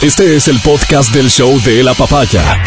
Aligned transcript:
Este 0.00 0.36
es 0.36 0.46
el 0.46 0.60
podcast 0.60 1.12
del 1.12 1.28
show 1.28 1.60
de 1.62 1.82
la 1.82 1.92
papaya. 1.92 2.62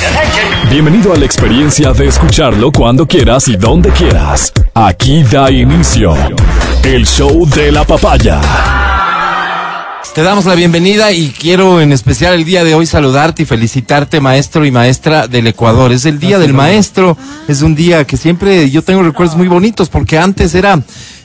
Bienvenido 0.70 1.14
a 1.14 1.16
la 1.18 1.24
experiencia 1.24 1.94
de 1.94 2.08
escucharlo 2.08 2.74
cuando 2.74 3.08
quieras 3.08 3.48
y 3.48 3.56
donde 3.56 3.90
quieras. 3.92 4.52
Aquí 4.74 5.24
da 5.24 5.50
inicio 5.50 6.14
el 6.84 7.06
show 7.06 7.48
de 7.48 7.72
la 7.72 7.86
papaya. 7.86 8.42
Te 10.14 10.24
damos 10.24 10.44
la 10.44 10.56
bienvenida 10.56 11.14
y 11.14 11.30
quiero 11.30 11.80
en 11.80 11.94
especial 11.94 12.34
el 12.34 12.44
día 12.44 12.66
de 12.66 12.76
hoy 12.76 12.86
saludarte 12.86 13.44
y 13.44 13.46
felicitarte 13.46 14.20
maestro 14.20 14.66
y 14.66 14.72
maestra 14.72 15.28
del 15.28 15.48
Ecuador. 15.48 15.94
Es 15.94 16.06
el 16.06 16.20
día 16.20 16.38
del 16.38 16.54
maestro, 16.54 17.18
es 17.48 17.62
un 17.62 17.76
día 17.76 18.06
que 18.06 18.18
siempre 18.18 18.70
yo 18.70 18.82
tengo 18.82 19.04
recuerdos 19.04 19.38
muy 19.38 19.48
bonitos 19.48 19.88
porque 19.88 20.20
antes 20.20 20.54
era 20.54 20.82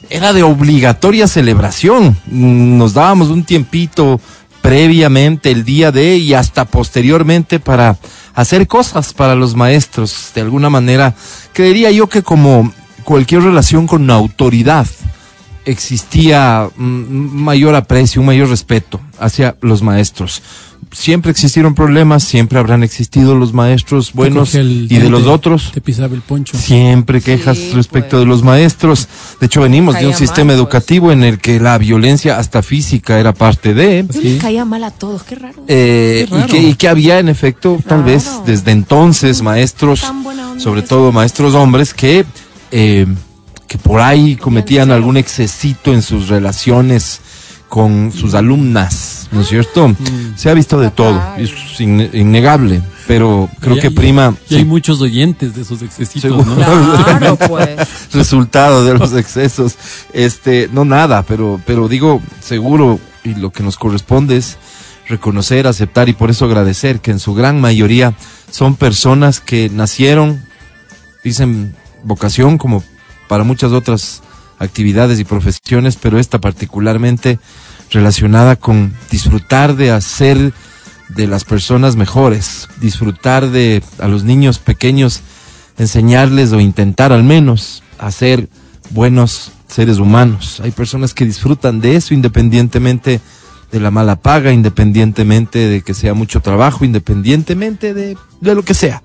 era 0.08 0.32
de 0.32 0.44
obligatoria 0.44 1.26
celebración. 1.26 2.16
Mm, 2.26 2.78
Nos 2.78 2.94
dábamos 2.94 3.28
un 3.28 3.42
tiempito 3.42 4.20
previamente 4.66 5.52
el 5.52 5.64
día 5.64 5.92
de 5.92 6.16
y 6.16 6.34
hasta 6.34 6.64
posteriormente 6.64 7.60
para 7.60 7.98
hacer 8.34 8.66
cosas 8.66 9.14
para 9.14 9.36
los 9.36 9.54
maestros. 9.54 10.32
De 10.34 10.40
alguna 10.40 10.70
manera, 10.70 11.14
creería 11.52 11.92
yo 11.92 12.08
que 12.08 12.24
como 12.24 12.72
cualquier 13.04 13.42
relación 13.42 13.86
con 13.86 14.10
autoridad, 14.10 14.88
existía 15.66 16.68
mm, 16.76 16.82
mayor 16.82 17.76
aprecio, 17.76 18.20
un 18.20 18.26
mayor 18.26 18.48
respeto 18.48 19.00
hacia 19.20 19.56
los 19.60 19.82
maestros. 19.82 20.42
Siempre 20.92 21.30
existieron 21.30 21.74
problemas, 21.74 22.22
siempre 22.24 22.58
habrán 22.58 22.82
existido 22.82 23.34
los 23.34 23.52
maestros 23.52 24.12
buenos 24.12 24.52
Yo 24.52 24.60
el 24.60 24.86
y 24.90 24.98
de 24.98 25.10
los 25.10 25.26
otros. 25.26 25.70
Te 25.72 25.80
pisaba 25.80 26.14
el 26.14 26.22
poncho. 26.22 26.56
Siempre 26.56 27.20
quejas 27.20 27.58
Sí, 27.58 27.70
respecto 27.74 28.10
pues. 28.12 28.20
de 28.20 28.26
los 28.26 28.42
maestros. 28.42 29.08
De 29.40 29.46
hecho, 29.46 29.60
venimos 29.60 29.98
de 29.98 30.06
un 30.06 30.14
sistema 30.14 30.46
mal, 30.46 30.56
pues. 30.56 30.58
educativo 30.58 31.12
en 31.12 31.22
el 31.24 31.38
que 31.38 31.60
la 31.60 31.76
violencia 31.78 32.38
hasta 32.38 32.62
física 32.62 33.18
era 33.20 33.32
parte 33.34 33.74
de. 33.74 34.06
Yo 34.10 34.20
Sí. 34.20 34.28
les 34.28 34.42
caía 34.42 34.64
mal 34.64 34.84
a 34.84 34.90
todos, 34.90 35.22
qué 35.24 35.34
raro. 35.34 35.54
Eh, 35.68 36.26
Qué 36.28 36.38
y, 36.38 36.42
que, 36.44 36.62
y 36.70 36.74
que 36.74 36.88
había 36.88 37.18
en 37.18 37.28
efecto, 37.28 37.78
tal 37.86 38.02
vez 38.02 38.28
desde 38.46 38.70
entonces, 38.70 39.42
maestros, 39.42 40.02
sobre 40.58 40.82
todo 40.82 41.12
maestros 41.12 41.54
hombres, 41.54 41.92
que, 41.92 42.24
eh, 42.70 43.06
que 43.68 43.78
por 43.78 44.00
ahí 44.00 44.36
cometían 44.36 44.90
algún 44.90 45.16
excesito 45.16 45.92
en 45.92 46.00
sus 46.02 46.28
relaciones 46.28 47.20
con 47.68 48.12
sus 48.12 48.34
alumnas, 48.34 49.28
¿no 49.32 49.40
es 49.40 49.48
cierto? 49.48 49.88
Mm. 49.88 49.96
Se 50.36 50.48
ha 50.50 50.54
visto 50.54 50.78
de 50.80 50.90
todo, 50.90 51.20
es 51.36 51.50
inne- 51.80 52.10
innegable, 52.14 52.80
pero 53.08 53.48
creo 53.60 53.76
Y 53.76 53.80
que 53.80 53.90
prima... 53.90 54.34
Y 54.48 54.54
hay 54.54 54.60
sí, 54.60 54.66
muchos 54.66 55.00
oyentes 55.00 55.54
de 55.54 55.62
esos 55.62 55.82
excesitos, 55.82 56.22
Seguro. 56.22 56.44
¿no? 56.44 56.56
Claro, 56.56 57.36
pues. 57.48 58.12
resultado 58.12 58.84
de 58.84 58.96
los 58.98 59.12
excesos. 59.14 59.74
Este, 60.12 60.68
no 60.72 60.84
nada, 60.84 61.22
pero, 61.24 61.60
pero 61.66 61.88
digo, 61.88 62.22
seguro, 62.40 63.00
y 63.24 63.34
lo 63.34 63.50
que 63.50 63.62
nos 63.64 63.76
corresponde 63.76 64.36
es 64.36 64.58
reconocer, 65.08 65.66
aceptar 65.66 66.08
y 66.08 66.12
por 66.12 66.30
eso 66.30 66.44
agradecer 66.44 67.00
que 67.00 67.10
en 67.10 67.18
su 67.18 67.34
gran 67.34 67.60
mayoría 67.60 68.14
son 68.50 68.76
personas 68.76 69.40
que 69.40 69.68
nacieron, 69.70 70.44
dicen 71.24 71.74
vocación 72.04 72.58
como 72.58 72.82
para 73.28 73.42
muchas 73.44 73.72
otras 73.72 74.22
actividades 74.58 75.20
y 75.20 75.24
profesiones, 75.24 75.96
pero 75.96 76.18
esta 76.18 76.40
particularmente 76.40 77.38
relacionada 77.90 78.56
con 78.56 78.94
disfrutar 79.10 79.76
de 79.76 79.90
hacer 79.90 80.52
de 81.08 81.26
las 81.26 81.44
personas 81.44 81.96
mejores, 81.96 82.68
disfrutar 82.80 83.50
de 83.50 83.82
a 83.98 84.08
los 84.08 84.24
niños 84.24 84.58
pequeños 84.58 85.20
enseñarles 85.78 86.52
o 86.52 86.60
intentar 86.60 87.12
al 87.12 87.22
menos 87.22 87.82
hacer 87.98 88.48
buenos 88.90 89.52
seres 89.68 89.98
humanos. 89.98 90.60
Hay 90.62 90.70
personas 90.70 91.14
que 91.14 91.24
disfrutan 91.24 91.80
de 91.80 91.96
eso 91.96 92.14
independientemente 92.14 93.20
de 93.70 93.80
la 93.80 93.90
mala 93.90 94.16
paga, 94.16 94.52
independientemente 94.52 95.68
de 95.68 95.82
que 95.82 95.94
sea 95.94 96.14
mucho 96.14 96.40
trabajo, 96.40 96.84
independientemente 96.84 97.94
de, 97.94 98.16
de 98.40 98.54
lo 98.54 98.62
que 98.62 98.74
sea. 98.74 99.02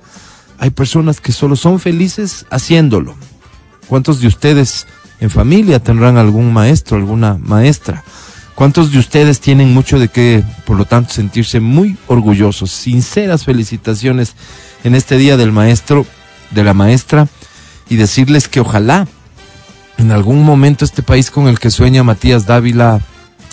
Hay 0.59 0.69
personas 0.69 1.19
que 1.19 1.31
solo 1.31 1.55
son 1.55 1.79
felices 1.79 2.45
haciéndolo. 2.51 3.15
¿Cuántos 3.87 4.21
de 4.21 4.27
ustedes 4.27 4.87
en 5.21 5.29
familia 5.29 5.81
tendrán 5.81 6.17
algún 6.17 6.51
maestro, 6.51 6.97
alguna 6.97 7.37
maestra? 7.39 8.03
¿Cuántos 8.55 8.91
de 8.91 8.99
ustedes 8.99 9.39
tienen 9.39 9.73
mucho 9.73 9.97
de 9.97 10.09
qué, 10.09 10.43
por 10.65 10.77
lo 10.77 10.85
tanto, 10.85 11.13
sentirse 11.13 11.61
muy 11.61 11.97
orgullosos? 12.07 12.69
Sinceras 12.71 13.45
felicitaciones 13.45 14.33
en 14.83 14.93
este 14.93 15.17
día 15.17 15.37
del 15.37 15.53
maestro, 15.53 16.05
de 16.51 16.63
la 16.63 16.73
maestra, 16.73 17.27
y 17.87 17.95
decirles 17.95 18.47
que 18.47 18.59
ojalá 18.59 19.07
en 19.97 20.11
algún 20.11 20.43
momento 20.43 20.83
este 20.83 21.03
país 21.03 21.31
con 21.31 21.47
el 21.47 21.59
que 21.59 21.69
sueña 21.69 22.03
Matías 22.03 22.45
Dávila, 22.45 22.99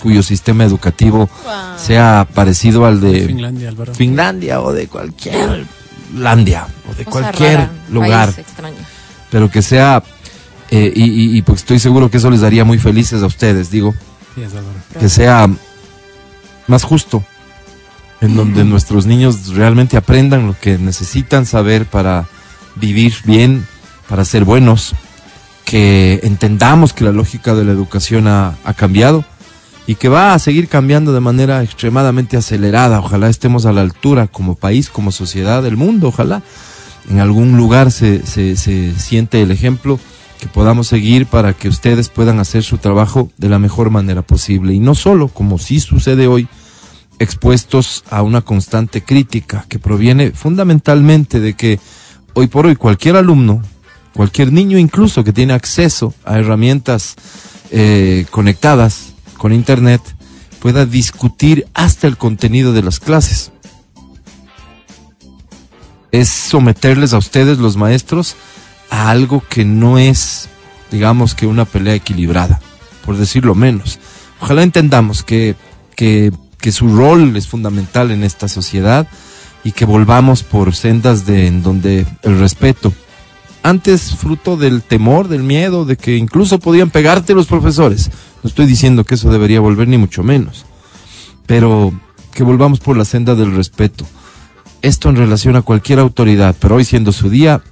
cuyo 0.02 0.22
sistema 0.22 0.64
educativo 0.64 1.28
sea 1.76 2.26
parecido 2.34 2.86
al 2.86 3.00
de 3.00 3.26
Finlandia, 3.26 3.68
Álvaro. 3.68 3.94
Finlandia 3.94 4.60
o 4.60 4.72
de 4.72 4.86
cualquier 4.88 5.66
Landia 6.16 6.66
o 6.90 6.94
de 6.94 7.04
cualquier 7.04 7.56
rara, 7.56 7.70
lugar 7.90 8.28
país 8.28 8.38
extraño. 8.38 8.76
pero 9.30 9.50
que 9.50 9.60
sea, 9.60 10.02
eh, 10.70 10.92
y, 10.94 11.04
y- 11.04 11.36
y, 11.38 11.42
pues 11.42 11.60
estoy 11.60 11.78
seguro 11.78 12.10
que 12.10 12.18
eso 12.18 12.30
les 12.30 12.40
daría 12.40 12.64
muy 12.64 12.78
felices 12.78 13.22
a 13.22 13.26
ustedes, 13.26 13.70
digo, 13.70 13.94
Sí, 14.34 14.42
que 15.00 15.08
sea 15.08 15.48
más 16.66 16.84
justo, 16.84 17.24
en 18.20 18.36
donde 18.36 18.64
nuestros 18.64 19.06
niños 19.06 19.48
realmente 19.48 19.96
aprendan 19.96 20.46
lo 20.46 20.56
que 20.60 20.76
necesitan 20.78 21.46
saber 21.46 21.86
para 21.86 22.26
vivir 22.76 23.14
bien, 23.24 23.66
para 24.08 24.24
ser 24.24 24.44
buenos, 24.44 24.94
que 25.64 26.20
entendamos 26.22 26.92
que 26.92 27.04
la 27.04 27.12
lógica 27.12 27.54
de 27.54 27.64
la 27.64 27.72
educación 27.72 28.26
ha, 28.28 28.56
ha 28.64 28.74
cambiado 28.74 29.24
y 29.86 29.94
que 29.96 30.08
va 30.08 30.34
a 30.34 30.38
seguir 30.38 30.68
cambiando 30.68 31.12
de 31.12 31.20
manera 31.20 31.62
extremadamente 31.62 32.36
acelerada. 32.36 33.00
Ojalá 33.00 33.28
estemos 33.28 33.64
a 33.66 33.72
la 33.72 33.80
altura 33.80 34.26
como 34.26 34.54
país, 34.54 34.90
como 34.90 35.12
sociedad 35.12 35.62
del 35.62 35.76
mundo, 35.76 36.08
ojalá. 36.08 36.42
En 37.10 37.20
algún 37.20 37.56
lugar 37.56 37.90
se, 37.90 38.26
se, 38.26 38.56
se 38.56 38.94
siente 38.98 39.40
el 39.42 39.50
ejemplo 39.50 39.98
que 40.38 40.46
podamos 40.46 40.88
seguir 40.88 41.26
para 41.26 41.52
que 41.52 41.68
ustedes 41.68 42.08
puedan 42.08 42.38
hacer 42.38 42.62
su 42.62 42.78
trabajo 42.78 43.30
de 43.36 43.48
la 43.48 43.58
mejor 43.58 43.90
manera 43.90 44.22
posible. 44.22 44.72
Y 44.72 44.80
no 44.80 44.94
solo, 44.94 45.28
como 45.28 45.58
sí 45.58 45.80
sucede 45.80 46.26
hoy, 46.26 46.48
expuestos 47.18 48.04
a 48.10 48.22
una 48.22 48.42
constante 48.42 49.02
crítica 49.02 49.66
que 49.68 49.78
proviene 49.78 50.30
fundamentalmente 50.30 51.40
de 51.40 51.54
que 51.54 51.80
hoy 52.34 52.46
por 52.46 52.66
hoy 52.66 52.76
cualquier 52.76 53.16
alumno, 53.16 53.62
cualquier 54.14 54.52
niño 54.52 54.78
incluso 54.78 55.24
que 55.24 55.32
tiene 55.32 55.52
acceso 55.52 56.14
a 56.24 56.38
herramientas 56.38 57.16
eh, 57.70 58.26
conectadas 58.30 59.14
con 59.36 59.52
Internet, 59.52 60.00
pueda 60.60 60.86
discutir 60.86 61.66
hasta 61.74 62.06
el 62.06 62.16
contenido 62.16 62.72
de 62.72 62.82
las 62.82 63.00
clases 63.00 63.52
es 66.12 66.28
someterles 66.28 67.12
a 67.12 67.18
ustedes, 67.18 67.58
los 67.58 67.76
maestros, 67.76 68.36
a 68.90 69.10
algo 69.10 69.42
que 69.48 69.64
no 69.64 69.98
es, 69.98 70.48
digamos, 70.90 71.34
que 71.34 71.46
una 71.46 71.64
pelea 71.64 71.94
equilibrada, 71.94 72.60
por 73.04 73.16
decirlo 73.16 73.54
menos. 73.54 73.98
Ojalá 74.40 74.62
entendamos 74.62 75.22
que, 75.22 75.56
que, 75.96 76.32
que 76.60 76.72
su 76.72 76.88
rol 76.96 77.36
es 77.36 77.48
fundamental 77.48 78.10
en 78.10 78.24
esta 78.24 78.48
sociedad 78.48 79.06
y 79.64 79.72
que 79.72 79.84
volvamos 79.84 80.42
por 80.42 80.74
sendas 80.74 81.26
de 81.26 81.46
en 81.46 81.62
donde 81.62 82.06
el 82.22 82.38
respeto, 82.38 82.92
antes 83.62 84.14
fruto 84.14 84.56
del 84.56 84.82
temor, 84.82 85.28
del 85.28 85.42
miedo, 85.42 85.84
de 85.84 85.96
que 85.96 86.16
incluso 86.16 86.58
podían 86.58 86.90
pegarte 86.90 87.34
los 87.34 87.46
profesores. 87.46 88.10
No 88.42 88.48
estoy 88.48 88.66
diciendo 88.66 89.04
que 89.04 89.16
eso 89.16 89.30
debería 89.30 89.60
volver 89.60 89.88
ni 89.88 89.98
mucho 89.98 90.22
menos, 90.22 90.64
pero 91.46 91.92
que 92.32 92.44
volvamos 92.44 92.78
por 92.78 92.96
la 92.96 93.04
senda 93.04 93.34
del 93.34 93.54
respeto 93.54 94.06
esto 94.82 95.08
en 95.08 95.16
relación 95.16 95.56
a 95.56 95.62
cualquier 95.62 95.98
autoridad, 95.98 96.54
pero 96.58 96.76
hoy 96.76 96.84
siendo 96.84 97.12
su 97.12 97.30
día, 97.30 97.62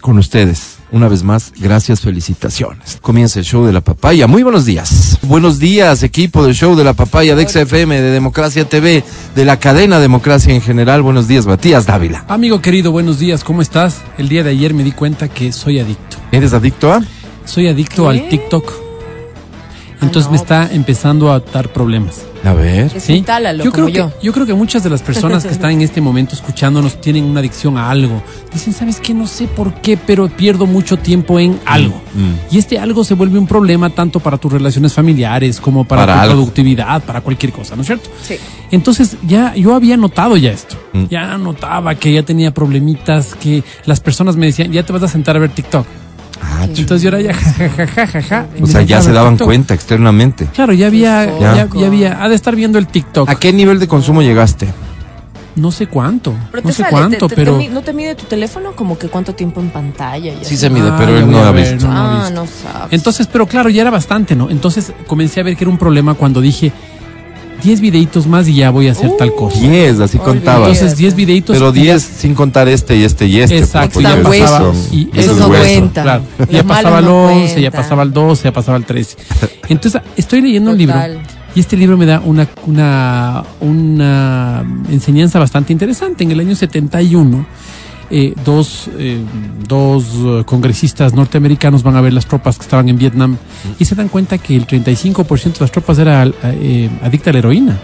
con 0.00 0.18
ustedes. 0.18 0.76
Una 0.92 1.08
vez 1.08 1.24
más, 1.24 1.52
gracias, 1.58 2.00
felicitaciones. 2.00 2.98
Comienza 3.02 3.40
el 3.40 3.44
show 3.44 3.64
de 3.66 3.72
la 3.72 3.80
papaya. 3.80 4.26
Muy 4.26 4.42
buenos 4.42 4.64
días. 4.64 5.18
Buenos 5.22 5.58
días, 5.58 6.02
equipo 6.02 6.44
del 6.44 6.54
show 6.54 6.76
de 6.76 6.84
la 6.84 6.92
papaya 6.92 7.34
de 7.34 7.48
XFM, 7.48 8.00
de 8.00 8.10
Democracia 8.10 8.68
TV, 8.68 9.02
de 9.34 9.44
la 9.44 9.58
cadena 9.58 9.98
Democracia 9.98 10.54
en 10.54 10.60
general. 10.60 11.02
Buenos 11.02 11.26
días, 11.26 11.46
Matías 11.46 11.86
Dávila. 11.86 12.24
Amigo 12.28 12.62
querido, 12.62 12.92
buenos 12.92 13.18
días, 13.18 13.42
¿cómo 13.42 13.62
estás? 13.62 14.02
El 14.16 14.28
día 14.28 14.44
de 14.44 14.50
ayer 14.50 14.74
me 14.74 14.84
di 14.84 14.92
cuenta 14.92 15.28
que 15.28 15.50
soy 15.52 15.80
adicto. 15.80 16.18
¿Eres 16.30 16.52
adicto 16.52 16.92
a? 16.92 17.02
Soy 17.44 17.66
adicto 17.66 18.04
¿Qué? 18.04 18.08
al 18.08 18.28
TikTok. 18.28 18.85
Entonces 20.02 20.26
no. 20.26 20.32
me 20.32 20.36
está 20.36 20.68
empezando 20.72 21.32
a 21.32 21.40
dar 21.40 21.72
problemas. 21.72 22.22
A 22.44 22.52
ver. 22.52 22.92
Desinstálalo 22.92 23.64
Yo 23.64 23.72
creo, 23.72 23.88
yo. 23.88 24.08
que, 24.10 24.26
yo 24.26 24.32
creo 24.32 24.46
que 24.46 24.54
muchas 24.54 24.84
de 24.84 24.90
las 24.90 25.02
personas 25.02 25.44
que 25.44 25.52
están 25.52 25.72
en 25.72 25.80
este 25.82 26.00
momento 26.00 26.34
escuchándonos 26.34 27.00
tienen 27.00 27.24
una 27.24 27.40
adicción 27.40 27.76
a 27.76 27.90
algo. 27.90 28.22
Dicen, 28.52 28.72
¿sabes 28.72 29.00
qué? 29.00 29.14
No 29.14 29.26
sé 29.26 29.48
por 29.48 29.74
qué, 29.80 29.96
pero 29.96 30.28
pierdo 30.28 30.66
mucho 30.66 30.96
tiempo 30.96 31.40
en 31.40 31.58
algo. 31.64 31.96
Mm. 32.14 32.54
Y 32.54 32.58
este 32.58 32.78
algo 32.78 33.04
se 33.04 33.14
vuelve 33.14 33.38
un 33.38 33.46
problema 33.46 33.90
tanto 33.90 34.20
para 34.20 34.36
tus 34.38 34.52
relaciones 34.52 34.92
familiares 34.92 35.60
como 35.60 35.84
para, 35.84 36.02
Para 36.02 36.14
tu 36.14 36.20
algo. 36.20 36.34
productividad, 36.34 37.02
para 37.02 37.20
cualquier 37.20 37.52
cosa, 37.52 37.74
¿no 37.74 37.80
es 37.80 37.86
cierto? 37.86 38.10
Sí. 38.22 38.36
Entonces 38.70 39.16
ya 39.26 39.54
yo 39.56 39.74
había 39.74 39.96
notado 39.96 40.36
ya 40.36 40.52
esto. 40.52 40.76
Mm. 40.92 41.04
Ya 41.06 41.36
notaba 41.38 41.94
que 41.96 42.12
ya 42.12 42.22
tenía 42.22 42.52
problemitas, 42.54 43.34
que 43.34 43.64
las 43.86 43.98
personas 44.00 44.36
me 44.36 44.46
decían, 44.46 44.70
ya 44.70 44.84
te 44.84 44.92
vas 44.92 45.02
a 45.02 45.08
sentar 45.08 45.36
a 45.36 45.40
ver 45.40 45.50
TikTok. 45.50 45.86
Ah, 46.48 46.64
Entonces 46.64 47.02
yo 47.02 47.08
era 47.08 47.20
ya 47.20 47.34
jajajaja. 47.34 48.46
o 48.62 48.66
sea, 48.66 48.82
ya 48.82 49.02
se 49.02 49.12
daban 49.12 49.36
cuenta 49.36 49.74
externamente. 49.74 50.46
Claro, 50.54 50.72
ya 50.72 50.86
había, 50.86 51.38
Ya. 51.38 51.68
había, 51.86 52.22
ha 52.22 52.28
de 52.28 52.34
estar 52.34 52.54
viendo 52.56 52.78
el 52.78 52.86
TikTok. 52.86 53.28
¿A 53.28 53.34
qué 53.34 53.52
nivel 53.52 53.78
de 53.78 53.88
consumo 53.88 54.22
llegaste? 54.22 54.68
no 55.56 55.72
sé 55.72 55.86
cuánto, 55.86 56.34
Pero 56.50 56.62
no 56.64 56.68
te 56.68 56.74
sé 56.74 56.82
sale, 56.82 56.90
cuánto, 56.90 57.28
te- 57.28 57.34
te- 57.34 57.34
pero 57.34 57.56
te 57.56 57.68
¿No 57.70 57.80
te 57.80 57.94
mide 57.94 58.14
tu 58.14 58.24
teléfono 58.26 58.72
como 58.76 58.98
que 58.98 59.08
cuánto 59.08 59.34
tiempo 59.34 59.58
en 59.62 59.70
pantalla? 59.70 60.30
y 60.34 60.36
Sí 60.42 60.42
así? 60.42 60.56
se 60.58 60.68
mide, 60.70 60.90
Ah, 60.90 60.96
pero 60.98 61.12
ya 61.12 61.18
él 61.24 61.30
no 61.30 61.38
a 61.38 61.48
ha 61.48 61.52
visto. 61.52 61.86
no. 61.86 61.94
lo 61.94 61.98
Ah, 61.98 62.18
visto. 62.26 62.34
no 62.34 62.46
sabes. 62.46 62.92
Entonces, 62.92 63.26
pero 63.26 63.46
claro, 63.46 63.70
ya 63.70 63.80
era 63.80 63.90
bastante, 63.90 64.36
¿no? 64.36 64.50
Entonces 64.50 64.92
comencé 65.06 65.40
a 65.40 65.44
ver 65.44 65.56
que 65.56 65.64
era 65.64 65.70
un 65.70 65.78
problema 65.78 66.12
cuando 66.12 66.42
dije 66.42 66.72
10 67.62 67.80
videitos 67.80 68.26
más 68.26 68.46
y 68.48 68.54
ya 68.56 68.70
voy 68.70 68.88
a 68.88 68.92
hacer 68.92 69.10
tal 69.18 69.34
cosa. 69.34 69.58
10, 69.60 70.00
así 70.00 70.18
contaba. 70.18 70.68
Entonces 70.68 70.96
10 70.96 71.14
videitos. 71.16 71.56
Pero 71.56 71.70
y 71.70 71.78
ya- 71.78 71.82
10 71.94 72.02
sin 72.02 72.34
contar 72.34 72.68
este 72.68 72.96
y 72.96 73.04
este 73.04 73.26
y 73.26 73.40
este. 73.40 73.58
Exacto, 73.58 73.94
porque 73.94 74.08
ya 74.08 74.16
ya 74.16 74.22
pasaba, 74.22 74.68
huesos. 74.70 74.88
y 74.92 75.08
Eso 75.14 75.34
no 75.36 75.48
huesos, 75.48 75.66
cuenta. 75.68 76.02
claro. 76.02 76.22
Ya 76.50 76.62
pasaba 76.64 76.98
al 76.98 77.04
no 77.04 77.24
11, 77.26 77.46
ya 77.48 77.54
cuentan. 77.70 77.82
pasaba 77.82 78.02
al 78.02 78.12
12, 78.12 78.44
ya 78.44 78.52
pasaba 78.52 78.76
al 78.76 78.84
13. 78.84 79.16
Entonces, 79.68 80.00
estoy 80.16 80.40
leyendo 80.42 80.70
un 80.70 80.78
libro 80.78 80.94
Total. 80.94 81.18
y 81.54 81.60
este 81.60 81.76
libro 81.76 81.96
me 81.96 82.06
da 82.06 82.20
una, 82.24 82.48
una, 82.66 83.44
una 83.60 84.64
enseñanza 84.90 85.38
bastante 85.38 85.72
interesante. 85.72 86.24
En 86.24 86.30
el 86.32 86.40
año 86.40 86.54
71, 86.54 87.46
eh, 88.10 88.34
dos, 88.44 88.88
eh, 88.98 89.18
dos 89.66 90.04
eh, 90.14 90.42
congresistas 90.46 91.14
norteamericanos 91.14 91.82
van 91.82 91.96
a 91.96 92.00
ver 92.00 92.12
las 92.12 92.26
tropas 92.26 92.56
que 92.56 92.62
estaban 92.62 92.88
en 92.88 92.98
Vietnam 92.98 93.36
y 93.78 93.84
se 93.84 93.94
dan 93.94 94.08
cuenta 94.08 94.38
que 94.38 94.56
el 94.56 94.66
35% 94.66 95.54
de 95.54 95.60
las 95.60 95.72
tropas 95.72 95.98
era 95.98 96.24
eh, 96.44 96.88
adicta 97.02 97.30
a 97.30 97.32
la 97.32 97.38
heroína. 97.40 97.78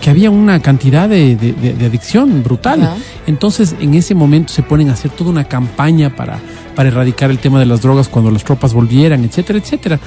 Que 0.00 0.10
había 0.10 0.30
una 0.30 0.60
cantidad 0.60 1.08
de, 1.08 1.34
de- 1.34 1.52
de- 1.54 1.72
de 1.74 1.86
adicción 1.86 2.44
brutal. 2.44 2.78
Entonces, 3.26 3.74
en 3.80 3.94
ese 3.94 4.14
momento 4.14 4.52
se 4.52 4.62
ponen 4.62 4.90
a 4.90 4.92
hacer 4.92 5.10
toda 5.10 5.30
una 5.30 5.42
campaña 5.42 6.14
para, 6.14 6.38
para 6.76 6.88
erradicar 6.88 7.30
el 7.32 7.38
tema 7.40 7.58
de 7.58 7.66
las 7.66 7.82
drogas 7.82 8.06
cuando 8.08 8.30
las 8.30 8.44
tropas 8.44 8.72
volvieran, 8.72 9.24
etcétera, 9.24 9.58
etcétera. 9.58 9.98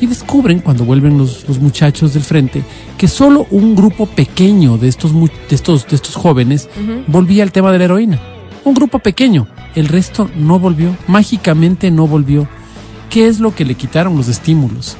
Y 0.00 0.06
descubren, 0.06 0.58
cuando 0.58 0.84
vuelven 0.84 1.16
los, 1.16 1.46
los 1.48 1.60
muchachos 1.60 2.12
del 2.12 2.24
frente, 2.24 2.64
que 2.98 3.06
solo 3.06 3.46
un 3.52 3.76
grupo 3.76 4.06
pequeño 4.06 4.78
de 4.78 4.88
estos, 4.88 5.12
de 5.14 5.28
estos, 5.54 5.86
de 5.86 5.94
estos 5.94 6.16
jóvenes 6.16 6.68
volvía 7.06 7.44
al 7.44 7.52
tema 7.52 7.70
de 7.70 7.78
la 7.78 7.84
heroína. 7.84 8.20
Un 8.66 8.74
grupo 8.74 8.98
pequeño. 8.98 9.46
El 9.76 9.86
resto 9.86 10.28
no 10.34 10.58
volvió. 10.58 10.96
Mágicamente 11.06 11.92
no 11.92 12.08
volvió. 12.08 12.48
¿Qué 13.10 13.28
es 13.28 13.38
lo 13.38 13.54
que 13.54 13.64
le 13.64 13.76
quitaron 13.76 14.16
los 14.16 14.26
estímulos? 14.26 14.96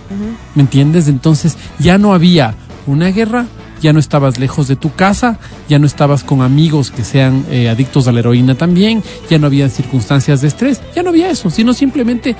¿Me 0.54 0.62
entiendes? 0.62 1.08
Entonces 1.08 1.58
ya 1.80 1.98
no 1.98 2.14
había 2.14 2.54
una 2.86 3.08
guerra, 3.08 3.46
ya 3.82 3.92
no 3.92 3.98
estabas 3.98 4.38
lejos 4.38 4.68
de 4.68 4.76
tu 4.76 4.94
casa, 4.94 5.40
ya 5.68 5.80
no 5.80 5.86
estabas 5.86 6.22
con 6.22 6.42
amigos 6.42 6.92
que 6.92 7.02
sean 7.02 7.44
eh, 7.50 7.68
adictos 7.68 8.06
a 8.06 8.12
la 8.12 8.20
heroína 8.20 8.54
también, 8.54 9.02
ya 9.28 9.40
no 9.40 9.48
había 9.48 9.68
circunstancias 9.68 10.42
de 10.42 10.46
estrés, 10.46 10.80
ya 10.94 11.02
no 11.02 11.10
había 11.10 11.28
eso, 11.28 11.50
sino 11.50 11.74
simplemente 11.74 12.36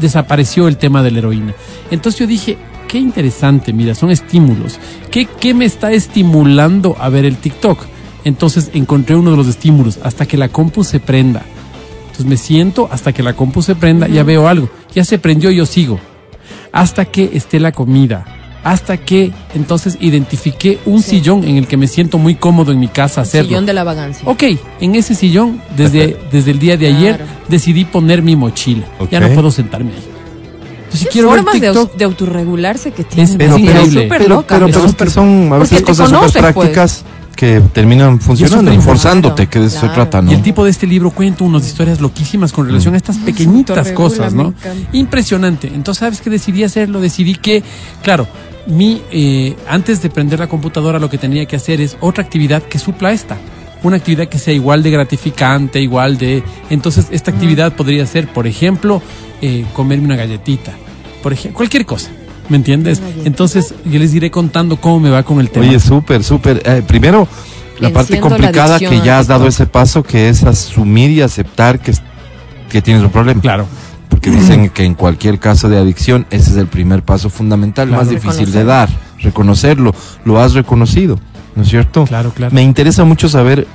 desapareció 0.00 0.66
el 0.66 0.78
tema 0.78 1.02
de 1.02 1.10
la 1.10 1.18
heroína. 1.18 1.54
Entonces 1.90 2.20
yo 2.20 2.26
dije, 2.26 2.56
qué 2.88 2.98
interesante, 2.98 3.74
mira, 3.74 3.94
son 3.94 4.10
estímulos. 4.10 4.78
¿Qué, 5.10 5.26
qué 5.26 5.52
me 5.52 5.66
está 5.66 5.92
estimulando 5.92 6.96
a 6.98 7.10
ver 7.10 7.26
el 7.26 7.36
TikTok? 7.36 7.93
Entonces 8.24 8.70
encontré 8.72 9.16
uno 9.16 9.30
de 9.30 9.36
los 9.36 9.46
estímulos, 9.48 9.98
hasta 10.02 10.26
que 10.26 10.36
la 10.36 10.48
compu 10.48 10.82
se 10.84 11.00
prenda. 11.00 11.42
Entonces 12.06 12.26
me 12.26 12.36
siento 12.36 12.88
hasta 12.90 13.12
que 13.12 13.22
la 13.22 13.34
compu 13.34 13.60
se 13.62 13.74
prenda, 13.74 14.08
ya 14.08 14.22
veo 14.22 14.48
algo. 14.48 14.68
Ya 14.94 15.04
se 15.04 15.18
prendió, 15.18 15.50
yo 15.50 15.66
sigo. 15.66 15.98
Hasta 16.72 17.04
que 17.04 17.30
esté 17.34 17.60
la 17.60 17.72
comida. 17.72 18.24
Hasta 18.64 18.96
que 18.96 19.30
entonces 19.54 19.98
identifiqué 20.00 20.78
un 20.86 21.02
Sí. 21.02 21.10
sillón 21.18 21.44
en 21.44 21.56
el 21.58 21.66
que 21.66 21.76
me 21.76 21.86
siento 21.86 22.16
muy 22.16 22.34
cómodo 22.34 22.72
en 22.72 22.80
mi 22.80 22.88
casa 22.88 23.20
hacerlo. 23.20 23.48
Sillón 23.48 23.66
de 23.66 23.74
la 23.74 23.84
vagancia. 23.84 24.22
Ok, 24.26 24.42
en 24.80 24.94
ese 24.94 25.14
sillón, 25.14 25.60
desde, 25.76 26.16
desde 26.32 26.50
el 26.52 26.58
día 26.58 26.76
de 26.78 26.86
ayer, 26.86 27.16
Claro. 27.16 27.30
decidí 27.48 27.84
poner 27.84 28.22
mi 28.22 28.36
mochila. 28.36 28.86
Ya 29.10 29.20
no 29.20 29.28
puedo 29.28 29.50
sentarme 29.50 29.90
ahí. 29.90 30.04
Si 30.94 31.04
¿Qué 31.06 31.10
quiero 31.10 31.28
formas 31.28 31.54
de, 31.54 31.60
TikTok, 31.60 31.92
au- 31.92 31.96
de 31.96 32.04
autorregularse 32.04 32.92
que 32.92 33.02
tienen? 33.04 33.36
pero- 33.36 33.56
Sí, 33.56 33.66
súper 33.66 34.08
pero, 34.08 34.44
pero, 34.46 34.66
es 34.66 34.72
pero 34.72 34.84
es 34.84 34.90
súper- 34.92 35.08
que 35.08 35.12
son 35.12 35.52
a 35.52 35.58
veces 35.58 35.82
cosas 35.82 36.08
súper 36.08 36.18
conoces, 36.20 36.42
pues. 36.72 37.04
Que 37.34 37.60
terminan 37.72 38.20
funcionando, 38.20 38.72
forzándote, 38.80 39.46
que 39.46 39.60
de 39.60 39.66
eso 39.66 39.80
se 39.80 39.88
trata, 39.88 40.22
¿no? 40.22 40.30
Y 40.30 40.34
el 40.34 40.42
tipo 40.42 40.64
de 40.64 40.70
este 40.70 40.86
libro 40.86 41.10
cuenta 41.10 41.44
unas 41.44 41.66
historias 41.66 42.00
loquísimas 42.00 42.52
con 42.52 42.66
relación 42.66 42.94
a 42.94 42.96
estas 42.96 43.18
pequeñitas 43.18 43.92
cosas, 43.92 44.34
¿no? 44.34 44.54
Impresionante. 44.92 45.68
Entonces, 45.68 46.00
¿sabes 46.00 46.20
qué 46.20 46.30
decidí 46.30 46.64
hacerlo? 46.64 47.00
Decidí 47.00 47.34
que, 47.34 47.62
claro, 48.02 48.26
mi, 48.66 49.02
eh, 49.10 49.56
antes 49.68 50.02
de 50.02 50.10
prender 50.10 50.38
la 50.38 50.46
computadora, 50.46 50.98
lo 50.98 51.10
que 51.10 51.18
tenía 51.18 51.46
que 51.46 51.56
hacer 51.56 51.80
es 51.80 51.96
otra 52.00 52.24
actividad 52.24 52.62
que 52.62 52.78
supla 52.78 53.12
esta. 53.12 53.36
Una 53.82 53.96
actividad 53.96 54.28
que 54.28 54.38
sea 54.38 54.54
igual 54.54 54.82
de 54.82 54.90
gratificante, 54.90 55.80
igual 55.80 56.16
de... 56.16 56.42
Entonces, 56.70 57.08
esta 57.10 57.30
actividad 57.30 57.74
podría 57.74 58.06
ser, 58.06 58.32
por 58.32 58.46
ejemplo, 58.46 59.02
eh, 59.42 59.66
comerme 59.74 60.06
una 60.06 60.16
galletita. 60.16 60.72
Por 61.22 61.34
ejemplo, 61.34 61.58
cualquier 61.58 61.84
cosa. 61.84 62.10
¿Me 62.48 62.56
entiendes? 62.56 63.00
Entonces, 63.24 63.74
yo 63.84 63.98
les 63.98 64.14
iré 64.14 64.30
contando 64.30 64.76
cómo 64.76 65.00
me 65.00 65.10
va 65.10 65.22
con 65.22 65.40
el 65.40 65.50
tema. 65.50 65.66
Oye, 65.66 65.80
súper, 65.80 66.22
súper. 66.22 66.62
Eh, 66.64 66.82
primero, 66.86 67.26
la 67.78 67.90
parte 67.90 68.14
la 68.16 68.20
complicada 68.20 68.76
adicción 68.76 69.00
que 69.00 69.06
ya 69.06 69.18
has 69.18 69.26
dado 69.26 69.46
ese 69.46 69.66
paso, 69.66 70.02
que 70.02 70.28
es 70.28 70.44
asumir 70.44 71.10
y 71.10 71.22
aceptar 71.22 71.80
que, 71.80 71.92
que 72.68 72.82
tienes 72.82 73.02
un 73.02 73.10
problema. 73.10 73.40
claro. 73.40 73.66
Porque 74.08 74.30
dicen 74.30 74.70
que 74.70 74.84
en 74.84 74.94
cualquier 74.94 75.40
caso 75.40 75.68
de 75.68 75.76
adicción, 75.76 76.24
ese 76.30 76.50
es 76.52 76.56
el 76.56 76.68
primer 76.68 77.02
paso 77.02 77.28
fundamental, 77.30 77.88
Claro. 77.88 78.02
más 78.02 78.10
difícil 78.10 78.52
de 78.52 78.62
dar, 78.64 78.88
reconocerlo. 79.20 79.92
Lo 80.24 80.40
has 80.40 80.54
reconocido, 80.54 81.18
¿no 81.56 81.62
es 81.64 81.68
cierto? 81.68 82.04
Claro, 82.04 82.30
claro. 82.30 82.54
Me 82.54 82.62
interesa 82.62 83.02
mucho 83.04 83.28
saber 83.28 83.66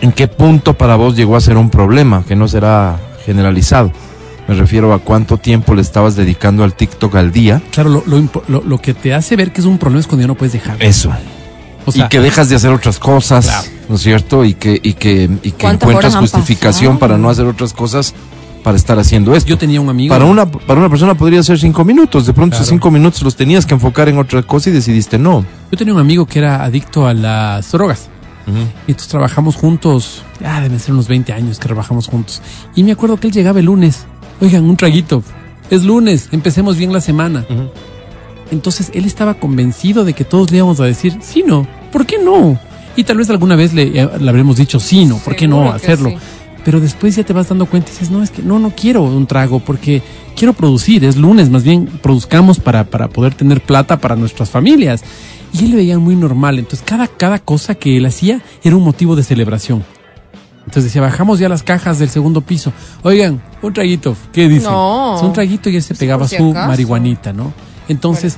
en 0.00 0.10
qué 0.10 0.26
punto 0.26 0.74
para 0.74 0.96
vos 0.96 1.14
llegó 1.16 1.36
a 1.36 1.40
ser 1.40 1.56
un 1.56 1.70
problema, 1.70 2.24
que 2.26 2.34
no 2.34 2.48
será 2.48 2.96
generalizado. 3.24 3.92
Me 4.48 4.54
refiero 4.54 4.92
a 4.94 4.98
cuánto 5.00 5.38
tiempo 5.38 5.74
le 5.74 5.82
estabas 5.82 6.14
dedicando 6.16 6.62
al 6.64 6.74
TikTok 6.74 7.14
al 7.16 7.32
día. 7.32 7.60
Claro, 7.72 7.90
lo, 7.90 8.02
lo 8.06 8.28
lo- 8.48 8.62
lo 8.62 8.78
que 8.80 8.94
te 8.94 9.12
hace 9.12 9.34
ver 9.36 9.52
que 9.52 9.60
es 9.60 9.66
un 9.66 9.78
problema 9.78 10.00
es 10.00 10.06
cuando 10.06 10.22
ya 10.22 10.28
no 10.28 10.34
puedes 10.36 10.52
dejar. 10.52 10.80
Eso. 10.82 11.10
O 11.84 11.92
sea, 11.92 12.06
y 12.06 12.08
que 12.08 12.20
dejas 12.20 12.48
de 12.48 12.56
hacer 12.56 12.70
otras 12.72 12.98
cosas, 12.98 13.46
Claro. 13.46 13.66
¿no 13.88 13.94
es 13.96 14.00
cierto? 14.02 14.44
Y 14.44 14.54
que, 14.54 14.78
y 14.82 14.94
que, 14.94 15.24
y 15.42 15.50
que 15.52 15.52
¿Cuántas 15.52 15.88
encuentras 15.88 16.16
justificación 16.16 16.94
pasado? 16.94 16.98
para 17.00 17.18
no 17.18 17.28
hacer 17.30 17.46
otras 17.46 17.72
cosas 17.72 18.14
para 18.64 18.76
estar 18.76 18.98
haciendo 18.98 19.34
esto. 19.36 19.48
yo 19.48 19.56
tenía 19.58 19.80
un 19.80 19.88
amigo. 19.88 20.12
Para 20.12 20.24
una, 20.24 20.50
para 20.50 20.80
una 20.80 20.88
persona 20.88 21.14
podría 21.16 21.40
ser 21.44 21.58
cinco 21.58 21.84
minutos. 21.84 22.26
De 22.26 22.32
pronto 22.32 22.56
esos 22.56 22.66
Claro. 22.66 22.76
cinco 22.76 22.90
minutos 22.90 23.22
los 23.22 23.36
tenías 23.36 23.64
que 23.66 23.74
enfocar 23.74 24.08
en 24.08 24.18
otra 24.18 24.42
cosa 24.42 24.70
y 24.70 24.72
decidiste 24.72 25.18
no. 25.18 25.44
Yo 25.70 25.78
tenía 25.78 25.94
un 25.94 26.00
amigo 26.00 26.26
que 26.26 26.40
era 26.40 26.64
adicto 26.64 27.06
a 27.06 27.14
las 27.14 27.70
drogas. 27.70 28.08
Y 28.48 28.90
entonces 28.92 29.08
trabajamos 29.08 29.56
juntos, 29.56 30.22
ya 30.40 30.60
deben 30.60 30.78
ser 30.78 30.92
unos 30.94 31.08
20 31.08 31.32
años 31.32 31.58
que 31.58 31.66
trabajamos 31.66 32.06
juntos. 32.06 32.40
Y 32.76 32.84
me 32.84 32.92
acuerdo 32.92 33.16
que 33.18 33.26
él 33.26 33.32
llegaba 33.32 33.58
el 33.58 33.66
lunes. 33.66 34.06
Oigan, 34.40 34.64
un 34.64 34.76
traguito. 34.76 35.22
Es 35.70 35.84
lunes, 35.84 36.28
empecemos 36.32 36.76
bien 36.76 36.92
la 36.92 37.00
semana. 37.00 37.44
Entonces 38.50 38.90
él 38.94 39.04
estaba 39.04 39.34
convencido 39.34 40.04
de 40.04 40.12
que 40.12 40.24
todos 40.24 40.50
le 40.50 40.58
íbamos 40.58 40.80
a 40.80 40.84
decir, 40.84 41.18
sí, 41.20 41.42
no, 41.44 41.66
¿por 41.92 42.06
qué 42.06 42.18
no? 42.18 42.58
Y 42.94 43.04
tal 43.04 43.18
vez 43.18 43.28
alguna 43.30 43.56
vez 43.56 43.74
le, 43.74 44.00
eh, 44.00 44.08
le 44.20 44.28
habremos 44.28 44.56
dicho, 44.56 44.78
sí, 44.78 45.04
no, 45.04 45.18
¿por 45.18 45.34
qué 45.36 45.48
no 45.48 45.72
hacerlo? 45.72 46.10
sí. 46.10 46.16
Pero 46.64 46.80
después 46.80 47.14
ya 47.14 47.22
te 47.22 47.32
vas 47.32 47.48
dando 47.48 47.66
cuenta 47.66 47.90
y 47.90 47.92
dices, 47.92 48.10
no, 48.10 48.24
es 48.24 48.30
que 48.32 48.42
no, 48.42 48.58
no 48.58 48.72
quiero 48.74 49.04
un 49.04 49.28
trago 49.28 49.60
porque 49.60 50.02
quiero 50.34 50.52
producir, 50.52 51.04
es 51.04 51.16
lunes, 51.16 51.48
más 51.48 51.62
bien 51.62 51.86
produzcamos 52.02 52.58
para, 52.58 52.82
para 52.82 53.06
poder 53.06 53.34
tener 53.34 53.60
plata 53.60 54.00
para 54.00 54.16
nuestras 54.16 54.50
familias. 54.50 55.04
Y 55.52 55.66
él 55.66 55.70
lo 55.70 55.76
veía 55.76 55.96
muy 56.00 56.16
normal, 56.16 56.58
entonces 56.58 56.82
cada, 56.84 57.06
cada 57.06 57.38
cosa 57.38 57.76
que 57.76 57.96
él 57.96 58.06
hacía 58.06 58.40
era 58.64 58.74
un 58.74 58.82
motivo 58.82 59.14
de 59.14 59.22
celebración. 59.22 59.84
Entonces 60.66 60.84
decía, 60.84 61.00
bajamos 61.00 61.38
ya 61.38 61.48
las 61.48 61.62
cajas 61.62 61.98
del 61.98 62.10
segundo 62.10 62.40
piso. 62.40 62.72
Oigan, 63.02 63.40
un 63.62 63.72
traguito, 63.72 64.16
¿qué 64.32 64.48
dicen? 64.48 64.70
No. 64.70 65.16
Es 65.16 65.22
un 65.22 65.32
traguito 65.32 65.70
y 65.70 65.76
él 65.76 65.82
se 65.82 65.94
Sí, 65.94 66.00
pegaba 66.00 66.26
si 66.28 66.36
su 66.36 66.50
acaso. 66.50 66.68
marihuanita, 66.68 67.32
¿no? 67.32 67.52
Entonces 67.88 68.36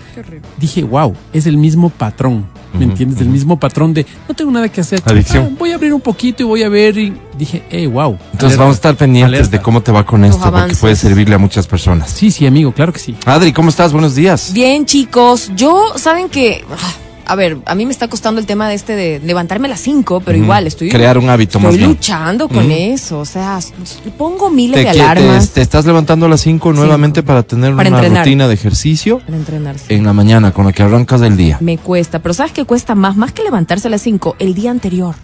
dije, 0.58 0.84
wow, 0.84 1.14
es 1.32 1.46
el 1.46 1.56
mismo 1.56 1.88
patrón, 1.88 2.44
¿me 2.74 2.84
entiendes? 2.84 3.18
El 3.22 3.28
ujú. 3.28 3.32
mismo 3.32 3.58
patrón 3.58 3.94
de, 3.94 4.04
no 4.28 4.34
tengo 4.34 4.50
nada 4.50 4.68
que 4.68 4.82
hacer. 4.82 5.00
Adicción. 5.06 5.48
Ah, 5.52 5.56
voy 5.58 5.72
a 5.72 5.76
abrir 5.76 5.94
un 5.94 6.02
poquito 6.02 6.42
y 6.42 6.46
voy 6.46 6.62
a 6.64 6.68
ver 6.68 6.98
y 6.98 7.14
dije, 7.38 7.62
hey, 7.70 7.86
wow. 7.86 8.18
Entonces 8.32 8.58
vamos 8.58 8.74
a 8.74 8.76
estar 8.76 8.94
pendientes 8.94 9.38
Alerta. 9.38 9.56
de 9.56 9.62
cómo 9.62 9.80
te 9.82 9.90
va 9.90 10.04
con 10.04 10.20
Los 10.20 10.32
esto, 10.32 10.42
porque 10.42 10.58
avances. 10.58 10.78
puede 10.80 10.96
servirle 10.96 11.34
a 11.34 11.38
muchas 11.38 11.66
personas. 11.66 12.10
Sí, 12.10 12.30
sí, 12.30 12.46
amigo, 12.46 12.72
claro 12.72 12.92
que 12.92 12.98
sí. 12.98 13.16
Adri, 13.24 13.54
¿cómo 13.54 13.70
estás? 13.70 13.90
Buenos 13.90 14.14
días. 14.14 14.52
Bien, 14.52 14.84
chicos, 14.84 15.50
yo, 15.56 15.94
saben 15.96 16.28
que, 16.28 16.62
ah, 16.70 16.92
a 17.28 17.34
ver, 17.36 17.58
a 17.66 17.74
mí 17.74 17.84
me 17.86 17.92
está 17.92 18.08
costando 18.08 18.40
el 18.40 18.46
tema 18.46 18.68
de 18.68 18.74
este 18.74 18.96
de 18.96 19.20
levantarme 19.22 19.66
a 19.66 19.70
las 19.70 19.80
5, 19.80 20.20
pero 20.24 20.36
igual 20.38 20.66
estoy, 20.66 20.88
Crear 20.88 21.18
un 21.18 21.28
hábito 21.30 21.58
más 21.60 21.66
estoy 21.74 21.78
bien. 21.78 21.90
luchando 21.90 22.48
con 22.48 22.70
eso, 22.70 23.20
o 23.20 23.24
sea, 23.24 23.58
pongo 24.16 24.50
miles 24.50 24.74
Te, 24.80 24.86
de 24.88 24.92
te- 24.94 25.00
alarmas 25.02 25.50
te 25.50 25.60
estás 25.60 25.84
levantando 25.86 26.26
a 26.26 26.28
las 26.28 26.40
5 26.40 26.72
nuevamente 26.72 27.22
para 27.22 27.42
tener 27.42 27.74
Para 27.76 27.88
una 27.90 27.98
entrenar. 27.98 28.24
rutina 28.24 28.48
de 28.48 28.54
ejercicio 28.54 29.18
para 29.20 29.36
entrenarse. 29.36 29.94
en 29.94 30.04
la 30.04 30.12
mañana 30.12 30.52
con 30.52 30.64
la 30.66 30.72
que 30.72 30.82
arrancas 30.82 31.20
el 31.22 31.36
día. 31.36 31.58
Me 31.60 31.78
cuesta, 31.78 32.18
pero 32.20 32.32
¿sabes 32.34 32.52
qué 32.52 32.64
cuesta 32.64 32.94
más? 32.94 33.16
Más 33.16 33.32
que 33.32 33.42
levantarse 33.42 33.88
a 33.88 33.90
las 33.90 34.02
5, 34.02 34.36
el 34.38 34.54
día 34.54 34.70
anterior. 34.70 35.14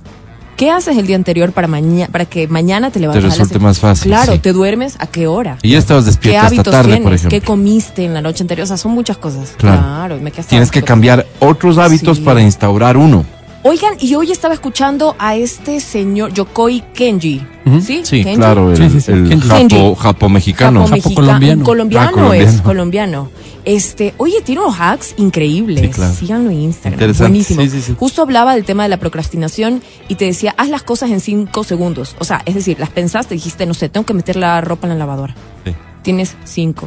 ¿Qué 0.57 0.71
haces 0.71 0.97
el 0.97 1.07
día 1.07 1.17
anterior 1.17 1.53
para, 1.53 1.67
mañana 1.69 2.09
para 2.13 2.27
que 2.27 2.47
mañana 2.49 2.91
te 2.91 3.01
levantes 3.01 3.25
a 3.25 3.29
las 3.29 3.39
resulte 3.39 3.59
más 3.59 3.79
fácil, 3.79 4.11
Claro, 4.13 4.35
sí. 4.35 4.39
te 4.39 4.53
duermes 4.53 4.97
a 5.01 5.07
qué 5.07 5.27
hora. 5.27 5.59
Y 5.63 5.71
ya 5.71 5.79
estabas 5.79 6.05
¿Qué 6.05 6.11
despierta 6.11 6.39
hasta 6.41 6.47
hábitos 6.49 6.73
tarde, 6.73 6.89
tienes? 6.89 7.03
por 7.05 7.13
ejemplo. 7.15 7.31
¿Qué 7.41 7.45
comiste 7.45 8.05
en 8.05 8.15
la 8.15 8.21
noche 8.21 8.43
anterior? 8.45 8.65
O 8.65 8.67
sea, 8.69 8.77
son 8.77 8.93
muchas 8.93 9.17
cosas. 9.19 9.55
Claro. 9.57 9.81
Claro, 9.83 10.19
me 10.21 10.31
Tienes 10.31 10.71
que 10.71 10.83
cambiar 10.83 11.27
otros 11.41 11.79
hábitos 11.79 12.19
Sí. 12.19 12.23
para 12.23 12.41
instaurar 12.43 12.97
uno. 12.97 13.25
Oigan, 13.67 13.95
y 13.99 14.15
hoy 14.15 14.31
estaba 14.31 14.53
escuchando 14.53 15.17
a 15.19 15.37
este 15.37 15.81
señor 15.81 16.35
Yokoi 16.35 16.83
Kenji. 16.93 17.41
¿Sí? 17.81 18.03
Sí, 18.05 18.23
Kenji. 18.23 18.37
claro, 18.37 18.71
el, 18.71 18.77
Sí, 18.77 18.91
sí, 18.91 19.01
sí. 19.01 19.11
el 19.13 19.43
Kenji. 19.43 19.95
japo, 19.99 20.29
mexicano. 20.29 20.87
Japo 20.87 21.15
colombiano. 21.15 21.63
Ah, 21.63 21.65
colombiano. 21.65 22.33
es 22.35 22.61
colombiano. 22.61 23.31
Este, 23.65 24.13
oye, 24.19 24.43
tiene 24.45 24.61
unos 24.61 24.77
hacks 24.79 25.15
increíbles. 25.17 25.81
Sí, 25.81 25.89
claro. 25.89 26.13
Síganlo 26.13 26.51
en 26.51 26.61
Instagram. 26.61 26.93
Interesante. 27.01 27.31
Buenísimo. 27.31 27.63
Sí, 27.63 27.71
sí, 27.71 27.81
sí. 27.81 27.97
Justo 27.99 28.21
hablaba 28.21 28.55
del 28.55 28.67
tema 28.67 28.83
de 28.83 28.91
la 28.91 28.99
procrastinación 28.99 29.83
y 30.09 30.17
te 30.17 30.27
decía, 30.27 30.55
haz 30.59 30.69
las 30.69 30.83
cosas 30.83 31.11
en 31.11 31.21
cinco 31.21 31.65
segundos. 31.65 32.17
O 32.19 32.25
sea, 32.25 32.43
es 32.45 32.55
decir, 32.55 32.79
las 32.79 32.91
pensaste, 32.91 33.35
dijiste, 33.35 33.65
no 33.65 33.73
sé, 33.73 33.89
tengo 33.89 34.05
que 34.05 34.13
meter 34.13 34.37
la 34.37 34.61
ropa 34.61 34.87
en 34.87 34.91
la 34.93 34.99
lavadora. 34.99 35.35
Sí. 35.65 35.73
Tienes 36.03 36.37
cinco, 36.45 36.87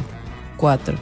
cuatro, 0.56 0.94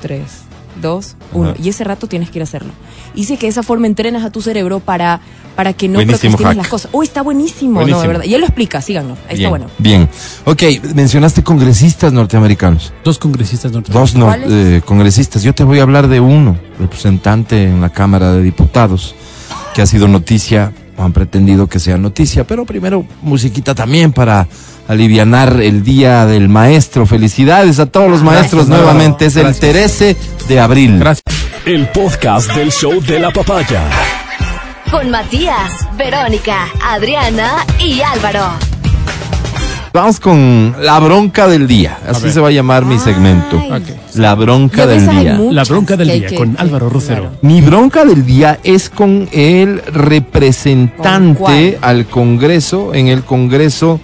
tres, 0.00 0.42
dos, 0.80 1.16
uno. 1.32 1.50
Ajá. 1.50 1.58
Y 1.62 1.68
ese 1.68 1.84
rato 1.84 2.06
tienes 2.06 2.30
que 2.30 2.38
ir 2.38 2.42
a 2.42 2.44
hacerlo. 2.44 2.72
Dice 3.14 3.36
que 3.36 3.46
de 3.46 3.50
esa 3.50 3.62
forma 3.62 3.86
entrenas 3.86 4.24
a 4.24 4.30
tu 4.30 4.42
cerebro 4.42 4.80
para, 4.80 5.20
para 5.54 5.72
que 5.72 5.88
no 5.88 5.98
procrastines 6.00 6.56
las 6.56 6.68
cosas. 6.68 6.90
Uy, 6.92 7.06
está 7.06 7.22
buenísimo, 7.22 7.74
Buenísimo. 7.74 7.96
no, 7.96 8.02
de 8.02 8.08
verdad. 8.08 8.24
Y 8.24 8.34
él 8.34 8.40
lo 8.40 8.46
explica, 8.46 8.80
síganlo. 8.80 9.14
Ahí 9.28 9.36
bien, 9.36 9.38
está 9.38 9.48
bueno. 9.48 9.66
Bien. 9.78 10.08
Ok, 10.44 10.62
mencionaste 10.94 11.42
congresistas 11.42 12.12
norteamericanos. 12.12 12.92
Dos 13.04 13.18
congresistas 13.18 13.72
norteamericanos. 13.72 14.14
Dos 14.14 14.22
¿Cuáles? 14.22 14.48
eh, 14.50 14.82
congresistas. 14.84 15.42
Yo 15.42 15.54
te 15.54 15.64
voy 15.64 15.78
a 15.78 15.82
hablar 15.82 16.08
de 16.08 16.20
uno, 16.20 16.58
representante 16.78 17.64
en 17.64 17.80
la 17.80 17.90
Cámara 17.90 18.32
de 18.32 18.42
Diputados, 18.42 19.14
que 19.74 19.82
ha 19.82 19.86
sido 19.86 20.08
noticia, 20.08 20.72
o 20.98 21.02
han 21.02 21.12
pretendido 21.12 21.66
que 21.66 21.78
sea 21.78 21.98
noticia, 21.98 22.46
pero 22.46 22.64
primero 22.64 23.04
musiquita 23.22 23.74
también 23.74 24.12
para 24.12 24.48
alivianar 24.88 25.60
el 25.60 25.82
Día 25.82 26.26
del 26.26 26.48
Maestro. 26.48 27.06
Felicidades 27.06 27.78
a 27.80 27.86
todos 27.86 28.08
los 28.10 28.22
maestros 28.22 28.66
Gracias, 28.66 28.86
nuevamente. 28.86 29.26
Es 29.26 29.36
el 29.36 29.42
gracias. 29.42 30.16
13 30.46 30.54
de 30.54 30.60
abril. 30.60 30.98
Gracias. 30.98 31.24
El 31.64 31.88
podcast 31.88 32.52
del 32.54 32.70
show 32.70 33.00
de 33.02 33.18
la 33.18 33.30
papaya. 33.32 33.82
Con 34.90 35.10
Matías, 35.10 35.72
Verónica, 35.96 36.68
Adriana 36.82 37.64
y 37.84 38.00
Álvaro. 38.00 38.44
Vamos 39.92 40.20
con 40.20 40.76
la 40.80 40.98
bronca 41.00 41.48
del 41.48 41.66
día. 41.66 41.98
Así 42.06 42.30
se 42.30 42.38
va 42.40 42.48
a 42.48 42.50
llamar 42.52 42.84
mi 42.84 42.98
segmento. 42.98 43.56
Ok. 43.56 43.82
La 44.16 44.34
bronca 44.34 44.86
del 44.86 45.08
día. 45.08 45.38
La 45.50 45.64
bronca 45.64 45.96
del 45.96 46.08
que 46.08 46.14
día 46.18 46.28
que- 46.28 46.34
con 46.36 46.54
que- 46.54 46.62
Álvaro 46.62 46.90
Rosero. 46.90 47.22
claro. 47.22 47.38
Mi 47.42 47.62
bronca 47.62 48.04
del 48.04 48.24
día 48.26 48.58
es 48.62 48.90
con 48.90 49.28
el 49.32 49.80
¿Con 49.82 49.94
representante 49.94 51.78
al 51.80 52.06
Congreso 52.06 52.94
en 52.94 53.08
el 53.08 53.24
Congreso 53.24 53.98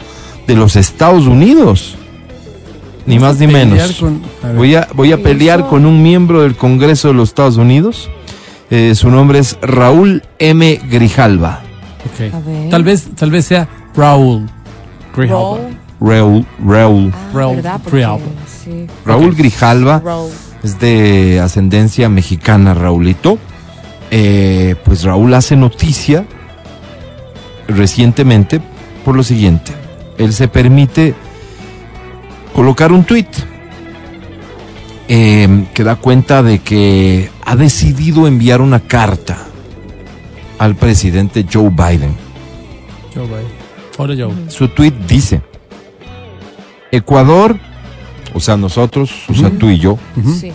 de 0.47 0.57
los 0.57 0.77
Estados 0.77 1.27
Unidos. 1.27 1.97
Ni 3.07 3.19
más 3.19 3.39
ni 3.39 3.47
menos. 3.47 3.93
con- 3.99 4.23
a 4.43 4.47
ver. 4.49 4.57
Voy 4.57 4.75
a, 4.75 4.89
voy 4.95 5.13
a 5.13 5.17
¿Qué 5.17 5.23
pelear 5.23 5.67
con 5.69 5.87
un 5.87 6.03
miembro 6.03 6.43
del 6.43 6.57
Congreso 6.57 7.09
de 7.09 7.15
los 7.15 7.31
Estados 7.31 7.57
Unidos. 7.57 8.09
Eh, 8.71 8.95
su 8.95 9.11
nombre 9.11 9.39
es 9.39 9.59
Raúl 9.61 10.23
M. 10.39 10.81
Grijalva. 10.91 11.61
Tal 12.71 12.85
vez, 12.85 13.09
tal 13.17 13.31
vez 13.31 13.45
sea 13.47 13.69
Raúl. 13.95 14.49
Grijalva. 15.17 15.59
Roll. 15.59 15.77
Raúl, 16.01 16.47
Raúl. 16.65 17.13
Ah, 17.65 17.79
Raúl 17.91 18.21
sí. 18.47 18.87
Raúl. 19.05 19.35
Grijalva 19.37 20.03
es 20.63 20.79
de 20.81 21.41
ascendencia 21.41 22.09
mexicana, 22.09 22.75
Raulito. 22.75 23.39
Eh, 24.11 24.75
pues 24.85 25.05
Raúl 25.05 25.33
hace 25.35 25.55
noticia 25.57 26.25
recientemente 27.69 28.61
por 29.05 29.17
lo 29.17 29.23
siguiente. 29.23 29.73
Él 30.19 30.33
se 30.33 30.49
permite 30.49 31.15
colocar 32.55 32.93
un 32.93 33.05
tuit 33.05 33.29
eh, 35.09 35.67
que 35.75 35.85
da 35.85 35.97
cuenta 35.97 36.43
de 36.43 36.61
que 36.61 37.31
ha 37.45 37.57
decidido 37.57 38.27
enviar 38.27 38.61
una 38.61 38.81
carta 38.81 39.39
al 40.59 40.77
presidente 40.77 41.45
Joe 41.51 41.71
Biden. 41.71 42.15
Joe 43.15 43.27
Biden. 43.27 43.63
Hola, 43.99 44.15
Joe. 44.17 44.33
Su 44.49 44.69
tuit 44.69 44.95
dice, 45.07 45.43
Ecuador, 46.91 47.59
o 48.33 48.41
sea 48.41 48.57
nosotros, 48.57 49.13
o 49.29 49.35
sea 49.35 49.51
tú 49.51 49.71
y 49.71 49.79
yo. 49.79 49.99
Sí. 50.39 50.53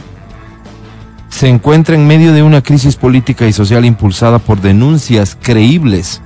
se 1.30 1.50
encuentra 1.50 1.94
en 1.96 2.08
medio 2.08 2.34
de 2.34 2.42
una 2.42 2.63
crisis 2.63 2.96
política 2.96 3.46
y 3.46 3.54
social 3.54 3.86
impulsada 3.86 4.39
por 4.39 4.60
denuncias 4.62 5.38
creíbles 5.39 6.22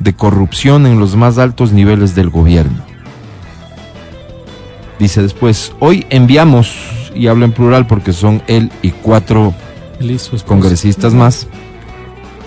de 0.00 0.12
corrupción 0.12 0.86
en 0.86 0.98
los 0.98 1.16
más 1.16 1.38
altos 1.38 1.72
niveles 1.72 2.14
del 2.14 2.30
gobierno. 2.30 2.89
Dice 5.00 5.22
después, 5.22 5.72
hoy 5.80 6.06
enviamos, 6.10 6.70
y 7.14 7.26
hablo 7.26 7.44
en 7.46 7.52
plural 7.52 7.86
porque 7.86 8.12
son 8.12 8.42
él 8.46 8.70
y 8.82 8.90
cuatro 8.90 9.52
Él 9.98 10.10
y 10.12 10.38
congresistas 10.46 11.14
más, 11.14 11.46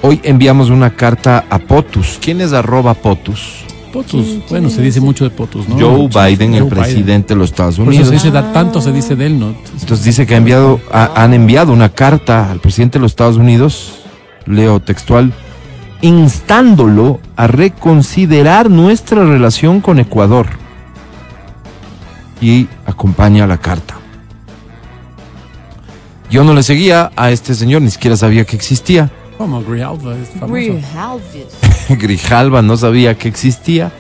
hoy 0.04 0.22
enviamos 0.24 0.70
una 0.70 0.92
carta 0.96 1.46
a 1.50 1.58
POTUS. 1.60 2.20
¿Quién 2.22 2.40
es 2.42 2.54
arroba 2.54 2.94
POTUS? 2.94 3.64
Potus. 3.92 4.26
¿Quién- 4.26 4.44
Bueno, 4.50 4.68
quién 4.68 4.70
se 4.78 4.82
dice 4.84 5.02
mucho 5.02 5.24
de 5.24 5.32
Potus, 5.32 5.68
¿no? 5.68 5.76
Joe 5.80 6.08
Biden, 6.08 6.54
el 6.54 6.68
presidente 6.68 7.34
de 7.34 7.40
los 7.40 7.50
Estados 7.50 7.76
Por 7.76 7.86
eso 7.86 7.90
Unidos. 7.90 8.08
se 8.10 8.14
dice, 8.30 8.32
tanto 8.54 8.82
se 8.82 8.92
dice 8.92 9.16
de 9.16 9.26
él, 9.28 9.40
¿no? 9.40 9.54
Entonces 9.80 10.04
dice 10.06 10.26
que 10.28 10.36
ha 10.36 10.38
enviado, 10.38 10.80
ha- 10.92 11.12
han 11.24 11.34
enviado 11.34 11.74
una 11.74 11.90
carta 11.90 12.52
al 12.52 12.60
presidente 12.60 12.98
de 13.00 13.02
los 13.04 13.12
Estados 13.12 13.38
Unidos, 13.38 14.00
leo 14.46 14.80
textual, 14.80 15.32
instándolo 16.02 17.20
a 17.36 17.48
reconsiderar 17.48 18.70
nuestra 18.70 19.24
relación 19.26 19.80
con 19.82 20.00
Ecuador. 20.00 20.48
Y 22.44 22.68
acompaña 22.86 23.48
la 23.48 23.58
carta. 23.58 23.96
Yo 26.30 26.44
no 26.44 26.54
le 26.54 26.62
seguía 26.62 27.10
a 27.16 27.32
este 27.32 27.56
señor, 27.56 27.82
ni 27.82 27.90
siquiera 27.90 28.18
sabía 28.18 28.44
que 28.44 28.58
existía. 28.58 29.10
Como 29.38 29.64
Grijalva 29.64 30.18
es 30.18 30.28
famoso. 30.28 30.54
Grijalvis. 30.54 31.46
Grijalva 31.90 32.62
no 32.62 32.76
sabía 32.76 33.18
que 33.18 33.30
existía, 33.30 33.94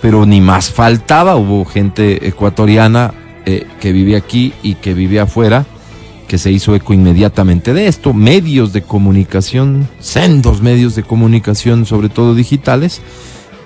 pero 0.00 0.24
ni 0.24 0.40
más 0.40 0.70
faltaba. 0.70 1.36
Hubo 1.36 1.66
gente 1.66 2.26
ecuatoriana 2.26 3.12
eh, 3.44 3.66
que 3.80 3.92
vive 3.92 4.16
aquí 4.16 4.54
y 4.62 4.76
que 4.76 4.94
vive 4.94 5.20
afuera, 5.20 5.66
que 6.26 6.38
se 6.38 6.50
hizo 6.50 6.74
eco 6.74 6.94
inmediatamente 6.94 7.74
de 7.74 7.86
esto. 7.86 8.14
Medios 8.14 8.72
de 8.72 8.80
comunicación, 8.80 9.86
sendos 9.98 10.62
medios 10.62 10.94
de 10.94 11.02
comunicación, 11.02 11.84
sobre 11.84 12.08
todo 12.08 12.34
digitales, 12.34 13.02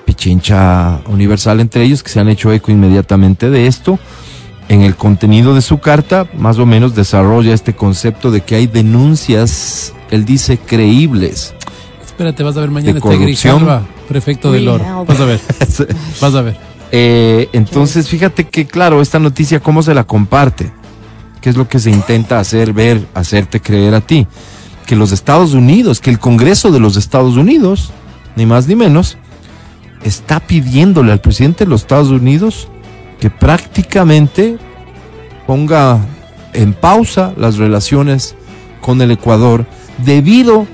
Pichincha 0.05 1.03
Universal 1.07 1.61
entre 1.61 1.85
ellos, 1.85 2.03
que 2.03 2.11
se 2.11 2.19
han 2.19 2.29
hecho 2.29 2.53
eco 2.53 2.73
inmediatamente 2.73 3.49
de 3.49 3.69
esto. 3.69 4.01
En 4.75 4.83
el 4.83 4.97
contenido 4.97 5.55
de 5.55 5.63
su 5.63 5.79
carta, 5.79 6.27
más 6.37 6.59
o 6.59 6.67
menos 6.67 6.97
desarrolla 6.97 7.55
este 7.55 7.77
concepto 7.77 8.33
de 8.33 8.41
que 8.41 8.57
hay 8.57 8.67
denuncias, 8.67 9.95
él 10.11 10.25
dice, 10.25 10.59
creíbles. 10.59 11.55
Espérate, 12.05 12.43
vas 12.43 12.57
a 12.57 12.61
ver 12.61 12.73
mañana 12.73 12.95
De 12.95 12.99
este 12.99 13.09
corrupción. 13.09 13.59
Grijalva, 13.59 13.87
prefecto 14.09 14.51
del 14.51 14.67
oro. 14.67 15.05
Vas 15.07 15.21
a 15.21 15.27
ver, 15.27 15.41
vas 16.21 16.35
a 16.35 16.43
ver. 16.43 16.57
Eh, 16.91 17.49
entonces, 17.53 18.09
fíjate 18.09 18.49
que, 18.49 18.67
claro, 18.67 19.01
esta 19.01 19.21
noticia, 19.21 19.61
¿cómo 19.61 19.81
se 19.81 19.95
la 19.95 20.03
comparte? 20.03 20.73
¿Qué 21.41 21.51
es 21.51 21.57
lo 21.57 21.69
que 21.69 21.79
se 21.79 21.93
intenta 21.93 22.41
hacer 22.41 22.73
ver, 22.73 23.07
hacerte 23.15 23.61
creer 23.61 23.95
a 23.95 24.01
ti? 24.01 24.27
Que 24.87 24.97
los 24.97 25.13
Estados 25.13 25.55
Unidos, 25.55 26.01
que 26.01 26.11
el 26.11 26.19
Congreso 26.19 26.73
de 26.73 26.81
los 26.81 26.97
Estados 26.97 27.37
Unidos, 27.37 27.93
ni 28.35 28.45
más 28.45 28.67
ni 28.67 28.75
menos, 28.75 29.19
está 30.03 30.41
pidiéndole 30.41 31.13
al 31.13 31.21
presidente 31.21 31.63
de 31.63 31.71
los 31.71 31.83
Estados 31.83 32.09
Unidos 32.09 32.67
que 33.25 33.31
prácticamente 33.31 34.59
ponga 35.47 35.99
en 36.53 36.75
pausa 36.75 37.33
las 37.39 37.57
relaciones 37.57 38.35
con 38.83 39.01
el 39.01 39.13
Ecuador 39.13 39.65
debido 40.05 40.67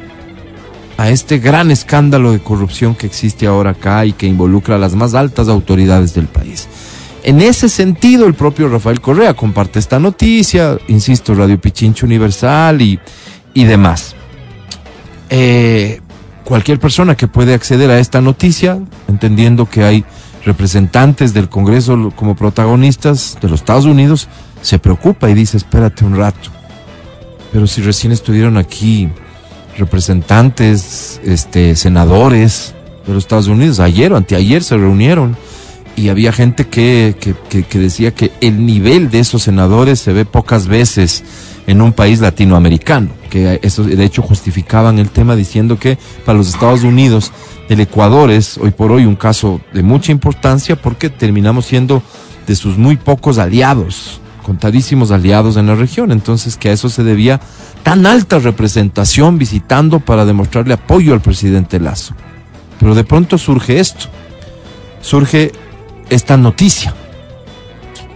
a 0.97 1.11
este 1.11 1.38
gran 1.38 1.71
escándalo 1.71 2.33
de 2.33 2.40
corrupción 2.40 2.97
que 2.97 3.07
existe 3.07 3.47
ahora 3.47 3.71
acá 3.71 4.04
y 4.04 4.14
que 4.14 4.26
involucra 4.26 4.75
a 4.75 4.78
las 4.78 4.97
más 4.97 5.14
altas 5.14 5.47
autoridades 5.47 6.12
del 6.12 6.26
país. 6.26 6.66
En 7.23 7.40
ese 7.40 7.69
sentido, 7.69 8.26
el 8.26 8.35
propio 8.35 8.69
Rafael 8.69 9.00
Correa 9.00 9.35
comparte 9.35 9.78
esta 9.78 10.00
noticia, 10.00 10.76
insisto, 10.88 11.37
Radio 11.37 11.61
Pichincho 11.61 12.04
Universal 12.04 12.83
y, 12.83 12.99
y 13.54 13.62
demás. 13.62 14.16
Eh, 15.28 16.00
cualquier 16.45 16.80
persona 16.80 17.16
que 17.16 17.28
puede 17.28 17.54
acceder 17.54 17.92
a 17.92 18.00
esta 18.00 18.21
noticia, 18.21 18.76
entendiendo 19.07 19.66
que 19.66 19.85
hay 19.85 20.04
representantes 20.44 21.35
del 21.35 21.49
Congreso 21.49 22.12
como 22.16 22.35
protagonistas 22.37 23.37
de 23.40 23.49
los 23.49 23.61
Estados 23.61 23.85
Unidos, 23.85 24.28
se 24.62 24.78
preocupa 24.78 25.28
y 25.30 25.35
dice, 25.35 25.56
espérate 25.56 26.04
un 26.04 26.16
rato. 26.16 26.50
Pero 27.52 27.66
si 27.66 27.82
recién 27.82 28.12
estuvieron 28.12 28.56
aquí 28.56 29.09
representantes, 30.00 31.20
este, 31.25 31.76
senadores 31.76 32.75
de 33.06 33.12
los 33.14 33.25
Estados 33.25 33.49
Unidos, 33.49 33.80
ayer 33.80 34.12
o 34.12 34.16
anteayer 34.16 34.62
se 34.62 34.76
reunieron 34.76 35.37
y 35.97 36.09
había 36.09 36.32
gente 36.32 36.68
que, 36.68 37.16
que, 37.20 37.35
que- 37.49 37.64
que 37.64 37.78
decía 37.78 38.14
que 38.14 38.30
el 38.40 38.64
nivel 38.64 39.11
de 39.11 39.18
esos 39.20 39.42
senadores 39.42 39.99
se 40.00 40.12
ve 40.12 40.25
pocas 40.25 40.66
veces 40.68 41.23
en 41.66 41.82
un 41.82 41.92
país 41.92 42.20
latinoamericano, 42.20 43.11
que 43.28 43.59
eso 43.62 43.85
de 43.85 44.04
hecho 44.04 44.23
justificaban 44.23 44.99
el 44.99 45.11
tema 45.11 45.37
diciendo 45.37 45.78
que 45.78 45.99
para 46.25 46.38
los 46.38 46.49
Estados 46.49 46.82
Unidos 46.82 47.32
el 47.71 47.79
Ecuador 47.79 48.33
es 48.33 48.59
hoy 48.59 48.73
por 48.73 48.91
hoy 48.91 49.07
un 49.07 49.15
caso 49.15 49.61
de 49.73 49.85
mucha 49.85 50.11
importancia 50.11 50.75
porque 50.75 51.09
terminamos 51.09 51.67
siendo 51.67 52.03
de 52.49 52.57
sus 52.57 52.77
muy 52.77 52.97
pocos 52.97 53.39
aliados, 53.39 54.21
contadísimos 54.43 55.12
aliados 55.12 55.57
en 55.57 55.69
la 55.69 55.77
región, 55.77 56.11
entonces 56.11 56.57
que 56.57 56.71
a 56.71 56.73
eso 56.73 56.89
se 56.89 57.05
debía 57.05 57.41
tan 57.85 58.07
alta 58.07 58.41
representación 58.41 59.39
visitando 59.39 60.00
para 60.00 60.25
demostrarle 60.25 60.75
apoyo 60.75 61.12
al 61.12 61.21
presidente 61.21 61.79
Lazo. 61.79 62.15
Pero 62.81 62.97
de 62.97 63.05
pronto 63.05 63.39
surge 63.39 63.79
esto, 63.79 64.07
surge 65.00 65.53
esta 66.09 66.37
noticia. 66.37 66.93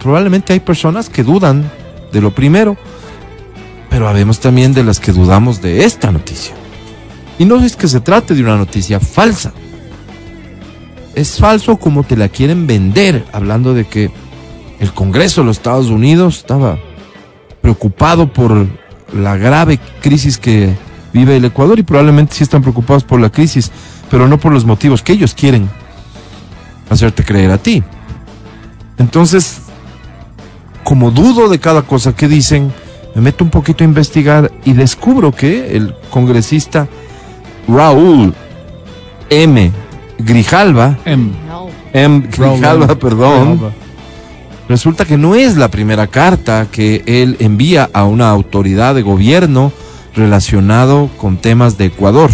Probablemente 0.01 0.51
hay 0.51 0.59
personas 0.59 1.07
que 1.07 1.23
dudan 1.23 1.71
de 2.11 2.19
lo 2.19 2.35
primero, 2.35 2.75
pero 3.89 4.09
habemos 4.09 4.41
también 4.41 4.73
de 4.73 4.83
las 4.83 4.99
que 4.99 5.13
dudamos 5.13 5.61
de 5.61 5.85
esta 5.85 6.11
noticia. 6.11 6.53
Y 7.37 7.45
no 7.45 7.59
es 7.63 7.75
que 7.75 7.87
se 7.87 7.99
trate 7.99 8.33
de 8.33 8.43
una 8.43 8.57
noticia 8.57 8.99
falsa. 8.99 9.53
Es 11.13 11.37
falso 11.39 11.77
como 11.77 12.03
te 12.03 12.17
la 12.17 12.29
quieren 12.29 12.67
vender, 12.67 13.25
hablando 13.31 13.73
de 13.73 13.85
que 13.85 14.11
el 14.79 14.93
Congreso 14.93 15.41
de 15.41 15.47
los 15.47 15.57
Estados 15.57 15.87
Unidos 15.87 16.37
estaba 16.37 16.77
preocupado 17.61 18.31
por 18.31 18.67
la 19.13 19.37
grave 19.37 19.79
crisis 20.01 20.37
que 20.37 20.75
vive 21.13 21.37
el 21.37 21.45
Ecuador 21.45 21.79
y 21.79 21.83
probablemente 21.83 22.35
sí 22.35 22.43
están 22.43 22.61
preocupados 22.61 23.03
por 23.03 23.19
la 23.19 23.31
crisis, 23.31 23.71
pero 24.11 24.27
no 24.27 24.37
por 24.37 24.51
los 24.51 24.65
motivos 24.65 25.01
que 25.01 25.13
ellos 25.13 25.33
quieren 25.33 25.69
hacerte 26.89 27.23
creer 27.23 27.51
a 27.51 27.57
ti. 27.57 27.83
Entonces, 28.97 29.61
como 30.83 31.11
dudo 31.11 31.49
de 31.49 31.59
cada 31.59 31.81
cosa 31.81 32.15
que 32.15 32.27
dicen, 32.27 32.71
me 33.15 33.21
meto 33.21 33.43
un 33.43 33.49
poquito 33.49 33.83
a 33.83 33.87
investigar 33.87 34.51
y 34.65 34.73
descubro 34.73 35.31
que 35.31 35.75
el 35.75 35.95
congresista 36.09 36.87
Raúl 37.67 38.33
M. 39.29 39.71
Grijalva, 40.19 40.97
Em, 41.05 41.31
M. 41.93 42.27
Grijalva, 42.31 42.95
perdón, 42.95 43.73
resulta 44.69 45.05
que 45.05 45.17
no 45.17 45.35
es 45.35 45.57
la 45.57 45.69
primera 45.69 46.07
carta 46.07 46.67
que 46.71 47.03
él 47.05 47.37
envía 47.39 47.89
a 47.93 48.05
una 48.05 48.29
autoridad 48.29 48.95
de 48.95 49.01
gobierno 49.01 49.71
relacionado 50.15 51.09
con 51.17 51.37
temas 51.37 51.77
de 51.77 51.85
Ecuador. 51.85 52.31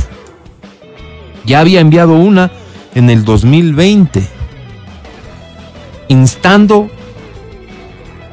Ya 1.45 1.59
había 1.59 1.79
enviado 1.79 2.13
una 2.13 2.51
en 2.93 3.09
el 3.09 3.25
2020, 3.25 4.27
instando 6.07 6.89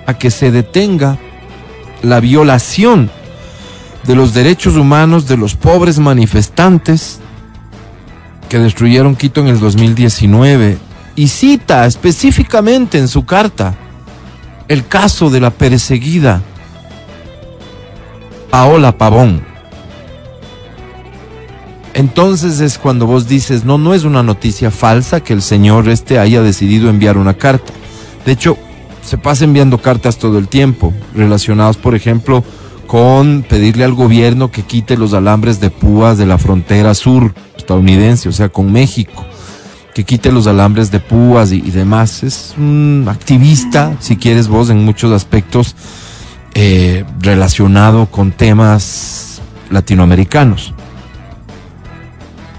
a 0.07 0.15
que 0.15 0.31
se 0.31 0.51
detenga 0.51 1.17
la 2.03 2.21
violación 2.21 3.11
de 4.09 4.17
los 4.17 4.33
derechos 4.33 4.77
humanos 4.77 5.29
de 5.29 5.37
los 5.37 5.55
pobres 5.55 5.99
manifestantes 5.99 7.21
que 8.49 8.59
destruyeron 8.59 9.15
Quito 9.15 9.43
en 9.43 9.49
el 9.49 9.61
2019 9.61 10.79
y 11.15 11.29
cita 11.29 11.85
específicamente 11.85 12.97
en 12.97 13.07
su 13.07 13.27
carta 13.27 13.77
el 14.67 14.87
caso 14.87 15.29
de 15.29 15.41
la 15.41 15.51
perseguida 15.51 16.41
Paola 18.51 18.97
Pavón. 18.97 19.43
Entonces 21.93 22.61
es 22.61 22.79
cuando 22.79 23.07
vos 23.07 23.29
dices, 23.29 23.67
no, 23.67 23.77
no 23.77 23.93
es 23.93 24.05
una 24.05 24.23
noticia 24.23 24.71
falsa 24.71 25.21
que 25.21 25.35
el 25.35 25.43
señor 25.43 25.87
este 25.91 26.19
haya 26.19 26.41
decidido 26.41 26.89
enviar 26.89 27.19
una 27.19 27.35
carta. 27.35 27.75
De 28.25 28.33
hecho, 28.33 28.57
se 29.03 29.19
pasa 29.19 29.45
enviando 29.45 29.77
cartas 29.77 30.17
todo 30.17 30.39
el 30.39 30.49
tiempo, 30.49 30.95
relacionados, 31.15 31.77
por 31.77 31.95
ejemplo, 31.95 32.43
con 32.89 33.45
pedirle 33.47 33.85
al 33.85 33.93
gobierno 33.93 34.51
que 34.51 34.63
quite 34.63 34.97
los 34.97 35.13
alambres 35.13 35.61
de 35.61 35.71
púas 35.71 36.17
de 36.17 36.25
la 36.25 36.39
frontera 36.39 36.95
sur 36.95 37.35
estadounidense, 37.55 38.31
o 38.31 38.33
sea, 38.33 38.49
con 38.49 38.73
México, 38.73 39.27
que 39.95 40.05
quite 40.05 40.33
los 40.33 40.47
alambres 40.47 40.91
de 40.91 40.99
púas 40.99 41.53
y, 41.53 41.61
demás. 41.61 42.23
Es 42.23 42.55
un 42.57 43.05
activista, 43.07 43.95
si 44.01 44.17
quieres 44.17 44.49
vos, 44.49 44.71
en 44.71 44.87
muchos 44.87 45.13
aspectos 45.13 45.77
eh, 46.55 47.05
relacionado 47.21 48.07
con 48.07 48.33
temas 48.33 49.43
latinoamericanos. 49.71 50.73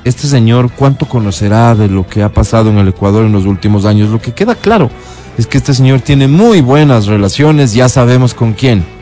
Este 0.04 0.28
señor, 0.28 0.70
¿cuánto 0.72 1.08
conocerá 1.08 1.74
de 1.74 1.90
lo 1.90 2.06
que 2.08 2.22
ha 2.22 2.32
pasado 2.32 2.70
en 2.70 2.78
el 2.78 2.90
Ecuador 2.90 3.26
en 3.26 3.32
los 3.32 3.46
últimos 3.46 3.86
años? 3.86 4.10
Lo 4.10 4.22
que 4.22 4.34
queda 4.34 4.54
claro 4.54 4.92
es 5.40 5.48
que 5.48 5.58
este 5.58 5.74
señor 5.74 6.02
tiene 6.02 6.28
muy 6.28 6.62
buenas 6.62 7.08
relaciones, 7.08 7.74
ya 7.74 7.90
sabemos 7.90 8.36
con 8.36 8.54
quién. 8.54 8.99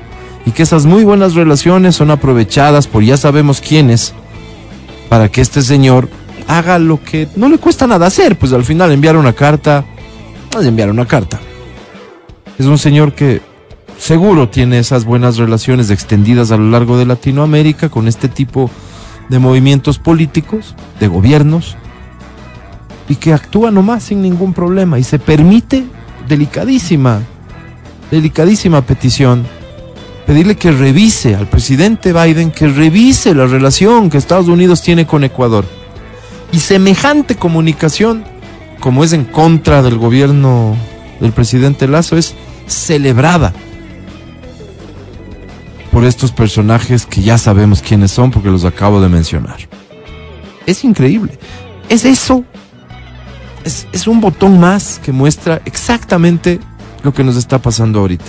Y 0.47 0.51
que 0.51 0.63
esas 0.63 0.85
muy 0.85 1.03
buenas 1.03 1.35
relaciones 1.35 1.97
son 1.97 2.09
aprovechadas 2.09 2.87
por 2.87 3.03
ya 3.03 3.17
sabemos 3.17 3.59
quiénes 3.59 4.13
para 5.09 5.29
que 5.29 5.41
este 5.41 5.61
señor 5.61 6.07
haga 6.47 6.79
lo 6.79 7.03
que 7.03 7.27
no 7.35 7.49
le 7.49 7.57
cuesta 7.57 7.85
nada 7.85 8.07
hacer, 8.07 8.39
pues 8.39 8.53
al 8.53 8.63
final 8.63 8.93
enviar 8.93 9.17
una 9.17 9.33
carta, 9.33 9.83
enviar 10.57 10.89
una 10.89 11.05
carta. 11.05 11.37
Es 12.57 12.65
un 12.65 12.77
señor 12.77 13.11
que 13.11 13.41
seguro 13.99 14.47
tiene 14.47 14.79
esas 14.79 15.03
buenas 15.03 15.35
relaciones 15.35 15.89
extendidas 15.89 16.49
a 16.51 16.57
lo 16.57 16.69
largo 16.69 16.97
de 16.97 17.05
Latinoamérica 17.05 17.89
con 17.89 18.07
este 18.07 18.29
tipo 18.29 18.71
de 19.27 19.39
movimientos 19.39 19.99
políticos, 19.99 20.75
de 21.01 21.09
gobiernos, 21.09 21.75
y 23.09 23.15
que 23.15 23.33
actúa 23.33 23.69
nomás 23.69 24.03
sin 24.03 24.21
ningún 24.21 24.53
problema 24.53 24.97
y 24.97 25.03
se 25.03 25.19
permite 25.19 25.83
delicadísima, 26.29 27.19
delicadísima 28.11 28.81
petición, 28.83 29.45
pedirle 30.27 30.57
que 30.57 30.71
revise 30.71 31.35
al 31.35 31.47
presidente 31.47 32.11
Biden, 32.11 32.51
que 32.51 32.67
revise 32.67 33.33
la 33.33 33.47
relación 33.47 34.09
que 34.09 34.17
Estados 34.17 34.49
Unidos 34.49 34.81
tiene 34.81 35.07
con 35.07 35.23
Ecuador. 35.23 35.63
Y 36.51 36.59
semejante 36.59 37.35
comunicación, 37.35 38.25
como 38.81 39.05
es 39.05 39.13
en 39.13 39.23
contra 39.23 39.81
del 39.81 39.97
gobierno 39.97 40.75
del 41.21 41.31
presidente 41.31 41.87
Lazo, 41.87 42.17
es 42.17 42.35
celebrada 42.67 43.53
por 45.93 46.03
estos 46.03 46.33
personajes 46.33 47.05
que 47.05 47.21
ya 47.21 47.37
sabemos 47.37 47.81
quiénes 47.81 48.11
son 48.11 48.29
porque 48.29 48.49
los 48.49 48.65
acabo 48.65 48.99
de 48.99 49.07
mencionar. 49.07 49.57
Es 50.65 50.83
increíble. 50.83 51.39
Es 51.87 52.03
eso. 52.03 52.43
Es, 53.63 53.87
es 53.93 54.07
un 54.07 54.19
botón 54.19 54.59
más 54.59 54.99
que 55.01 55.13
muestra 55.13 55.61
exactamente 55.63 56.59
lo 57.01 57.13
que 57.13 57.23
nos 57.23 57.37
está 57.37 57.61
pasando 57.61 57.99
ahorita. 57.99 58.25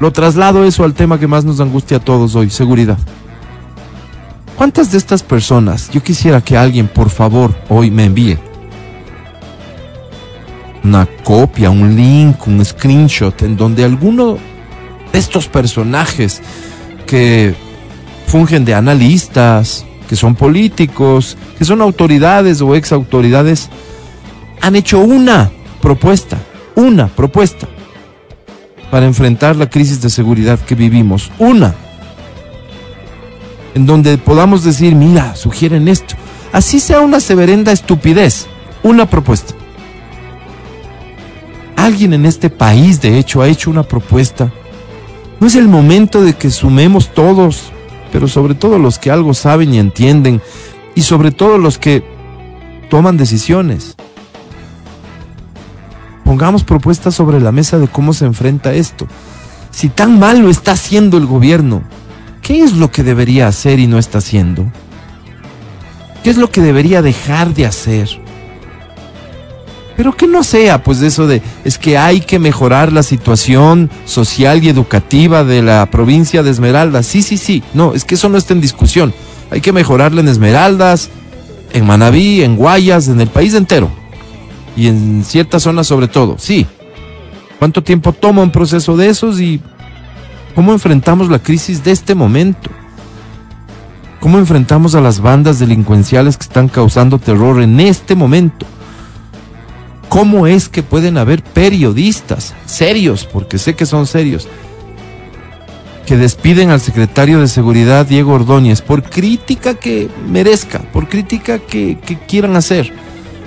Lo 0.00 0.10
traslado 0.10 0.64
eso 0.64 0.82
al 0.84 0.94
tema 0.94 1.20
que 1.20 1.26
más 1.26 1.44
nos 1.44 1.60
angustia 1.60 1.98
a 1.98 2.00
todos 2.00 2.34
hoy, 2.34 2.48
seguridad. 2.48 2.96
¿Cuántas 4.56 4.90
de 4.90 4.98
estas 4.98 5.22
personas 5.22 5.90
yo 5.90 6.02
quisiera 6.02 6.40
que 6.40 6.56
alguien, 6.56 6.88
por 6.88 7.10
favor, 7.10 7.54
hoy 7.68 7.90
me 7.90 8.06
envíe 8.06 8.38
una 10.82 11.06
copia, 11.22 11.68
un 11.68 11.94
link, 11.94 12.46
un 12.46 12.64
screenshot 12.64 13.42
en 13.42 13.58
donde 13.58 13.84
alguno 13.84 14.38
de 15.12 15.18
estos 15.18 15.46
personajes 15.46 16.40
que 17.06 17.54
fungen 18.26 18.64
de 18.64 18.74
analistas, 18.74 19.84
que 20.08 20.16
son 20.16 20.34
políticos, 20.34 21.36
que 21.58 21.66
son 21.66 21.82
autoridades 21.82 22.62
o 22.62 22.74
ex 22.74 22.92
autoridades, 22.92 23.68
han 24.62 24.76
hecho 24.76 25.00
una 25.00 25.50
propuesta, 25.82 26.38
una 26.74 27.08
propuesta 27.08 27.68
para 28.90 29.06
enfrentar 29.06 29.56
la 29.56 29.70
crisis 29.70 30.00
de 30.00 30.10
seguridad 30.10 30.58
que 30.58 30.74
vivimos. 30.74 31.30
Una. 31.38 31.74
En 33.74 33.86
donde 33.86 34.18
podamos 34.18 34.64
decir, 34.64 34.94
mira, 34.94 35.36
sugieren 35.36 35.88
esto. 35.88 36.16
Así 36.52 36.80
sea 36.80 37.00
una 37.00 37.20
severenda 37.20 37.72
estupidez. 37.72 38.46
Una 38.82 39.06
propuesta. 39.06 39.54
Alguien 41.76 42.12
en 42.12 42.26
este 42.26 42.50
país, 42.50 43.00
de 43.00 43.18
hecho, 43.18 43.42
ha 43.42 43.48
hecho 43.48 43.70
una 43.70 43.84
propuesta. 43.84 44.52
No 45.38 45.46
es 45.46 45.54
el 45.54 45.68
momento 45.68 46.22
de 46.22 46.34
que 46.34 46.50
sumemos 46.50 47.14
todos, 47.14 47.72
pero 48.12 48.28
sobre 48.28 48.54
todo 48.54 48.78
los 48.78 48.98
que 48.98 49.10
algo 49.10 49.32
saben 49.32 49.72
y 49.72 49.78
entienden, 49.78 50.42
y 50.94 51.02
sobre 51.02 51.30
todo 51.30 51.56
los 51.56 51.78
que 51.78 52.02
toman 52.90 53.16
decisiones. 53.16 53.96
Pongamos 56.30 56.62
propuestas 56.62 57.16
sobre 57.16 57.40
la 57.40 57.50
mesa 57.50 57.80
de 57.80 57.88
cómo 57.88 58.12
se 58.12 58.24
enfrenta 58.24 58.72
esto. 58.72 59.08
Si 59.72 59.88
tan 59.88 60.20
mal 60.20 60.38
lo 60.38 60.48
está 60.48 60.70
haciendo 60.70 61.18
el 61.18 61.26
gobierno, 61.26 61.82
¿qué 62.40 62.62
es 62.62 62.74
lo 62.74 62.92
que 62.92 63.02
debería 63.02 63.48
hacer 63.48 63.80
y 63.80 63.88
no 63.88 63.98
está 63.98 64.18
haciendo? 64.18 64.64
¿Qué 66.22 66.30
es 66.30 66.36
lo 66.36 66.48
que 66.48 66.60
debería 66.60 67.02
dejar 67.02 67.52
de 67.52 67.66
hacer? 67.66 68.08
Pero 69.96 70.16
que 70.16 70.28
no 70.28 70.44
sea, 70.44 70.84
pues 70.84 71.02
eso 71.02 71.26
de, 71.26 71.42
es 71.64 71.78
que 71.78 71.98
hay 71.98 72.20
que 72.20 72.38
mejorar 72.38 72.92
la 72.92 73.02
situación 73.02 73.90
social 74.04 74.62
y 74.62 74.68
educativa 74.68 75.42
de 75.42 75.62
la 75.62 75.84
provincia 75.86 76.44
de 76.44 76.50
Esmeraldas. 76.50 77.06
Sí, 77.06 77.22
sí, 77.22 77.38
sí. 77.38 77.64
No, 77.74 77.92
es 77.92 78.04
que 78.04 78.14
eso 78.14 78.28
no 78.28 78.38
está 78.38 78.54
en 78.54 78.60
discusión. 78.60 79.12
Hay 79.50 79.62
que 79.62 79.72
mejorarla 79.72 80.20
en 80.20 80.28
Esmeraldas, 80.28 81.10
en 81.72 81.84
Manabí, 81.88 82.44
en 82.44 82.54
Guayas, 82.54 83.08
en 83.08 83.20
el 83.20 83.28
país 83.30 83.52
entero. 83.54 83.99
Y 84.76 84.86
en 84.86 85.24
ciertas 85.24 85.62
zonas 85.62 85.86
sobre 85.86 86.08
todo. 86.08 86.36
Sí. 86.38 86.66
¿Cuánto 87.58 87.82
tiempo 87.82 88.12
toma 88.12 88.42
un 88.42 88.52
proceso 88.52 88.96
de 88.96 89.08
esos 89.08 89.40
y 89.40 89.60
cómo 90.54 90.72
enfrentamos 90.72 91.28
la 91.28 91.38
crisis 91.38 91.84
de 91.84 91.92
este 91.92 92.14
momento? 92.14 92.70
¿Cómo 94.20 94.38
enfrentamos 94.38 94.94
a 94.94 95.00
las 95.00 95.20
bandas 95.20 95.58
delincuenciales 95.58 96.36
que 96.36 96.44
están 96.44 96.68
causando 96.68 97.18
terror 97.18 97.62
en 97.62 97.80
este 97.80 98.14
momento? 98.14 98.66
¿Cómo 100.10 100.46
es 100.46 100.68
que 100.68 100.82
pueden 100.82 101.16
haber 101.18 101.42
periodistas 101.42 102.54
serios, 102.66 103.26
porque 103.26 103.58
sé 103.58 103.74
que 103.74 103.86
son 103.86 104.06
serios, 104.06 104.48
que 106.04 106.16
despiden 106.16 106.70
al 106.70 106.80
secretario 106.80 107.40
de 107.40 107.46
Seguridad, 107.46 108.04
Diego 108.04 108.32
Ordóñez, 108.32 108.82
por 108.82 109.04
crítica 109.04 109.74
que 109.74 110.08
merezca, 110.28 110.80
por 110.92 111.08
crítica 111.08 111.58
que, 111.60 111.98
que 112.04 112.18
quieran 112.18 112.56
hacer, 112.56 112.92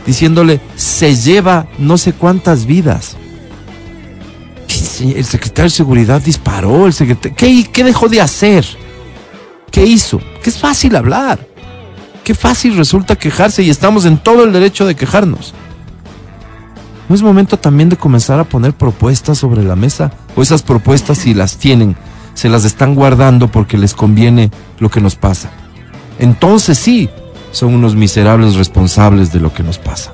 diciéndole, 0.06 0.60
se 0.76 1.16
lleva 1.16 1.68
no 1.78 1.98
sé 1.98 2.14
cuántas 2.14 2.66
vidas. 2.66 3.16
¿Qué 4.68 4.74
se- 4.76 5.18
El 5.20 5.26
secretario 5.26 5.66
de 5.70 5.76
Seguridad 5.76 6.22
disparó, 6.22 6.86
el 6.88 6.94
secretario... 6.94 7.36
¿Qué, 7.38 7.70
¿Qué 7.72 7.84
dejó 7.84 8.10
de 8.10 8.22
hacer? 8.22 8.66
¿Qué 9.72 9.86
hizo? 9.86 10.20
Que 10.44 10.50
es 10.50 10.58
fácil 10.58 10.96
hablar. 10.96 11.46
Qué 12.24 12.34
fácil 12.36 12.78
resulta 12.78 13.16
quejarse 13.18 13.64
y 13.64 13.70
estamos 13.70 14.06
en 14.06 14.18
todo 14.18 14.44
el 14.46 14.54
derecho 14.54 14.86
de 14.86 14.96
quejarnos. 14.96 15.54
¿No 17.10 17.16
es 17.16 17.22
momento 17.22 17.58
también 17.60 17.90
de 17.90 17.98
comenzar 17.98 18.40
a 18.40 18.46
poner 18.46 18.74
propuestas 18.74 19.38
sobre 19.38 19.62
la 19.64 19.76
mesa? 19.76 20.12
¿O 20.36 20.42
esas 20.42 20.64
propuestas, 20.64 21.18
si 21.18 21.34
las 21.34 21.58
tienen, 21.58 21.98
se 22.34 22.48
las 22.48 22.64
están 22.64 22.96
guardando 22.96 23.50
porque 23.52 23.78
les 23.78 23.94
conviene 23.94 24.52
lo 24.80 24.90
que 24.90 25.02
nos 25.02 25.16
pasa? 25.16 25.50
Entonces 26.18 26.78
sí, 26.80 27.10
son 27.54 27.74
unos 27.74 27.96
miserables 27.96 28.56
responsables 28.56 29.32
de 29.32 29.40
lo 29.40 29.54
que 29.54 29.64
nos 29.64 29.78
pasa. 29.78 30.12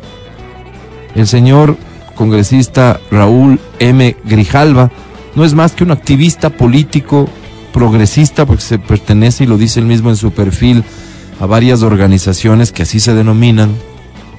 El 1.15 1.25
señor 1.25 1.77
congresista 2.13 2.99
Raúl 3.09 3.59
M. 3.79 4.15
Grijalva 4.25 4.91
no 5.35 5.45
es 5.45 5.55
más 5.55 5.71
que 5.71 5.83
un 5.83 5.91
activista 5.91 6.51
político 6.51 7.27
progresista 7.73 8.45
porque 8.45 8.61
se 8.61 8.77
pertenece, 8.77 9.45
y 9.45 9.47
lo 9.47 9.57
dice 9.57 9.79
él 9.79 9.85
mismo 9.85 10.09
en 10.09 10.17
su 10.17 10.31
perfil, 10.31 10.83
a 11.39 11.45
varias 11.45 11.81
organizaciones 11.81 12.71
que 12.71 12.83
así 12.83 12.99
se 12.99 13.15
denominan, 13.15 13.73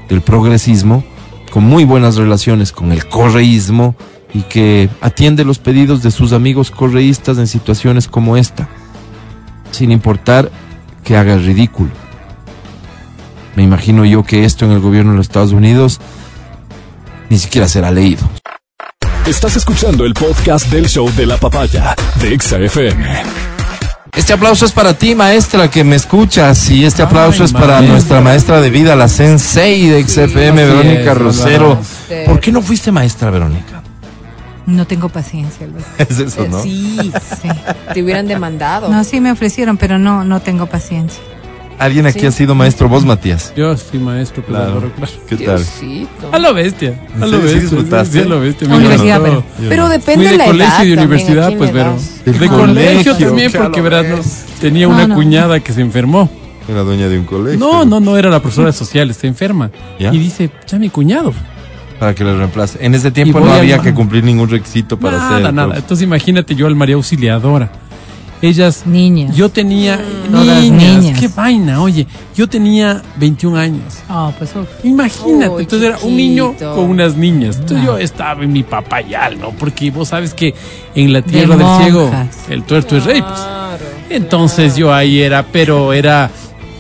del 0.09 0.21
progresismo, 0.21 1.03
con 1.51 1.65
muy 1.65 1.85
buenas 1.85 2.17
relaciones 2.17 2.71
con 2.71 2.93
el 2.93 3.07
correísmo 3.07 3.95
y 4.35 4.43
que 4.43 4.91
atiende 5.01 5.45
los 5.45 5.59
pedidos 5.59 6.03
de 6.03 6.11
sus 6.11 6.33
amigos 6.33 6.71
correístas 6.71 7.39
en 7.39 7.47
situaciones 7.47 8.09
como 8.09 8.37
esta, 8.37 8.69
sin 9.71 9.91
importar 9.91 10.51
que 11.03 11.17
haga 11.17 11.35
el 11.35 11.45
ridículo. 11.45 11.91
Me 13.57 13.63
imagino 13.63 14.05
yo 14.05 14.23
que 14.23 14.45
esto 14.45 14.65
en 14.65 14.73
el 14.73 14.81
gobierno 14.81 15.13
de 15.13 15.19
los 15.19 15.27
Estados 15.27 15.53
Unidos 15.53 16.01
ni 17.29 17.39
siquiera 17.39 17.69
será 17.69 17.91
leído. 17.91 18.23
Estás 19.27 19.57
escuchando 19.57 20.05
el 20.05 20.15
podcast 20.15 20.67
del 20.71 20.89
show 20.89 21.11
de 21.17 21.27
la 21.27 21.37
papaya 21.37 21.95
de 22.21 22.35
Exa 22.35 22.59
FM. 22.59 23.23
Este 24.17 24.33
aplauso 24.33 24.65
es 24.67 24.73
para 24.73 24.95
ti, 24.95 25.15
maestra, 25.15 25.71
que 25.71 25.85
me 25.85 25.95
escuchas. 25.97 26.69
Y 26.71 26.85
este 26.85 27.03
aplauso 27.03 27.43
Ay, 27.43 27.47
es 27.47 27.53
para 27.53 27.67
maestra. 27.75 27.93
nuestra 27.93 28.21
maestra 28.21 28.61
de 28.61 28.71
vida, 28.71 28.97
la 28.97 29.07
sensei 29.09 29.87
de 29.89 30.03
XFM, 30.03 30.53
Verónica 30.67 31.13
es, 31.13 31.19
Rosero. 31.19 31.67
Álvaro. 31.73 32.25
¿Por 32.27 32.41
qué 32.41 32.51
no 32.51 32.61
fuiste 32.63 32.91
maestra, 32.91 33.31
Verónica? 33.31 33.83
No 34.67 34.85
tengo 34.87 35.09
paciencia, 35.09 35.67
Álvaro. 35.67 35.85
Es 35.99 36.19
eso, 36.19 36.47
¿no? 36.49 36.61
Sí, 36.63 37.13
Sí. 37.41 37.49
te 37.95 38.03
hubieran 38.03 38.27
demandado. 38.27 38.89
No, 38.89 39.05
sí 39.05 39.21
me 39.21 39.31
ofrecieron, 39.31 39.77
pero 39.77 39.99
no, 39.99 40.25
no 40.25 40.41
tengo 40.41 40.67
paciencia. 40.67 41.23
Alguien 41.81 42.07
aquí 42.07 42.21
Sí. 42.21 42.27
ha 42.27 42.31
sido 42.31 42.55
maestro, 42.55 42.89
vos, 42.91 43.05
Matías. 43.07 43.55
Yo 43.57 43.75
fui 43.77 43.99
maestro, 43.99 44.43
pues, 44.47 44.57
Álvaro, 44.59 44.93
claro. 44.95 45.13
¿Qué 45.27 45.37
tal? 45.39 45.57
Diosito. 45.57 46.29
A 46.31 46.39
lo 46.39 46.53
bestia. 46.53 47.01
A 47.17 47.27
lo 47.27 47.27
Sí, 47.27 47.33
sí 47.33 47.41
bestia. 47.43 47.61
disfrutaste. 47.63 48.13
Sí, 48.13 48.25
a 48.25 48.29
lo 48.29 48.41
bestia. 48.41 48.69
Universidad, 48.69 49.17
encantó. 49.17 49.45
pero- 49.57 49.69
Pero 49.71 49.87
Fui 49.87 49.93
depende 49.97 50.25
de 50.27 50.31
de 50.33 50.37
la 50.37 50.45
colegio 50.45 50.67
edad 50.75 50.85
y 50.85 50.89
de 50.91 50.97
también, 50.97 51.09
universidad, 51.09 51.45
¿a 51.45 51.47
quién 51.49 51.59
pues? 51.59 51.73
Del 51.73 52.39
De 52.39 52.47
colegio 52.49 52.59
colegio, 52.67 53.17
también, 53.17 53.53
porque 53.53 53.81
verás, 53.81 54.07
no, 54.07 54.17
ves. 54.17 54.45
tenía 54.61 54.87
No, 54.89 54.95
una 54.95 55.07
no. 55.07 55.15
cuñada 55.15 55.61
que 55.61 55.73
se 55.73 55.81
enfermó. 55.81 56.31
Era 56.69 56.83
dueña 56.83 57.09
de 57.09 57.19
un 57.19 57.25
colegio. 57.25 57.59
No, 57.59 57.85
no, 57.87 57.99
no 57.99 58.17
era 58.19 58.29
la 58.31 58.41
profesora 58.41 58.73
social, 58.73 59.09
está 59.11 59.27
enferma. 59.27 59.71
¿Ya? 59.99 60.13
Y 60.15 60.19
dice, 60.19 60.51
ya 60.69 60.79
mi 60.79 60.91
cuñado. 60.91 61.33
Para 61.99 62.15
que 62.15 62.25
le 62.25 62.37
reemplace. 62.37 62.79
En 62.85 62.95
ese 62.95 63.11
tiempo 63.11 63.41
Y 63.41 63.43
no 63.45 63.53
había 63.53 63.77
al- 63.77 63.83
que 63.83 63.93
cumplir 63.95 64.23
ningún 64.23 64.49
requisito 64.51 64.99
para 64.99 65.17
nada, 65.17 65.41
ser. 65.41 65.55
nada. 65.55 65.69
profe. 65.69 65.81
Entonces 65.81 66.05
imagínate 66.05 66.55
yo 66.55 66.67
al 66.67 66.75
María 66.77 66.95
Auxiliadora. 66.97 67.73
Ellas, 68.43 68.85
Niñas. 68.87 69.37
yo 69.37 69.51
tenía, 69.51 70.01
Todas 70.31 70.63
niñas, 70.63 71.03
niñas. 71.03 71.21
qué 71.21 71.29
vaina, 71.29 71.83
oye, 71.83 72.07
yo 72.35 72.49
tenía 72.49 73.03
21 73.17 73.57
años. 73.59 73.99
Oh, 74.09 74.33
pues. 74.39 74.51
Imagínate, 74.83 75.61
entonces 75.63 75.89
era 75.91 75.99
un 76.03 76.17
niño 76.17 76.55
con 76.59 76.91
unas 76.91 77.17
niñas. 77.17 77.57
Entonces 77.57 77.79
No. 77.87 77.93
yo 77.93 77.99
estaba 77.99 78.43
en 78.43 78.53
mi 78.53 78.63
papayal, 78.63 79.39
¿no? 79.39 79.51
Porque 79.51 79.91
vos 79.91 80.09
sabes 80.09 80.33
que 80.33 80.55
en 80.95 81.13
la 81.13 81.21
tierra 81.23 81.57
De 81.57 81.65
del 81.65 81.83
ciego 81.83 82.11
el 82.49 82.63
tuerto 82.65 82.97
es 82.97 83.05
rey. 83.05 83.21
pues. 83.21 83.35
Claro, 83.41 83.85
Entonces 84.09 84.75
yo 84.77 84.93
ahí 84.93 85.21
era, 85.21 85.45
pero 85.45 85.93
era, 85.93 86.31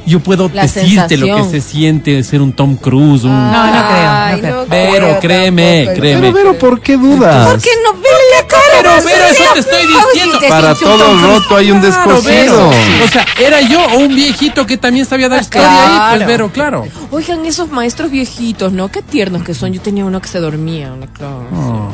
yo 0.06 0.20
puedo 0.20 0.50
La 0.52 0.62
decirte 0.62 1.16
lo 1.16 1.36
que 1.36 1.44
se 1.44 1.60
siente 1.60 2.22
ser 2.24 2.42
un 2.42 2.52
Tom 2.52 2.76
Cruise, 2.76 3.24
un... 3.24 3.30
No, 3.30 3.66
no 3.66 3.72
creo, 3.72 4.02
no 4.02 4.24
Ay, 4.24 4.40
creo. 4.40 4.66
Pero 4.68 4.90
creo 5.06 5.20
créeme, 5.20 5.76
tampoco. 5.84 6.00
créeme. 6.00 6.20
Pero, 6.20 6.32
Vero, 6.32 6.58
¿por 6.58 6.80
qué 6.80 6.96
dudas? 6.96 7.48
¿Por 7.48 7.60
qué 7.62 7.70
no 7.84 7.92
vele 7.94 8.24
la 8.40 8.46
cara? 8.46 8.62
Pero, 8.76 8.90
pero 9.04 9.24
eso 9.26 9.44
te 9.54 9.60
estoy 9.60 9.86
diciendo. 9.86 10.38
Para 10.48 10.74
todo 10.74 11.16
roto 11.20 11.56
hay 11.56 11.70
un 11.70 11.80
descosido. 11.80 12.68
O 12.68 13.08
sea, 13.08 13.26
era 13.38 13.60
yo 13.60 13.80
o 13.94 13.98
un 13.98 14.14
viejito 14.14 14.66
que 14.66 14.76
también 14.76 15.06
sabía 15.06 15.28
dar 15.28 15.42
historia 15.42 16.12
ahí, 16.12 16.16
pues. 16.16 16.26
Vero, 16.26 16.50
claro. 16.50 16.86
Oigan, 17.10 17.44
esos 17.46 17.70
maestros 17.70 18.10
viejitos, 18.10 18.72
¿no? 18.72 18.88
Qué 18.88 19.02
tiernos 19.02 19.42
que 19.42 19.54
son. 19.54 19.72
Yo 19.72 19.80
tenía 19.80 20.04
uno 20.04 20.20
que 20.20 20.28
se 20.28 20.40
dormía 20.40 20.88
en 20.88 21.00
la 21.00 21.06
clase. 21.06 21.34
Oh. 21.54 21.90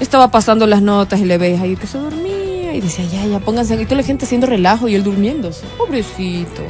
Estaba 0.00 0.30
pasando 0.30 0.66
las 0.66 0.80
notas 0.82 1.20
y 1.20 1.24
le 1.24 1.38
ves 1.38 1.60
ahí 1.60 1.76
que 1.76 1.86
se 1.86 1.98
dormía 1.98 2.74
y 2.74 2.80
decía, 2.80 3.04
ya, 3.04 3.26
ya, 3.26 3.40
pónganse. 3.40 3.74
Y 3.80 3.84
toda 3.84 3.96
la 3.96 4.02
gente 4.02 4.24
haciendo 4.24 4.46
relajo 4.46 4.88
y 4.88 4.94
él 4.94 5.02
durmiéndose. 5.02 5.64
Pobrecito. 5.76 6.62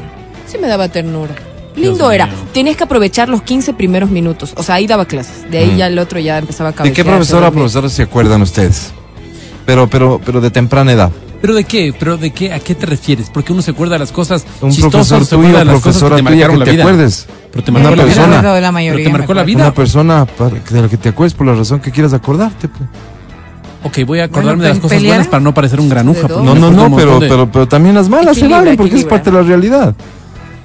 Sí 0.49 0.59
me 0.59 0.67
daba 0.67 0.89
ternura. 0.89 1.35
Lindo 1.77 1.97
Dios 2.07 2.13
era. 2.15 2.27
mío. 2.27 2.35
Tenías 2.53 2.77
que 2.77 2.85
aprovechar 2.85 3.29
los 3.29 3.43
15 3.43 3.73
primeros 3.75 4.11
minutos. 4.11 4.53
O 4.57 4.63
sea, 4.63 4.77
ahí 4.77 4.87
daba 4.87 5.05
clases. 5.05 5.49
De 5.51 5.59
ahí 5.59 5.73
Mm. 5.73 5.77
ya 5.77 5.87
el 5.87 5.99
otro 5.99 6.19
ya 6.19 6.39
empezaba 6.39 6.71
a 6.71 6.73
¿De 6.73 6.77
cabecear. 6.79 6.97
qué 6.97 7.05
profesora 7.05 7.49
o 7.49 7.53
profesora 7.53 7.89
se 7.89 8.03
acuerdan 8.03 8.43
ustedes? 8.43 8.93
Pero, 9.67 9.89
pero, 9.89 10.21
pero 10.25 10.41
de 10.41 10.51
temprana 10.51 10.93
edad. 10.93 11.11
¿Pero 11.41 11.55
de 11.55 11.63
qué? 11.65 11.95
¿Pero 11.97 12.17
de 12.17 12.33
qué? 12.33 12.53
¿A 12.53 12.59
qué 12.59 12.75
te 12.75 12.85
refieres? 12.87 13.31
Porque 13.33 13.53
uno 13.53 13.63
se 13.63 13.71
acuerda 13.71 13.95
de 13.95 14.01
las 14.01 14.11
cosas 14.11 14.45
Un 14.61 14.71
chistosas, 14.73 15.09
profesor 15.09 15.39
tuyo, 15.43 15.59
de 15.59 15.65
las 15.65 15.75
cosas 15.77 15.83
profesora 15.83 16.17
que 16.17 16.23
te 16.23 16.29
tuya 16.31 16.49
que 16.49 16.57
la 16.57 16.65
te 16.65 16.71
vida. 16.73 16.83
acuerdes. 16.83 17.27
Pero 17.53 17.65
te 17.65 17.71
Una 17.71 17.81
marcó 17.81 17.97
la 17.97 18.03
persona. 18.05 18.27
vida. 18.27 18.37
De 18.37 18.91
Pero 18.91 19.03
te 19.05 19.09
marcó 19.11 19.35
la. 19.35 19.43
Una 19.45 19.75
persona 19.75 20.25
para- 20.27 20.57
de 20.59 20.83
la 20.83 20.89
que 20.89 20.97
te 20.97 21.09
acuerdes 21.11 21.35
por 21.35 21.47
la 21.47 21.55
razón 21.55 21.79
que 21.81 21.93
quieras 21.93 22.13
acordarte. 22.13 22.67
pues. 22.69 22.89
Ok, 23.85 24.05
voy 24.05 24.19
a 24.19 24.25
acordarme 24.25 24.51
Bueno, 24.57 24.63
de 24.65 24.69
las 24.71 24.79
pe- 24.79 24.83
cosas 24.83 24.97
pelear. 24.99 25.15
buenas 25.15 25.29
para 25.29 25.41
no 25.41 25.55
parecer 25.55 25.79
un 25.79 25.89
granuja. 25.89 26.23
De 26.23 26.29
porque 26.29 26.45
No, 26.45 26.55
no, 26.57 26.71
no, 26.73 26.97
pero, 26.97 27.21
de- 27.21 27.29
pero, 27.29 27.53
pero 27.53 27.69
también 27.69 27.95
las 27.95 28.09
malas 28.09 28.37
se 28.37 28.49
valen 28.49 28.77
porque 28.77 28.97
es 28.97 29.05
parte 29.05 29.31
de 29.31 29.37
la 29.37 29.43
realidad. 29.45 29.95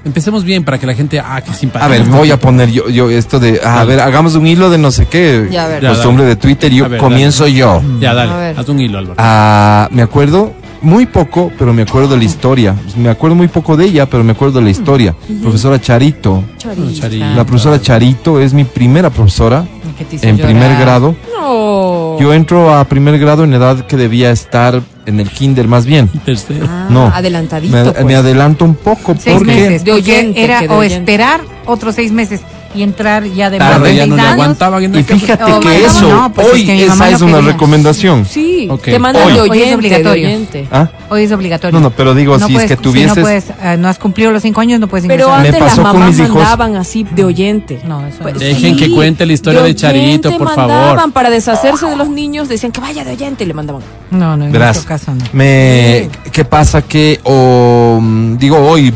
Empecemos 0.06 0.44
bien 0.44 0.64
para 0.66 0.78
que 0.78 0.86
la 0.86 0.94
gente... 0.94 1.20
Ah, 1.20 1.42
qué 1.42 1.54
simpático. 1.54 1.86
A 1.86 1.88
ver, 1.88 2.04
voy 2.04 2.30
a 2.32 2.40
poner 2.40 2.70
yo, 2.72 2.90
yo 2.90 3.10
esto 3.10 3.40
de, 3.40 3.62
ah, 3.64 3.80
a 3.82 3.86
ver, 3.86 4.02
hagamos 4.02 4.36
un 4.36 4.46
hilo 4.46 4.70
de 4.70 4.78
no 4.78 4.92
sé 4.92 5.06
qué. 5.06 5.48
Ya, 5.50 5.66
a 5.66 5.68
ver. 5.70 5.82
Ya, 5.84 5.90
Costumbre 5.90 6.26
de 6.26 6.36
Twitter, 6.36 6.72
yo 6.72 6.90
ver, 6.90 7.00
comienzo 7.00 7.48
yo. 7.48 7.82
Ya, 8.00 8.12
A 8.12 8.14
dale. 8.14 8.34
ver. 8.36 8.60
Haz 8.60 8.68
un 8.68 8.80
hilo, 8.82 8.98
Álvaro. 8.98 9.16
Ah, 9.18 9.88
me 9.92 10.02
acuerdo 10.02 10.54
muy 10.82 11.06
poco, 11.06 11.52
pero 11.58 11.74
me 11.74 11.84
acuerdo 11.84 12.10
de 12.10 12.18
la 12.18 12.24
historia. 12.26 12.76
Me 12.98 13.10
acuerdo 13.10 13.36
muy 13.36 13.48
poco 13.48 13.78
de 13.78 13.86
ella, 13.86 14.06
pero 14.06 14.24
me 14.26 14.34
acuerdo 14.34 14.60
de 14.60 14.66
la 14.66 14.72
historia. 14.72 15.16
Profesora 15.42 15.80
Charito. 15.80 16.44
Charito. 16.58 16.92
Charito. 17.00 17.26
La 17.26 17.46
profesora 17.46 17.82
Charito 17.82 18.42
es 18.42 18.54
mi 18.54 18.66
primera 18.66 19.10
profesora 19.10 19.66
en 20.00 20.38
llorar. 20.38 20.52
primer 20.52 20.80
grado. 20.80 21.16
No. 21.40 22.20
Yo 22.20 22.34
entro 22.34 22.74
a 22.74 22.84
primer 22.86 23.18
grado 23.20 23.44
en 23.44 23.54
edad 23.54 23.86
que 23.86 23.98
debía 23.98 24.32
estar 24.32 24.82
en 25.06 25.20
el 25.20 25.30
kinder 25.30 25.68
más 25.68 25.86
bien. 25.86 26.08
Tercero. 26.26 26.66
Ah, 26.70 26.88
No. 26.90 27.08
Adelantadito. 27.08 27.76
Me, 27.76 27.92
pues. 27.92 28.06
me 28.06 28.16
adelanto 28.16 28.66
un 28.66 28.76
poco 28.76 29.16
Seis 29.18 29.36
porque 29.38 29.54
meses. 29.54 29.84
De 29.84 29.92
porque 29.92 30.12
oyente, 30.12 30.44
Era 30.44 30.62
o 30.70 30.84
esperar 30.84 31.42
otros 31.66 31.96
seis 31.96 32.12
meses 32.12 32.42
y 32.76 32.84
entrar 32.84 33.24
ya 33.26 33.50
de 33.50 33.58
Tarde, 33.58 33.74
Tarde, 33.74 33.96
ya 33.96 34.06
no 34.08 34.16
le 34.16 34.88
no 34.88 35.00
y 35.00 35.04
que- 35.04 35.16
fíjate 35.16 35.44
Oh, 35.52 35.60
que 35.60 35.86
eso 35.86 36.10
no, 36.10 36.34
pues 36.34 36.48
es 36.48 36.54
hoy 36.54 36.66
que 36.66 36.86
mamá 36.88 37.08
esa 37.08 37.16
es 37.16 37.22
una 37.22 37.36
quería. 37.38 37.52
recomendación. 37.52 38.26
Sí, 38.26 38.68
Ok. 38.70 38.84
te 38.84 39.00
mandan 39.00 39.24
Hoy. 39.28 39.34
de 39.34 39.40
Hoy 39.42 39.48
es 39.48 39.52
oyente, 39.52 39.68
de 39.70 39.76
obligatorio. 39.76 40.28
oyente. 40.28 40.68
¿Ah? 40.72 40.90
Hoy 41.10 41.24
es 41.24 41.32
obligatorio. 41.32 41.80
No, 41.80 41.84
no, 41.90 41.92
pero 41.92 42.14
digo, 42.16 42.38
No 42.38 42.48
si 42.48 42.54
puedes- 42.54 42.72
es 42.72 42.78
que 42.78 42.84
si 42.84 42.90
tuvieses 42.90 43.16
no 43.18 43.22
puedes, 43.24 43.46
eh, 43.62 43.78
no 43.78 43.88
has 43.88 44.00
cumplido 44.00 44.32
los 44.32 44.42
cinco 44.42 44.62
años, 44.62 44.80
no 44.80 44.88
puedes 44.88 45.06
Pero 45.08 45.26
ingresar. 45.28 45.42
Me 45.42 45.48
antes 45.50 45.62
las 45.62 45.78
mamás 45.78 46.10
mis 46.10 46.20
hijos. 46.20 46.36
mandaban 46.36 46.76
así 46.76 47.04
de 47.04 47.24
oyente. 47.24 47.80
No, 47.86 48.06
eso 48.08 48.18
Pues 48.22 48.34
no. 48.36 48.40
Dejen 48.40 48.76
que 48.78 48.90
cuente 48.92 49.26
la 49.26 49.34
historia 49.34 49.62
de 49.62 49.76
Charito, 49.76 50.30
oyente 50.30 50.32
por 50.32 50.48
favor. 50.54 50.68
mandaban 50.76 51.12
para 51.12 51.30
deshacerse 51.30 51.86
de 51.86 51.96
los 51.96 52.10
niños, 52.10 52.50
decían 52.50 52.72
que 52.72 52.82
vaya 52.82 53.04
de 53.04 53.12
oyente 53.12 53.44
y 53.44 53.48
le 53.48 53.54
mandaban. 53.54 53.82
No, 54.12 54.36
no, 54.38 54.46
en 54.46 54.52
Verás, 54.52 54.76
nuestro 54.78 54.88
caso 54.90 55.14
no. 55.14 55.24
Me, 55.34 56.10
¿Qué 56.32 56.46
pasa? 56.46 56.82
Que, 56.82 57.20
o, 57.24 58.00
digo, 58.38 58.58
hoy 58.58 58.94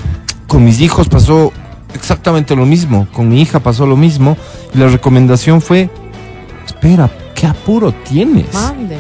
con 0.48 0.64
mis 0.64 0.80
hijos 0.82 1.08
pasó 1.10 1.52
exactamente 1.94 2.56
lo 2.56 2.66
mismo. 2.66 3.08
Con 3.14 3.30
mi 3.30 3.42
hija 3.42 3.60
pasó 3.60 3.86
lo 3.86 3.96
mismo. 3.98 4.38
Y 4.74 4.78
la 4.78 4.88
recomendación 4.88 5.62
fue, 5.62 5.90
espera, 6.66 7.10
¿qué 7.36 7.48
apuro 7.48 7.92
tienes? 7.92 8.54
Manden. 8.54 9.00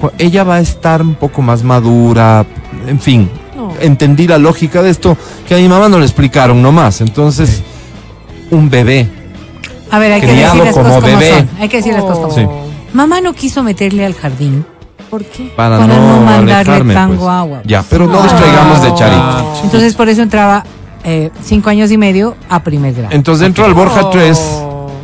Cu- 0.00 0.12
Ella 0.18 0.44
va 0.44 0.56
a 0.56 0.60
estar 0.60 1.02
un 1.02 1.14
poco 1.14 1.42
más 1.42 1.62
madura, 1.62 2.44
en 2.86 3.00
fin. 3.00 3.28
No. 3.56 3.72
Entendí 3.80 4.26
la 4.28 4.38
lógica 4.38 4.82
de 4.82 4.90
esto, 4.90 5.16
que 5.46 5.54
a 5.54 5.58
mi 5.58 5.68
mamá 5.68 5.88
no 5.88 5.98
le 5.98 6.04
explicaron 6.04 6.62
nomás. 6.62 7.00
Entonces, 7.00 7.62
un 8.50 8.70
bebé. 8.70 9.08
A 9.90 9.98
ver, 9.98 10.12
hay 10.12 10.20
que 10.20 10.26
decir 10.28 10.42
las 10.42 10.52
como 10.74 10.84
cosas 10.88 10.94
como 11.02 11.06
bebé. 11.18 11.30
son. 11.38 11.50
Hay 11.60 11.68
que 11.68 11.76
decir 11.78 11.92
las 11.94 12.02
cosas 12.02 12.18
como 12.18 12.34
Sí. 12.34 12.46
Mamá 12.92 13.20
no 13.20 13.32
quiso 13.34 13.62
meterle 13.62 14.04
al 14.06 14.14
jardín. 14.14 14.64
¿Por 15.10 15.24
qué? 15.24 15.50
Para, 15.56 15.78
Para 15.78 15.86
no 15.96 16.20
mandarle 16.22 16.52
alejarme, 16.54 16.94
tan 16.94 17.08
pues. 17.08 17.20
guagua. 17.20 17.62
Ya, 17.64 17.82
pero 17.88 18.06
no 18.06 18.22
distraigamos 18.22 18.82
de 18.82 18.94
Charito. 18.94 19.20
Ah, 19.22 19.54
Entonces 19.64 19.94
por 19.94 20.08
eso 20.08 20.20
entraba 20.22 20.64
eh, 21.04 21.30
cinco 21.42 21.70
años 21.70 21.90
y 21.90 21.98
medio 21.98 22.36
a 22.48 22.62
primer 22.62 22.94
grado. 22.94 23.14
Entonces 23.14 23.46
entró 23.46 23.64
al 23.64 23.74
Borja 23.74 24.02
Oh. 24.04 24.10
3, 24.10 24.38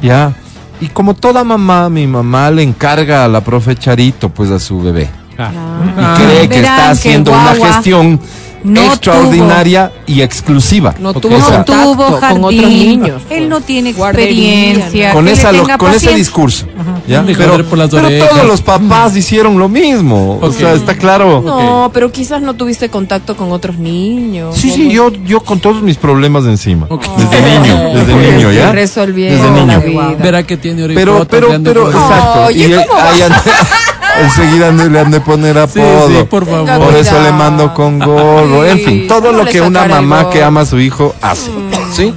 ya. 0.02 0.32
Y 0.80 0.88
como 0.88 1.14
toda 1.14 1.44
mamá, 1.44 1.88
mi 1.88 2.06
mamá 2.06 2.50
le 2.50 2.62
encarga 2.62 3.24
a 3.24 3.28
la 3.28 3.40
profe 3.42 3.74
Charito, 3.76 4.28
pues 4.28 4.50
a 4.50 4.58
su 4.58 4.80
bebé. 4.82 5.08
Ah. 5.38 5.50
y 5.52 6.00
Ah. 6.00 6.14
cree 6.16 6.48
que 6.48 6.60
Verán 6.60 6.64
está 6.64 6.84
que 6.84 6.90
haciendo 6.92 7.32
una 7.32 7.54
gestión 7.54 8.20
no 8.64 8.80
extraordinaria 8.82 9.92
y 10.06 10.22
exclusiva. 10.22 10.94
No 10.98 11.14
tuvo 11.14 11.36
Esa- 11.36 11.64
con 11.64 12.44
otros 12.44 12.52
niños. 12.70 13.22
él 13.30 13.48
no 13.48 13.60
tiene 13.60 13.90
experiencia. 13.90 15.12
con 15.12 15.28
esa 15.28 15.52
lo- 15.52 15.66
ese 15.94 16.14
discurso. 16.14 16.66
Ajá. 16.78 16.98
¿ya? 17.06 17.22
De 17.22 17.34
Pero, 17.34 17.50
joder 17.52 17.64
por 17.66 17.78
las 17.78 17.90
pero 17.90 18.06
orejas. 18.06 18.30
todos 18.30 18.46
los 18.46 18.60
papás 18.62 19.16
hicieron 19.16 19.58
lo 19.58 19.68
mismo. 19.68 20.38
O 20.40 20.50
sea, 20.52 20.72
está 20.72 20.96
claro. 20.96 21.42
No, 21.44 21.90
pero 21.92 22.10
quizás 22.10 22.42
no 22.42 22.54
tuviste 22.54 22.88
contacto 22.88 23.36
con 23.36 23.52
otros 23.52 23.78
niños. 23.78 24.56
Sí, 24.56 24.70
sí, 24.70 24.90
yo, 24.90 25.12
yo 25.12 25.40
con 25.40 25.60
todos 25.60 25.82
mis 25.82 25.96
problemas 25.96 26.44
de 26.44 26.50
encima. 26.52 26.86
Desde 26.88 27.58
niño, 27.60 27.76
desde 27.94 28.14
niño, 28.32 28.52
¿ya? 28.52 28.72
Resolviendo 28.72 29.42
Desde 29.44 29.66
la 29.66 29.76
niño. 29.78 29.90
vida. 30.08 30.16
Verá 30.22 30.42
que 30.42 30.56
tiene 30.56 30.86
Pero, 30.94 31.26
pero, 31.28 31.48
pero, 31.62 31.84
poner- 31.84 31.94
exacto. 31.96 32.44
Oye, 32.46 32.66
y 32.66 32.72
enseguida 34.22 34.70
le 34.72 34.98
han 35.00 35.10
de 35.10 35.20
poner 35.20 35.54
Sí, 35.68 35.80
apodo. 35.80 36.08
sí, 36.08 36.24
por 36.28 36.44
Tenga 36.44 36.66
favor. 36.66 36.88
Por 36.88 36.96
eso 36.96 37.22
le 37.22 37.32
mando 37.32 37.72
con 37.74 37.98
gorro, 37.98 38.64
en 38.64 38.78
fin, 38.78 39.00
Sí, 39.02 39.06
todo 39.08 39.32
lo 39.32 39.44
que 39.44 39.60
una 39.60 39.86
mamá 39.86 40.30
que 40.30 40.42
ama 40.42 40.60
a 40.62 40.66
su 40.66 40.78
hijo 40.80 41.14
hace, 41.22 41.50
¿sí? 41.92 42.12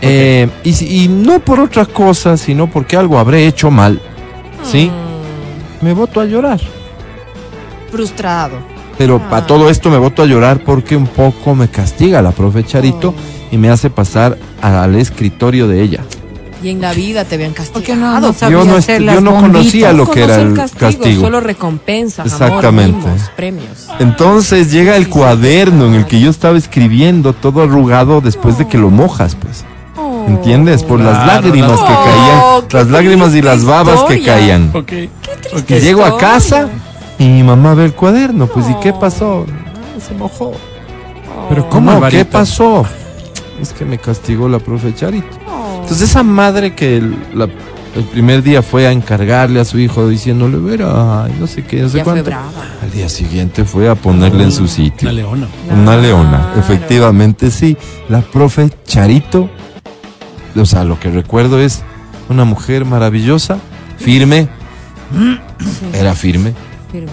Eh, 0.00 0.48
y, 0.64 0.72
si- 0.74 1.04
y 1.04 1.08
no 1.08 1.40
por 1.40 1.58
otra 1.60 1.84
cosa, 1.84 2.36
sino 2.36 2.68
porque 2.70 2.96
algo 2.96 3.18
habré 3.18 3.46
hecho 3.46 3.70
mal, 3.70 4.00
¿sí? 4.62 4.90
Mm, 4.90 5.84
Me 5.84 5.92
voto 5.92 6.20
a 6.20 6.24
llorar. 6.24 6.60
frustrado. 7.90 8.56
Pero 8.98 9.20
Ah. 9.24 9.30
para 9.30 9.46
todo 9.46 9.70
esto 9.70 9.90
me 9.90 9.96
voto 9.96 10.22
a 10.22 10.26
llorar 10.26 10.62
porque 10.64 10.94
un 10.96 11.06
poco 11.06 11.54
me 11.54 11.68
castiga 11.68 12.20
la 12.20 12.32
profe 12.32 12.64
Charito 12.64 13.10
Oh. 13.10 13.14
y 13.50 13.56
me 13.56 13.70
hace 13.70 13.88
pasar 13.90 14.36
al 14.60 14.94
escritorio 14.96 15.66
de 15.68 15.82
ella. 15.82 16.00
Y 16.62 16.70
en 16.70 16.80
la 16.80 16.92
vida 16.92 17.24
te 17.24 17.36
habían 17.36 17.52
Porque 17.52 17.70
castigado. 17.72 18.00
no, 18.00 18.20
no 18.20 18.32
sabía 18.32 18.58
Yo 18.58 18.64
no, 18.64 18.76
hacer 18.76 18.96
est- 18.96 19.04
las 19.04 19.14
yo 19.14 19.20
no 19.20 19.34
conocía 19.40 19.92
lo 19.92 20.10
que 20.10 20.24
era 20.24 20.36
el 20.40 20.54
castigo, 20.54 20.80
castigo. 20.80 21.20
Solo 21.22 21.40
recompensas, 21.40 22.26
Exactamente. 22.26 22.96
amor, 22.98 23.10
mimos, 23.12 23.30
premios. 23.36 23.86
Entonces 24.00 24.72
llega 24.72 24.96
el 24.96 25.08
cuaderno 25.08 25.86
en 25.86 25.94
el 25.94 26.06
que 26.06 26.20
yo 26.20 26.30
estaba 26.30 26.58
escribiendo 26.58 27.32
todo 27.32 27.62
arrugado 27.62 28.20
después 28.20 28.58
de 28.58 28.66
que 28.66 28.76
lo 28.76 28.90
mojas, 28.90 29.36
pues. 29.36 29.64
Oh. 29.96 30.24
¿Entiendes? 30.26 30.82
Por 30.82 31.00
las 31.00 31.24
lágrimas 31.26 31.78
que 31.78 31.92
Oh, 31.92 32.04
caían, 32.04 32.68
qué 32.68 32.76
las 32.76 32.86
lágrimas 32.88 33.34
y 33.34 33.42
las 33.42 33.64
babas 33.64 34.02
que 34.04 34.22
caían. 34.24 34.72
Ok. 34.74 34.92
Y 35.68 35.74
llego 35.80 36.04
a 36.04 36.18
casa 36.18 36.68
y 37.20 37.24
mi 37.28 37.42
mamá 37.44 37.74
ve 37.74 37.84
el 37.84 37.94
cuaderno, 37.94 38.46
pues 38.48 38.66
¿y 38.68 38.74
qué 38.82 38.90
Oh. 38.90 38.98
pasó? 38.98 39.46
Se 40.04 40.12
mojó. 40.14 40.52
Pero 41.48 41.68
¿cómo. 41.68 42.00
¿Qué 42.08 42.24
pasó? 42.24 42.84
Es 43.62 43.72
que 43.72 43.84
me 43.84 43.98
castigó 43.98 44.48
la 44.48 44.58
profe 44.58 44.94
Charito. 44.94 45.26
Entonces 45.88 46.10
esa 46.10 46.22
madre 46.22 46.74
que 46.74 46.98
el, 46.98 47.16
la- 47.34 47.48
el 47.96 48.04
primer 48.04 48.42
día 48.42 48.62
fue 48.62 48.86
a 48.86 48.92
encargarle 48.92 49.58
a 49.60 49.64
su 49.64 49.78
hijo 49.78 50.06
diciéndole, 50.08 50.58
verá, 50.58 51.26
no 51.40 51.46
sé 51.46 51.64
qué, 51.64 51.80
no 51.82 51.88
sé 51.88 51.98
ya 51.98 52.04
fue 52.04 52.12
cuánto. 52.12 52.30
brava. 52.30 52.50
Al 52.82 52.90
día 52.90 53.08
siguiente 53.08 53.64
fue 53.64 53.88
a 53.88 53.94
ponerle 53.94 54.44
en 54.44 54.52
su 54.52 54.68
sitio. 54.68 55.08
Una 55.08 55.12
leona. 55.12 55.48
Una 55.72 55.96
leona, 55.96 56.52
efectivamente 56.58 57.50
sí. 57.50 57.76
La 58.10 58.20
profe 58.20 58.70
Charito, 58.86 59.48
o 60.54 60.66
sea, 60.66 60.84
lo 60.84 61.00
que 61.00 61.10
recuerdo 61.10 61.58
es 61.58 61.82
una 62.28 62.44
mujer 62.44 62.84
maravillosa, 62.84 63.58
firme, 63.96 64.48
era 65.94 66.14
firme. 66.14 66.52
Pero 66.92 67.06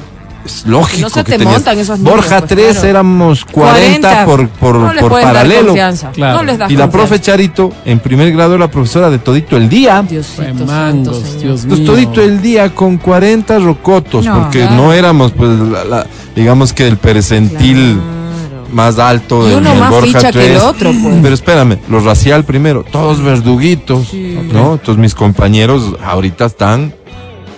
Es 0.46 0.66
lógico 0.66 1.02
no 1.02 1.10
se 1.10 1.24
que 1.24 1.32
te 1.32 1.38
tenías- 1.40 1.54
montan 1.54 1.80
esos 1.80 2.00
Borja 2.00 2.38
pues, 2.40 2.50
3 2.50 2.72
claro. 2.74 2.88
éramos 2.88 3.46
40, 3.46 4.26
40. 4.26 4.26
por, 4.26 4.50
por, 4.50 4.76
no 4.76 4.94
les 4.94 5.02
por 5.02 5.10
puedes 5.12 5.26
dar 5.26 5.34
paralelo. 5.36 5.66
confianza. 5.68 6.12
Claro. 6.12 6.38
No 6.38 6.44
les 6.44 6.58
das 6.60 6.72
Y 6.72 6.78
la 6.78 6.90
profe 6.90 7.20
Charito, 7.20 7.72
en 7.84 8.00
primer 8.00 8.32
grado, 8.32 8.56
era 8.56 8.70
profesora 8.70 9.10
de 9.10 9.18
todito 9.20 9.58
el 9.58 9.68
día. 9.70 10.04
Diosito 10.08 10.44
santo, 10.44 10.66
mangos. 10.66 11.24
Dios 11.42 11.64
Entonces 11.64 11.80
mío. 11.80 11.92
todito 11.92 12.22
el 12.22 12.42
día 12.42 12.74
con 12.76 12.98
40 12.98 13.58
rocotos, 13.60 14.24
No. 14.26 14.42
porque 14.44 14.60
Claro. 14.60 14.76
no 14.76 14.94
éramos, 14.94 15.32
pues, 15.32 15.50
la- 15.60 15.84
la- 15.84 16.08
digamos 16.36 16.74
que 16.74 16.88
el 16.88 16.98
percentil 16.98 17.94
Claro. 18.00 18.68
más 18.72 19.00
alto 19.00 19.40
más 19.62 19.90
Borja 19.90 20.06
ficha 20.06 20.32
que 20.32 20.46
el 20.46 20.52
3. 20.54 20.62
otro, 20.62 20.92
pues. 21.02 21.16
Pero 21.22 21.34
espérame, 21.34 21.78
lo 21.90 22.00
racial 22.02 22.44
primero, 22.44 22.84
todos 22.92 23.22
verduguitos, 23.22 24.10
Sí. 24.10 24.38
¿no? 24.54 24.74
Entonces 24.74 24.98
mis 24.98 25.16
compañeros 25.16 25.96
ahorita 26.04 26.46
están 26.46 26.94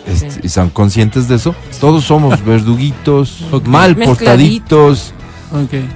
este, 0.08 0.32
Sí. 0.32 0.40
y 0.44 0.50
son 0.50 0.70
conscientes 0.70 1.28
de 1.28 1.36
eso. 1.36 1.54
Todos 1.80 2.06
somos 2.06 2.44
verduguitos, 2.46 3.44
mal 3.66 3.96
portaditos. 3.96 5.14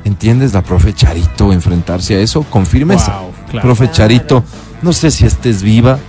¿Entiendes? 0.05 0.53
La 0.53 0.61
profe 0.61 0.93
Charito 0.93 1.51
enfrentarse 1.51 2.15
a 2.15 2.19
eso 2.19 2.43
con 2.43 2.65
firmeza. 2.65 3.17
Wow, 3.19 3.31
claro. 3.51 3.67
Profe 3.67 3.83
Claro. 3.85 3.97
Charito, 3.97 4.43
no 4.81 4.93
sé 4.93 5.11
si 5.11 5.25
estés 5.25 5.61
viva, 5.61 5.99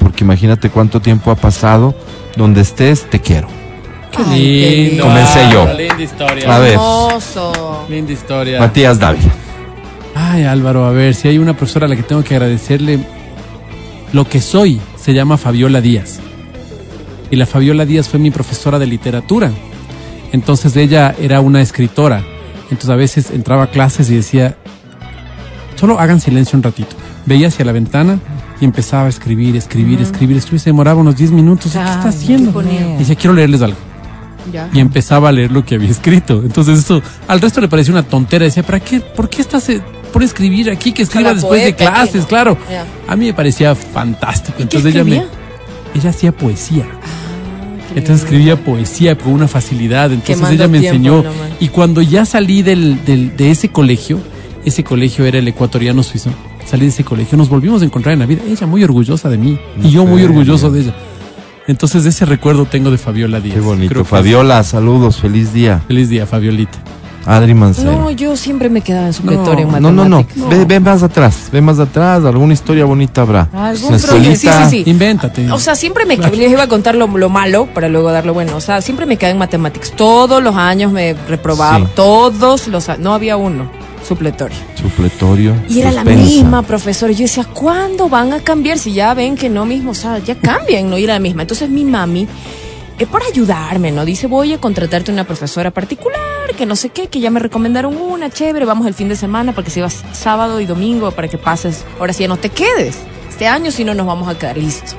porque 0.00 0.24
imagínate 0.24 0.68
cuánto 0.70 1.00
tiempo 1.00 1.30
ha 1.30 1.36
pasado. 1.36 1.94
Donde 2.36 2.62
estés, 2.62 3.08
te 3.10 3.20
quiero. 3.20 3.46
Qué 4.10 4.22
Ay, 4.26 4.40
qué 4.40 4.86
lindo. 4.88 5.04
Comencé 5.04 5.40
yo. 5.52 5.66
Ah, 5.68 5.74
Linda 5.74 6.02
historia. 6.02 6.54
A 6.56 6.58
ver. 6.58 6.72
Hermoso. 6.72 7.86
Linda 7.88 8.12
historia. 8.12 8.58
Matías 8.58 8.98
Dávila. 8.98 9.30
Ay, 10.14 10.44
Álvaro, 10.44 10.84
a 10.86 10.90
ver, 10.90 11.14
si 11.14 11.28
hay 11.28 11.38
una 11.38 11.54
profesora 11.56 11.86
a 11.86 11.88
la 11.88 11.96
que 11.96 12.02
tengo 12.02 12.22
que 12.24 12.34
agradecerle 12.34 12.98
lo 14.12 14.26
que 14.28 14.40
soy, 14.40 14.80
se 14.96 15.14
llama 15.14 15.36
Fabiola 15.38 15.80
Díaz. 15.80 16.20
Y 17.32 17.36
la 17.36 17.46
Fabiola 17.46 17.86
Díaz 17.86 18.10
fue 18.10 18.20
mi 18.20 18.30
profesora 18.30 18.78
de 18.78 18.86
literatura. 18.86 19.50
Entonces 20.32 20.76
ella 20.76 21.14
era 21.18 21.40
una 21.40 21.62
escritora. 21.62 22.22
Entonces 22.64 22.90
a 22.90 22.94
veces 22.94 23.30
entraba 23.30 23.64
a 23.64 23.66
clases 23.70 24.10
y 24.10 24.16
decía, 24.16 24.58
solo 25.80 25.98
hagan 25.98 26.20
silencio 26.20 26.58
un 26.58 26.62
ratito. 26.62 26.94
Veía 27.24 27.48
hacia 27.48 27.64
la 27.64 27.72
ventana 27.72 28.18
y 28.60 28.66
empezaba 28.66 29.06
a 29.06 29.08
escribir, 29.08 29.56
escribir, 29.56 30.02
escribir, 30.02 30.36
escribir. 30.36 30.60
Se 30.60 30.68
demoraba 30.68 31.00
unos 31.00 31.16
10 31.16 31.30
minutos. 31.30 31.72
¿Qué 31.72 31.78
está 31.78 32.10
haciendo? 32.10 32.62
Y 32.62 32.98
decía, 32.98 33.14
quiero 33.14 33.32
leerles 33.32 33.62
algo 33.62 33.78
Ya. 34.52 34.68
y 34.70 34.80
empezaba 34.80 35.30
a 35.30 35.32
leer 35.32 35.52
lo 35.52 35.64
que 35.64 35.76
había 35.76 35.90
escrito. 35.90 36.42
Entonces 36.44 36.80
esto 36.80 37.00
al 37.28 37.40
resto 37.40 37.62
le 37.62 37.68
parecía 37.68 37.94
una 37.94 38.02
tontera. 38.02 38.44
Decía, 38.44 38.62
¿para 38.62 38.80
qué? 38.80 39.00
¿Por 39.00 39.30
qué 39.30 39.40
estás 39.40 39.66
eh, 39.70 39.80
por 40.12 40.22
escribir 40.22 40.70
aquí 40.70 40.92
que 40.92 41.04
escriba 41.04 41.32
después 41.32 41.64
de 41.64 41.74
clases? 41.74 42.22
¿no? 42.24 42.28
Claro. 42.28 42.58
Ya. 42.70 42.84
A 43.08 43.16
mí 43.16 43.24
me 43.24 43.32
parecía 43.32 43.74
fantástico. 43.74 44.56
¿Y 44.58 44.66
qué 44.66 44.76
Entonces 44.76 44.94
ella 44.94 45.02
me, 45.02 45.24
ella 45.94 46.10
hacía 46.10 46.32
poesía. 46.32 46.84
Ah, 47.02 47.21
Entonces 47.96 48.22
escribía 48.24 48.56
poesía 48.64 49.16
con 49.16 49.32
una 49.32 49.48
facilidad. 49.48 50.10
Entonces 50.12 50.36
ella 50.54 50.68
me 50.68 50.78
enseñó. 50.88 51.22
y 51.60 51.68
cuando 51.68 52.02
ya 52.02 52.24
salí 52.24 52.62
del, 52.62 53.04
del- 53.04 53.36
de 53.36 53.50
ese 53.50 53.68
colegio, 53.68 54.18
ese 54.64 54.82
colegio 54.84 55.24
era 55.24 55.38
el 55.38 55.48
ecuatoriano 55.48 56.02
suizo. 56.02 56.30
Salí 56.66 56.82
de 56.84 56.88
ese 56.90 57.04
colegio, 57.04 57.36
nos 57.36 57.48
volvimos 57.48 57.82
a 57.82 57.84
encontrar 57.84 58.12
en 58.14 58.20
la 58.20 58.26
vida. 58.26 58.42
Ella 58.48 58.66
muy 58.66 58.82
orgullosa 58.84 59.28
de 59.28 59.36
mí 59.36 59.58
y 59.82 59.90
yo 59.90 60.06
muy 60.06 60.22
orgulloso 60.22 60.70
de 60.70 60.80
ella. 60.82 60.94
Entonces 61.68 62.04
ese 62.06 62.24
recuerdo 62.24 62.64
tengo 62.66 62.90
de 62.90 62.98
Fabiola 62.98 63.40
Díaz. 63.40 63.54
Qué 63.56 63.60
bonito. 63.60 63.88
Creo 63.90 64.02
que 64.04 64.08
Fabiola, 64.10 64.62
saludos, 64.64 65.18
feliz 65.18 65.52
día. 65.52 65.80
Feliz 65.86 66.08
día, 66.08 66.26
Fabiolita. 66.26 66.78
Adri 67.26 67.54
Mancero. 67.54 67.92
No, 67.92 68.10
yo 68.10 68.36
siempre 68.36 68.68
me 68.68 68.80
quedaba 68.80 69.02
en 69.06 69.08
No, 69.08 69.12
supletorio 69.14 69.66
en 69.66 69.72
No, 69.82 69.92
no, 69.92 70.04
no. 70.08 70.16
matemáticas. 70.18 70.48
Ve, 70.50 70.64
ve 70.64 70.80
más 70.80 71.02
atrás, 71.02 71.48
ve 71.52 71.60
más 71.60 71.78
atrás. 71.78 72.24
Alguna 72.24 72.52
historia 72.52 72.84
bonita 72.84 73.22
habrá. 73.22 73.48
Algún 73.52 73.98
sí, 73.98 74.36
sí, 74.36 74.48
sí. 74.70 74.82
Invéntate. 74.86 75.50
O 75.52 75.58
sea, 75.58 75.74
siempre 75.74 76.04
me 76.04 76.16
les 76.16 76.50
iba 76.50 76.62
a 76.64 76.68
contar 76.68 76.94
lo, 76.94 77.06
lo 77.06 77.28
malo 77.28 77.66
para 77.72 77.88
luego 77.88 78.10
dar 78.12 78.26
lo 78.26 78.34
bueno. 78.34 78.56
O 78.56 78.60
sea, 78.60 78.80
siempre 78.80 79.06
me 79.06 79.16
quedé 79.16 79.30
en 79.30 79.38
matemáticas. 79.38 79.92
Todos 79.92 80.42
los 80.42 80.56
años 80.56 80.92
me 80.92 81.14
reprobaba. 81.28 81.78
Sí. 81.86 81.92
Todos 81.94 82.68
los 82.68 82.88
a- 82.88 82.96
no 82.96 83.12
había 83.14 83.36
uno 83.36 83.70
supletorio. 84.06 84.56
Supletorio. 84.74 85.54
Y 85.68 85.80
era 85.80 85.92
la 85.92 86.04
misma 86.04 86.62
profesora. 86.62 87.12
Yo 87.12 87.22
decía, 87.22 87.44
¿cuándo 87.44 88.08
van 88.08 88.32
a 88.32 88.40
cambiar? 88.40 88.78
Si 88.78 88.92
ya 88.92 89.14
ven 89.14 89.36
que 89.36 89.48
no 89.48 89.64
mismo, 89.64 89.92
o 89.92 89.94
sea, 89.94 90.18
ya 90.18 90.34
cambian, 90.34 90.90
no 90.90 90.96
era 90.96 91.14
la 91.14 91.18
misma. 91.20 91.42
Entonces 91.42 91.70
mi 91.70 91.84
mami, 91.84 92.26
eh, 92.98 93.06
por 93.06 93.22
ayudarme, 93.22 93.90
¿no? 93.90 94.04
Dice, 94.04 94.26
voy 94.26 94.52
a 94.52 94.58
contratarte 94.58 95.12
una 95.12 95.24
profesora 95.24 95.70
particular, 95.70 96.20
que 96.56 96.66
no 96.66 96.76
sé 96.76 96.90
qué, 96.90 97.08
que 97.08 97.20
ya 97.20 97.30
me 97.30 97.40
recomendaron 97.40 97.96
una, 97.96 98.30
chévere, 98.30 98.64
vamos 98.64 98.86
el 98.86 98.94
fin 98.94 99.08
de 99.08 99.16
semana 99.16 99.52
para 99.52 99.64
que 99.64 99.70
se 99.70 99.82
sábado 100.12 100.60
y 100.60 100.66
domingo, 100.66 101.10
para 101.10 101.28
que 101.28 101.38
pases. 101.38 101.84
Ahora 101.98 102.12
sí, 102.12 102.22
ya 102.22 102.28
no 102.28 102.36
te 102.36 102.50
quedes. 102.50 102.98
Este 103.28 103.46
año 103.46 103.70
si 103.70 103.84
no 103.84 103.94
nos 103.94 104.06
vamos 104.06 104.28
a 104.28 104.38
quedar 104.38 104.56
listos. 104.56 104.94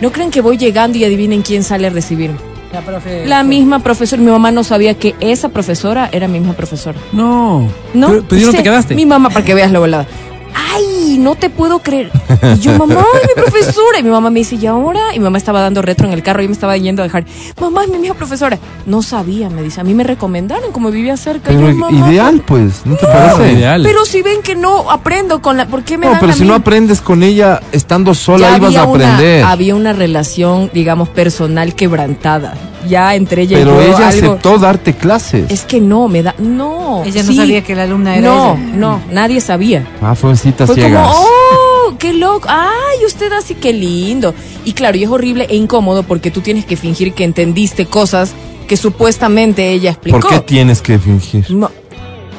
No 0.00 0.10
creen 0.12 0.30
que 0.30 0.40
voy 0.40 0.58
llegando 0.58 0.98
y 0.98 1.04
adivinen 1.04 1.42
quién 1.42 1.62
sale 1.62 1.86
a 1.86 1.90
recibirme. 1.90 2.38
La 2.72 2.80
profe. 2.80 3.24
La 3.26 3.44
misma 3.44 3.78
profesora. 3.78 4.20
Mi 4.20 4.30
mamá 4.30 4.50
no 4.50 4.64
sabía 4.64 4.94
que 4.94 5.14
esa 5.20 5.48
profesora 5.48 6.08
era 6.10 6.26
mi 6.26 6.40
misma 6.40 6.54
profesora. 6.54 6.98
No. 7.12 7.68
No. 7.94 8.08
Pero, 8.08 8.24
pero 8.28 8.42
¿y 8.42 8.44
no 8.44 8.52
te 8.52 8.62
quedaste. 8.64 8.94
Mi 8.96 9.06
mamá, 9.06 9.30
para 9.30 9.44
que 9.44 9.54
veas 9.54 9.70
la 9.70 9.78
volada. 9.78 10.06
Ay, 10.54 11.18
no 11.18 11.34
te 11.34 11.50
puedo 11.50 11.80
creer. 11.80 12.10
Y 12.56 12.58
yo, 12.60 12.72
mamá, 12.78 13.04
es 13.22 13.28
mi 13.28 13.42
profesora. 13.42 13.98
Y 13.98 14.02
mi 14.02 14.10
mamá 14.10 14.30
me 14.30 14.40
dice, 14.40 14.56
¿y 14.56 14.66
ahora? 14.66 15.14
Y 15.14 15.18
mi 15.18 15.24
mamá 15.24 15.38
estaba 15.38 15.60
dando 15.60 15.82
retro 15.82 16.06
en 16.06 16.12
el 16.12 16.22
carro 16.22 16.42
y 16.42 16.46
me 16.48 16.52
estaba 16.54 16.76
yendo 16.76 17.02
a 17.02 17.04
dejar. 17.04 17.24
Mamá, 17.60 17.84
es 17.84 17.90
mi 17.90 17.98
misma 17.98 18.14
profesora. 18.16 18.58
No 18.86 19.02
sabía, 19.02 19.50
me 19.50 19.62
dice. 19.62 19.80
A 19.80 19.84
mí 19.84 19.94
me 19.94 20.04
recomendaron, 20.04 20.72
como 20.72 20.90
vivía 20.90 21.16
cerca. 21.16 21.48
Pero 21.50 21.70
yo, 21.70 21.76
mamá, 21.76 22.08
ideal, 22.08 22.42
pues, 22.46 22.84
¿no 22.84 22.96
te 22.96 23.06
parece? 23.06 23.52
ideal. 23.52 23.82
Pero 23.82 24.04
si 24.04 24.22
ven 24.22 24.42
que 24.42 24.54
no 24.56 24.90
aprendo 24.90 25.40
con 25.42 25.56
la. 25.56 25.66
¿Por 25.66 25.82
qué 25.82 25.98
me 25.98 26.06
No, 26.06 26.12
dan 26.12 26.20
pero 26.20 26.32
a 26.32 26.34
si 26.36 26.42
mí? 26.42 26.48
no 26.48 26.54
aprendes 26.54 27.00
con 27.00 27.22
ella 27.22 27.60
estando 27.72 28.14
sola, 28.14 28.50
Ya 28.50 28.56
ibas 28.56 28.76
a 28.76 28.84
una- 28.84 29.14
aprender. 29.14 29.44
había 29.44 29.74
una 29.74 29.92
relación, 29.92 30.70
digamos, 30.72 31.08
personal 31.08 31.74
quebrantada. 31.74 32.54
Ya 32.88 33.14
entre 33.14 33.42
ella 33.42 33.58
Pero 33.58 33.72
y 33.82 33.86
yo. 33.86 33.96
ella 33.96 34.08
algo- 34.08 34.32
aceptó 34.32 34.58
darte 34.58 34.94
clases. 34.94 35.50
Es 35.50 35.62
que 35.64 35.80
no, 35.80 36.08
me 36.08 36.22
da. 36.22 36.34
No. 36.38 37.02
Ella 37.04 37.22
no 37.22 37.30
sí. 37.32 37.36
sabía 37.36 37.62
que 37.64 37.74
la 37.74 37.84
alumna 37.84 38.16
era 38.16 38.26
No, 38.28 38.54
ella. 38.54 38.76
no, 38.76 39.02
nadie 39.10 39.40
sabía. 39.40 39.86
Ah, 40.02 40.14
fue 40.14 40.36
citas 40.36 40.66
Fue 40.66 40.74
ciegas. 40.76 41.06
como, 41.08 41.20
oh, 41.26 41.96
qué 41.98 42.12
loco, 42.12 42.46
ay, 42.50 43.04
usted 43.06 43.32
así, 43.32 43.54
qué 43.54 43.72
lindo. 43.72 44.34
Y 44.64 44.72
claro, 44.72 44.96
y 44.98 45.04
es 45.04 45.10
horrible 45.10 45.46
e 45.48 45.56
incómodo 45.56 46.02
porque 46.02 46.30
tú 46.30 46.40
tienes 46.40 46.64
que 46.64 46.76
fingir 46.76 47.12
que 47.14 47.24
entendiste 47.24 47.86
cosas 47.86 48.32
que 48.68 48.76
supuestamente 48.76 49.72
ella 49.72 49.90
explicó. 49.90 50.20
¿Por 50.20 50.30
qué 50.30 50.40
tienes 50.40 50.80
que 50.80 50.98
fingir? 50.98 51.50
No, 51.50 51.70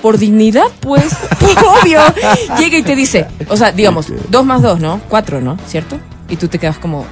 por 0.02 0.18
dignidad, 0.18 0.68
pues, 0.80 1.06
obvio. 1.82 2.00
Llega 2.60 2.78
y 2.78 2.84
te 2.84 2.96
dice, 2.96 3.26
o 3.50 3.58
sea, 3.58 3.72
digamos, 3.72 4.08
dos 4.30 4.46
más 4.46 4.62
dos, 4.62 4.80
¿no? 4.80 5.00
Cuatro, 5.10 5.42
¿no? 5.42 5.58
¿Cierto? 5.68 5.98
Y 6.30 6.36
tú 6.38 6.48
te 6.48 6.58
quedas 6.60 6.78
como, 6.80 7.06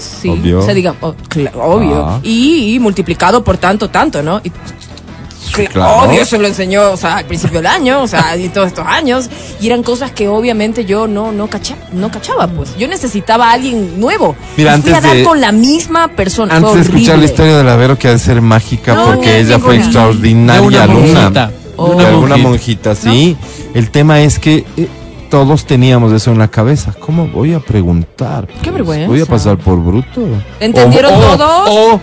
sí, 0.00 0.28
Obvio. 0.28 0.58
o 0.60 0.62
sea, 0.62 0.74
digamos, 0.74 0.98
oh, 1.02 1.14
cla- 1.28 1.52
obvio. 1.54 2.04
Ah. 2.06 2.20
Y, 2.22 2.74
y 2.74 2.78
multiplicado 2.78 3.44
por 3.44 3.56
tanto, 3.58 3.88
tanto, 3.90 4.22
¿no? 4.22 4.40
Y, 4.42 4.50
cla- 4.50 5.68
claro. 5.68 6.08
Obvio, 6.08 6.22
eso 6.22 6.38
lo 6.38 6.46
enseñó, 6.46 6.90
o 6.92 6.96
sea, 6.96 7.16
al 7.18 7.24
principio 7.24 7.58
del 7.58 7.66
año, 7.66 8.02
o 8.02 8.06
sea, 8.08 8.36
y 8.36 8.48
todos 8.48 8.68
estos 8.68 8.86
años. 8.86 9.28
Y 9.60 9.66
eran 9.66 9.82
cosas 9.82 10.12
que 10.12 10.28
obviamente 10.28 10.84
yo 10.84 11.06
no, 11.06 11.32
no, 11.32 11.48
cacha- 11.48 11.76
no 11.92 12.10
cachaba, 12.10 12.46
pues. 12.46 12.76
Yo 12.78 12.86
necesitaba 12.88 13.50
a 13.50 13.52
alguien 13.54 13.98
nuevo. 14.00 14.36
Mira, 14.56 14.76
y 14.76 14.80
fui 14.82 14.92
a 14.92 14.96
antes 14.96 15.02
dar 15.10 15.16
de- 15.16 15.24
con 15.24 15.40
la 15.40 15.52
misma 15.52 16.08
persona. 16.08 16.56
Antes 16.56 16.74
de 16.74 16.80
escuchar 16.82 17.18
la 17.18 17.24
historia 17.24 17.56
de 17.58 17.64
la 17.64 17.76
Vero, 17.76 17.98
que 17.98 18.08
ha 18.08 18.12
de 18.12 18.18
ser 18.18 18.40
mágica 18.40 18.94
No, 18.94 19.06
porque 19.06 19.26
no, 19.42 19.48
ella 19.48 19.58
fue 19.58 19.76
extraordinaria 19.76 20.60
De 20.60 20.66
una 20.66 20.82
alumna. 20.84 21.20
monjita, 21.20 21.46
de 21.46 21.52
De 21.52 21.94
una 21.94 22.08
alguna 22.08 22.36
monjita. 22.36 22.90
monjita, 22.90 22.94
sí. 22.94 23.36
El 23.74 23.90
tema 23.90 24.20
es 24.20 24.38
que 24.38 24.64
eh, 24.76 24.88
todos 25.30 25.64
teníamos 25.64 26.12
eso 26.12 26.32
en 26.32 26.38
la 26.38 26.48
cabeza. 26.48 26.92
¿Cómo 26.98 27.26
voy 27.28 27.54
a 27.54 27.60
preguntar? 27.60 28.46
pues? 28.46 28.58
Qué 28.62 28.70
vergüenza. 28.70 29.06
Voy 29.08 29.20
a 29.20 29.26
pasar 29.26 29.56
por 29.58 29.78
bruto. 29.82 30.22
¿Entendieron 30.58 31.14
O- 31.14 31.32
o- 31.32 31.36
todos? 31.36 31.68
O 31.70 32.00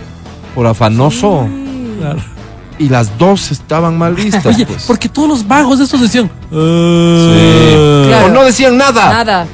por 0.54 0.66
afanoso. 0.66 1.46
Claro. 2.00 2.18
Y 2.78 2.88
las 2.88 3.16
dos 3.18 3.50
estaban 3.50 3.98
mal 3.98 4.14
vistas. 4.14 4.46
Oye, 4.46 4.64
pues. 4.64 4.84
porque 4.86 5.08
todos 5.08 5.28
los 5.28 5.46
vagos 5.46 5.78
de 5.78 5.84
estos 5.84 6.00
decían. 6.00 6.30
Sí. 6.50 8.06
Claro. 8.08 8.26
O 8.26 8.28
no 8.30 8.44
decían 8.44 8.76
nada. 8.76 9.12
Nada. 9.12 9.46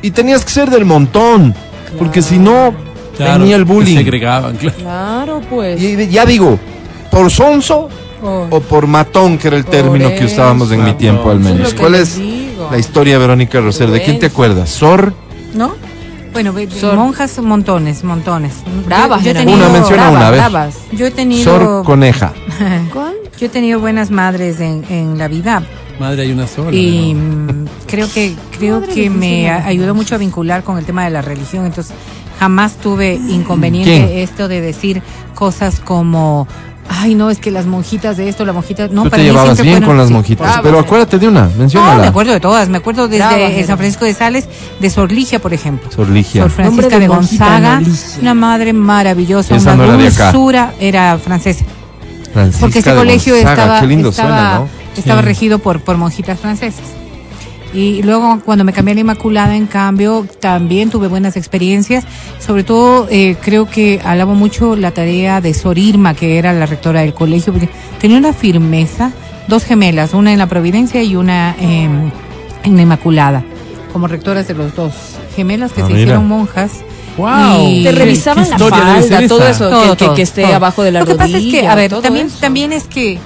Y 0.00 0.10
tenías 0.12 0.44
que 0.44 0.50
ser 0.50 0.70
del 0.70 0.84
montón. 0.84 1.54
Porque 1.98 2.22
si 2.22 2.38
no, 2.38 2.72
Claro, 3.16 3.40
venía 3.40 3.56
el 3.56 3.64
bullying. 3.64 3.96
Segregaban, 3.96 4.56
claro. 4.56 4.76
Claro, 4.78 5.40
pues. 5.50 5.82
Y 5.82 6.08
ya 6.08 6.24
digo, 6.24 6.58
por 7.10 7.30
sonso 7.30 7.88
Oh. 8.22 8.46
o 8.50 8.60
por 8.60 8.86
matón, 8.88 9.38
que 9.38 9.46
era 9.48 9.56
el 9.56 9.62
Por 9.64 9.70
término 9.72 10.08
que 10.14 10.24
usábamos 10.24 10.70
en 10.72 10.84
mi 10.84 10.92
tiempo 10.94 11.30
al 11.30 11.38
menos. 11.40 11.72
¿Cuál 11.74 11.94
es. 11.96 12.18
La 12.70 12.78
historia, 12.78 13.18
Verónica 13.18 13.60
Roser? 13.60 13.90
¿De 13.90 14.02
quién 14.02 14.18
te 14.18 14.26
acuerdas? 14.26 14.70
¿Sor? 14.70 15.12
¿No? 15.54 15.72
Bueno, 16.32 16.52
Sor- 16.78 16.94
monjas, 16.96 17.38
montones, 17.38 18.04
montones. 18.04 18.54
Bravas, 18.86 19.20
Yo, 19.20 19.24
yo 19.24 19.28
he 19.28 19.30
eran. 19.30 19.46
tenido, 19.46 19.66
Una, 19.66 19.78
menciona 19.78 20.10
una, 20.10 20.28
a 20.28 20.30
ver. 20.30 20.40
bravas. 20.40 20.74
Yo 20.92 21.06
he 21.06 21.10
tenido, 21.10 21.44
Sor 21.44 21.84
Coneja. 21.84 22.32
yo 23.38 23.46
he 23.46 23.48
tenido 23.48 23.80
buenas 23.80 24.10
madres 24.10 24.60
en, 24.60 24.84
en 24.90 25.16
la 25.18 25.28
vida 25.28 25.62
Madre, 25.98 26.22
hay 26.22 26.32
una 26.32 26.46
sola. 26.46 26.76
y 26.76 27.14
¿no? 27.14 27.52
mm, 27.52 27.66
creo 27.86 28.08
que 28.12 28.34
creo 28.56 28.80
Madre 28.80 28.94
que 28.94 29.10
me 29.10 29.50
ayudó 29.50 29.94
mucho 29.94 30.14
a 30.14 30.18
vincular 30.18 30.62
con 30.62 30.78
el 30.78 30.84
tema 30.84 31.04
de 31.04 31.10
la 31.10 31.22
religión. 31.22 31.66
Entonces 31.66 31.94
jamás 32.38 32.76
tuve 32.76 33.14
inconveniente 33.14 33.90
¿Quién? 34.06 34.18
esto 34.18 34.46
de 34.46 34.60
decir 34.60 35.02
cosas 35.34 35.80
como 35.80 36.46
Ay, 36.90 37.14
no, 37.14 37.28
es 37.30 37.38
que 37.38 37.50
las 37.50 37.66
monjitas 37.66 38.16
de 38.16 38.28
esto, 38.28 38.44
la 38.46 38.52
monjita. 38.54 38.88
No, 38.88 39.02
Tú 39.04 39.10
para 39.10 39.22
te 39.22 39.28
mí 39.28 39.34
llevabas 39.34 39.60
bien 39.60 39.74
fueron- 39.74 39.88
con 39.90 39.98
las 39.98 40.10
monjitas. 40.10 40.60
Pero 40.62 40.78
acuérdate 40.78 41.18
de 41.18 41.28
una, 41.28 41.42
No, 41.44 41.50
menciónala. 41.58 42.00
me 42.02 42.06
acuerdo 42.08 42.32
de 42.32 42.40
todas. 42.40 42.68
Me 42.70 42.78
acuerdo 42.78 43.08
desde. 43.08 43.64
San 43.66 43.76
Francisco 43.76 44.04
de 44.06 44.14
Sales, 44.14 44.48
de 44.80 44.90
Sor 44.90 45.12
Ligia, 45.12 45.38
por 45.38 45.52
ejemplo. 45.52 45.90
Sor 45.92 46.08
Ligia. 46.08 46.42
Sor 46.42 46.50
Francisca 46.50 46.98
de 46.98 47.06
Gonzaga, 47.08 47.80
no, 47.80 47.86
una 48.22 48.34
madre 48.34 48.72
maravillosa, 48.72 49.54
Esa 49.56 49.74
una 49.74 49.76
no 49.86 49.92
era 49.94 50.02
de 50.02 50.08
acá. 50.08 50.32
dulzura, 50.32 50.72
era 50.80 51.18
francesa. 51.18 51.64
Francisca 52.32 52.60
Porque 52.60 52.78
ese 52.80 52.90
de 52.90 52.96
colegio 52.96 53.34
Gonzaga, 53.34 53.62
estaba, 53.62 53.80
Qué 53.80 53.86
lindo 53.86 54.08
estaba, 54.08 54.28
suena, 54.28 54.54
¿no? 54.60 54.68
estaba 54.96 55.20
Sí. 55.20 55.26
regido 55.26 55.58
por, 55.58 55.80
por 55.80 55.96
monjitas 55.98 56.38
francesas. 56.40 56.82
Y 57.74 58.02
luego 58.02 58.40
cuando 58.44 58.64
me 58.64 58.72
cambié 58.72 58.92
a 58.92 58.94
la 58.94 59.00
Inmaculada, 59.02 59.54
en 59.54 59.66
cambio, 59.66 60.26
también 60.40 60.88
tuve 60.90 61.06
buenas 61.08 61.36
experiencias. 61.36 62.04
Sobre 62.38 62.64
todo, 62.64 63.06
eh, 63.10 63.36
creo 63.42 63.68
que 63.68 64.00
alabo 64.04 64.34
mucho 64.34 64.74
la 64.74 64.90
tarea 64.92 65.40
de 65.40 65.52
Sor 65.52 65.76
Irma, 65.78 66.14
que 66.14 66.38
era 66.38 66.52
la 66.54 66.64
rectora 66.66 67.00
del 67.02 67.12
colegio, 67.12 67.52
porque 67.52 67.68
tenía 68.00 68.16
una 68.16 68.32
firmeza, 68.32 69.12
dos 69.48 69.64
gemelas, 69.64 70.14
una 70.14 70.32
en 70.32 70.38
la 70.38 70.46
Providencia 70.46 71.02
y 71.02 71.14
una 71.14 71.54
en, 71.60 72.10
en 72.64 72.76
la 72.76 72.82
Inmaculada, 72.82 73.44
como 73.92 74.06
rectoras 74.08 74.48
de 74.48 74.54
los 74.54 74.74
dos. 74.74 74.92
Gemelas 75.36 75.72
que 75.72 75.82
Ah, 75.82 75.86
se 75.86 75.92
mira. 75.92 76.02
hicieron 76.04 76.26
monjas. 76.26 76.72
¡Wow! 77.18 77.68
Y- 77.68 77.82
Te 77.84 77.90
¿Qué- 77.90 77.96
revisaban 77.96 78.48
la 78.48 78.58
falda, 78.58 79.26
todo 79.28 79.46
eso, 79.46 79.68
Todo, 79.68 79.82
que, 79.82 79.88
que- 79.90 79.96
todo, 80.06 80.14
que 80.14 80.22
esté 80.22 80.42
todo. 80.42 80.54
abajo 80.54 80.82
de 80.84 80.92
la 80.92 81.00
Lo 81.00 81.06
que 81.06 81.12
rodilla. 81.14 81.26
pasa 81.26 81.38
es 81.44 81.52
que, 81.52 81.66
a 81.68 81.74
ver, 81.74 81.90
también, 82.00 82.26
eso. 82.28 82.38
también 82.40 82.72
es 82.72 82.84
que, 82.84 83.18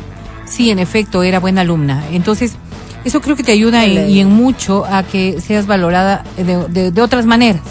sí, 0.47 0.71
en 0.71 0.79
efecto, 0.79 1.23
era 1.23 1.39
buena 1.41 1.61
alumna. 1.61 2.03
Entonces, 2.11 2.55
eso 3.05 3.21
creo 3.21 3.37
que 3.37 3.43
te 3.43 3.53
ayuda 3.53 3.85
en- 3.85 4.09
y 4.11 4.21
en 4.21 4.29
mucho 4.31 4.85
a 4.85 5.03
que 5.03 5.41
seas 5.41 5.67
valorada 5.67 6.25
de, 6.37 6.69
de- 6.69 6.91
de 6.91 7.03
otras 7.03 7.27
maneras. 7.27 7.63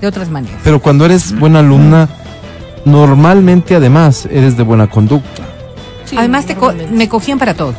De 0.00 0.06
otras 0.06 0.28
maneras. 0.30 0.58
Pero 0.62 0.80
cuando 0.80 1.04
eres 1.06 1.36
buena 1.38 1.58
alumna, 1.60 2.08
normalmente 2.84 3.74
además 3.74 4.26
eres 4.30 4.56
de 4.56 4.62
buena 4.62 4.88
conducta. 4.88 5.42
Sí, 6.04 6.16
Además, 6.16 6.46
te 6.46 6.54
co- 6.54 6.72
me 6.92 7.08
cogían 7.08 7.38
para 7.38 7.54
todo. 7.54 7.74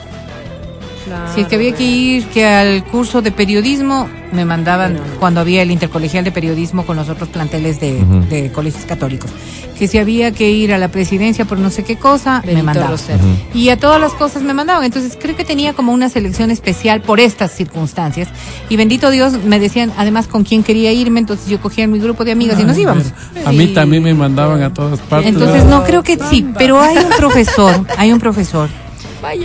Claro, 1.09 1.33
Si 1.33 1.41
es 1.41 1.47
que 1.47 1.55
había 1.55 1.71
que 1.73 1.83
ir 1.83 2.25
que 2.27 2.45
al 2.45 2.83
curso 2.85 3.21
de 3.21 3.31
periodismo, 3.31 4.07
me 4.31 4.45
mandaban 4.45 4.93
Bueno, 4.93 5.07
cuando 5.19 5.41
había 5.41 5.63
el 5.63 5.71
intercolegial 5.71 6.23
de 6.23 6.31
periodismo 6.31 6.85
con 6.85 6.95
los 6.97 7.09
otros 7.09 7.29
planteles 7.29 7.79
de, 7.79 7.93
Ujú. 8.03 8.25
de 8.29 8.51
colegios 8.51 8.85
católicos. 8.85 9.31
Que 9.77 9.87
si 9.87 9.97
había 9.97 10.31
que 10.31 10.51
ir 10.51 10.71
a 10.73 10.77
la 10.77 10.89
presidencia 10.89 11.45
por 11.45 11.57
no 11.57 11.69
sé 11.71 11.83
qué 11.83 11.95
cosa, 11.95 12.41
me 12.41 12.47
Benito 12.47 12.65
mandaban. 12.65 12.91
Rosero. 12.91 13.17
Ujú. 13.17 13.57
Y 13.57 13.69
a 13.69 13.77
todas 13.77 13.99
las 13.99 14.11
cosas 14.13 14.43
me 14.43 14.53
mandaban. 14.53 14.83
Entonces 14.83 15.17
creo 15.19 15.35
que 15.35 15.45
tenía 15.45 15.73
como 15.73 15.93
una 15.93 16.09
selección 16.09 16.51
especial 16.51 17.01
por 17.01 17.19
estas 17.19 17.51
circunstancias. 17.53 18.27
Y 18.69 18.75
bendito 18.75 19.09
Dios, 19.09 19.33
me 19.43 19.59
decían 19.59 19.91
además 19.97 20.27
con 20.27 20.43
quién 20.43 20.61
quería 20.63 20.91
irme. 20.91 21.19
Entonces 21.21 21.47
yo 21.47 21.59
cogía 21.59 21.87
mi 21.87 21.97
grupo 21.97 22.23
de 22.25 22.33
amigas 22.33 22.59
y 22.59 22.65
nos 22.65 22.77
íbamos. 22.77 23.05
A 23.45 23.51
mí 23.51 23.67
también 23.67 24.03
me 24.03 24.13
mandaban 24.13 24.61
a 24.61 24.71
todas 24.73 24.99
partes. 24.99 25.29
Entonces 25.33 25.65
no 25.65 25.83
creo 25.85 26.03
que 26.03 26.19
sí, 26.29 26.45
pero 26.57 26.79
hay 26.79 26.97
un 26.97 27.09
profesor, 27.17 27.85
hay 27.97 28.11
un 28.11 28.19
profesor 28.19 28.69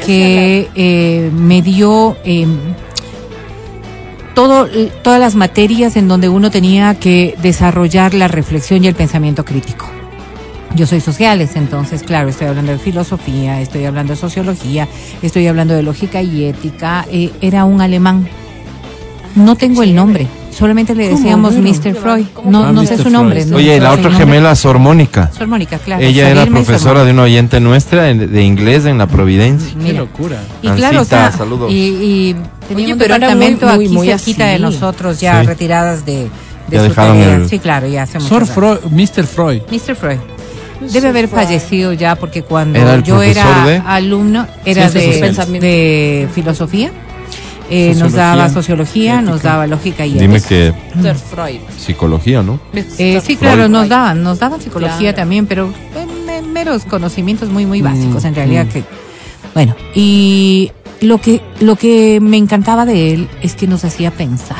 que 0.05 0.69
eh, 0.75 1.31
me 1.33 1.63
dio 1.63 2.17
eh, 2.25 2.47
todo, 4.35 4.69
todas 5.03 5.21
las 5.21 5.35
materias 5.35 5.97
en 5.97 6.09
donde 6.09 6.29
uno 6.29 6.51
tenía 6.51 6.95
que 6.95 7.35
desarrollar 7.43 8.15
la 8.15 8.29
reflexión 8.29 8.85
y 8.85 8.89
el 8.89 8.95
pensamiento 8.95 9.45
crítico. 9.45 9.87
Yo 10.75 10.87
soy 10.87 11.01
sociales, 11.01 11.55
entonces, 11.55 12.03
claro, 12.03 12.29
estoy 12.29 12.49
hablando 12.49 12.73
de 12.73 12.79
filosofía, 12.79 13.61
estoy 13.61 13.85
hablando 13.85 14.13
de 14.13 14.19
sociología, 14.19 14.89
estoy 15.23 15.47
hablando 15.47 15.73
de 15.75 15.85
lógica 15.85 16.21
y 16.21 16.47
ética. 16.47 17.07
Eh, 17.13 17.31
era 17.41 17.65
un 17.65 17.81
alemán. 17.81 18.29
No 19.37 19.55
tengo 19.55 19.85
el 19.85 19.95
nombre, 19.95 20.27
solamente 20.55 20.95
le 20.95 21.05
¿Cómo, 21.11 21.17
decíamos? 21.19 21.55
Mr. 21.55 21.95
Freud. 21.95 22.27
No, 22.45 22.65
Ah, 22.65 22.73
no 22.73 22.85
sé 22.87 22.95
Mr. 22.97 23.03
su 23.03 23.11
nombre. 23.11 23.41
Freud. 23.41 23.51
no 23.53 23.57
Oye, 23.59 23.81
la 23.81 23.93
otra 23.93 24.11
gemela, 24.13 24.55
Sor 24.55 24.79
Mónica. 24.79 25.31
Sor 25.37 25.47
Mónica, 25.47 25.79
claro. 25.79 26.03
Ella 26.03 26.29
era 26.31 26.47
profesora 26.47 27.05
de 27.05 27.13
una 27.13 27.23
oyente 27.23 27.61
nuestra 27.61 28.11
en- 28.11 28.33
de 28.33 28.43
inglés 28.43 28.85
en 28.87 28.99
la 28.99 29.07
Providencia. 29.07 29.71
Qué 29.73 29.77
Mira. 29.83 29.99
locura. 30.01 30.39
Y 30.63 30.69
claro, 30.71 31.03
o 31.03 31.05
sea, 31.05 31.31
saludos. 31.33 31.71
y, 31.73 31.75
y 31.77 32.37
tenía 32.69 32.85
Oye, 32.87 32.93
un 32.95 32.99
pero 32.99 33.15
departamento 33.15 33.67
muy, 33.67 33.75
muy, 33.77 33.85
aquí 33.87 33.95
muy 33.95 34.09
cerquita 34.09 34.47
de 34.47 34.59
nosotros, 34.59 35.21
ya 35.21 35.41
Sí. 35.43 35.47
retiradas 35.47 36.07
de, 36.07 36.13
de 36.15 36.29
Ya 36.71 36.79
su 36.83 36.89
dejaron 36.89 37.19
tarea. 37.19 37.35
el- 37.37 37.49
Sí, 37.49 37.59
claro, 37.59 37.87
ya 37.89 38.03
hace 38.05 38.19
muchos 38.19 38.29
Sor. 38.31 38.47
Freud, 38.47 38.79
Mr. 38.91 39.25
Freud. 39.27 39.63
Mr. 39.71 39.95
Freud. 39.97 40.19
Debe 40.93 41.09
haber 41.09 41.29
fallecido 41.29 41.93
ya 41.95 42.15
porque 42.17 42.43
cuando 42.43 42.79
Era 42.79 42.99
yo 43.01 43.23
era 43.23 43.65
de- 43.65 43.83
alumno 43.87 44.47
era 44.67 44.89
Ciencias 44.91 45.49
de, 45.51 45.61
de 45.61 46.29
filosofía, 46.35 46.91
eh, 47.71 47.95
nos 47.97 48.13
daba 48.13 48.49
sociología, 48.49 49.21
nos 49.23 49.43
daba 49.43 49.67
lógica 49.67 50.05
y 50.07 50.15
Dime 50.15 50.37
ética. 50.37 50.49
que 50.49 50.75
Mr. 50.97 51.15
Freud. 51.17 51.61
psicología, 51.79 52.43
¿no? 52.43 52.61
Eh, 52.99 53.21
sí, 53.25 53.37
claro, 53.37 53.69
nos 53.69 53.89
daban, 53.89 54.23
nos 54.23 54.39
daban 54.39 54.61
psicología 54.61 54.99
Claro. 54.99 55.17
también, 55.17 55.47
pero 55.47 55.69
eh, 55.95 56.07
me- 56.27 56.43
meros 56.43 56.85
conocimientos 56.85 57.49
muy, 57.49 57.67
muy 57.67 57.81
básicos, 57.83 58.23
Mm, 58.25 58.27
en 58.27 58.35
realidad 58.35 58.67
mm. 58.67 58.69
que, 58.69 58.85
bueno, 59.55 59.75
y 59.95 60.71
lo 61.01 61.19
que, 61.19 61.41
lo 61.61 61.77
que 61.77 62.19
me 62.21 62.37
encantaba 62.37 62.85
de 62.87 63.15
él 63.15 63.29
es 63.43 63.55
que 63.55 63.67
nos 63.67 63.85
hacía 63.85 64.11
pensar. 64.11 64.57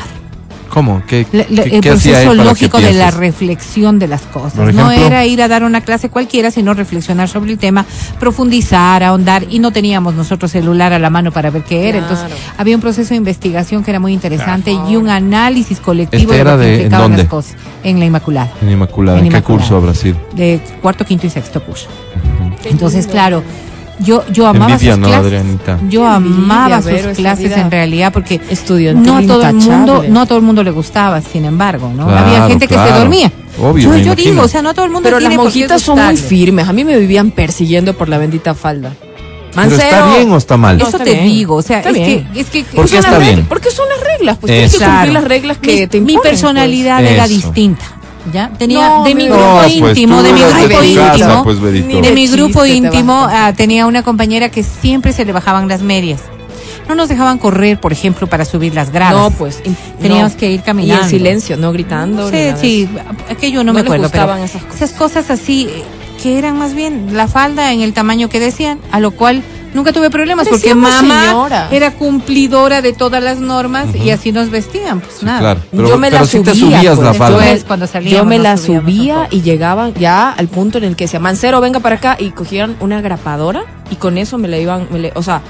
¿Cómo? 0.75 1.01
¿Qué, 1.07 1.25
La- 1.31 1.45
la- 1.49 1.63
qué- 1.63 1.75
el 1.77 1.81
qué 1.81 1.89
hacía 1.89 2.19
él 2.21 2.27
proceso 2.27 2.43
lógico 2.43 2.79
de 2.81 2.93
la 2.93 3.09
reflexión 3.09 3.97
de 3.97 4.07
las 4.09 4.21
cosas. 4.23 4.73
No 4.75 4.91
era 4.91 5.25
ir 5.25 5.41
a 5.41 5.47
dar 5.47 5.63
una 5.63 5.79
clase 5.81 6.09
cualquiera, 6.09 6.51
sino 6.51 6.73
reflexionar 6.73 7.29
sobre 7.29 7.53
el 7.53 7.57
tema, 7.57 7.85
profundizar, 8.19 9.01
ahondar, 9.01 9.45
y 9.49 9.59
no 9.59 9.71
teníamos 9.71 10.15
nosotros 10.15 10.51
celular 10.51 10.91
a 10.91 10.99
la 10.99 11.09
mano 11.09 11.31
para 11.31 11.49
ver 11.49 11.63
qué 11.63 11.87
era. 11.89 11.99
Claro. 11.99 12.13
Entonces, 12.19 12.37
había 12.57 12.75
un 12.75 12.81
proceso 12.81 13.09
de 13.11 13.15
investigación 13.15 13.83
que 13.83 13.91
era 13.91 13.99
muy 14.01 14.11
interesante 14.13 14.71
y 14.89 14.97
un 14.97 15.09
análisis 15.09 15.79
colectivo 15.79 16.33
Este 16.33 16.35
de 16.35 16.41
era 16.41 16.51
lo 16.55 16.59
que 16.59 16.65
de- 16.65 16.73
¿en 16.75 16.81
implicaban 16.81 17.17
las 17.17 17.27
cosas. 17.27 17.55
En 17.83 17.99
la 17.99 18.05
Inmaculada. 18.05 18.51
En 18.61 18.69
Inmaculada. 18.71 19.19
En 19.19 19.25
¿En 19.25 19.31
qué 19.31 19.37
Inmaculada. 19.37 19.61
curso 19.63 19.77
habrá 19.77 19.93
sido? 19.95 20.17
De 20.33 20.59
cuarto, 20.81 21.05
quinto 21.05 21.25
y 21.25 21.29
sexto 21.29 21.63
curso. 21.63 21.87
Entonces, 22.65 23.05
lindo. 23.05 23.11
claro, 23.13 23.43
yo, 23.99 24.23
yo 24.31 24.47
amaba 24.47 24.73
Envidia, 24.73 24.93
sus 24.93 24.99
¿no, 24.99 25.07
clases. 25.07 25.25
Adrianita? 25.25 25.79
Yo 25.89 26.05
amaba 26.05 26.77
envidia, 26.77 27.03
sus 27.03 27.17
clases 27.17 27.51
en 27.57 27.71
realidad 27.71 28.11
porque 28.13 28.39
no 28.95 29.17
a 29.17 29.21
todo 29.21 29.47
el 29.47 29.55
mundo, 29.55 30.05
no 30.09 30.21
a 30.21 30.25
todo 30.25 30.37
el 30.37 30.43
mundo 30.43 30.63
le 30.63 30.71
gustaba, 30.71 31.21
sin 31.21 31.45
embargo, 31.45 31.91
¿no? 31.95 32.07
Claro, 32.07 32.25
Había 32.27 32.47
gente 32.47 32.67
que 32.67 32.73
se 32.75 32.81
claro. 32.81 32.99
dormía. 32.99 33.31
Obvio, 33.61 33.95
yo 33.95 33.97
yo 33.97 34.15
digo, 34.15 34.41
o 34.43 34.47
sea, 34.49 34.61
no 34.61 34.73
todo 34.73 34.85
el 34.85 34.91
mundo 34.91 35.07
Pero 35.07 35.19
las 35.19 35.29
tiene 35.29 35.35
por 35.41 35.51
qué 35.51 35.59
monjitas 35.59 35.81
son 35.81 36.03
muy 36.03 36.17
firmes. 36.17 36.67
A 36.67 36.73
mí 36.73 36.83
me 36.83 36.97
vivían 36.97 37.31
persiguiendo 37.31 37.93
por 37.93 38.09
la 38.09 38.17
bendita 38.17 38.53
falda. 38.53 38.91
¿Pero 39.53 39.67
está 39.77 39.85
Mancero. 40.01 40.17
bien 40.17 40.31
o 40.33 40.37
está 40.37 40.57
mal? 40.57 40.77
No, 40.77 40.85
Eso 40.85 40.97
está 40.97 41.05
te 41.05 41.13
bien. 41.13 41.25
digo, 41.27 41.55
o 41.55 41.61
sea, 41.61 41.77
Está 41.77 41.89
es 41.91 41.95
bien. 41.95 42.27
que, 42.33 42.39
es 42.41 42.49
que 42.49 42.63
¿Por 42.65 42.85
qué 42.89 42.95
las 42.95 43.05
está 43.05 43.17
bien? 43.19 43.45
Porque 43.47 43.71
son 43.71 43.85
las 43.87 44.05
reglas, 44.05 44.37
pues 44.41 44.51
tienes 44.51 44.71
que 44.73 44.77
cumplir 44.79 44.95
Claro. 44.99 45.13
las 45.13 45.23
reglas 45.23 45.57
que 45.59 45.71
mi, 45.81 45.87
te 45.87 46.01
mi 46.01 46.11
imponen. 46.13 46.31
personalidad 46.31 46.99
pues. 46.99 47.11
era 47.11 47.23
Eso. 47.23 47.33
distinta. 47.33 47.85
¿Ya? 48.33 48.49
Tenía 48.57 48.89
No, 48.89 49.03
de 49.03 49.15
mi 49.15 49.25
grupo 49.27 49.59
pues, 49.61 49.73
íntimo, 49.97 50.23
de 50.23 50.33
mi 50.33 50.39
grupo 50.41 50.83
íntimo. 50.83 51.01
casa, 51.05 51.43
pues, 51.43 51.61
de 51.61 52.11
mi 52.13 52.27
grupo 52.27 52.65
íntimo 52.65 53.27
ah, 53.29 53.53
tenía 53.55 53.85
una 53.85 54.03
compañera 54.03 54.49
que 54.49 54.63
siempre 54.63 55.13
se 55.13 55.25
le 55.25 55.31
bajaban 55.31 55.67
las 55.67 55.81
medias. 55.81 56.21
No 56.87 56.93
nos 56.93 57.09
dejaban 57.09 57.39
correr, 57.39 57.79
por 57.79 57.91
ejemplo, 57.91 58.27
para 58.27 58.45
subir 58.45 58.75
las 58.75 58.91
gradas. 58.91 59.15
No, 59.15 59.31
pues. 59.31 59.61
Teníamos 59.99 60.33
no. 60.33 60.37
que 60.37 60.51
ir 60.51 60.59
Y 60.59 60.63
caminando. 60.63 61.03
en 61.03 61.09
silencio, 61.09 61.57
no 61.57 61.71
gritando. 61.71 62.29
ni 62.29 62.51
Sí, 62.61 62.87
aquello 63.29 63.63
no, 63.63 63.73
me 63.73 63.79
acuerdo, 63.81 64.09
pero 64.11 64.35
esas 64.35 64.61
cosas. 64.63 64.75
esas 64.75 64.91
cosas 64.91 65.29
así 65.31 65.67
eh, 65.69 65.83
que 66.21 66.37
eran 66.37 66.57
más 66.59 66.75
bien 66.75 67.09
la 67.17 67.27
falda 67.27 67.73
en 67.73 67.81
el 67.81 67.93
tamaño 67.93 68.29
que 68.29 68.39
decían, 68.39 68.79
a 68.91 68.99
lo 68.99 69.11
cual 69.11 69.41
nunca 69.75 69.93
tuve 69.93 70.09
problemas 70.09 70.47
porque 70.47 70.73
mamá 70.73 71.25
señora. 71.25 71.67
era 71.71 71.91
cumplidora 71.91 72.81
de 72.81 72.93
todas 72.93 73.21
las 73.21 73.37
normas 73.39 73.93
y 73.95 74.09
así 74.09 74.31
nos 74.31 74.49
vestían, 74.49 75.01
pues 75.01 75.21
nada. 75.21 75.39
Claro. 75.39 75.59
Pero, 75.71 75.87
yo 75.89 75.97
me 75.97 76.09
pero 76.09 76.21
la 76.23 76.27
subía. 76.27 76.43
te 76.43 76.55
subías 76.59 76.97
la 76.97 77.05
pues. 77.09 77.17
falda. 77.17 77.37
Después, 77.39 77.63
cuando 77.65 77.85
salíamos, 77.87 78.17
yo 78.17 78.25
me 78.25 78.39
la 78.39 78.57
subía 78.57 79.27
y 79.29 79.41
llegaban 79.41 79.93
ya 79.93 80.31
al 80.31 80.47
punto 80.47 80.79
en 80.79 80.85
el 80.85 80.95
que 80.95 81.03
decía, 81.03 81.19
Mancero, 81.19 81.61
venga 81.61 81.79
para 81.79 81.97
acá. 81.97 82.15
Y 82.19 82.31
cogían 82.31 82.75
una 82.79 83.01
grapadora 83.01 83.63
y 83.91 83.95
con 83.97 84.17
eso 84.17 84.37
me 84.39 84.47
la 84.47 84.57
iban, 84.57 84.87
me 84.89 84.99
le- 84.99 85.11
o 85.15 85.21
sea, 85.21 85.41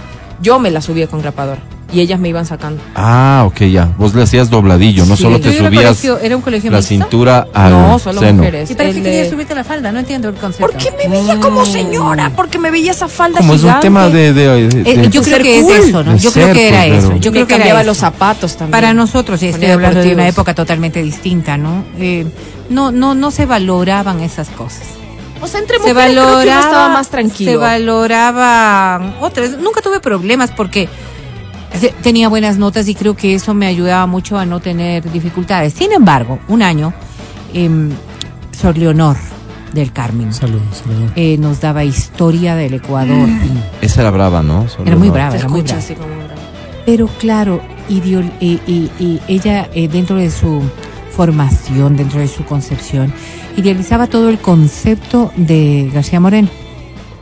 yo 0.42 0.60
me 0.60 0.72
la 0.72 0.82
subía 0.82 1.08
con 1.08 1.22
grapadora 1.22 1.62
y 1.94 2.00
ellas 2.02 2.20
me 2.20 2.30
iban 2.30 2.46
sacando. 2.46 2.82
Ah, 2.96 3.44
ok, 3.48 3.62
ya. 3.72 3.90
Vos 3.98 4.14
le 4.16 4.24
hacías 4.24 4.50
dobladillo, 4.50 5.06
no 5.06 5.16
Sí. 5.16 5.24
solo 5.24 5.38
¿Tu 5.38 5.44
te 5.44 5.56
era 5.58 5.68
subías 5.68 5.84
colegio- 5.84 6.20
era 6.20 6.36
un 6.36 6.42
colegio 6.42 6.72
la 6.72 6.78
mixto? 6.78 6.90
cintura 6.90 7.48
al 7.54 7.72
no, 7.72 8.00
solo 8.00 8.20
seno. 8.20 8.34
mujeres. 8.40 8.72
¿Y 8.72 8.76
para 8.76 8.90
qué 8.92 9.02
querías 9.04 9.26
de- 9.26 9.30
subirte 9.30 9.56
la 9.56 9.64
falda? 9.64 9.92
No 9.92 10.00
entiendo 10.00 10.30
el 10.30 10.36
concepto. 10.36 10.66
Porque 10.72 10.92
me 10.98 11.08
veía 11.08 11.40
como 11.40 11.66
señora, 11.66 12.32
porque 12.36 12.58
me 12.60 12.72
veía 12.72 12.92
esa 12.92 13.08
falda 13.08 13.38
Como 13.40 13.54
es 13.54 13.64
un 13.64 13.80
tema 13.80 14.10
de... 14.10 14.34
de- 14.34 14.68
de- 14.68 14.92
Eh, 14.92 14.98
de- 14.98 15.10
yo 15.10 15.22
creo 15.22 15.38
que 15.40 15.62
cool. 15.62 15.74
es 15.76 15.86
eso, 15.86 16.04
¿no? 16.04 16.14
De 16.14 16.20
Yo 16.20 16.32
creo 16.32 16.54
que 16.54 16.68
era 16.70 16.86
pues, 16.88 17.04
eso. 17.04 17.18
Yo 17.18 17.32
creo 17.32 17.48
que 17.48 17.54
cambiaba 17.56 17.84
los 17.84 17.98
zapatos 17.98 18.58
también. 18.58 18.72
Para 18.72 18.94
nosotros, 18.94 19.42
y 19.44 19.48
estoy 19.48 19.68
hablando 19.70 20.02
de 20.02 20.14
una 20.14 20.28
época 20.28 20.54
totalmente 20.56 21.02
distinta, 21.04 21.58
¿no? 21.58 21.86
Eh, 22.00 22.26
no, 22.70 22.92
no, 22.92 23.14
no 23.14 23.30
se 23.32 23.46
valoraban 23.46 24.22
esas 24.22 24.50
cosas. 24.50 24.82
O 25.42 25.48
sea, 25.48 25.60
entre 25.60 25.78
Se 25.78 25.90
mujeres 25.90 26.12
creo 26.14 26.14
que 26.16 26.20
uno 26.22 26.34
valoraba, 26.38 26.62
estaba 26.62 26.90
más 26.90 27.10
tranquilo. 27.10 27.52
se 27.52 27.58
valoraban 27.58 29.16
otras. 29.22 29.52
Nunca 29.60 29.82
tuve 29.82 30.00
problemas 30.00 30.52
porque 30.52 30.90
tenía 32.02 32.30
buenas 32.30 32.58
notas 32.58 32.88
y 32.88 32.96
creo 32.96 33.16
que 33.16 33.36
eso 33.36 33.54
me 33.54 33.68
ayudaba 33.68 34.06
mucho 34.08 34.38
a 34.38 34.46
no 34.46 34.60
tener 34.60 35.10
dificultades. 35.12 35.74
Sin 35.74 35.92
embargo, 35.92 36.40
un 36.48 36.62
año, 36.62 36.94
eh, 37.54 37.70
Sor 38.52 38.78
Leonor 38.78 39.18
del 39.74 39.92
Carmen 39.92 40.34
Saludos, 40.34 40.84
saludos. 40.84 41.12
eh, 41.16 41.38
nos 41.38 41.60
daba 41.60 41.84
historia 41.84 42.56
del 42.56 42.76
Ecuador. 42.76 43.28
Esa 43.82 44.02
era 44.02 44.12
brava, 44.12 44.42
¿no? 44.42 44.66
Era 44.86 44.96
muy 44.96 45.10
brava, 45.10 45.36
era 45.36 45.50
muy 45.50 45.60
escucha 45.60 45.76
brava. 45.76 45.86
así 45.86 45.94
como 45.96 46.16
bravo. 46.16 46.42
Pero 46.86 47.08
claro, 47.20 47.62
y, 47.90 47.96
y- 48.40 48.92
y 49.00 49.20
ella 49.28 49.70
eh, 49.74 49.88
dentro 49.88 50.16
de 50.16 50.32
su 50.32 50.62
formación, 51.12 51.96
dentro 51.98 52.20
de 52.20 52.28
su 52.28 52.44
concepción, 52.46 53.12
idealizaba 53.58 54.08
todo 54.08 54.30
el 54.30 54.38
concepto 54.40 55.32
de 55.36 55.90
García 55.94 56.20
Moreno. 56.20 56.48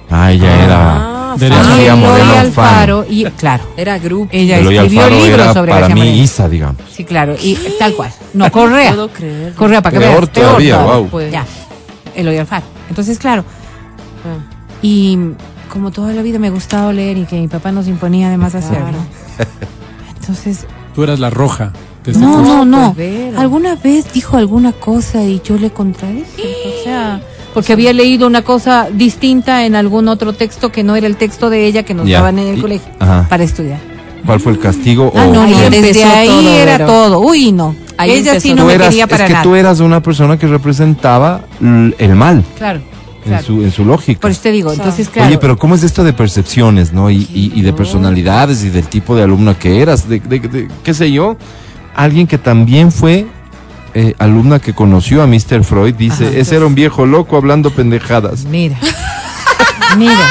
Ah, 0.10 0.32
ella 0.32 0.64
era... 0.64 1.10
Ah, 1.34 1.76
De 1.78 1.96
Moreno, 1.96 2.26
fan. 2.34 2.40
Alfaro, 2.40 3.06
y 3.10 3.26
claro, 3.26 3.64
Era 3.78 3.98
grupo. 4.00 4.30
ella 4.32 4.58
Eloy 4.60 4.76
escribió 4.78 5.02
Alfaro 5.04 5.16
libros 5.24 5.40
era 5.42 5.54
sobre 5.54 5.72
para 5.72 5.90
mí. 5.90 6.22
Isa, 6.22 6.48
digamos. 6.50 6.78
Sí, 6.92 7.04
claro, 7.04 7.36
y 7.42 7.58
tal 7.80 7.94
cual. 7.96 8.12
No, 8.34 8.52
Correa. 8.52 8.92
puedo 8.92 9.10
creer. 9.10 9.54
Correa, 9.54 9.82
para 9.82 9.94
que 10.00 10.06
Peor 10.06 10.22
veas. 10.22 10.32
todavía, 10.32 10.78
wow. 10.84 11.08
Pues. 11.10 11.32
Ya, 11.32 11.46
Eloy 12.16 12.38
Alfaro. 12.38 12.66
Entonces, 12.90 13.18
claro, 13.20 13.44
Ah. 14.26 14.40
y 14.82 15.18
como 15.72 15.92
toda 15.92 16.14
la 16.14 16.22
vida 16.22 16.40
me 16.40 16.50
gustaba 16.50 16.94
leer 16.94 17.18
y 17.18 17.26
que 17.26 17.36
mi 17.40 17.48
papá 17.48 17.72
nos 17.72 17.88
imponía 17.88 18.28
además 18.28 18.54
hacerlo. 18.56 18.98
Entonces, 20.20 20.66
Tú 20.96 21.04
eras 21.04 21.20
la 21.20 21.30
roja 21.32 21.74
de 22.04 22.12
este 22.12 22.24
No, 22.24 22.42
no, 22.44 22.66
no. 22.66 22.94
pues. 22.94 23.36
¿Alguna 23.36 23.76
vez 23.76 24.12
dijo 24.14 24.38
alguna 24.38 24.72
cosa 24.72 25.24
y 25.24 25.42
yo 25.44 25.58
le 25.58 25.72
contradije? 25.72 26.44
O 26.82 26.84
sea, 26.84 27.22
porque 27.54 27.74
había 27.74 27.94
leído 27.94 28.28
una 28.28 28.42
cosa 28.42 28.88
distinta 28.92 29.66
en 29.66 29.76
algún 29.76 30.08
otro 30.08 30.34
texto 30.34 30.72
que 30.72 30.84
no 30.84 30.96
era 30.96 31.08
el 31.08 31.16
texto 31.18 31.50
de 31.50 31.66
ella 31.66 31.84
que 31.84 31.94
nos 31.94 32.08
Ya. 32.08 32.18
daban 32.20 32.40
en 32.40 32.48
el 32.48 32.58
Y- 32.58 32.62
colegio 32.62 32.92
ajá. 33.00 33.28
para 33.30 33.44
estudiar. 33.44 33.80
¿Cuál 34.26 34.40
fue 34.40 34.54
el 34.54 34.60
castigo? 34.60 35.12
Ah, 35.16 35.26
o 35.28 35.34
no, 35.34 35.42
ahí 35.42 35.54
desde 35.70 36.04
ahí 36.06 36.28
todo, 36.28 36.50
era 36.50 36.86
todo. 36.86 37.20
Uy, 37.20 37.52
no. 37.52 37.76
Ahí 37.98 38.12
Ella 38.12 38.40
sí 38.40 38.54
no 38.54 38.66
me 38.66 38.74
eras- 38.74 38.88
quería 38.90 39.04
es 39.04 39.10
para 39.10 39.26
que 39.28 39.34
nada. 39.34 39.44
tú 39.44 39.56
eras 39.56 39.80
una 39.82 40.02
persona 40.02 40.38
que 40.40 40.48
representaba 40.48 41.42
el 41.62 42.16
mal 42.16 42.44
Claro, 42.58 42.80
en 42.80 43.30
claro. 43.30 43.44
su, 43.46 43.62
en 43.62 43.72
su 43.72 43.84
lógica. 43.86 44.22
Por 44.22 44.32
eso 44.32 44.42
te 44.42 44.52
digo, 44.52 44.72
entonces, 44.74 45.10
claro. 45.10 45.28
Oye, 45.28 45.38
pero 45.38 45.58
¿cómo 45.58 45.76
es 45.76 45.84
esto 45.84 46.04
de 46.06 46.14
percepciones, 46.14 46.94
no? 46.94 47.10
Y, 47.12 47.28
y- 47.34 47.52
y 47.54 47.62
de 47.62 47.74
personalidades 47.74 48.64
y 48.64 48.70
del 48.70 48.88
tipo 48.88 49.16
de 49.16 49.24
alumna 49.24 49.54
que 49.60 49.82
eras, 49.82 50.08
de, 50.10 50.20
de- 50.22 50.40
de- 50.40 50.68
qué 50.84 50.94
sé 50.94 51.12
yo. 51.12 51.36
Alguien 51.96 52.26
que 52.26 52.38
también 52.38 52.92
fue 52.92 53.28
eh, 53.94 54.16
alumna 54.20 54.60
que 54.60 54.74
conoció 54.74 55.22
a 55.24 55.28
Mr. 55.28 55.64
Freud 55.64 55.96
dice, 55.96 56.28
Ajá. 56.28 56.38
ese 56.38 56.56
era 56.56 56.66
un 56.66 56.76
viejo 56.76 57.06
loco 57.06 57.38
hablando 57.38 57.70
pendejadas. 57.72 58.46
Mira. 58.46 58.78
Mira. 59.98 60.30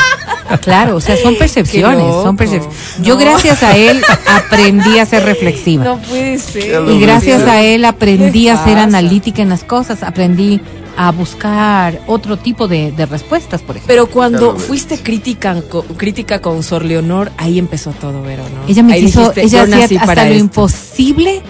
Claro, 0.60 0.96
o 0.96 1.00
sea, 1.00 1.16
son 1.16 1.36
percepciones, 1.36 2.04
son 2.22 2.36
percepciones. 2.36 2.78
Yo 3.00 3.14
No. 3.14 3.20
gracias 3.20 3.62
a 3.62 3.74
él 3.76 4.02
aprendí 4.28 4.98
a 4.98 5.06
ser 5.06 5.24
reflexiva. 5.24 5.84
No 5.84 5.98
puede 5.98 6.38
ser. 6.38 6.82
Y 6.90 7.00
gracias 7.00 7.42
a 7.42 7.62
él 7.62 7.84
aprendí 7.86 8.44
¿Qué 8.44 8.50
a 8.50 8.62
ser 8.62 8.78
analítica 8.78 9.40
en 9.40 9.48
las 9.48 9.64
cosas, 9.64 10.02
aprendí 10.02 10.60
a 10.94 11.10
buscar 11.10 12.00
otro 12.06 12.36
tipo 12.36 12.68
de, 12.68 12.92
de 12.92 13.06
respuestas, 13.06 13.62
por 13.62 13.76
ejemplo. 13.76 13.94
Pero 13.94 14.06
cuando 14.10 14.56
fuiste 14.58 14.98
crítica, 14.98 15.56
co- 15.70 15.84
crítica 15.96 16.42
con 16.42 16.62
Sor 16.62 16.84
Leonor, 16.84 17.32
ahí 17.38 17.58
empezó 17.58 17.92
todo, 17.92 18.20
Vero, 18.22 18.42
¿no? 18.42 18.68
ella 18.70 18.82
me 18.82 18.92
Ahí 18.92 19.06
quiso, 19.06 19.20
dijiste, 19.32 19.42
ella 19.44 19.62
hacía 19.62 19.84
hasta 20.00 20.06
para 20.06 20.24
lo 20.26 20.32
esto. 20.32 20.44
imposible 20.44 21.40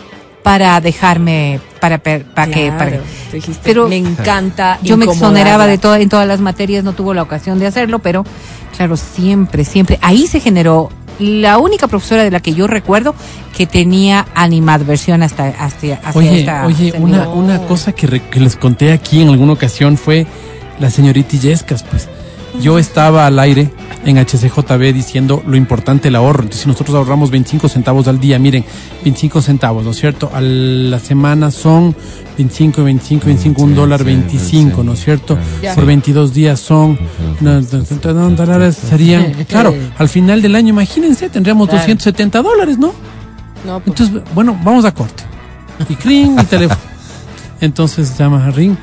para 0.44 0.80
dejarme, 0.80 1.58
para, 1.82 1.98
per- 1.98 2.24
para 2.24 2.52
que, 2.52 2.70
para 2.70 3.00
dijiste, 3.32 3.60
pero 3.64 3.88
me 3.88 3.96
encanta 3.96 4.78
yo 4.84 4.96
me 4.96 5.04
exoneraba 5.04 5.66
de 5.66 5.78
todo 5.78 5.96
en 5.96 6.08
todas 6.08 6.28
las 6.28 6.38
materias, 6.40 6.84
no 6.84 6.92
tuvo 6.92 7.12
la 7.12 7.22
ocasión 7.22 7.58
de 7.58 7.66
hacerlo, 7.66 7.98
pero 7.98 8.24
claro, 8.76 8.96
siempre, 8.96 9.64
siempre. 9.64 9.98
Ahí 10.00 10.28
se 10.28 10.38
generó 10.38 10.90
la 11.18 11.58
única 11.58 11.88
profesora 11.88 12.22
de 12.22 12.30
la 12.30 12.38
que 12.38 12.54
yo 12.54 12.68
recuerdo 12.68 13.16
que 13.56 13.66
tenía 13.66 14.26
animadversión 14.36 15.24
hasta, 15.24 15.48
hasta 15.48 15.64
hacia 15.66 16.00
Oye, 16.14 16.40
esta 16.40 16.66
oye, 16.66 16.94
una, 17.00 17.28
una 17.28 17.58
cosa 17.66 17.90
que, 17.92 18.06
re- 18.06 18.22
que 18.30 18.38
les 18.38 18.54
conté 18.54 18.92
aquí 18.92 19.20
en 19.20 19.30
alguna 19.30 19.52
ocasión 19.54 19.96
fue 19.98 20.24
la 20.78 20.88
señorita 20.88 21.34
Illescas, 21.34 21.82
pues. 21.82 22.08
Yo 22.60 22.78
estaba 22.78 23.26
al 23.26 23.38
aire 23.38 23.70
en 24.04 24.18
HCJB 24.18 24.92
diciendo 24.92 25.42
lo 25.46 25.56
importante 25.56 26.08
el 26.08 26.16
ahorro. 26.16 26.42
Entonces, 26.42 26.62
si 26.62 26.68
nosotros 26.68 26.94
ahorramos 26.96 27.30
25 27.30 27.68
centavos 27.68 28.08
al 28.08 28.20
día, 28.20 28.38
miren, 28.38 28.64
25 29.04 29.40
centavos, 29.40 29.84
¿no 29.84 29.92
es 29.92 29.96
cierto? 29.98 30.30
A 30.34 30.40
la 30.40 30.98
semana 30.98 31.50
son 31.50 31.94
25, 32.36 32.84
25, 32.84 33.26
25, 33.26 33.62
un 33.62 33.70
Sí, 33.70 33.74
dólar 33.74 34.00
sí, 34.00 34.04
25, 34.06 34.80
sí. 34.80 34.86
¿no 34.86 34.92
es 34.92 35.04
cierto? 35.04 35.38
Por 35.74 35.86
22 35.86 36.34
días 36.34 36.60
son, 36.60 36.98
dólares 38.36 38.76
serían, 38.76 39.32
claro, 39.48 39.74
al 39.98 40.08
final 40.08 40.42
del 40.42 40.54
año, 40.54 40.70
imagínense, 40.70 41.28
tendríamos 41.30 41.68
Claro. 41.68 41.80
270 41.82 42.42
dólares, 42.42 42.78
¿no? 42.78 42.92
No, 43.64 43.80
pues, 43.80 44.00
Entonces, 44.00 44.34
bueno, 44.34 44.58
vamos 44.64 44.84
a 44.84 44.92
corte. 44.92 45.22
Y 45.88 45.94
cring, 45.94 46.34
mi 46.36 46.44
teléfono. 46.44 46.80
Entonces 47.60 48.16
llama 48.18 48.44
a 48.44 48.50
Ring. 48.50 48.76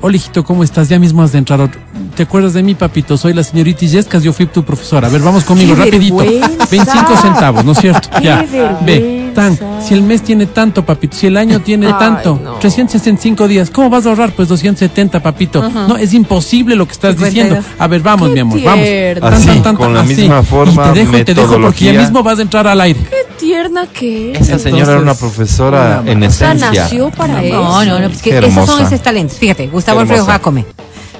Hola, 0.00 0.16
hijito, 0.16 0.44
¿cómo 0.44 0.64
estás? 0.64 0.88
Ya 0.88 0.98
mismo 0.98 1.22
has 1.22 1.32
de 1.32 1.38
entrar. 1.38 1.60
otro. 1.60 1.80
¿Te 2.16 2.22
acuerdas 2.22 2.52
de 2.52 2.62
mí, 2.62 2.76
papito? 2.76 3.16
Soy 3.16 3.32
la 3.34 3.42
señorita 3.42 3.84
Illescas, 3.84 4.22
yo 4.22 4.32
fui 4.32 4.46
tu 4.46 4.62
profesora. 4.64 5.08
A 5.08 5.10
ver, 5.10 5.20
vamos 5.20 5.42
conmigo, 5.42 5.74
¡Qué 5.74 5.84
rapidito. 5.86 6.16
vergüenza! 6.18 6.66
25 6.70 7.16
centavos, 7.16 7.64
¿no 7.64 7.72
es 7.72 7.78
cierto? 7.78 8.08
¡Qué 8.18 8.24
ya. 8.24 8.46
Ve, 8.86 9.32
tan, 9.34 9.58
si 9.84 9.94
el 9.94 10.02
mes 10.02 10.22
tiene 10.22 10.46
tanto, 10.46 10.84
papito, 10.86 11.16
si 11.16 11.26
el 11.26 11.36
año 11.36 11.60
tiene 11.60 11.88
Ay, 11.88 11.94
tanto, 11.98 12.38
no. 12.40 12.54
365 12.60 13.48
días, 13.48 13.68
¿cómo 13.70 13.90
vas 13.90 14.06
a 14.06 14.10
ahorrar? 14.10 14.30
Pues 14.30 14.46
270, 14.46 15.20
papito. 15.24 15.68
No, 15.68 15.96
es 15.96 16.14
imposible 16.14 16.76
lo 16.76 16.86
que 16.86 16.92
estás 16.92 17.16
52. 17.16 17.34
diciendo. 17.34 17.68
A 17.80 17.86
ver, 17.88 18.00
vamos, 18.00 18.28
Qué 18.28 18.34
mi 18.34 18.40
amor, 18.40 18.60
vamos. 18.62 18.86
Así, 19.34 19.60
con 19.76 19.92
la 19.94 20.04
misma 20.04 20.42
forma, 20.44 20.90
Y 20.90 20.92
te 20.92 21.00
dejo, 21.00 21.12
te 21.24 21.34
dejo 21.34 21.60
porque 21.60 21.84
ya 21.92 22.00
mismo 22.00 22.22
vas 22.22 22.38
a 22.38 22.42
entrar 22.42 22.68
al 22.68 22.80
aire. 22.80 23.00
qué 23.10 23.16
tierna 23.44 23.88
que 23.88 24.32
es. 24.34 24.40
Esa 24.42 24.60
señora 24.60 24.92
era 24.92 25.00
una 25.00 25.14
profesora 25.14 25.98
una 26.00 26.12
en 26.12 26.22
O 26.22 26.30
sea, 26.30 26.52
esencia. 26.52 26.82
nació 26.84 27.10
para 27.10 27.42
eso. 27.42 27.56
No, 27.56 27.84
no, 27.84 27.98
no, 27.98 28.06
es 28.06 28.22
que 28.22 28.30
Qué 28.30 28.38
esos 28.38 28.66
son 28.70 28.86
esos 28.86 29.02
talentos. 29.02 29.36
Fíjate, 29.36 29.66
Gustavo 29.66 29.98
Alfredo. 29.98 30.24
Jacome, 30.26 30.64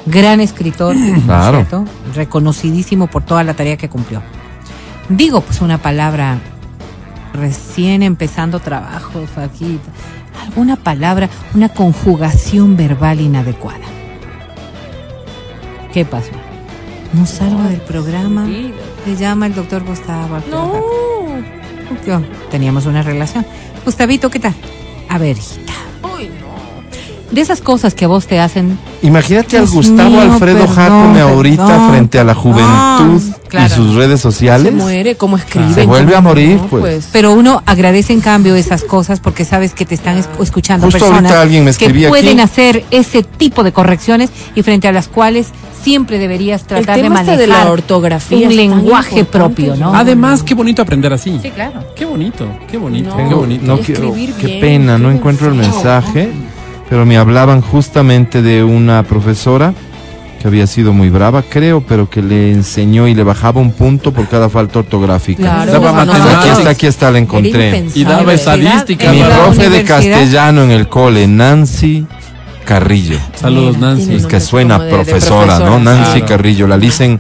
gran 0.07 0.41
escritor, 0.41 0.97
Claro. 1.25 1.59
¿cierto? 1.59 1.85
reconocidísimo 2.15 3.07
por 3.07 3.23
toda 3.23 3.43
la 3.45 3.55
tarea 3.55 3.77
que 3.77 3.89
cumplió. 3.89 4.23
Digo, 5.09 5.41
pues 5.41 5.61
una 5.61 5.79
palabra 5.79 6.39
recién 7.33 8.03
empezando 8.03 8.61
trabajo, 8.61 9.21
aquí, 9.37 9.79
alguna 10.47 10.77
palabra, 10.77 11.29
una 11.55 11.69
conjugación 11.69 12.77
verbal 12.77 13.21
inadecuada. 13.21 13.85
¿Qué 15.93 16.05
pasó? 16.05 16.31
No 17.13 17.27
salgo 17.27 17.63
del 17.65 17.81
programa. 17.81 18.47
Le 18.47 19.17
llama 19.17 19.47
el 19.47 19.55
doctor 19.55 19.85
Gustavo 19.85 20.39
No. 20.51 20.83
Yo, 22.07 22.21
teníamos 22.51 22.87
una 22.87 23.03
relación. 23.03 23.47
Gustavito, 23.85 24.31
¿qué 24.31 24.41
tal? 24.41 24.55
A 25.09 25.19
ver, 25.19 25.37
hijita. 25.37 25.73
Uy, 26.03 26.29
no. 26.41 26.44
De 27.35 27.41
esas 27.41 27.61
cosas 27.61 27.95
que 27.95 28.05
a 28.05 28.09
vos 28.09 28.27
te 28.27 28.39
hacen. 28.41 28.79
Imagínate 29.03 29.59
al 29.59 29.67
Gustavo 29.67 30.11
mío, 30.11 30.21
Alfredo 30.21 30.61
perdón, 30.61 30.75
Jacome 30.77 31.21
ahorita 31.21 31.67
perdón, 31.67 31.91
frente 31.91 32.19
a 32.19 32.25
la 32.25 32.35
juventud 32.35 33.21
perdón. 33.21 33.35
Claro. 33.49 33.67
y 33.67 33.77
sus 33.77 33.95
redes 33.95 34.21
Se 34.21 34.23
sociales. 34.23 34.73
muere, 34.73 35.17
¿cómo 35.17 35.37
escribe? 35.37 35.73
Se 35.75 35.87
vuelve 35.87 36.17
a 36.17 36.21
morir, 36.21 36.59
pues. 36.71 37.09
Pero 37.13 37.33
uno 37.33 37.63
agradece 37.67 38.13
en 38.13 38.21
cambio 38.21 38.55
esas 38.57 38.83
cosas 38.83 39.21
porque 39.21 39.45
sabes 39.45 39.75
que 39.75 39.85
te 39.85 39.95
están 39.95 40.17
es- 40.19 40.29
escuchando 40.41 40.87
Justo 40.87 40.99
personas 40.99 41.25
ahorita 41.25 41.41
alguien 41.43 41.65
me 41.65 41.73
que 41.73 41.85
escribía 41.85 42.09
pueden 42.09 42.41
aquí. 42.41 42.41
hacer 42.41 42.85
ese 42.91 43.23
tipo 43.23 43.63
de 43.63 43.73
correcciones 43.73 44.31
y 44.55 44.63
frente 44.63 44.89
a 44.89 44.93
las 44.93 45.07
cuales 45.09 45.49
siempre 45.83 46.19
deberías 46.19 46.65
tratar 46.65 46.97
de 46.97 47.03
tema 47.03 47.21
este 47.21 47.33
manejar 47.33 47.39
de 47.39 47.47
la 47.47 47.71
ortografía 47.71 48.49
un 48.49 48.57
lenguaje 48.57 49.25
propio, 49.25 49.77
¿no? 49.77 49.95
Además, 49.95 50.43
qué 50.43 50.55
bonito 50.55 50.81
aprender 50.83 51.13
así. 51.13 51.39
Sí, 51.43 51.51
claro. 51.51 51.85
Qué 51.95 52.07
bonito, 52.07 52.47
qué 52.71 52.79
bonito, 52.79 53.11
No. 53.11 53.17
qué 53.29 53.35
bonito. 53.35 53.65
No 53.67 53.81
qué 53.81 53.93
bien, 53.93 54.61
pena, 54.61 54.99
no 54.99 55.11
qué 55.11 55.17
encuentro 55.17 55.49
el 55.49 55.55
mensaje, 55.55 56.31
pero 56.89 57.07
me 57.07 57.17
hablaban 57.17 57.61
justamente 57.61 58.43
de 58.43 58.65
una 58.65 59.03
profesora 59.03 59.75
que 60.41 60.49
había 60.49 60.67
sido 60.67 60.93
muy 60.93 61.09
brava, 61.09 61.43
creo, 61.43 61.81
pero 61.81 62.11
que 62.11 62.21
le 62.21 62.51
enseñó 62.53 63.09
y 63.09 63.15
le 63.15 63.23
bajaba 63.23 63.61
un 63.61 63.73
punto 63.73 64.13
por 64.13 64.29
cada 64.29 64.51
falta 64.51 64.81
ortográfica. 64.81 65.43
Claro, 65.43 65.73
Daba. 65.73 66.03
Aquí 66.03 66.49
está, 66.51 66.71
aquí 66.71 66.87
está, 66.87 67.11
la 67.11 67.19
encontré. 67.19 67.87
Y 67.95 68.05
daba 68.05 68.35
estadística. 68.35 69.11
Mi 69.11 69.23
profe 69.23 69.71
de 69.71 69.85
castellano 69.85 70.63
en 70.63 70.71
el 70.71 70.89
cole, 70.89 71.27
Nancy 71.27 72.07
Carrillo. 72.65 73.19
Saludos, 73.35 73.79
Nancy. 73.79 74.15
Es 74.15 74.27
que 74.27 74.41
suena 74.41 74.79
de 74.79 74.91
profesora, 74.91 75.59
¿no? 75.61 75.79
Nancy 75.79 76.21
Claro. 76.21 76.27
Carrillo, 76.27 76.67
la 76.67 76.79
dicen 76.79 77.19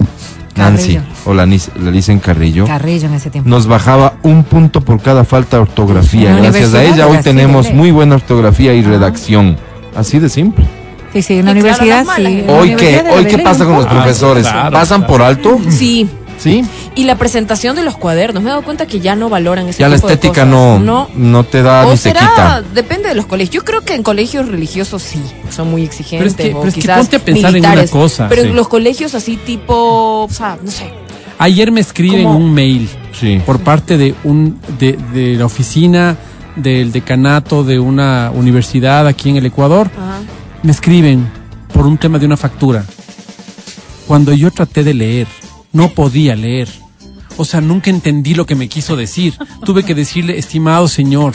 Nancy 0.56 0.94
Carrillo. 0.94 1.12
o 1.24 1.34
la, 1.34 1.46
la 1.46 1.90
dicen 1.90 2.18
Carrillo. 2.20 2.66
Carrillo 2.66 3.08
en 3.08 3.14
ese 3.14 3.30
tiempo. 3.30 3.48
Nos 3.50 3.66
bajaba 3.66 4.14
un 4.22 4.44
punto 4.44 4.80
por 4.80 5.00
cada 5.00 5.24
falta 5.24 5.56
de 5.56 5.62
ortografía. 5.62 6.34
Gracias 6.36 6.74
a 6.74 6.84
ella 6.84 7.06
hoy 7.06 7.18
tenemos 7.18 7.72
muy 7.72 7.90
buena 7.90 8.16
ortografía 8.16 8.74
y 8.74 8.82
redacción. 8.82 9.56
Así 9.96 10.18
de 10.18 10.28
simple. 10.28 10.64
Sí, 11.12 11.22
sí, 11.22 11.34
en 11.34 11.44
la 11.46 11.52
claro, 11.52 11.60
universidad 11.60 12.06
sí. 12.16 12.44
Hoy 12.48 12.74
qué, 12.74 13.04
hoy 13.08 13.24
qué 13.26 13.38
pasa 13.38 13.64
con 13.64 13.74
los. 13.74 13.86
Ah, 13.86 13.90
profesores, 13.90 14.48
claro, 14.48 14.72
pasan 14.72 15.02
claro. 15.02 15.12
por 15.12 15.22
alto, 15.22 15.60
Sí, 15.68 16.08
sí. 16.38 16.64
y 16.94 17.04
la 17.04 17.16
presentación 17.16 17.76
de 17.76 17.82
los 17.82 17.96
cuadernos, 17.96 18.42
me 18.42 18.48
he 18.48 18.52
dado 18.52 18.62
cuenta 18.64 18.86
que 18.86 19.00
ya 19.00 19.16
no 19.16 19.28
valoran 19.28 19.68
ese 19.68 19.80
Ya 19.80 19.88
la 19.88 19.96
tipo 19.96 20.08
de 20.08 20.14
estética 20.14 20.42
cosas. 20.44 20.48
no, 20.48 20.78
no 20.78 21.08
no 21.14 21.44
te 21.44 21.62
da 21.62 21.82
o 21.86 21.90
ni 21.90 21.96
te 21.96 21.96
será, 22.02 22.20
quita. 22.20 22.62
depende 22.74 23.08
de 23.08 23.14
los 23.14 23.26
colegios. 23.26 23.54
Yo 23.54 23.64
creo 23.64 23.80
que 23.82 23.94
en 23.94 24.02
colegios 24.02 24.48
religiosos 24.48 25.02
sí, 25.02 25.20
son 25.50 25.70
muy 25.70 25.82
exigentes. 25.84 26.34
Pero 26.34 26.48
es 26.48 26.50
que- 26.52 26.54
o 26.54 26.58
pero 26.60 26.68
es 26.68 26.74
que 26.74 26.80
quizás 26.80 26.98
ponte 26.98 27.16
a 27.16 27.18
pensar 27.20 27.50
en 27.50 27.60
una 27.60 27.68
militares. 27.70 27.90
cosa, 27.90 28.28
Pero 28.28 28.42
sí. 28.42 28.48
en 28.48 28.56
los 28.56 28.68
colegios 28.68 29.14
así 29.14 29.36
tipo, 29.36 30.24
o 30.24 30.28
sea, 30.30 30.58
no 30.62 30.70
sé. 30.70 30.90
Ayer 31.38 31.72
me 31.72 31.80
escriben 31.80 32.24
¿Cómo? 32.24 32.38
un 32.38 32.52
mail 32.54 32.88
Sí. 33.18 33.40
por 33.44 33.60
parte 33.60 33.96
de 33.98 34.14
un 34.24 34.60
de, 34.78 34.96
de 35.12 35.34
la 35.36 35.46
oficina 35.46 36.16
del 36.56 36.92
decanato 36.92 37.64
de 37.64 37.80
una 37.80 38.30
universidad 38.32 39.06
aquí 39.08 39.30
en 39.30 39.36
el 39.36 39.46
Ecuador. 39.46 39.90
Ajá. 39.96 40.20
Me 40.62 40.70
escriben 40.70 41.28
por 41.72 41.86
un 41.86 41.98
tema 41.98 42.18
de 42.20 42.26
una 42.26 42.36
factura. 42.36 42.84
Cuando 44.06 44.32
yo 44.32 44.50
traté 44.50 44.84
de 44.84 44.94
leer, 44.94 45.26
no 45.74 45.90
podía 45.90 46.34
leer. 46.34 46.68
O 47.36 47.44
sea, 47.44 47.60
nunca 47.60 47.90
entendí 47.90 48.32
lo 48.34 48.46
que 48.46 48.54
me 48.54 48.68
quiso 48.68 48.94
decir. 48.96 49.34
Tuve 49.64 49.82
que 49.82 49.94
decirle, 49.94 50.38
estimado 50.38 50.86
señor, 50.88 51.34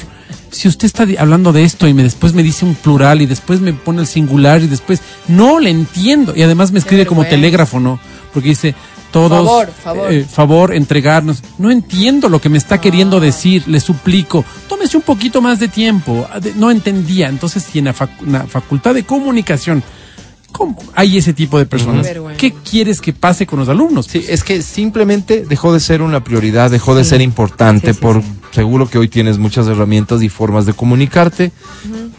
si 0.49 0.67
usted 0.69 0.85
está 0.85 1.05
hablando 1.19 1.51
de 1.51 1.63
esto 1.63 1.87
y 1.89 1.93
me 1.93 2.03
después 2.03 2.33
me 2.33 2.41
dice 2.41 2.63
un 2.65 2.73
plural 2.75 3.21
y 3.21 3.25
después 3.25 3.59
me 3.59 3.73
pone 3.73 4.01
el 4.01 4.07
singular 4.07 4.61
y 4.63 4.67
después 4.67 5.01
no 5.27 5.59
le 5.59 5.69
entiendo 5.69 6.33
y 6.35 6.41
además 6.41 6.71
me 6.71 6.79
escribe 6.79 7.05
como 7.05 7.25
telégrafo, 7.25 7.79
¿no? 7.81 7.99
Porque 8.33 8.49
dice 8.49 8.73
todos 9.11 9.29
Favor, 9.45 9.67
favor. 9.83 10.13
eh, 10.13 10.23
favor 10.23 10.73
entregarnos. 10.73 11.41
No 11.57 11.69
entiendo 11.71 12.29
lo 12.29 12.39
que 12.39 12.47
me 12.47 12.59
está 12.59 12.79
queriendo 12.79 13.19
decir, 13.19 13.67
le 13.67 13.79
suplico. 13.79 14.45
Tómese 14.69 14.95
un 14.97 15.03
poquito 15.03 15.41
más 15.41 15.59
de 15.59 15.67
tiempo. 15.67 16.27
Ah, 16.31 16.39
No 16.55 16.69
entendía. 16.71 17.27
Entonces, 17.27 17.63
si 17.63 17.79
en 17.79 17.85
la 17.85 17.95
fac- 17.95 18.21
una 18.21 18.43
facultad 18.45 18.93
de 18.93 19.03
comunicación 19.03 19.83
¿cómo 20.51 20.77
hay 20.95 21.17
ese 21.17 21.33
tipo 21.33 21.57
de 21.57 21.65
personas, 21.65 22.05
Qué 22.05 22.13
vergüenza. 22.13 22.39
¿qué 22.39 22.53
quieres 22.53 23.01
que 23.01 23.13
pase 23.13 23.45
con 23.45 23.59
los 23.59 23.69
alumnos? 23.69 24.07
Sí, 24.07 24.25
es 24.27 24.43
que 24.43 24.61
simplemente 24.61 25.45
dejó 25.47 25.73
de 25.73 25.79
ser 25.79 26.01
una 26.01 26.23
prioridad, 26.23 26.69
dejó 26.71 26.95
de 26.95 27.03
Sí. 27.03 27.11
ser 27.11 27.21
importante, 27.21 27.87
Sí, 27.87 27.93
sí, 27.93 27.99
por 28.01 28.21
sí. 28.21 28.27
seguro 28.51 28.89
que 28.89 28.97
hoy 28.97 29.07
tienes 29.07 29.37
muchas 29.37 29.67
herramientas 29.67 30.21
y 30.21 30.29
formas 30.29 30.65
de 30.65 30.73
comunicarte, 30.73 31.51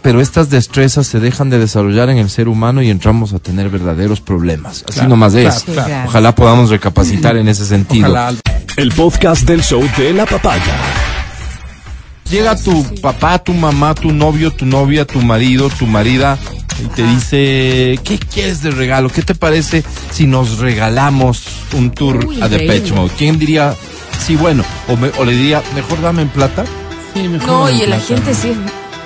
pero 0.01 0.21
estas 0.21 0.49
destrezas 0.49 1.05
se 1.07 1.19
dejan 1.19 1.49
de 1.49 1.59
desarrollar 1.59 2.09
en 2.09 2.17
el 2.17 2.29
ser 2.29 2.47
humano 2.47 2.81
y 2.81 2.89
entramos 2.89 3.33
a 3.33 3.39
tener 3.39 3.69
verdaderos 3.69 4.21
problemas. 4.21 4.83
Así 4.87 4.93
Claro, 4.95 5.09
nomás 5.09 5.33
claro, 5.33 5.49
es. 5.49 5.63
claro. 5.63 5.87
Claro. 5.87 6.09
Ojalá 6.09 6.35
podamos 6.35 6.69
recapacitar 6.69 7.37
en 7.37 7.47
ese 7.47 7.65
sentido. 7.65 8.09
Ojalá. 8.09 8.33
El 8.77 8.91
podcast 8.93 9.43
del 9.45 9.61
show 9.63 9.83
de 9.97 10.13
la 10.13 10.25
papaya. 10.25 10.75
Llega 12.29 12.55
tu 12.55 12.83
papá, 13.01 13.39
tu 13.39 13.53
mamá, 13.53 13.93
tu 13.93 14.11
novio, 14.13 14.51
tu 14.51 14.65
novia, 14.65 15.05
tu 15.05 15.19
marido, 15.21 15.69
tu 15.69 15.85
marida 15.85 16.37
y 16.79 16.85
te 16.87 17.03
dice, 17.03 17.99
¿qué 18.03 18.17
quieres 18.19 18.61
de 18.63 18.71
regalo? 18.71 19.09
¿Qué 19.09 19.21
te 19.21 19.35
parece 19.35 19.83
si 20.11 20.25
nos 20.27 20.57
regalamos 20.59 21.43
un 21.73 21.91
tour 21.91 22.25
Uy, 22.25 22.41
a. 22.41 22.47
Depeche 22.49 22.93
Mode? 22.93 23.11
¿Quién 23.17 23.37
diría, 23.39 23.75
sí, 24.25 24.35
bueno? 24.35 24.63
O, 24.87 24.95
me- 24.97 25.11
o 25.17 25.25
le 25.25 25.33
diría, 25.35 25.61
mejor 25.75 26.01
dame 26.01 26.21
en 26.23 26.29
plata. 26.29 26.63
Sí, 27.13 27.27
mejor 27.27 27.47
No, 27.47 27.67
en 27.69 27.75
y 27.75 27.79
la 27.81 27.85
plata. 27.97 28.03
gente 28.05 28.33
sí 28.33 28.49
es, 28.49 28.57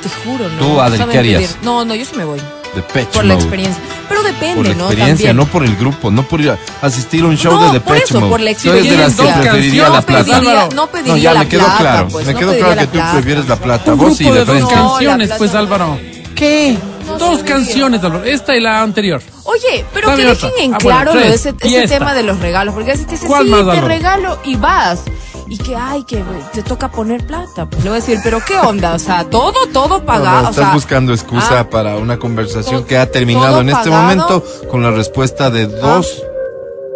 te 0.03 0.09
juro, 0.23 0.47
¿no? 0.49 0.59
Tú, 0.59 0.81
Adri, 0.81 0.97
Saben 0.97 1.11
¿qué 1.13 1.19
harías? 1.19 1.41
pedir. 1.41 1.55
No, 1.63 1.83
no, 1.85 1.95
yo 1.95 2.05
sí 2.05 2.11
me 2.15 2.23
voy. 2.25 2.39
Depeche 2.75 3.07
Por 3.13 3.23
la 3.25 3.33
Mode. 3.35 3.45
experiencia. 3.45 3.81
Pero 4.09 4.21
depende, 4.21 4.55
Por 4.55 4.67
la 4.67 4.73
¿no? 4.75 4.85
experiencia, 4.87 5.33
no 5.33 5.45
por 5.45 5.63
el 5.63 5.75
grupo, 5.77 6.11
no 6.11 6.23
por 6.27 6.41
ir 6.41 6.49
a 6.51 6.57
asistir 6.81 7.23
a 7.23 7.27
un 7.27 7.37
show 7.37 7.53
No, 7.53 7.71
de 7.73 7.79
por 7.79 7.93
Depeche 7.93 8.09
eso, 8.11 8.19
Mode. 8.19 8.31
por 8.31 8.39
la 8.41 8.53
Tú 8.53 8.69
eres 8.69 8.83
de 8.83 8.89
las 8.97 8.97
que 9.15 9.21
experiencia. 9.23 9.41
preferiría 9.51 9.87
No 9.87 9.93
la 9.93 10.01
plata. 10.01 10.23
pediría- 10.39 10.69
no 10.75 10.87
pediría 10.87 11.13
No, 11.13 11.17
ya 11.19 11.33
la 11.33 11.39
me 11.39 11.47
quedó 11.47 11.61
plata, 11.63 11.77
claro. 11.79 12.07
pues, 12.09 12.25
me 12.27 12.33
no 12.33 12.39
quedó 12.39 12.57
claro 12.57 12.75
la 12.75 12.81
que 12.81 12.87
tú 12.99 13.03
prefieres 13.13 13.47
la 13.49 13.55
plata. 13.55 13.93
Un 13.93 13.99
Vos 13.99 14.17
sí, 14.17 14.23
de 14.25 14.45
dos 14.45 14.61
la 14.61 14.67
canciones, 14.67 15.31
pues. 15.37 15.55
Álvaro. 15.55 15.97
¿Qué? 16.35 16.77
Dos 17.19 17.43
canciones, 17.43 18.03
Álvaro. 18.03 18.23
Esta 18.25 18.55
y 18.55 18.59
la 18.61 18.81
anterior. 18.81 19.21
Oye, 19.43 19.85
pero 19.93 20.09
Dame 20.09 20.23
que 20.23 20.29
otra. 20.31 20.49
dejen 20.49 20.65
en 20.65 20.73
Ah, 20.73 20.77
bueno, 20.81 20.89
claro 21.01 21.13
lo 21.13 21.19
de 21.19 21.25
tres. 21.27 21.45
ese, 21.45 21.55
ese 21.61 21.87
tema 21.87 22.13
de 22.13 22.23
los 22.23 22.39
regalos. 22.39 22.73
Porque 22.73 22.91
a 22.91 22.93
veces 22.93 23.05
te 23.07 23.13
dicen, 23.13 23.27
¿Cuál 23.27 23.45
sí, 23.45 23.51
más, 23.51 23.75
te 23.75 23.81
regalo 23.81 24.39
y 24.43 24.55
vas. 24.55 24.99
Y 25.47 25.57
que, 25.59 25.75
ay, 25.75 26.03
que 26.05 26.23
te 26.53 26.63
toca 26.63 26.89
poner 26.91 27.25
plata. 27.27 27.69
Pues 27.69 27.83
le 27.83 27.89
voy 27.91 27.97
a 27.99 28.01
decir, 28.01 28.19
pero 28.23 28.39
¿qué 28.45 28.57
onda? 28.57 28.95
O 28.95 28.99
sea, 28.99 29.23
todo, 29.29 29.53
todo 29.71 29.99
No, 29.99 30.05
pagado. 30.05 30.41
no, 30.41 30.47
o 30.47 30.49
estás 30.49 30.65
sea, 30.65 30.73
buscando 30.73 31.13
excusa 31.13 31.59
ah, 31.59 31.69
para 31.69 31.97
una 31.97 32.17
conversación 32.17 32.77
todo- 32.77 32.85
que 32.87 32.97
ha 32.97 33.11
terminado 33.11 33.61
en 33.61 33.69
este 33.69 33.83
pagado. 33.89 34.01
momento 34.01 34.43
con 34.71 34.81
la 34.81 34.89
respuesta 34.91 35.51
de 35.51 35.67
dos 35.67 36.23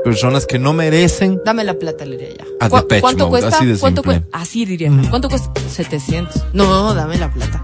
personas 0.04 0.48
que 0.48 0.58
no 0.58 0.74
merecen. 0.74 1.40
Dame 1.46 1.64
la 1.64 1.76
plata, 1.76 2.06
le 2.06 2.18
diría 2.18 2.38
ya. 2.40 2.46
A 2.66 2.70
¿Cu- 2.70 2.78
Depeche 2.78 3.02
¿Cuánto 3.02 3.28
Mode, 3.30 3.42
cuesta? 3.42 3.58
así 3.58 3.66
de 3.68 3.78
¿Cuánto 3.78 4.02
cuesta? 4.04 4.26
Así 4.32 4.66
diría. 4.66 4.92
¿Cuánto 5.12 5.30
cuesta? 5.30 5.52
700. 5.70 6.44
No, 6.54 6.94
dame 6.96 7.18
la 7.20 7.32
plata. 7.32 7.64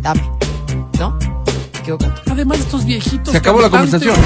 Dame. 0.00 0.30
¿No? 0.98 1.18
Equivocate. 1.86 2.30
Además, 2.30 2.58
estos 2.58 2.84
viejitos. 2.84 3.30
Se 3.30 3.38
acabó 3.38 3.60
la 3.60 3.70
conversación. 3.70 4.16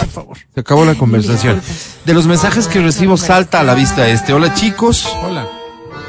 Por 0.00 0.08
favor. 0.08 0.36
Se 0.52 0.60
acabó 0.60 0.84
la 0.84 0.94
conversación. 0.96 1.62
De 2.04 2.14
los 2.14 2.26
mensajes 2.26 2.66
que 2.66 2.80
recibo 2.80 3.16
salta 3.16 3.60
a 3.60 3.62
la 3.62 3.74
vista 3.74 4.08
este. 4.08 4.32
Hola 4.32 4.52
chicos, 4.54 5.06
Hola. 5.22 5.46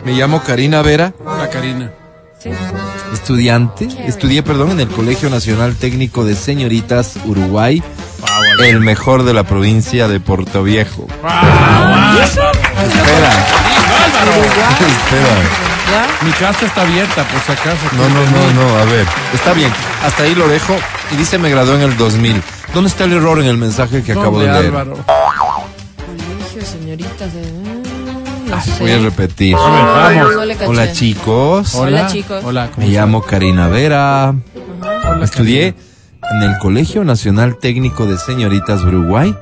me 0.04 0.14
llamo 0.14 0.42
Karina 0.42 0.82
Vera, 0.82 1.14
Hola, 1.24 1.50
Karina. 1.52 1.92
Sí. 2.40 2.50
estudiante, 3.14 3.88
estudié, 4.08 4.42
perdón, 4.42 4.72
en 4.72 4.80
el 4.80 4.88
Colegio 4.88 5.30
Nacional 5.30 5.76
Técnico 5.76 6.26
de 6.26 6.36
Señoritas 6.36 7.18
Uruguay, 7.28 7.84
el 8.64 8.80
mejor 8.80 9.22
de 9.22 9.36
la 9.36 9.44
provincia 9.44 10.08
de 10.08 10.20
Puerto 10.20 10.64
Viejo. 10.64 11.06
Espera. 12.84 13.32
Espera. 14.80 15.71
¿Ya? 15.92 16.08
Mi 16.26 16.32
casa 16.32 16.66
está 16.66 16.82
abierta, 16.84 17.24
por 17.28 17.42
si 17.42 17.52
acaso. 17.52 17.86
No, 17.98 18.08
no, 18.10 18.26
no, 18.32 18.54
no, 18.70 18.78
a 18.78 18.86
ver. 18.86 19.06
Está 19.34 19.54
bien, 19.54 19.72
hasta 20.06 20.24
ahí 20.24 20.34
lo 20.36 20.48
dejo. 20.48 20.76
Y 21.12 21.16
dice 21.18 21.38
me 21.38 21.50
gradué 21.50 21.76
en 21.76 21.82
el 21.82 21.98
2000. 21.98 22.42
¿Dónde 22.74 22.90
está 22.90 23.04
el 23.04 23.14
error 23.14 23.40
en 23.40 23.46
el 23.48 23.58
mensaje 23.58 24.02
que 24.02 24.14
acabo 24.14 24.40
de 24.40 24.48
¿Dónde, 24.48 24.62
leer? 24.62 24.74
Álvaro? 24.76 24.98
Colegio, 26.06 26.66
señoritas 26.66 27.34
de... 27.34 27.42
No 28.50 28.56
Ah, 28.56 28.62
sé. 28.62 28.72
Voy 28.80 28.92
a 28.92 28.98
repetir. 29.00 29.56
Vamos. 29.56 30.36
no 30.36 30.46
le 30.46 30.56
caché. 30.56 30.70
Hola 30.70 30.92
chicos. 30.92 31.76
Hola, 31.76 32.08
chicos. 32.08 32.44
Hola, 32.46 32.70
¿cómo 32.74 32.86
Me 32.88 32.94
llamo 32.94 33.22
Karina 33.22 33.68
Vera. 33.70 34.34
Hola, 35.10 35.24
Estudié 35.26 35.74
en 36.32 36.44
el 36.44 36.58
Colegio 36.60 37.04
Nacional 37.04 37.58
Técnico 37.60 38.06
de 38.06 38.18
Señoritas 38.18 38.82
Uruguay, 38.84 39.36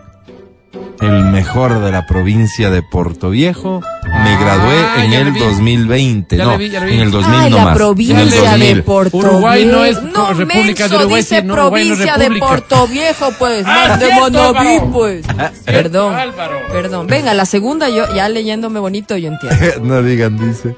el 1.02 1.24
mejor 1.26 1.80
de 1.82 1.91
la 1.91 2.06
provincia 2.06 2.70
de 2.70 2.82
Puerto 2.84 3.30
Viejo. 3.30 3.82
Me 4.24 4.38
gradué 4.38 4.76
Ah, 4.86 5.06
en 5.06 5.14
el 5.14 5.26
le 5.26 5.32
vi. 5.32 5.39
2020, 5.39 6.38
Ya 6.38 6.43
no, 6.45 6.58
vi, 6.58 6.76
en 6.76 7.00
el 7.00 7.12
2000 7.12 7.39
Ay, 7.39 7.50
no 7.52 7.58
la 7.58 7.66
más. 7.66 7.78
provincia 7.78 8.16
en 8.16 8.22
el 8.22 8.30
de 8.32 8.38
2000. 8.38 8.84
Puerto 8.84 9.18
Uruguay 9.18 9.66
no 9.66 9.86
es 9.86 9.97
co- 9.97 10.34
República 10.34 10.84
de 10.84 10.89
menso, 10.89 10.95
Uruguay, 10.97 11.22
dice 11.22 11.43
no, 11.43 11.54
Uruguay 11.54 11.88
no 11.88 11.93
es 11.93 12.00
provincia 12.02 12.30
de. 12.30 12.39
Puerto 12.39 12.88
Viejo, 12.88 13.32
pues. 13.39 13.64
Ah, 13.68 13.97
de 13.97 14.10
Monoví, 14.14 14.58
Álvaro. 14.60 14.89
pues. 14.91 15.26
Perdón. 15.66 16.16
Álvaro. 16.16 16.60
Perdón. 16.72 17.08
Venga, 17.08 17.34
la 17.34 17.45
segunda, 17.45 17.88
yo 17.89 18.14
ya 18.16 18.28
leyéndome 18.30 18.80
bonito, 18.80 19.16
yo 19.16 19.30
entiendo. 19.30 19.58
no 19.84 20.02
digan, 20.04 20.38
dice. 20.38 20.76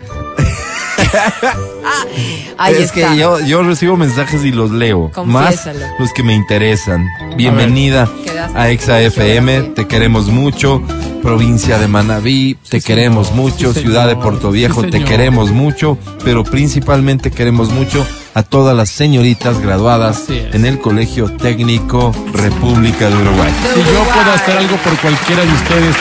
Ahí 2.57 2.75
es 2.75 2.93
está. 2.93 3.11
que 3.11 3.17
yo, 3.17 3.39
yo 3.39 3.63
recibo 3.63 3.97
mensajes 3.97 4.43
y 4.43 4.51
los 4.51 4.71
leo. 4.71 5.11
Más 5.25 5.67
los 5.99 6.13
que 6.13 6.23
me 6.23 6.33
interesan. 6.33 7.07
Bienvenida 7.35 8.09
a 8.55 8.69
Exa 8.69 9.01
FM. 9.01 9.51
quedaste. 9.51 9.73
Te 9.81 9.87
queremos 9.87 10.27
mucho. 10.27 10.81
Provincia 11.21 11.77
de 11.77 11.87
Manabí, 11.87 12.57
te 12.67 12.81
queremos 12.81 13.31
mucho. 13.33 13.73
Sí, 13.73 13.81
Ciudad 13.81 14.07
de. 14.07 14.15
Puerto 14.15 14.51
Viejo, 14.51 14.83
Sí, 14.83 14.89
te 14.89 15.03
queremos 15.03 15.51
mucho. 15.51 15.97
Pero 16.23 16.43
principalmente 16.43 17.31
queremos 17.31 17.69
mucho 17.69 18.05
a 18.33 18.43
todas 18.43 18.75
las 18.75 18.89
señoritas 18.89 19.59
graduadas 19.59 20.25
en 20.29 20.65
el 20.65 20.79
Colegio 20.79 21.29
Técnico 21.35 22.13
República 22.33 23.09
de 23.09 23.15
Uruguay. 23.15 23.51
Si 23.73 23.79
yo 23.81 24.03
puedo 24.03 24.31
hacer 24.33 24.57
algo 24.57 24.77
por 24.77 24.97
cualquiera 24.99 25.43
de 25.43 25.51
ustedes, 25.51 25.95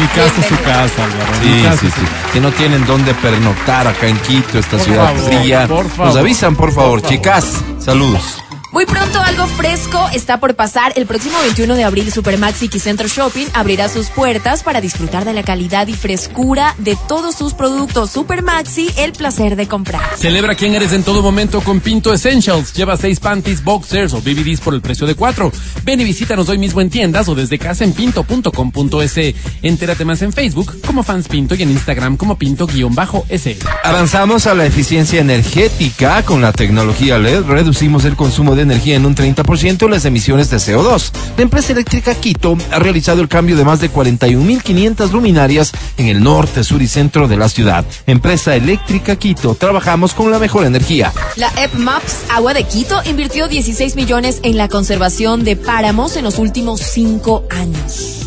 mi 0.00 0.06
casa 0.08 0.40
es 0.40 0.46
su 0.46 0.56
casa, 0.62 1.04
Álvaro. 1.04 1.32
mi 1.42 1.52
Sí, 1.58 1.62
casa 1.62 1.76
sí, 1.78 1.86
sí. 1.86 2.00
su- 2.26 2.32
Que 2.32 2.40
no 2.40 2.50
tienen 2.52 2.84
dónde 2.86 3.14
pernoctar 3.14 3.86
acá 3.86 4.06
en 4.08 4.18
Quito, 4.18 4.58
esta 4.58 4.76
Por 4.76 4.80
ciudad 4.86 5.14
favor, 5.14 5.22
fría. 5.40 5.66
por 5.68 5.84
Nos 5.84 5.92
favor. 5.94 6.18
avisan, 6.18 6.56
por 6.56 6.72
favor, 6.72 7.00
Por 7.00 7.00
favor. 7.02 7.14
chicas. 7.16 7.44
Saludos. 7.78 8.42
Muy 8.72 8.84
pronto 8.84 9.20
algo 9.20 9.46
fresco 9.46 10.06
está 10.12 10.40
por 10.40 10.54
pasar. 10.54 10.92
El 10.96 11.06
próximo 11.06 11.38
21 11.40 11.76
de 11.76 11.84
abril 11.84 12.12
Supermaxi 12.12 12.68
y 12.72 12.78
Center 12.78 13.06
Shopping 13.06 13.46
abrirá 13.54 13.88
sus 13.88 14.08
puertas 14.08 14.62
para 14.62 14.80
disfrutar 14.80 15.24
de 15.24 15.32
la 15.32 15.44
calidad 15.44 15.86
y 15.86 15.94
frescura 15.94 16.74
de 16.78 16.96
todos 17.08 17.36
sus 17.36 17.54
productos. 17.54 18.10
Supermaxi, 18.10 18.90
el 18.98 19.12
placer 19.12 19.56
de 19.56 19.68
comprar. 19.68 20.02
Celebra 20.16 20.54
quién 20.54 20.74
eres 20.74 20.92
en 20.92 21.04
todo 21.04 21.22
momento 21.22 21.60
con 21.60 21.80
Pinto 21.80 22.12
Essentials. 22.12 22.74
Lleva 22.74 22.96
seis 22.96 23.20
panties, 23.20 23.62
boxers 23.62 24.12
o 24.12 24.20
BBDs 24.20 24.60
por 24.60 24.74
el 24.74 24.80
precio 24.80 25.06
de 25.06 25.14
cuatro. 25.14 25.52
Ven 25.84 26.00
y 26.00 26.04
visítanos 26.04 26.48
hoy 26.48 26.58
mismo 26.58 26.80
en 26.80 26.90
tiendas 26.90 27.28
o 27.28 27.34
desde 27.34 27.58
casa 27.58 27.84
en 27.84 27.92
pinto.com.es. 27.92 29.34
Entérate 29.62 30.04
más 30.04 30.22
en 30.22 30.32
Facebook 30.32 30.80
como 30.84 31.02
Fans 31.02 31.28
Pinto 31.28 31.54
y 31.54 31.62
en 31.62 31.70
Instagram 31.70 32.16
como 32.16 32.36
Pinto-S. 32.36 33.58
Avanzamos 33.84 34.46
a 34.46 34.54
la 34.54 34.66
eficiencia 34.66 35.20
energética. 35.20 36.22
Con 36.24 36.42
la 36.42 36.52
tecnología 36.52 37.18
LED 37.18 37.44
reducimos 37.44 38.04
el 38.04 38.16
consumo 38.16 38.54
de 38.54 38.65
energía 38.66 38.96
en 38.96 39.06
un 39.06 39.14
30% 39.14 39.86
y 39.86 39.90
las 39.90 40.04
emisiones 40.04 40.50
de 40.50 40.58
CO2. 40.58 41.10
La 41.36 41.42
empresa 41.42 41.72
eléctrica 41.72 42.14
Quito 42.14 42.56
ha 42.70 42.78
realizado 42.78 43.20
el 43.20 43.28
cambio 43.28 43.56
de 43.56 43.64
más 43.64 43.80
de 43.80 43.90
41.500 43.90 45.10
luminarias 45.10 45.72
en 45.96 46.08
el 46.08 46.22
norte, 46.22 46.62
sur 46.64 46.82
y 46.82 46.88
centro 46.88 47.28
de 47.28 47.36
la 47.36 47.48
ciudad. 47.48 47.84
Empresa 48.06 48.54
eléctrica 48.54 49.16
Quito, 49.16 49.54
trabajamos 49.54 50.14
con 50.14 50.30
la 50.30 50.38
mejor 50.38 50.64
energía. 50.64 51.12
La 51.36 51.50
EPMAPS 51.56 52.30
Agua 52.30 52.54
de 52.54 52.64
Quito 52.64 53.00
invirtió 53.04 53.48
16 53.48 53.96
millones 53.96 54.40
en 54.42 54.56
la 54.56 54.68
conservación 54.68 55.44
de 55.44 55.56
páramos 55.56 56.16
en 56.16 56.24
los 56.24 56.38
últimos 56.38 56.80
cinco 56.80 57.44
años. 57.50 58.26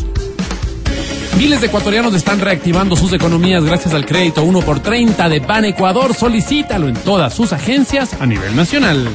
Miles 1.40 1.62
de 1.62 1.68
ecuatorianos 1.68 2.14
están 2.14 2.38
reactivando 2.38 2.96
sus 2.96 3.14
economías 3.14 3.64
gracias 3.64 3.94
al 3.94 4.04
crédito 4.04 4.42
1 4.42 4.60
por 4.60 4.80
30 4.80 5.28
de 5.28 5.40
Ban 5.40 5.64
Ecuador. 5.64 6.14
Solicítalo 6.14 6.86
en 6.86 6.96
todas 6.96 7.32
sus 7.32 7.54
agencias 7.54 8.10
a 8.20 8.26
nivel 8.26 8.54
nacional. 8.54 9.08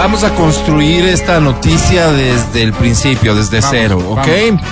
Vamos 0.00 0.24
a 0.24 0.30
construir 0.34 1.04
esta 1.04 1.40
noticia 1.40 2.10
desde 2.10 2.62
el 2.62 2.72
principio, 2.72 3.34
desde 3.34 3.60
Vamos, 3.60 3.70
cero, 3.78 3.98
¿ok? 4.10 4.16
vamos. 4.48 4.62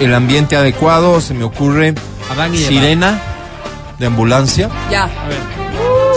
El 0.00 0.12
ambiente 0.12 0.56
adecuado, 0.56 1.20
se 1.20 1.34
me 1.34 1.44
ocurre 1.44 1.94
Adán 2.32 2.52
y 2.52 2.58
Eva. 2.58 2.68
sirena 2.68 3.18
de 3.98 4.06
ambulancia, 4.06 4.68
Ya. 4.90 5.04
A 5.04 5.28
ver, 5.28 5.38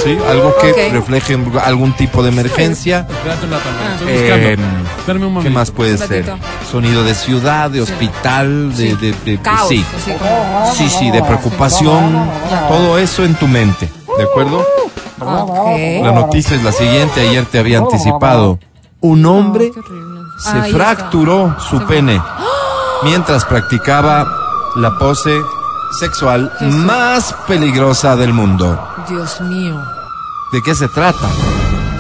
¿sí? 0.04 0.18
Algo 0.30 0.54
que 0.60 0.90
refleje 0.90 1.38
algún 1.64 1.94
tipo 1.94 2.24
de 2.24 2.30
emergencia. 2.30 3.06
espérate 3.10 3.46
un 3.46 3.52
rato, 3.52 3.70
Álvaro, 3.70 3.94
estoy 3.94 4.10
Eh, 4.10 4.56
buscando. 4.56 4.90
Espérame 4.98 5.38
un 5.38 5.44
¿Qué 5.44 5.50
más 5.52 5.70
puede 5.72 5.98
ser? 6.00 6.26
Sonido 6.72 7.04
de 7.04 7.14
ciudad, 7.14 7.70
de 7.70 7.82
hospital, 7.82 8.76
de, 8.76 8.96
de, 8.96 9.14
de- 9.26 9.38
Caos. 9.42 9.70
sí, 9.70 9.86
sí, 10.76 10.90
sí, 10.90 11.12
de 11.12 11.22
preocupación, 11.22 12.30
todo 12.68 12.98
eso 12.98 13.24
en 13.24 13.36
tu 13.36 13.48
mente, 13.48 13.90
¿de 14.20 14.26
acuerdo? 14.26 14.66
La 15.20 16.12
noticia 16.12 16.58
es 16.58 16.64
la 16.64 16.72
siguiente, 16.72 17.22
ayer 17.22 17.46
te 17.46 17.60
había 17.60 17.80
anticipado. 17.80 18.60
Un 19.02 19.26
hombre 19.26 19.72
horrible. 19.72 20.22
se 20.38 20.58
Ahí 20.58 20.74
fracturó 20.74 21.56
su 21.60 21.86
pene 21.86 22.22
mientras 23.04 23.46
practicaba 23.46 24.28
la 24.76 24.98
pose 24.98 25.40
sexual 26.00 26.52
más 26.60 27.34
peligrosa 27.48 28.18
del 28.18 28.34
mundo. 28.34 28.78
Dios 29.08 29.40
mío. 29.42 29.82
¿De 30.52 30.62
qué 30.62 30.76
se 30.76 30.90
trata? 30.90 31.30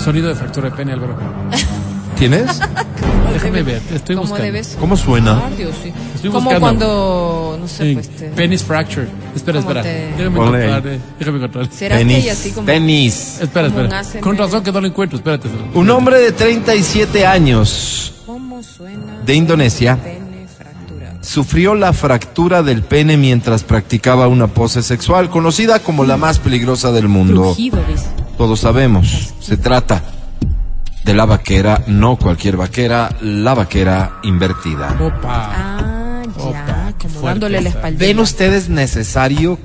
Sonido 0.03 0.27
de 0.27 0.35
fractura 0.35 0.69
de 0.69 0.75
pene, 0.75 0.93
Álvaro. 0.93 1.15
¿Tienes? 2.19 2.59
Déjame 3.33 3.63
ver, 3.63 3.81
estoy 3.93 4.15
¿Cómo 4.15 4.27
buscando. 4.27 4.43
debes? 4.43 4.77
¿Cómo 4.79 4.97
suena? 4.97 5.43
Ah, 5.45 5.49
Dios, 5.55 5.73
sí. 5.81 5.93
Estoy 6.15 6.31
Como 6.31 6.49
buscando. 6.51 6.59
cuando, 6.59 7.57
no 7.61 7.67
sé, 7.67 7.83
Sí, 7.89 7.93
pues 7.93 8.09
te... 8.09 8.25
Penis 8.29 8.63
fracture. 8.63 9.07
Espera, 9.35 9.59
¿Cómo 9.61 9.69
espera. 9.71 9.81
te- 9.83 10.11
Déjame 10.17 10.37
encontrar. 10.39 10.83
Déjame 11.19 11.37
encontrar. 11.37 11.69
¿Será 11.71 11.97
que 11.97 12.01
Tenis. 12.05 12.23
hay 12.23 12.29
así 12.29 12.51
como... 12.51 12.65
Tenis. 12.65 13.39
Espera, 13.39 13.67
espera. 13.67 14.01
Con 14.19 14.37
razón 14.37 14.63
que 14.63 14.71
no 14.71 14.81
lo 14.81 14.87
encuentro. 14.87 15.17
Espérate. 15.17 15.47
Un 15.73 15.89
hombre 15.91 16.17
de 16.19 16.31
37 16.33 17.25
años 17.25 18.15
¿Cómo 18.25 18.61
suena? 18.63 19.19
de 19.25 19.35
Indonesia 19.35 19.97
Pene 20.03 20.47
fracturado. 20.47 21.17
sufrió 21.23 21.75
la 21.75 21.93
fractura 21.93 22.63
del 22.63 22.81
pene 22.83 23.15
mientras 23.15 23.63
practicaba 23.63 24.27
una 24.27 24.47
pose 24.47 24.81
sexual 24.81 25.29
conocida 25.29 25.79
como 25.79 26.03
la 26.03 26.17
más 26.17 26.39
peligrosa 26.39 26.91
del 26.91 27.07
mundo. 27.07 27.55
Todos 28.37 28.59
sabemos, 28.59 29.33
se 29.39 29.55
trata 29.55 30.01
de 31.09 31.15
la 31.15 31.25
vaquera, 31.25 31.83
no 31.87 32.17
cualquier 32.17 32.55
vaquera, 32.55 33.09
la 33.21 33.55
vaquera 33.55 34.19
invertida. 34.21 34.95
Opa. 35.01 35.49
Ah, 35.51 36.21
ya. 36.37 36.43
Opa, 36.43 36.93
como 37.01 37.21
dándole 37.21 37.61
la 37.61 37.69
espalda. 37.69 37.97
¿Ven 37.97 38.19
ustedes 38.19 38.69
necesario 38.69 39.57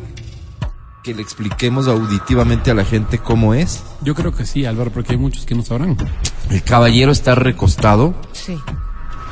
que 1.02 1.12
le 1.14 1.20
expliquemos 1.20 1.86
auditivamente 1.86 2.70
a 2.70 2.74
la 2.74 2.86
gente 2.86 3.18
cómo 3.18 3.52
es? 3.52 3.82
Yo 4.00 4.14
creo 4.14 4.34
que 4.34 4.46
sí, 4.46 4.64
Álvaro, 4.64 4.90
porque 4.90 5.12
hay 5.12 5.18
muchos 5.18 5.44
que 5.44 5.54
no 5.54 5.62
sabrán. 5.62 5.98
El 6.48 6.62
caballero 6.62 7.12
está 7.12 7.34
recostado, 7.34 8.14
Sí. 8.32 8.56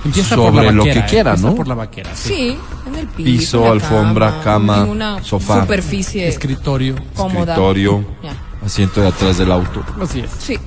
Empieza 0.04 0.34
Sobre 0.34 0.50
por 0.52 0.64
la 0.64 0.72
lo 0.72 0.82
vaquera, 0.84 1.06
que 1.06 1.10
quiera, 1.10 1.36
¿no? 1.36 1.54
por 1.54 1.66
la 1.68 1.74
vaquera. 1.76 2.10
Sí. 2.14 2.28
Sí, 2.34 2.58
en 2.88 2.94
el 2.96 3.06
piso. 3.06 3.24
Piso, 3.24 3.64
en 3.66 3.72
alfombra, 3.72 4.40
cama, 4.44 4.82
en 4.82 4.88
una 4.90 5.22
sofá. 5.24 5.62
Superficie 5.62 6.28
Escritorio. 6.28 6.96
cómoda. 7.14 7.52
escritorio, 7.54 8.04
Ya. 8.22 8.34
asiento 8.66 9.00
de 9.00 9.08
atrás 9.08 9.38
del 9.38 9.50
auto. 9.50 9.82
Así 10.02 10.20
es. 10.20 10.30
Sí. 10.38 10.58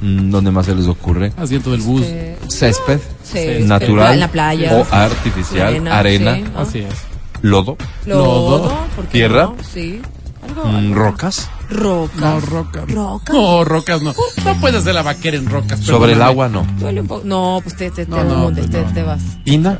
Mm, 0.00 0.30
¿Dónde 0.30 0.50
más 0.50 0.66
se 0.66 0.74
les 0.74 0.86
ocurre? 0.88 1.32
Asiento 1.36 1.70
del 1.70 1.80
bus. 1.80 2.02
Eh, 2.04 2.36
Césped, 2.48 3.00
sí, 3.22 3.64
natural 3.64 4.14
En 4.14 4.20
la 4.20 4.28
playa. 4.28 4.74
o 4.76 4.86
artificial, 4.94 5.68
Arena, 5.88 5.98
arena, 5.98 6.34
sí. 6.36 6.44
¿no? 6.52 6.60
Así 6.60 6.78
es. 6.80 6.94
lodo, 7.42 7.76
Lodo. 8.04 8.58
Lodo. 8.58 8.76
¿por 8.94 9.04
qué 9.06 9.10
Tierra. 9.12 9.42
no? 9.44 9.56
Sí. 9.72 10.00
Algo, 10.46 10.64
mm, 10.68 10.92
rocas. 10.94 11.50
Rocas. 11.70 12.20
No, 12.20 12.40
rocas. 12.40 12.84
Rocas. 12.92 13.34
No, 13.34 13.64
rocas 13.64 14.02
no. 14.02 14.14
No 14.44 14.60
puedes 14.60 14.76
hacer 14.76 14.94
la 14.94 15.02
vaquera 15.02 15.36
en 15.38 15.46
rocas. 15.46 15.80
Sobre 15.80 16.12
el 16.12 16.22
agua 16.22 16.48
no. 16.48 16.64
Duele 16.78 17.00
un 17.00 17.06
poco. 17.08 17.22
No, 17.24 17.60
pues 17.62 17.74
te, 17.76 17.90
te, 17.90 18.04
te, 18.06 18.10
No, 18.10 18.22
no, 18.22 18.46
hundes, 18.46 18.66
pues 18.66 18.70
te, 18.78 18.86
no. 18.86 18.92
te 18.94 19.02
vas. 19.02 19.22
Tina, 19.44 19.78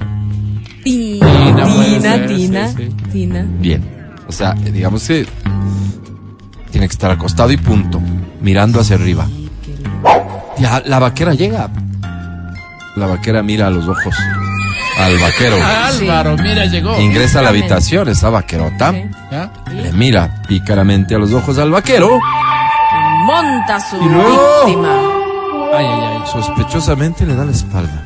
Tina, 0.83 1.27
Tina 1.27 1.67
Tina, 1.67 2.01
ser, 2.01 2.27
Tina, 2.27 2.69
sí, 2.69 2.75
sí. 2.79 2.93
Tina. 3.13 3.47
bien. 3.61 3.97
O 4.29 4.33
sea, 4.33 4.55
digamos 4.55 5.07
que 5.07 5.27
tiene 6.73 6.89
que 6.89 6.93
estar 6.93 7.11
acostado 7.11 7.53
y 7.53 7.57
punto, 7.59 8.01
mirando 8.41 8.81
hacia 8.81 8.97
arriba. 8.97 9.27
Ya, 10.59 10.83
la 10.87 10.99
vaquera 10.99 11.35
llega. 11.35 11.69
La 12.97 13.07
vaquera 13.07 13.43
mira 13.43 13.67
a 13.67 13.71
los 13.71 13.87
ojos 13.87 14.17
al 14.99 15.19
vaquero. 15.19 15.57
Álvaro, 15.63 16.37
mira, 16.39 16.65
llegó. 16.65 16.99
Ingresa 16.99 17.41
a 17.41 17.43
la 17.43 17.51
habitación, 17.51 18.09
esa 18.09 18.31
vaquerota. 18.31 18.93
Sí. 18.93 19.05
¿Ya? 19.31 19.51
Le 19.73 19.93
mira 19.93 20.43
pícaramente 20.49 21.15
a 21.15 21.19
los 21.19 21.33
ojos 21.33 21.59
al 21.59 21.71
vaquero. 21.71 22.19
Monta 23.27 23.79
su 23.81 23.97
Y 23.97 24.09
luego- 24.09 24.65
víctima. 24.67 24.89
Ay, 25.77 25.85
ay, 25.87 26.01
ay. 26.15 26.23
Sospechosamente 26.33 27.27
le 27.27 27.35
da 27.35 27.45
la 27.45 27.53
espalda. 27.53 28.03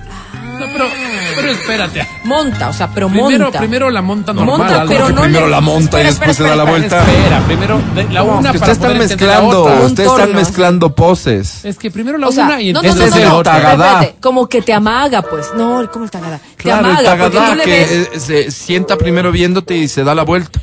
Pero, 1.41 1.53
espérate. 1.53 2.07
Monta, 2.25 2.69
o 2.69 2.73
sea, 2.73 2.89
pero 2.95 3.09
Primero, 3.09 3.45
monta. 3.45 3.59
primero 3.59 3.91
la 3.91 4.03
monta 4.03 4.33
normal. 4.33 4.59
Monta, 4.59 4.85
pero 4.87 5.09
no 5.11 5.23
primero 5.23 5.47
le- 5.47 5.51
la 5.51 5.61
monta 5.61 6.01
y 6.01 6.05
después 6.05 6.31
espera, 6.31 6.49
se 6.49 6.51
da 6.51 6.57
la 6.65 6.71
vuelta. 6.71 6.99
Espera, 7.01 7.39
primero 7.47 7.81
de- 7.95 8.05
la 8.05 8.21
No, 8.23 8.39
una 8.39 8.53
que 8.53 8.59
para 8.59 8.73
están 8.73 8.99
mezclando, 8.99 9.65
otra. 9.65 9.81
ustedes 9.87 10.11
están 10.11 10.33
mezclando 10.35 10.95
poses. 10.95 11.65
Es 11.65 11.79
que 11.79 11.91
primero 11.91 12.19
la 12.19 12.29
O 12.29 12.33
sea, 12.33 12.45
una 12.47 12.61
y 12.63 12.73
no, 12.73 12.83
no, 12.83 12.89
entonces 12.89 13.11
no, 13.11 13.17
no, 13.17 13.21
es 13.21 13.23
el 13.25 13.29
no, 13.31 13.43
tagadá. 13.43 14.09
como 14.21 14.49
que 14.49 14.63
te 14.63 14.73
amaga, 14.73 15.23
pues. 15.23 15.47
No, 15.57 15.89
¿cómo 15.93 16.05
el 16.05 16.11
tagadá? 16.11 16.39
Te 16.39 16.63
Claro, 16.63 16.81
el 16.87 16.93
amaga, 16.93 17.09
tagadá 17.11 17.51
tú 17.51 17.57
le 17.57 17.65
que 17.65 18.09
ves. 18.13 18.23
se 18.23 18.51
sienta 18.51 18.97
primero 18.97 19.33
viéndote 19.33 19.77
y 19.77 19.89
se 19.89 20.05
da 20.05 20.15
la 20.15 20.23
vuelta. 20.25 20.61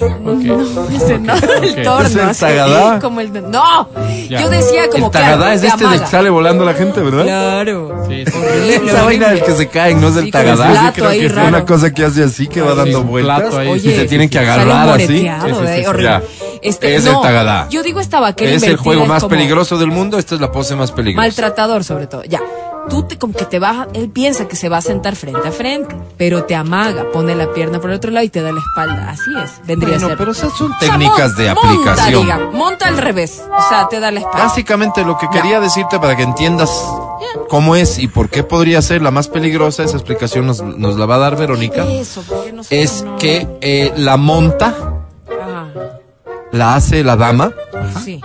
Ok. 0.00 0.90
Ese 0.94 1.18
no, 1.18 1.34
el 1.34 1.70
Ok. 1.78 1.82
torno, 1.84 2.06
Es 2.08 2.14
el 2.14 2.20
así, 2.20 2.40
tagadá. 2.40 2.98
como 3.00 3.20
el 3.20 3.32
no. 3.50 3.88
Ya. 4.28 4.40
Yo 4.42 4.50
decía 4.50 4.88
como 4.90 5.06
el 5.06 5.12
que 5.12 5.18
tagadá 5.18 5.54
es 5.54 5.60
te 5.60 5.66
este 5.68 5.86
de 5.86 5.98
que 6.00 6.06
sale 6.06 6.30
volando 6.30 6.64
la 6.64 6.74
gente, 6.74 7.00
¿verdad? 7.00 7.24
Claro. 7.24 8.04
Sí, 8.08 8.24
sí. 8.26 8.32
Horrible, 8.36 8.90
Esa 8.90 9.02
vaina 9.04 9.28
del 9.28 9.42
que 9.42 9.52
se 9.52 9.68
caen, 9.68 10.00
no 10.00 10.08
es 10.08 10.14
el 10.16 10.20
Sí, 10.22 10.26
el 10.28 10.32
tagadá. 10.32 10.70
plato 10.70 10.92
creo 10.94 11.08
ahí 11.08 11.20
que 11.20 11.26
es. 11.26 11.32
Una 11.32 11.64
cosa 11.64 11.92
que 11.92 12.04
hace 12.04 12.24
así 12.24 12.46
que 12.48 12.60
va 12.62 12.72
Sí, 12.72 12.76
dando 12.78 13.02
vueltas 13.04 13.54
ahí. 13.54 13.70
y 13.72 13.80
se 13.80 13.88
Oye, 13.88 14.04
tienen 14.06 14.28
que 14.28 14.38
agarrar 14.38 14.88
así. 14.90 15.06
Sí, 15.06 15.14
sí, 15.18 15.26
eh, 15.26 15.80
sí, 15.80 15.86
horrible. 15.86 16.20
Este, 16.62 16.94
Es 16.94 17.06
el 17.06 17.12
no, 17.12 17.20
tagadá. 17.22 17.66
Yo 17.70 17.82
digo 17.82 18.00
esta 18.00 18.20
vaquera 18.20 18.50
Es 18.52 18.62
el 18.64 18.76
juego 18.76 19.06
más 19.06 19.22
como 19.22 19.30
peligroso 19.30 19.78
del 19.78 19.88
mundo, 19.88 20.18
esta 20.18 20.34
es 20.34 20.40
la 20.40 20.52
pose 20.52 20.76
más 20.76 20.92
peligrosa. 20.92 21.26
Maltratador, 21.26 21.84
sobre 21.84 22.06
todo. 22.06 22.22
Ya. 22.24 22.40
Tú 22.88 23.04
te, 23.04 23.18
como 23.18 23.34
que 23.34 23.44
te 23.44 23.58
vas, 23.58 23.86
él 23.94 24.08
piensa 24.10 24.48
que 24.48 24.56
se 24.56 24.68
va 24.68 24.78
a 24.78 24.80
sentar 24.80 25.14
frente 25.14 25.46
a 25.46 25.52
frente, 25.52 25.94
pero 26.16 26.44
te 26.44 26.56
amaga, 26.56 27.04
pone 27.12 27.34
la 27.36 27.52
pierna 27.52 27.80
por 27.80 27.90
el 27.90 27.96
otro 27.96 28.10
lado 28.10 28.24
y 28.24 28.30
te 28.30 28.42
da 28.42 28.50
la 28.52 28.58
espalda. 28.60 29.10
Así 29.10 29.30
es, 29.44 29.60
vendría 29.66 29.94
Bueno, 29.94 30.06
a 30.06 30.08
ser. 30.10 30.18
pero 30.18 30.32
esas 30.32 30.52
son 30.56 30.72
O 30.72 30.78
sea, 30.78 30.90
técnicas 30.90 31.36
de 31.36 31.54
monta, 31.54 31.68
aplicación. 31.70 32.22
digamos, 32.22 32.54
monta 32.54 32.88
al 32.88 32.98
revés, 32.98 33.42
o 33.56 33.68
sea, 33.68 33.86
te 33.88 34.00
da 34.00 34.10
la 34.10 34.20
espalda. 34.20 34.44
Básicamente 34.46 35.04
lo 35.04 35.18
que 35.18 35.28
quería 35.28 35.60
decirte 35.60 35.98
para 36.00 36.16
que 36.16 36.22
entiendas 36.22 36.70
¿Cómo 37.48 37.76
es 37.76 37.98
y 37.98 38.08
por 38.08 38.28
qué 38.30 38.42
podría 38.42 38.80
ser 38.82 39.02
la 39.02 39.10
más 39.10 39.28
peligrosa? 39.28 39.84
Esa 39.84 39.96
explicación 39.96 40.46
nos, 40.46 40.62
nos 40.62 40.96
la 40.96 41.06
va 41.06 41.16
a 41.16 41.18
dar 41.18 41.36
Verónica. 41.36 41.84
Eso, 41.86 42.24
Es 42.70 43.02
no- 43.04 43.16
que 43.18 43.46
eh, 43.60 43.92
la 43.96 44.16
monta 44.16 44.74
Ah, 45.40 45.66
la 46.50 46.74
hace 46.74 47.04
la 47.04 47.16
dama, 47.16 47.52
sí. 48.04 48.20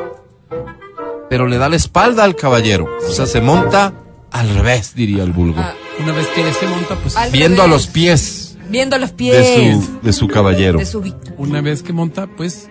pero 1.30 1.46
le 1.48 1.58
da 1.58 1.70
la 1.70 1.76
espalda 1.76 2.24
al 2.24 2.36
caballero. 2.36 2.88
O 3.08 3.12
sea, 3.12 3.26
se 3.26 3.42
monta 3.42 3.94
al 4.40 4.50
revés, 4.56 4.94
diría 4.96 5.24
el 5.24 5.32
vulgo. 5.32 5.60
Ah, 5.60 5.74
Una 6.02 6.12
vez 6.12 6.28
que 6.28 6.52
se 6.54 6.68
monta, 6.68 6.96
pues 6.96 7.16
Al 7.16 7.32
viendo 7.32 7.64
a 7.64 7.68
los 7.68 7.88
pies 7.88 8.58
Viendo 8.70 8.98
los 8.98 9.12
pies 9.12 9.36
de 9.38 9.74
su, 9.82 10.00
de 10.02 10.14
su 10.14 10.28
caballero. 10.28 10.80
de 10.80 10.86
su 10.86 11.04
una 11.38 11.62
vez 11.62 11.84
que 11.84 11.94
monta, 11.94 12.28
pues 12.28 12.68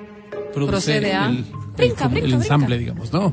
produce 0.52 0.70
Procede 0.72 1.12
a- 1.14 1.26
el, 1.28 1.36
el- 1.38 1.44
Brinca, 1.76 2.04
el 2.04 2.10
brinca, 2.10 2.36
ensamble, 2.36 2.78
digamos, 2.78 3.12
¿no? 3.12 3.32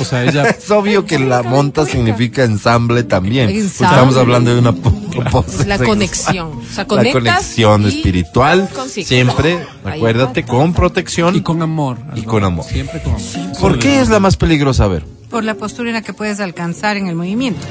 O 0.00 0.04
sea, 0.04 0.24
ella 0.24 0.44
Es 0.58 0.70
obvio 0.70 1.04
que 1.06 1.18
la 1.18 1.42
monta 1.42 1.84
significa 1.86 2.44
ensamble 2.44 3.02
también. 3.02 3.46
porque 3.46 3.60
Ensamble. 3.60 3.96
Estamos 3.96 4.16
hablando 4.16 4.54
de 4.54 4.60
una 4.60 4.72
pose 4.72 5.66
la 5.66 5.78
conexión. 5.84 6.48
O 6.48 6.62
sea, 6.72 6.84
La 6.90 7.10
conexión 7.12 7.86
espiritual. 7.86 8.68
consigo. 8.74 9.06
Siempre, 9.06 9.58
Ahí 9.84 9.98
acuérdate, 9.98 10.44
con 10.44 10.72
protección. 10.74 11.34
y 11.36 11.40
con 11.40 11.60
amor. 11.62 11.98
Y 12.14 12.22
con 12.22 12.44
amor. 12.44 12.64
Siempre 12.64 13.02
con 13.02 13.14
amor. 13.14 13.58
¿Por 13.60 13.78
qué 13.78 14.00
es 14.00 14.08
la 14.08 14.20
más 14.20 14.36
peligrosa? 14.36 14.84
A 14.84 14.88
ver. 14.88 15.04
Por 15.30 15.44
la 15.44 15.54
postura 15.54 15.90
en 15.90 15.94
la 15.94 16.02
que 16.02 16.12
puedes 16.12 16.40
alcanzar 16.40 16.96
en 16.96 17.06
el 17.06 17.14
movimiento. 17.14 17.66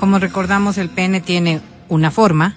Como 0.00 0.18
recordamos, 0.18 0.78
el 0.78 0.88
pene 0.88 1.20
tiene 1.20 1.60
una 1.88 2.10
forma 2.10 2.56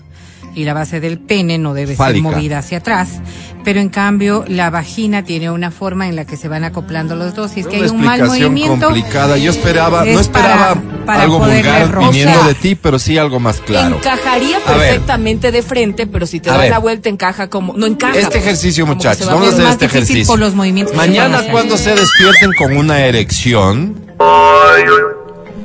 y 0.55 0.63
la 0.65 0.73
base 0.73 0.99
del 0.99 1.19
pene 1.19 1.57
no 1.57 1.73
debe 1.73 1.95
Fálica. 1.95 2.27
ser 2.29 2.35
movida 2.37 2.57
hacia 2.59 2.77
atrás, 2.79 3.21
pero 3.63 3.79
en 3.79 3.89
cambio 3.89 4.43
la 4.47 4.69
vagina 4.69 5.23
tiene 5.23 5.49
una 5.51 5.71
forma 5.71 6.07
en 6.07 6.15
la 6.15 6.25
que 6.25 6.35
se 6.37 6.47
van 6.47 6.63
acoplando 6.63 7.15
los 7.15 7.35
dos. 7.35 7.55
Y 7.57 7.61
es 7.61 7.67
que 7.67 7.77
hay 7.77 7.83
un 7.89 8.01
mal 8.01 8.19
explicación 8.19 8.53
movimiento. 8.53 8.85
complicada. 8.87 9.37
Yo 9.37 9.51
esperaba, 9.51 10.05
es 10.05 10.13
no 10.15 10.19
esperaba 10.21 10.75
para- 10.75 11.05
para 11.05 11.23
algo 11.23 11.39
poderle 11.39 11.61
vulgar 11.71 11.91
rozar. 11.91 12.11
viniendo 12.13 12.43
de 12.45 12.53
ti, 12.55 12.75
pero 12.75 12.99
sí 12.99 13.17
algo 13.17 13.39
más 13.39 13.59
claro. 13.59 13.97
Encajaría 13.97 14.57
A 14.65 14.71
ver. 14.71 14.79
perfectamente 14.89 15.51
de 15.51 15.61
frente, 15.61 16.07
pero 16.07 16.25
si 16.25 16.39
te 16.39 16.49
A 16.49 16.53
das 16.53 16.61
ver. 16.63 16.71
la 16.71 16.79
vuelta 16.79 17.09
encaja 17.09 17.49
como 17.49 17.73
no 17.73 17.85
encaja. 17.85 18.17
Este 18.17 18.37
ejercicio, 18.39 18.85
como 18.85 18.93
que 18.93 19.07
muchachos, 19.07 19.25
se 19.25 19.25
va 19.25 19.33
vamos 19.33 19.47
a 19.49 19.51
hacer 19.53 19.63
más 19.63 19.73
este 19.73 19.85
difícil 19.85 20.03
ejercicio. 20.03 20.31
por 20.33 20.39
los 20.39 20.53
movimientos. 20.55 20.91
que 20.91 20.97
Mañana 20.97 21.41
cuando 21.51 21.77
se 21.77 21.91
despierten 21.95 22.51
con 22.57 22.75
una 22.77 22.99
erección, 23.05 23.95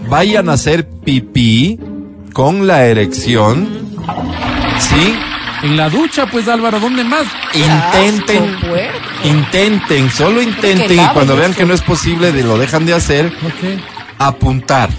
vayan 0.09 0.49
a 0.49 0.53
hacer 0.55 0.87
pipí 0.89 1.79
con 2.33 2.67
la 2.67 2.85
erección. 2.87 3.87
¿Sí? 4.79 5.17
En 5.63 5.77
la 5.77 5.89
ducha, 5.89 6.27
pues 6.27 6.49
Álvaro, 6.49 6.81
¿dónde 6.81 7.03
más? 7.03 7.25
Intenten, 7.55 8.57
intenten, 9.25 10.11
solo 10.11 10.43
intenten 10.43 11.01
y 11.01 11.07
cuando 11.15 11.35
vean 11.35 11.53
eso. 11.53 11.61
que 11.61 11.67
no 11.67 11.75
es 11.75 11.81
posible 11.83 12.31
de 12.31 12.43
lo 12.45 12.59
dejan 12.59 12.85
de 12.85 12.95
hacer, 12.95 13.33
apuntar 14.19 14.91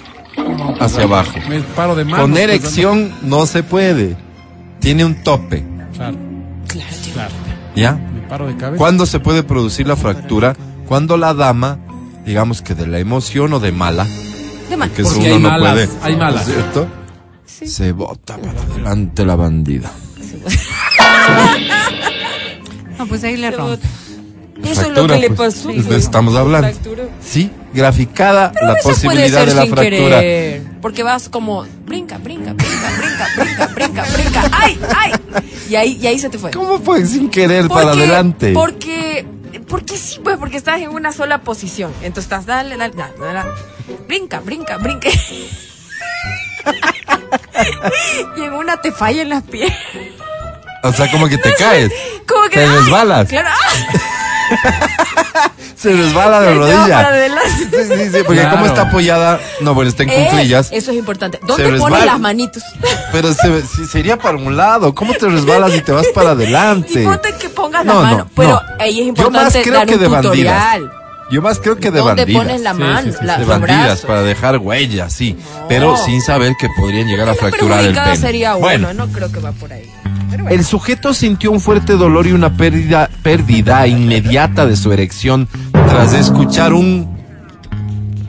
hacia 0.79 1.03
abajo. 1.03 1.33
Me 1.47 1.61
paro 1.61 1.95
de 1.95 2.05
manos. 2.05 2.21
Con 2.21 2.31
pues, 2.31 2.43
erección 2.43 3.13
no 3.21 3.45
se 3.45 3.63
puede. 3.63 4.17
Tiene 4.79 5.05
un 5.05 5.23
tope. 5.23 5.63
Claro, 5.95 6.17
claro. 7.13 7.33
¿ya? 7.75 7.93
Me 7.93 8.21
paro 8.27 8.47
de 8.47 8.57
cabeza. 8.57 8.77
¿Cuándo 8.77 9.05
se 9.05 9.19
puede 9.19 9.43
producir 9.43 9.87
la 9.87 9.95
fractura? 9.95 10.55
Cuando 10.87 11.17
la 11.17 11.33
dama, 11.33 11.77
digamos 12.25 12.61
que 12.61 12.73
de 12.73 12.87
la 12.87 12.99
emoción 12.99 13.53
o 13.53 13.59
de 13.59 13.71
mala, 13.71 14.05
De 14.05 14.89
que 14.89 15.03
Porque 15.03 15.19
uno 15.19 15.35
hay 15.35 15.39
no 15.41 15.49
malas, 15.49 15.73
puede, 15.73 15.89
hay 16.01 16.15
malas. 16.15 16.47
¿no 16.47 17.06
Se 17.65 17.91
bota 17.91 18.37
para 18.37 18.61
adelante 18.61 19.25
la 19.25 19.35
bandida. 19.35 19.91
No, 22.97 23.05
pues 23.07 23.23
ahí 23.23 23.37
le 23.37 23.51
rompe. 23.51 23.85
Eso 24.63 24.81
es 24.81 24.87
lo 24.89 25.05
Fractura, 25.05 25.15
que 25.15 25.21
le 25.21 25.29
pues, 25.29 25.55
pasó. 25.55 25.69
es 25.69 25.75
de 25.87 25.95
eso 25.97 25.97
estamos 25.97 26.35
hablando. 26.35 26.67
Fracturó. 26.67 27.09
Sí, 27.21 27.51
graficada 27.73 28.51
Pero 28.53 28.67
la 28.67 28.75
posibilidad 28.75 29.27
puede 29.27 29.45
de 29.45 29.47
ser 29.51 29.55
la 29.55 29.61
sin 29.63 29.71
fractura. 29.71 30.19
querer, 30.19 30.61
porque 30.81 31.03
vas 31.03 31.29
como 31.29 31.63
brinca, 31.85 32.17
brinca, 32.17 32.53
brinca, 32.53 32.89
brinca, 32.97 33.27
brinca, 33.35 33.69
brinca, 33.75 34.03
brinca, 34.13 34.49
ay, 34.51 34.79
ay, 34.95 35.11
y 35.69 35.75
ahí, 35.75 35.99
y 36.01 36.07
ahí 36.07 36.17
se 36.17 36.29
te 36.29 36.39
fue. 36.39 36.49
¿Cómo 36.51 36.79
fue 36.79 37.05
sin 37.05 37.29
querer 37.29 37.67
para 37.67 37.91
adelante? 37.91 38.51
Porque, 38.53 39.27
porque 39.67 39.95
sí, 39.95 40.19
pues, 40.23 40.37
porque 40.37 40.57
estás 40.57 40.81
en 40.81 40.89
una 40.89 41.11
sola 41.11 41.41
posición. 41.41 41.91
Entonces 42.01 42.23
estás, 42.25 42.47
dale, 42.47 42.77
dale, 42.77 42.95
dale, 42.95 43.13
dale. 43.19 43.49
brinca, 44.07 44.39
brinca, 44.39 44.77
brinca. 44.77 45.09
y 48.37 48.41
en 48.43 48.53
una 48.53 48.77
te 48.81 48.91
fallan 48.91 49.29
las 49.29 49.43
piernas. 49.43 49.77
O 50.83 50.93
sea, 50.93 51.09
como 51.11 51.27
que 51.27 51.37
te 51.37 51.53
caes. 51.55 51.91
Como 52.27 52.43
que 52.43 52.57
Te 52.57 52.63
ay, 52.63 52.69
resbalas. 52.69 53.27
Claro, 53.27 53.49
Se 55.75 55.91
resbala 55.93 56.39
de 56.41 56.47
para 56.47 56.57
rodilla. 56.59 56.99
adelante. 57.07 57.49
Sí, 57.71 57.83
sí, 57.97 58.05
sí, 58.11 58.17
porque 58.25 58.41
Claro. 58.41 58.51
como 58.51 58.65
está 58.65 58.81
apoyada, 58.83 59.39
no, 59.61 59.73
bueno, 59.73 59.89
está 59.89 60.03
en 60.03 60.09
Eh, 60.09 60.27
cuclillas, 60.29 60.69
eso 60.71 60.91
es 60.91 60.97
importante. 60.97 61.39
¿Dónde 61.43 61.71
Se 61.71 61.77
pones 61.77 62.05
las 62.05 62.19
manitos? 62.19 62.63
pero 63.11 63.33
se- 63.33 63.61
sí, 63.61 63.85
sería 63.85 64.17
para 64.17 64.37
un 64.37 64.57
lado. 64.57 64.95
¿Cómo 64.95 65.13
te 65.13 65.27
resbalas 65.27 65.75
y 65.75 65.81
te 65.81 65.91
vas 65.91 66.07
para 66.15 66.31
adelante? 66.31 67.03
Y 67.03 67.05
ponte 67.05 67.33
que 67.39 67.49
pongas 67.49 67.85
No, 67.85 68.01
la 68.01 68.09
no, 68.09 68.15
mano. 68.17 68.29
pero 68.35 68.49
no. 68.49 68.61
ahí 68.79 69.01
es 69.01 69.05
Yo 69.15 69.29
más 69.29 69.55
importante 69.55 69.61
creo 69.63 69.73
dar 69.75 69.87
que 69.87 69.93
un 69.95 69.99
de 70.01 70.07
bandidas. 70.07 70.79
Yo 71.31 71.41
más 71.41 71.59
creo 71.59 71.75
que 71.77 71.91
de 71.91 71.99
¿Dónde 71.99 72.21
bandidas. 72.23 72.43
pones 72.43 72.61
la 72.61 72.73
mano? 72.73 73.01
sí, 73.11 73.17
sí, 73.19 73.25
la- 73.25 73.37
de 73.37 73.45
bandidas 73.45 73.83
brazos? 73.85 74.05
para 74.05 74.21
dejar 74.23 74.57
huellas, 74.59 75.11
sí. 75.11 75.37
Pero 75.67 75.97
sin 75.97 76.21
saber 76.21 76.53
que 76.59 76.69
podrían 76.77 77.07
llegar 77.07 77.27
a 77.29 77.35
fracturar 77.35 77.83
el 77.83 77.93
pene. 77.93 78.15
sería 78.15 78.51
uno, 78.55 78.61
bueno, 78.61 78.93
no 78.93 79.07
creo 79.07 79.31
que 79.31 79.39
va 79.39 79.51
por 79.51 79.71
ahí. 79.73 79.91
Bueno. 80.29 80.49
el 80.49 80.65
sujeto 80.65 81.13
sintió 81.13 81.51
un 81.51 81.61
fuerte 81.61 81.93
dolor 81.93 82.27
y 82.27 82.33
una 82.33 82.55
pérdida, 82.57 83.09
pérdida 83.23 83.87
inmediata 83.87 84.65
de 84.65 84.75
su 84.75 84.91
erección 84.91 85.47
tras 85.71 86.13
escuchar 86.13 86.73
un 86.73 87.17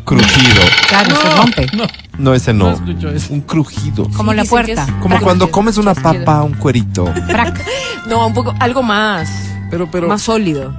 crujido. 0.04 0.62
Claro, 0.88 1.16
se 1.20 1.30
rompe. 1.36 1.66
No, 1.76 1.86
No, 2.18 2.34
ese 2.34 2.52
no. 2.54 2.76
No 2.80 3.10
eso. 3.10 3.32
Un 3.32 3.40
crujido. 3.42 4.08
Como 4.16 4.32
la 4.32 4.44
puerta. 4.44 4.86
Como 5.00 5.20
cuando 5.20 5.50
comes 5.50 5.76
una 5.76 5.94
papa, 5.94 6.42
un 6.42 6.54
cuerito. 6.54 7.12
Frac. 7.28 7.64
No, 8.08 8.26
un 8.26 8.32
poco, 8.32 8.54
algo 8.58 8.82
más, 8.82 9.28
Pero, 9.70 9.90
pero. 9.90 10.08
más 10.08 10.22
sólido. 10.22 10.72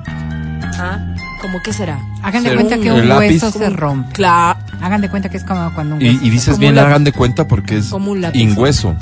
¿Ah? 0.80 0.98
¿Cómo 1.42 1.62
qué 1.64 1.74
será? 1.74 2.00
Hagan 2.22 2.44
de 2.44 2.54
cuenta 2.54 2.78
que 2.78 2.92
un 2.92 3.10
hueso 3.12 3.52
se 3.52 3.70
rompe. 3.70 4.14
Claro. 4.14 4.60
Hagan 4.82 5.02
de 5.02 5.10
cuenta 5.10 5.30
que 5.30 5.38
es 5.38 5.44
como 5.44 5.74
cuando 5.74 5.96
un 5.96 6.02
Y, 6.02 6.10
hueso 6.10 6.26
y 6.26 6.30
dices 6.30 6.48
Como 6.56 6.60
bien, 6.60 6.78
hagan 6.80 7.04
de 7.04 7.12
cuenta 7.12 7.48
porque 7.48 7.78
es 7.78 7.86
Como 7.88 8.12
un 8.12 8.26
ingüeso. 8.34 8.96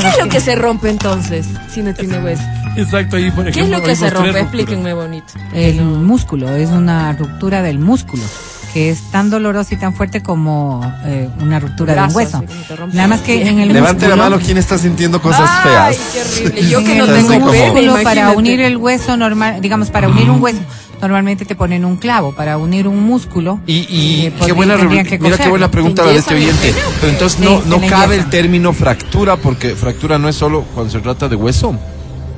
¿Qué 0.00 0.08
es 0.08 0.18
lo 0.18 0.28
que 0.28 0.40
se 0.40 0.54
rompe 0.56 0.90
entonces 0.90 1.46
si 1.68 1.82
no 1.82 1.94
tiene 1.94 2.18
hueso? 2.18 2.42
exacto. 2.76 3.16
Ahí, 3.16 3.30
por 3.30 3.44
¿Qué 3.44 3.50
es 3.50 3.56
ejemplo, 3.56 3.78
lo 3.78 3.84
que 3.84 3.96
se 3.96 4.10
rompe? 4.10 4.40
Explíquenme 4.40 4.92
bonito. 4.92 5.32
El 5.54 5.80
músculo, 5.82 6.54
es 6.54 6.68
una 6.70 7.12
ruptura 7.14 7.62
del 7.62 7.78
músculo, 7.78 8.22
que 8.76 8.90
es 8.90 9.10
tan 9.10 9.30
dolorosa 9.30 9.72
y 9.72 9.78
tan 9.78 9.94
fuerte 9.94 10.22
como 10.22 10.82
eh, 11.06 11.30
una 11.40 11.58
ruptura 11.58 11.94
de 11.94 12.02
un 12.02 12.14
hueso. 12.14 12.44
Nada 12.92 13.08
más 13.08 13.22
que 13.22 13.48
en 13.48 13.58
el 13.58 13.72
Levante 13.72 14.06
la 14.06 14.16
mano 14.16 14.38
quien 14.38 14.58
está 14.58 14.76
sintiendo 14.76 15.22
cosas 15.22 15.48
Ay, 15.50 15.94
feas. 15.94 15.96
qué 16.12 16.20
horrible. 16.44 16.68
Yo 16.68 16.84
que 16.84 16.94
no 16.96 17.06
tengo 17.06 17.28
como- 17.40 17.52
músculo, 17.54 17.96
para 18.02 18.32
unir 18.32 18.60
el 18.60 18.76
hueso 18.76 19.16
normal, 19.16 19.62
digamos, 19.62 19.88
para 19.88 20.08
unir 20.10 20.28
un 20.28 20.42
hueso, 20.42 20.58
normalmente 21.00 21.46
te 21.46 21.54
ponen 21.54 21.86
un 21.86 21.96
clavo, 21.96 22.34
para 22.34 22.58
unir 22.58 22.86
un 22.86 23.02
músculo. 23.02 23.60
Y, 23.66 23.86
y 23.88 24.26
eh, 24.26 24.32
qué 24.44 24.52
buena, 24.52 24.76
que 24.76 25.18
mira 25.18 25.38
qué 25.38 25.48
buena 25.48 25.70
pregunta 25.70 26.04
la 26.04 26.10
de 26.10 26.18
este 26.18 26.34
oyente. 26.34 26.74
Pero 27.00 27.12
entonces 27.14 27.38
Sí, 27.40 27.44
no, 27.46 27.62
no 27.78 27.80
cabe 27.88 28.16
el 28.16 28.28
término 28.28 28.74
fractura 28.74 29.36
porque 29.38 29.74
fractura 29.74 30.18
no 30.18 30.28
es 30.28 30.36
solo 30.36 30.64
cuando 30.74 30.92
se 30.92 30.98
trata 31.00 31.28
de 31.30 31.36
hueso. 31.36 31.74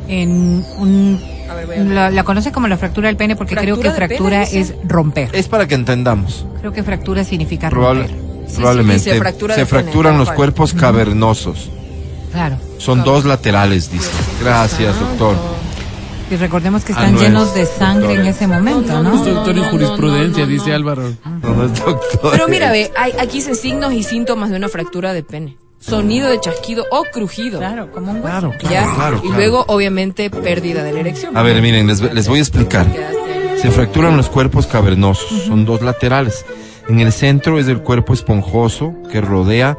En 0.09 0.65
un, 0.79 1.21
A 1.51 1.55
ver, 1.55 1.67
voy 1.67 1.77
a 1.77 1.81
la, 1.85 2.11
la 2.11 2.25
conocen 2.25 2.53
como 2.53 2.67
la 2.67 2.77
fractura 2.79 3.09
del 3.09 3.17
pene 3.17 3.37
porque 3.37 3.55
creo 3.55 3.77
que 3.77 3.91
¿Fractura 3.91 4.07
fractura 4.09 4.45
pene, 4.47 4.61
es 4.61 4.75
romper. 4.85 5.29
Es 5.33 5.49
para 5.49 5.69
que 5.69 5.75
entendamos. 5.75 6.47
Creo 6.61 6.73
que 6.73 6.83
fractura 6.83 7.25
significa 7.25 7.69
Probable- 7.71 8.07
romper. 8.09 8.49
sí, 8.49 8.57
probablemente 8.57 9.05
dice 9.11 9.19
fractura 9.19 9.55
se 9.55 9.61
de 9.61 9.67
pene, 9.67 9.83
fracturan 9.83 10.13
tal 10.13 10.19
los 10.19 10.29
cual. 10.29 10.37
cuerpos 10.37 10.73
cavernosos. 10.75 11.71
Claro. 12.33 12.57
Son 12.79 13.05
dos 13.05 13.25
laterales, 13.25 13.91
dice. 13.91 14.09
Gracias, 14.43 14.99
doctor. 14.99 15.37
Y 16.31 16.37
recordemos 16.37 16.85
que 16.85 16.93
Ah, 16.93 16.97
están 16.97 17.13
no 17.15 17.19
es, 17.21 17.25
llenos 17.25 17.55
de 17.55 17.65
sangre 17.67 18.07
doctor. 18.09 18.21
en 18.21 18.27
ese 18.27 18.47
momento, 18.47 19.03
¿no? 19.03 19.15
Es 19.15 19.25
doctor 19.25 19.57
en 19.57 19.63
no, 19.63 19.71
jurisprudencia, 19.71 20.45
no, 20.45 20.47
no, 20.47 20.53
dice 20.53 20.69
no. 20.71 20.75
Álvaro. 20.77 21.03
No, 21.43 21.55
no 21.55 21.65
es 21.65 21.85
doctor. 21.85 22.31
Pero 22.33 22.49
mira, 22.49 22.71
ve, 22.71 22.91
hay, 22.97 23.13
aquí 23.19 23.39
dicen 23.39 23.57
signos 23.57 23.93
y 23.95 24.03
síntomas 24.03 24.51
de 24.51 24.57
una 24.57 24.69
fractura 24.69 25.13
de 25.15 25.23
pene. 25.23 25.57
Sonido 25.89 26.29
de 26.29 26.41
chasquido 26.41 26.85
o 26.91 27.05
crujido. 27.13 27.59
Claro, 27.59 27.91
como 27.93 28.11
un 28.13 28.17
hueso. 28.19 28.29
Claro, 28.29 28.53
¿Ya? 28.63 28.83
claro, 28.83 28.95
claro. 28.95 29.21
y 29.25 29.29
luego, 29.33 29.65
obviamente, 29.69 30.29
pérdida 30.31 30.83
de 30.83 30.93
la 30.93 31.01
erección. 31.01 31.37
A 31.37 31.43
ver, 31.43 31.61
miren, 31.63 31.87
les, 31.87 32.01
les 32.01 32.29
voy 32.29 32.39
a 32.39 32.43
explicar. 32.43 32.87
Se 33.61 33.71
fracturan 33.71 34.17
los 34.17 34.29
cuerpos 34.29 34.67
cavernosos, 34.67 35.43
son 35.47 35.65
dos 35.65 35.83
laterales. 35.83 36.45
En 36.89 37.01
el 37.01 37.13
centro 37.13 37.59
es 37.59 37.67
el 37.69 37.81
cuerpo 37.81 38.13
esponjoso 38.15 38.95
que 39.11 39.21
rodea 39.21 39.77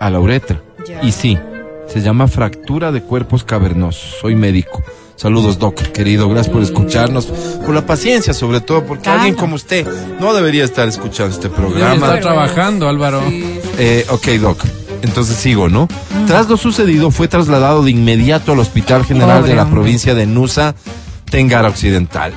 a 0.00 0.10
la 0.10 0.20
uretra. 0.20 0.60
Ya. 0.86 1.02
Y 1.02 1.12
sí, 1.12 1.38
se 1.86 2.00
llama 2.00 2.28
fractura 2.28 2.92
de 2.92 3.02
cuerpos 3.02 3.44
cavernosos. 3.44 4.16
Soy 4.20 4.34
médico. 4.34 4.82
Saludos, 5.16 5.58
Doc, 5.58 5.74
querido. 5.80 6.28
Gracias 6.28 6.52
por 6.52 6.62
escucharnos. 6.62 7.26
Por 7.26 7.74
la 7.74 7.84
paciencia, 7.86 8.32
sobre 8.34 8.60
todo, 8.60 8.84
porque 8.84 9.04
Claro. 9.04 9.20
alguien 9.20 9.34
como 9.34 9.56
usted 9.56 9.84
no 10.20 10.32
debería 10.34 10.62
estar 10.64 10.86
escuchando 10.86 11.34
este 11.34 11.48
Debe 11.48 11.60
programa. 11.60 11.94
estar 11.94 12.20
trabajando, 12.20 12.88
Álvaro. 12.88 13.20
Eh, 13.78 14.06
ok, 14.10 14.26
Doc. 14.40 14.62
Entonces 15.02 15.36
sigo, 15.36 15.68
¿no? 15.68 15.88
Tras 16.26 16.48
lo 16.48 16.56
sucedido, 16.56 17.10
fue 17.10 17.28
trasladado 17.28 17.82
de 17.84 17.90
inmediato 17.92 18.52
al 18.52 18.58
Hospital 18.60 19.04
General 19.04 19.38
Pobre 19.38 19.50
de 19.50 19.56
la 19.56 19.62
hombre. 19.62 19.80
provincia 19.80 20.14
de 20.14 20.26
Nusa 20.26 20.74
Tengara 21.30 21.68
Occidental. 21.68 22.32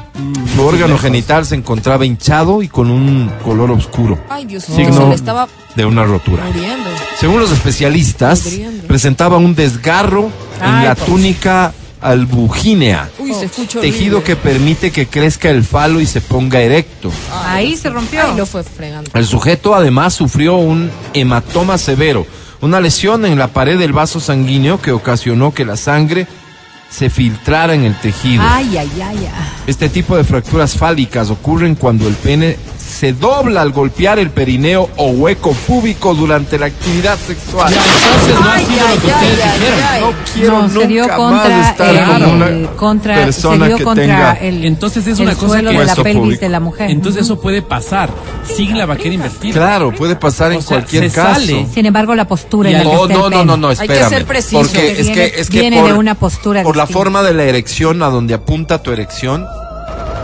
Su 0.56 0.62
órgano 0.64 0.98
genital 0.98 1.46
se 1.46 1.56
encontraba 1.56 2.06
hinchado 2.06 2.62
y 2.62 2.68
con 2.68 2.92
un 2.92 3.32
color 3.44 3.72
oscuro, 3.72 4.20
Ay, 4.30 4.46
Dios 4.46 4.68
mío, 4.70 4.78
se 4.78 4.86
signo 4.92 5.10
le 5.10 5.16
estaba 5.16 5.48
de 5.76 5.86
una 5.86 6.04
rotura. 6.04 6.44
muriendo. 6.46 6.90
Según 7.20 7.40
los 7.40 7.52
especialistas, 7.52 8.46
presentaba 8.88 9.38
un 9.38 9.56
desgarro 9.56 10.26
en 10.62 10.70
Ay, 10.74 10.86
la 10.88 10.96
pues. 10.96 11.08
túnica 11.08 11.74
albugínea, 12.02 13.10
Uy, 13.20 13.34
se 13.34 13.46
escucha 13.46 13.80
tejido 13.80 14.18
horrible. 14.18 14.24
que 14.24 14.36
permite 14.36 14.92
que 14.92 15.08
crezca 15.08 15.50
el 15.50 15.64
falo 15.64 16.00
y 16.02 16.06
se 16.06 16.20
ponga 16.20 16.60
erecto. 16.62 17.12
Ahí 17.46 17.78
se 17.78 17.90
rompió. 17.90 18.22
Ay, 18.24 18.36
lo 18.38 18.46
fue 18.46 18.64
fregando. 18.64 19.10
El 19.14 19.26
sujeto 19.26 19.74
además 19.76 20.14
sufrió 20.14 20.56
un 20.56 20.90
hematoma 21.14 21.78
severo, 21.78 22.26
una 22.62 22.80
lesión 22.80 23.26
en 23.26 23.38
la 23.38 23.48
pared 23.48 23.78
del 23.78 23.94
vaso 23.94 24.20
sanguíneo 24.20 24.80
que 24.82 24.92
ocasionó 24.92 25.54
que 25.54 25.66
la 25.66 25.78
sangre 25.78 26.28
se 26.90 27.10
filtrara 27.10 27.74
en 27.74 27.84
el 27.84 27.96
tejido. 27.96 28.44
Ay, 28.46 28.78
ay, 28.78 28.92
ay, 29.02 29.30
ay. 29.34 29.52
Este 29.66 29.90
tipo 29.90 30.18
de 30.18 30.24
fracturas 30.24 30.76
fálicas 30.76 31.30
ocurren 31.30 31.76
cuando 31.76 32.08
el 32.08 32.16
pene 32.16 32.58
se 32.92 33.14
dobla 33.14 33.62
al 33.62 33.72
golpear 33.72 34.20
el 34.20 34.30
perineo 34.30 34.90
o 34.98 35.08
hueco 35.12 35.54
púbico 35.54 36.14
durante 36.14 36.60
la 36.60 36.66
actividad 36.68 37.18
sexual. 37.18 37.74
Entonces 37.74 38.40
no 38.40 38.52
ha 38.52 38.60
sido 38.60 38.86
ay, 38.88 38.96
lo 38.96 39.02
que 39.02 39.08
ustedes 39.08 39.54
dijeron. 39.54 39.80
ay. 39.90 40.02
No 40.02 40.14
quiero 40.34 40.62
no, 40.62 40.70
se 40.70 40.88
dio 40.88 41.02
nunca 41.04 41.16
contra, 41.16 41.50
más 41.58 41.70
estar 41.72 41.96
el, 41.96 42.06
con 42.06 42.24
una 42.42 42.72
contra 42.76 43.16
persona 43.16 43.66
se 43.66 43.68
dio 43.70 43.78
que 43.78 43.84
contra 43.84 44.04
tenga 44.06 44.34
el, 44.34 44.66
Entonces 44.66 45.08
es 45.08 45.18
el 45.20 45.24
una 45.26 45.36
cosa 45.36 45.48
suelo 45.48 45.72
que- 45.72 45.80
de 45.80 45.86
la 45.86 45.96
pelvis 45.96 46.16
público. 46.22 46.42
de 46.42 46.50
la 46.50 46.60
mujer. 46.60 46.92
Entonces 46.92 47.22
eso 47.24 47.40
puede 47.40 47.62
pasar 47.62 48.10
sin 48.56 48.78
la 48.78 48.86
vaquera 48.86 49.16
invertida. 49.16 49.54
Claro, 49.54 49.92
puede 49.96 50.16
pasar 50.16 50.52
O 50.52 50.56
en 50.56 50.62
sea, 50.62 50.78
cualquier 50.78 51.10
se 51.10 51.16
caso. 51.16 51.40
sale. 51.40 51.68
Sin 51.74 51.86
embargo, 51.86 52.14
la 52.14 52.28
postura 52.28 52.70
Y 52.70 52.76
en 52.76 52.84
la 52.84 52.92
al- 52.92 53.08
que 53.08 53.14
no, 53.14 53.30
no, 53.30 53.46
no, 53.46 53.58
no, 53.58 53.70
Hay 53.70 53.76
que 53.78 53.84
espérame. 53.84 54.10
ser 54.10 54.26
preciso. 54.26 54.62
Porque 54.62 54.78
Que 54.78 54.92
es 55.02 55.08
viene- 55.08 55.32
que, 55.32 55.42
es 55.42 55.50
que 55.50 55.60
viene 55.62 55.80
por, 55.80 55.88
de 55.92 55.94
una 55.98 56.16
postura 56.16 56.64
por 56.64 56.76
la 56.76 56.88
forma 56.88 57.24
de 57.24 57.34
la 57.34 57.44
erección 57.44 58.04
a 58.04 58.08
donde 58.10 58.34
apunta 58.34 58.84
tu 58.84 58.92
erección 58.92 59.46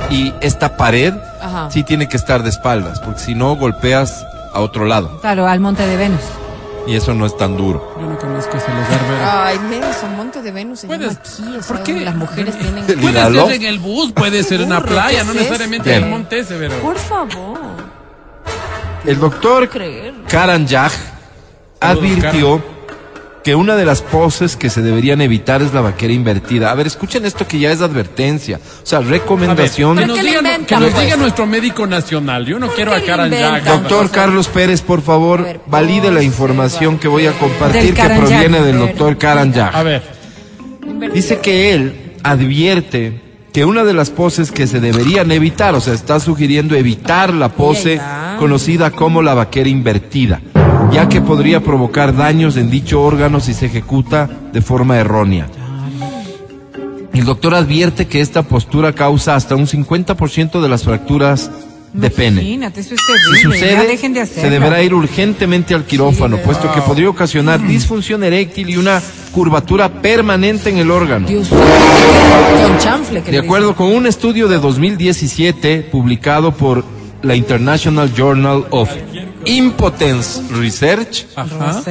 y 0.09 0.34
esta 0.41 0.78
pared 0.78 1.13
Ajá. 1.41 1.69
sí 1.71 1.83
tiene 1.83 2.07
que 2.09 2.17
estar 2.17 2.43
de 2.43 2.49
espaldas, 2.49 2.99
porque 2.99 3.19
si 3.19 3.35
no 3.35 3.55
golpeas 3.55 4.25
a 4.53 4.59
otro 4.59 4.85
lado 4.85 5.19
Claro, 5.21 5.47
al 5.47 5.59
monte 5.59 5.85
de 5.85 5.97
Venus. 5.97 6.21
y 6.88 6.95
eso 6.95 7.13
no 7.13 7.25
es 7.25 7.35
tan 7.38 7.57
duro. 7.57 7.93
Yo 7.99 8.07
no 8.07 8.17
conozco 8.17 8.55
ese 8.57 8.69
lugar, 8.71 8.99
pero... 9.07 9.19
Ay, 9.31 9.59
Menso, 9.69 10.07
Monte 10.15 10.41
de 10.41 10.51
Venus 10.51 10.79
se 10.79 10.88
Puedes- 10.88 11.01
llama 11.01 11.19
aquí. 11.19 11.57
o 11.57 11.61
sea, 11.63 11.75
¿por 11.75 11.83
qué? 11.83 11.99
Las 12.01 12.15
mujeres 12.15 12.57
tienen... 12.59 12.85
Puede 12.85 13.31
ser 13.31 13.51
en 13.53 13.63
el 13.65 13.79
bus, 13.79 14.11
puede 14.13 14.43
ser 14.43 14.61
en 14.61 14.67
una 14.67 14.79
Burro, 14.79 14.89
playa, 14.91 15.19
¿qué 15.19 15.25
no 15.25 15.31
es 15.31 15.38
necesariamente 15.38 15.95
en 15.95 16.03
el 16.03 16.09
monte 16.09 16.39
ese, 16.39 16.55
pero... 16.57 16.75
Por 16.79 16.97
favor. 16.97 17.59
El 19.05 19.19
doctor. 19.19 19.69
Karan 20.27 20.65
Yag 20.67 20.91
advirtió 21.79 22.61
que 23.48 23.56
una 23.56 23.78
de 23.78 23.86
las 23.86 24.02
poses 24.02 24.58
que 24.58 24.70
se 24.70 24.82
deberían 24.82 25.22
evitar 25.22 25.62
es 25.62 25.74
la 25.74 25.80
vaquera 25.80 26.12
invertida. 26.12 26.70
A 26.70 26.76
ver, 26.76 26.86
escuchen 26.86 27.26
esto 27.26 27.48
que 27.48 27.58
ya 27.58 27.72
es 27.72 27.80
advertencia, 27.80 28.58
o 28.58 28.86
sea, 28.86 29.00
ver, 29.00 29.12
recomendación. 29.12 29.98
que 29.98 30.06
nos 30.06 30.18
¿Qué 30.18 30.24
le 30.24 30.30
diga, 30.32 30.41
que 30.41 30.48
inventan, 30.50 30.82
nos 30.82 30.91
pues? 30.91 31.04
diga 31.06 31.16
nuestro 31.16 31.45
médico 31.45 31.88
nacional. 31.88 32.45
Yo 32.45 32.60
no 32.60 32.68
quiero 32.68 32.93
a? 32.93 33.00
Jack. 33.30 33.64
Doctor 33.64 34.12
Carlos 34.12 34.50
Pérez, 34.50 34.82
por 34.82 35.02
favor, 35.02 35.43
ver, 35.43 35.62
valide 35.66 36.12
la 36.12 36.24
información 36.24 37.00
que 37.00 37.08
voy 37.08 37.26
a 37.26 37.39
compartir 37.39 37.93
que 37.93 38.10
proviene 38.10 38.60
del 38.60 38.80
doctor 38.80 39.18
Karan 39.18 39.54
Yag. 39.54 39.74
A 39.74 39.84
ver, 39.84 40.04
Dice 41.14 41.39
que 41.39 41.74
él 41.74 42.16
advierte 42.24 43.22
que 43.54 43.64
una 43.66 43.84
de 43.86 43.93
las 43.93 44.10
poses 44.10 44.52
que 44.52 44.68
se 44.68 44.80
deberían 44.80 45.32
evitar, 45.32 45.74
o 45.74 45.80
sea, 45.80 45.93
está 45.93 46.20
sugiriendo 46.20 46.76
evitar 46.76 47.34
la 47.34 47.50
pose 47.50 48.00
conocida 48.38 48.91
como 48.91 49.22
la 49.24 49.34
vaquera 49.34 49.68
invertida, 49.68 50.41
ya 50.91 51.09
que 51.09 51.21
podría 51.21 51.61
provocar 51.61 52.15
daños 52.15 52.57
en 52.57 52.69
dicho 52.69 53.01
órgano 53.01 53.39
si 53.39 53.53
se 53.53 53.67
ejecuta 53.67 54.29
de 54.53 54.61
forma 54.61 54.97
errónea. 54.97 55.47
El 57.13 57.25
doctor 57.25 57.55
advierte 57.55 58.07
que 58.07 58.21
esta 58.21 58.43
postura 58.43 58.93
causa 58.93 59.35
hasta 59.35 59.55
un 59.55 59.65
50% 59.65 60.61
de 60.61 60.69
las 60.69 60.83
fracturas 60.83 61.49
de 61.93 62.09
pene. 62.11 62.41
Imagínate, 62.41 62.81
eso 62.81 62.93
es 62.93 63.01
Si 63.01 63.07
terrible. 63.07 63.59
sucede, 63.59 63.88
dejen 63.88 64.13
de 64.13 64.25
se 64.25 64.49
deberá 64.49 64.83
ir 64.83 64.93
urgentemente 64.93 65.73
al 65.73 65.85
quirófano, 65.85 66.38
puesto 66.38 66.71
que 66.71 66.81
podría 66.81 67.09
ocasionar 67.09 67.65
disfunción 67.65 68.23
eréctil 68.23 68.69
y 68.69 68.77
una 68.77 69.01
curvatura 69.31 69.89
permanente 69.89 70.69
en 70.69 70.77
el 70.77 70.91
órgano. 70.91 71.27
Dios 71.27 71.49
De 73.29 73.39
acuerdo 73.39 73.75
con 73.75 73.88
un 73.88 74.05
estudio 74.05 74.47
de 74.47 74.59
2017 74.59 75.88
publicado 75.91 76.51
por 76.51 76.83
la 77.23 77.35
International 77.35 78.13
Journal 78.15 78.65
of 78.69 78.89
Impotence 79.48 80.41
Research, 80.52 81.26
ajá. 81.36 81.82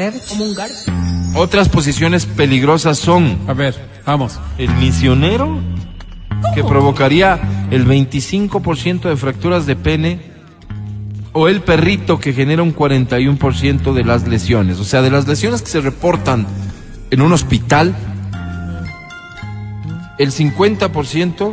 Otras 1.35 1.69
posiciones 1.69 2.27
peligrosas 2.27 2.99
son 2.99 3.39
A 3.47 3.55
ver, 3.55 3.75
vamos. 4.05 4.39
el 4.59 4.71
misionero, 4.75 5.59
que 6.55 6.63
provocaría 6.63 7.41
el 7.71 7.87
25% 7.87 9.09
de 9.09 9.17
fracturas 9.17 9.67
de 9.67 9.77
pene, 9.77 10.21
o 11.33 11.49
el 11.49 11.63
perrito, 11.63 12.19
que 12.19 12.33
genera 12.33 12.63
un 12.63 12.75
41% 12.75 13.93
de 13.93 14.05
las 14.05 14.27
lesiones. 14.27 14.79
O 14.79 14.85
sea, 14.85 15.03
de 15.03 15.11
las 15.11 15.27
lesiones 15.27 15.61
que 15.63 15.69
se 15.69 15.81
reportan 15.81 16.47
en 17.11 17.21
un 17.21 17.33
hospital, 17.33 17.95
el 20.19 20.31
50% 20.31 21.53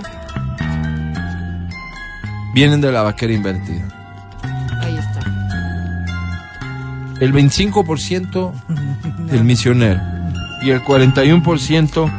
vienen 2.54 2.80
de 2.82 2.92
la 2.92 3.02
vaquera 3.02 3.34
invertida. 3.34 4.03
El 7.24 7.34
25% 7.34 8.52
del 9.30 9.44
misionero 9.52 10.02
y 10.62 10.72
el 10.72 10.84
41% 10.84 12.12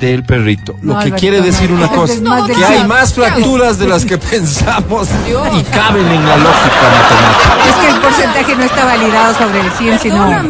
del 0.00 0.24
perrito. 0.24 0.74
Lo 0.82 0.92
No, 0.94 0.98
que 0.98 1.04
Alberto, 1.06 1.16
quiere 1.20 1.38
no. 1.38 1.44
decir 1.46 1.72
una 1.72 1.88
cosa, 1.88 2.12
es 2.14 2.20
que 2.58 2.64
hay 2.64 2.84
más 2.86 3.14
fracturas 3.14 3.78
de 3.78 3.88
las 3.88 4.04
que 4.04 4.18
pensamos 4.18 5.08
Dios. 5.26 5.48
y 5.58 5.62
caben 5.64 6.04
en 6.06 6.26
la 6.28 6.36
lógica 6.36 6.82
matemática. 6.92 7.68
Es 7.68 7.74
que 7.76 7.88
el 7.88 8.00
porcentaje 8.00 8.56
no 8.56 8.62
está 8.64 8.84
validado 8.84 9.34
sobre 9.34 9.60
el 9.60 9.70
100, 9.72 9.98
sino... 10.00 10.42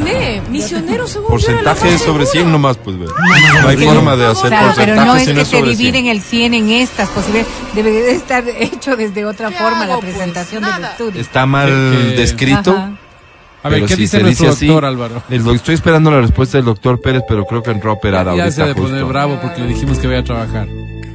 Misionero 0.51 1.07
se 1.07 1.19
volvió 1.21 1.39
la 1.63 1.75
Porcentaje 1.75 1.93
más 1.93 2.01
sobre 2.03 2.25
100 2.27 2.33
segura. 2.33 2.53
nomás, 2.53 2.77
pues, 2.79 2.99
ve. 2.99 3.07
No 3.63 3.69
hay 3.69 3.77
forma 3.77 4.17
de 4.17 4.27
hacer 4.27 4.49
Claro, 4.49 4.73
pero 4.75 4.95
no 4.97 5.07
porcentaje 5.13 5.31
es 5.31 5.37
que 5.37 5.43
es 5.43 5.49
se 5.49 5.63
dividen 5.63 6.03
100. 6.05 6.07
el 6.17 6.23
100 6.23 6.55
en 6.55 6.71
estas 6.71 7.09
posibilidades. 7.11 7.53
Debe 7.75 7.91
de 7.93 8.13
estar 8.13 8.45
hecho 8.59 8.97
desde 8.97 9.25
otra 9.27 9.51
¿Qué 9.51 9.57
forma 9.57 9.87
la 9.87 9.95
pues? 9.99 10.07
presentación 10.13 10.63
del 10.63 10.71
Nada. 10.73 10.91
estudio. 10.93 11.21
Está 11.21 11.47
mal 11.47 12.17
descrito. 12.17 12.73
Ajá. 12.73 12.91
A 13.67 13.69
ver, 13.69 13.79
pero 13.81 13.87
¿qué 13.89 13.95
si 13.97 14.01
dice 14.03 14.21
nuestro 14.21 14.47
dice 14.47 14.57
así, 14.57 14.67
doctor 14.67 14.85
Álvaro? 14.85 15.23
el 15.29 15.45
do- 15.45 15.53
estoy 15.53 15.75
esperando 15.75 16.11
la 16.11 16.21
respuesta 16.21 16.59
del 16.59 16.65
doctor 16.65 17.01
Pérez, 17.01 17.23
pero 17.29 17.45
creo 17.47 17.63
que 17.63 17.71
entró 17.71 17.91
a 17.91 17.95
operar 17.95 18.25
Ya 18.27 18.31
ahorita 18.31 18.51
se 18.51 18.63
ha 18.63 18.67
de 18.67 18.75
poner 18.75 18.91
justo. 18.93 19.09
bravo 19.09 19.39
porque 19.43 19.61
le 19.63 19.67
dijimos 19.69 19.99
que 19.99 20.07
vaya 20.07 20.21
a 20.21 20.25
trabajar. 20.25 20.67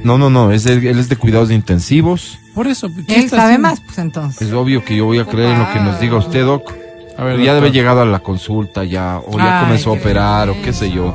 No, 0.04 0.18
no, 0.18 0.30
no, 0.30 0.50
es 0.52 0.64
de- 0.64 0.90
él 0.90 0.98
es 0.98 1.08
de 1.08 1.16
cuidados 1.16 1.50
intensivos. 1.50 2.38
Por 2.54 2.66
eso. 2.66 2.88
¿qué 3.06 3.14
Él 3.16 3.24
está 3.24 3.36
sabe 3.36 3.48
haciendo? 3.54 3.68
más, 3.68 3.80
pues 3.80 3.98
entonces. 3.98 4.42
Es 4.48 4.52
obvio 4.52 4.84
que 4.84 4.96
yo 4.96 5.04
voy 5.06 5.18
a 5.18 5.24
creer 5.24 5.50
en 5.52 5.58
lo 5.60 5.72
que 5.72 5.80
nos 5.80 6.00
diga 6.00 6.16
usted, 6.16 6.44
Doc. 6.44 6.72
A 7.18 7.24
ver, 7.24 7.38
ya 7.38 7.52
doctor. 7.52 7.54
debe 7.54 7.70
llegar 7.72 7.98
a 7.98 8.04
la 8.04 8.18
consulta 8.20 8.84
ya, 8.84 9.18
o 9.24 9.38
ya 9.38 9.58
Ay, 9.60 9.64
comenzó 9.64 9.90
a 9.90 9.92
operar, 9.94 10.48
o 10.50 10.56
qué 10.62 10.72
sé 10.72 10.90
yo. 10.90 11.14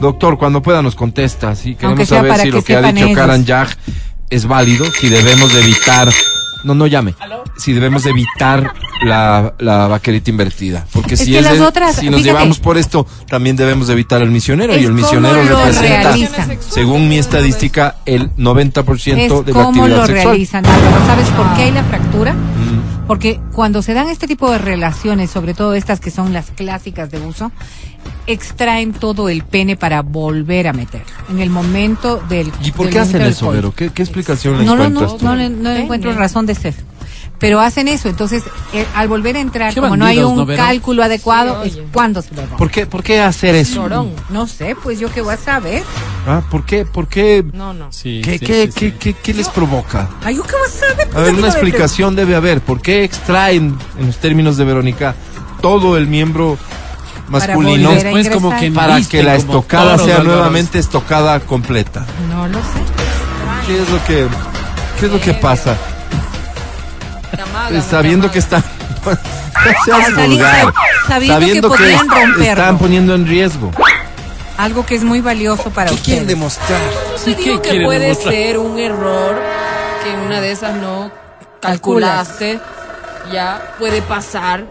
Doctor, 0.00 0.36
cuando 0.38 0.60
pueda 0.62 0.82
nos 0.82 0.94
contesta, 0.96 1.54
sí, 1.54 1.74
queremos 1.76 2.08
saber 2.08 2.34
si 2.36 2.42
que 2.44 2.50
lo 2.50 2.62
que 2.64 2.76
ha 2.76 2.82
dicho 2.92 3.04
ellos. 3.06 3.16
Karan 3.16 3.44
Yag 3.44 3.68
es 4.30 4.46
válido, 4.46 4.84
si 5.00 5.08
debemos 5.08 5.52
de 5.52 5.60
evitar, 5.60 6.08
no, 6.64 6.74
no 6.74 6.86
llame, 6.86 7.14
si 7.56 7.72
debemos 7.72 8.02
de 8.04 8.10
evitar 8.10 8.72
la, 9.04 9.54
la 9.58 9.86
vaquerita 9.86 10.30
invertida. 10.30 10.86
Porque 10.92 11.14
Es 11.14 11.20
si, 11.20 11.32
que 11.32 11.38
es 11.38 11.44
las 11.44 11.54
de- 11.58 11.60
otras, 11.62 11.96
si 11.96 12.06
nos 12.10 12.20
fíjate. 12.20 12.22
llevamos 12.24 12.58
por 12.58 12.76
esto, 12.78 13.06
también 13.28 13.54
debemos 13.56 13.86
de 13.86 13.92
evitar 13.92 14.22
el 14.22 14.30
misionero, 14.30 14.76
y 14.76 14.84
el 14.84 14.92
misionero 14.92 15.42
representa, 15.42 16.14
según 16.68 17.08
mi 17.08 17.18
estadística, 17.18 17.96
el 18.06 18.30
90% 18.36 19.40
Es 19.40 19.46
de 19.46 19.52
la 19.52 19.62
actividad 19.62 19.88
lo 19.88 20.06
sexual. 20.06 20.06
realizan. 20.06 20.64
¿Sabes 21.06 21.28
por 21.30 21.54
qué 21.54 21.62
hay 21.62 21.72
la 21.72 21.84
fractura? 21.84 22.32
Mm. 22.32 23.06
Porque 23.06 23.38
cuando 23.52 23.82
se 23.82 23.92
dan 23.92 24.08
este 24.08 24.26
tipo 24.26 24.50
de 24.50 24.56
relaciones, 24.58 25.30
sobre 25.30 25.52
todo 25.52 25.74
estas 25.74 26.00
que 26.00 26.10
son 26.10 26.32
las 26.32 26.50
clásicas 26.50 27.10
de 27.10 27.20
uso, 27.20 27.52
extraen 28.26 28.92
todo 28.92 29.28
el 29.28 29.42
pene 29.44 29.76
para 29.76 30.02
volver 30.02 30.68
a 30.68 30.72
meter. 30.72 31.02
En 31.30 31.40
el 31.40 31.50
momento 31.50 32.22
del. 32.28 32.50
¿Y 32.62 32.72
por 32.72 32.86
del 32.86 32.94
qué 32.94 33.00
hacen 33.00 33.22
eso. 33.22 33.50
Vero? 33.50 33.72
¿Qué, 33.74 33.90
qué 33.90 34.02
explicación 34.02 34.58
le 34.58 34.64
No, 34.64 34.76
no, 34.76 34.84
encuentras 34.84 35.12
no, 35.12 35.18
tú? 35.18 35.24
no, 35.26 35.36
no 35.36 35.64
Pene. 35.64 35.82
encuentro 35.82 36.12
razón 36.14 36.46
de 36.46 36.54
ser. 36.54 36.74
Pero 37.38 37.60
hacen 37.60 37.88
eso, 37.88 38.08
entonces 38.08 38.44
eh, 38.72 38.86
al 38.94 39.08
volver 39.08 39.36
a 39.36 39.40
entrar, 39.40 39.74
como 39.74 39.96
no 39.96 40.06
hay 40.06 40.20
un 40.20 40.36
¿no, 40.36 40.46
cálculo 40.46 41.02
adecuado, 41.02 41.62
Sí, 41.64 41.70
es 41.70 41.78
cuando 41.92 42.22
se 42.22 42.30
lo 42.32 42.42
rompe. 42.42 42.56
¿Por 42.56 42.70
qué, 42.70 42.86
¿Por 42.86 43.02
qué 43.02 43.20
hacer 43.20 43.56
eso? 43.56 43.86
No 44.30 44.46
sé, 44.46 44.76
pues 44.80 45.00
yo 45.00 45.12
qué 45.12 45.20
voy 45.20 45.34
a 45.34 45.36
saber. 45.36 45.82
Ah, 46.26 46.42
¿Por 46.48 46.64
qué? 46.64 46.86
¿Por 46.86 47.08
qué? 47.08 47.44
No, 47.52 47.74
no. 47.74 47.92
Sí, 47.92 48.22
¿Qué, 48.24 48.38
sí, 48.38 48.46
qué, 48.46 48.66
sí, 48.66 48.72
qué, 48.72 48.90
sí. 48.90 48.94
qué- 48.98 49.14
qué 49.14 49.34
les 49.34 49.48
provoca? 49.48 50.08
Ay, 50.22 50.36
yo 50.36 50.42
qué 50.44 50.52
voy 50.52 50.66
a 50.66 50.70
saber. 50.70 51.08
A 51.14 51.20
ver, 51.20 51.34
una 51.34 51.48
explicación 51.48 52.14
debe 52.16 52.36
haber. 52.36 52.60
¿Por 52.60 52.80
qué 52.80 53.02
extraen, 53.04 53.76
en 53.98 54.06
los 54.06 54.16
términos 54.18 54.56
de 54.56 54.64
Verónica, 54.64 55.14
todo 55.60 55.98
el 55.98 56.06
miembro 56.06 56.56
masculino 57.28 57.88
volver 57.90 58.06
a 58.06 58.10
Después 58.10 58.28
como 58.30 58.56
que 58.56 58.70
para 58.70 59.00
que 59.02 59.22
la 59.22 59.34
estocada 59.36 59.98
sea 59.98 60.18
nuevamente 60.18 60.78
estocada 60.78 61.40
completa? 61.40 62.04
No 62.30 62.46
lo 62.48 62.58
sé. 62.58 62.64
¿Qué 63.66 63.82
es 63.82 63.88
lo 63.90 64.04
que, 64.04 64.26
qué 65.00 65.06
es 65.06 65.12
lo 65.12 65.20
que 65.20 65.34
pasa? 65.34 65.76
Camaga, 67.36 67.80
Sabiendo 67.82 68.30
que 68.30 68.38
están... 68.38 68.62
Seas 69.84 70.08
Sabiendo- 70.10 70.26
vulgar. 70.26 70.72
sabiendo 71.08 71.70
que 71.70 71.76
podrían 71.78 72.08
romperlo. 72.08 72.42
están 72.44 72.78
poniendo 72.78 73.14
en 73.14 73.26
riesgo. 73.26 73.70
Algo 74.58 74.84
que 74.86 74.94
es 74.94 75.02
muy 75.04 75.20
valioso 75.20 75.70
para 75.70 75.90
¿Qué 75.90 75.96
quieren 75.96 76.24
ustedes. 76.24 76.26
demostrar? 76.28 76.80
eso 77.16 77.30
¿Y 77.30 77.34
qué 77.34 77.42
digo 77.50 77.62
que 77.62 77.80
puede 77.84 77.98
demostrar? 78.00 78.34
ser 78.34 78.58
un 78.58 78.78
error 78.78 79.40
que 80.02 80.12
en 80.12 80.20
una 80.20 80.40
de 80.40 80.52
esas 80.52 80.74
no 80.76 81.10
calculaste. 81.60 82.60
Ya 83.32 83.74
puede 83.78 84.02
pasar, 84.02 84.66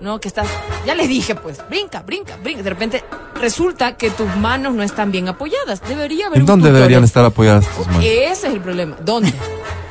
¿no? 0.00 0.20
Que 0.20 0.28
estás. 0.28 0.46
Ya 0.86 0.94
les 0.94 1.08
dije, 1.08 1.34
pues, 1.34 1.58
brinca, 1.68 2.02
brinca, 2.02 2.36
brinca. 2.42 2.62
De 2.62 2.70
repente 2.70 3.04
resulta 3.40 3.96
que 3.96 4.10
tus 4.10 4.34
manos 4.36 4.74
no 4.74 4.82
están 4.82 5.10
bien 5.12 5.28
apoyadas. 5.28 5.80
Debería 5.88 6.26
haber 6.26 6.36
¿En 6.38 6.42
un 6.42 6.46
dónde 6.46 6.62
tutorial. 6.68 6.74
deberían 6.82 7.04
estar 7.04 7.24
apoyadas 7.24 7.66
tus 7.76 7.86
manos? 7.86 8.04
Ese 8.04 8.32
es 8.32 8.44
el 8.54 8.60
problema. 8.60 8.96
¿Dónde? 9.04 9.32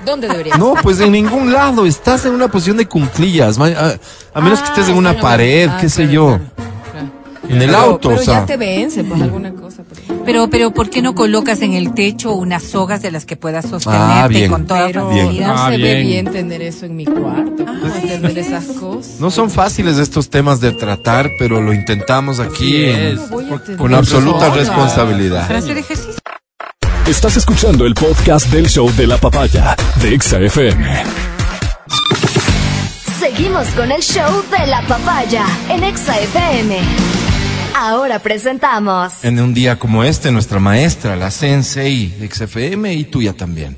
¿Dónde 0.05 0.27
deberían? 0.29 0.57
No, 0.59 0.73
pues 0.81 0.99
en 1.01 1.11
ningún 1.11 1.51
lado. 1.51 1.85
Estás 1.85 2.25
en 2.25 2.31
una 2.33 2.47
posición 2.47 2.77
de 2.77 2.85
cunclillas. 2.87 3.57
ma- 3.57 3.67
A, 3.67 3.95
a 4.33 4.41
menos 4.41 4.59
que 4.61 4.67
Ah, 4.67 4.69
estés 4.69 4.89
en 4.89 4.95
una 4.95 5.09
están 5.11 5.21
pared, 5.23 5.69
ah, 5.69 5.77
qué 5.81 5.89
sé 5.89 6.03
claro, 6.03 6.11
yo. 6.13 6.25
claro, 6.27 6.43
claro. 6.55 6.76
En 7.49 7.61
el 7.61 7.67
Pero- 7.67 7.77
auto, 7.77 8.09
pero 8.09 8.21
o 8.21 8.23
sea. 8.23 8.39
ya 8.41 8.45
te 8.45 8.57
vence, 8.57 9.03
pues 9.03 9.21
alguna 9.21 9.51
cosa. 9.53 9.83
por 9.83 9.97
ejemplo. 9.97 10.23
Pero, 10.25 10.49
pero, 10.49 10.71
¿por 10.73 10.89
qué 10.89 11.01
no 11.01 11.15
colocas 11.15 11.61
en 11.61 11.73
el 11.73 11.93
techo 11.93 12.33
unas 12.33 12.63
sogas 12.63 13.01
de 13.01 13.11
las 13.11 13.25
que 13.25 13.35
puedas 13.37 13.65
Ah, 13.65 13.69
sostenerte 13.69 14.27
bien. 14.29 14.51
con 14.51 14.65
toda 14.67 14.87
Pero 14.87 15.09
facilidad? 15.09 15.47
no 15.47 15.53
Ah, 15.53 15.69
se 15.71 15.77
ve 15.77 15.95
bien. 15.95 16.07
bien 16.07 16.25
tener 16.33 16.61
eso 16.61 16.85
en 16.85 16.95
mi 16.95 17.05
cuarto. 17.05 17.65
¿cómo 17.65 17.95
entender 17.95 18.37
esas 18.39 18.65
cosas. 18.65 19.19
No 19.19 19.31
son 19.31 19.49
fáciles 19.49 19.97
estos 19.97 20.29
temas 20.29 20.59
de 20.59 20.71
tratar, 20.73 21.29
pero 21.39 21.61
lo 21.61 21.73
intentamos 21.73 22.39
aquí 22.39 22.85
en- 22.85 22.99
es. 22.99 23.19
¿Cómo 23.19 23.29
voy 23.41 23.45
a 23.45 23.53
entender 23.53 23.77
con 23.77 23.93
absoluta 23.93 24.49
responsabilidad. 24.53 25.49
Ejercicio. 25.51 26.13
Estás 27.07 27.37
escuchando 27.37 27.85
el 27.85 27.93
podcast 27.93 28.47
del 28.47 28.67
show 28.67 28.91
de 28.97 29.07
la 29.07 29.17
papaya 29.17 29.75
de 30.01 30.13
Exa 30.13 30.39
FM. 30.39 31.03
Seguimos 33.19 33.67
con 33.69 33.91
el 33.91 34.01
show 34.01 34.43
de 34.51 34.67
la 34.67 34.81
papaya 34.81 35.45
en 35.69 35.83
Exa 35.83 36.19
FM. 36.19 36.79
Ahora 37.79 38.17
presentamos 38.17 39.23
En 39.23 39.39
un 39.39 39.53
día 39.53 39.77
como 39.77 40.03
este, 40.03 40.31
nuestra 40.31 40.59
maestra, 40.59 41.15
la 41.15 41.29
Sensei 41.29 42.07
de 42.07 42.27
XFM 42.27 42.91
y 42.91 43.03
tuya 43.03 43.33
también. 43.33 43.77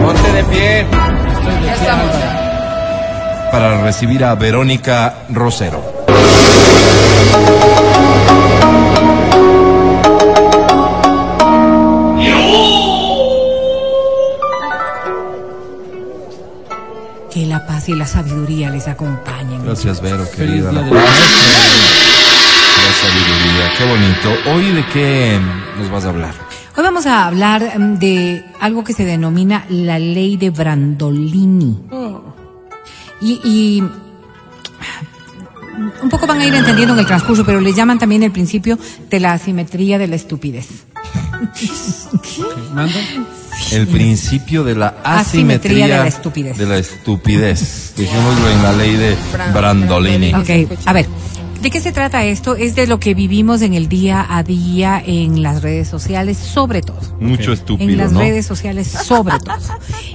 Ponte 0.00 0.32
de 0.32 0.44
pie 0.44 0.86
Ya 1.64 1.74
estamos. 1.74 2.16
para 3.52 3.82
recibir 3.82 4.24
a 4.24 4.34
Verónica 4.34 5.14
Rosero. 5.30 6.02
Que 17.32 17.46
la 17.46 17.66
paz 17.66 17.88
y 17.88 17.94
la 17.94 18.06
sabiduría 18.06 18.68
les 18.68 18.88
acompañen. 18.88 19.64
Gracias, 19.64 20.02
Vero, 20.02 20.30
querida. 20.36 20.70
La 20.70 20.82
paz, 20.82 20.90
la 22.76 22.92
sabiduría, 23.00 23.72
qué 23.78 23.84
bonito. 23.86 24.50
Hoy 24.50 24.74
de 24.74 24.86
qué 24.92 25.40
nos 25.78 25.90
vas 25.90 26.04
a 26.04 26.10
hablar? 26.10 26.34
Hoy 26.76 26.82
vamos 26.82 27.06
a 27.06 27.26
hablar 27.26 27.78
mm, 27.78 27.98
de 27.98 28.44
algo 28.60 28.84
que 28.84 28.92
se 28.92 29.06
denomina 29.06 29.64
la 29.70 29.98
ley 29.98 30.36
de 30.36 30.50
Brandolini. 30.50 31.78
Y, 33.22 33.40
y 33.44 33.82
un 36.02 36.08
poco 36.10 36.26
van 36.26 36.40
a 36.40 36.46
ir 36.46 36.54
entendiendo 36.54 36.92
en 36.92 37.00
el 37.00 37.06
transcurso, 37.06 37.46
pero 37.46 37.60
le 37.60 37.72
llaman 37.72 37.98
también 37.98 38.22
el 38.24 38.32
principio 38.32 38.78
de 39.08 39.20
la 39.20 39.32
asimetría 39.32 39.98
de 39.98 40.08
la 40.08 40.16
estupidez. 40.16 40.84
¿Manda? 42.74 43.00
El 43.72 43.86
principio 43.88 44.64
de 44.64 44.74
la 44.74 44.94
Asimetría 45.02 45.84
asimetría 45.84 45.86
de 45.86 46.02
la 46.02 46.06
estupidez. 46.06 46.58
De 46.58 46.66
la 46.66 46.78
estupidez. 46.78 47.94
Dijémoslo 47.96 48.50
en 48.50 48.62
la 48.62 48.72
ley 48.72 48.96
de 48.96 49.16
Brandolini. 49.54 50.34
Ok, 50.34 50.50
a 50.86 50.92
ver, 50.92 51.06
¿de 51.62 51.70
qué 51.70 51.80
se 51.80 51.92
trata 51.92 52.24
esto? 52.24 52.56
Es 52.56 52.74
de 52.74 52.86
lo 52.86 52.98
que 52.98 53.14
vivimos 53.14 53.62
en 53.62 53.72
el 53.74 53.88
día 53.88 54.26
a 54.28 54.42
día 54.42 55.02
en 55.04 55.42
las 55.42 55.62
redes 55.62 55.88
sociales, 55.88 56.36
sobre 56.36 56.82
todo. 56.82 56.98
Mucho 57.20 57.52
estúpido, 57.52 57.88
en 57.90 57.96
las 57.98 58.12
¿no? 58.12 58.18
redes 58.20 58.44
sociales 58.46 58.88
sobre 58.88 59.38
todo. 59.38 59.54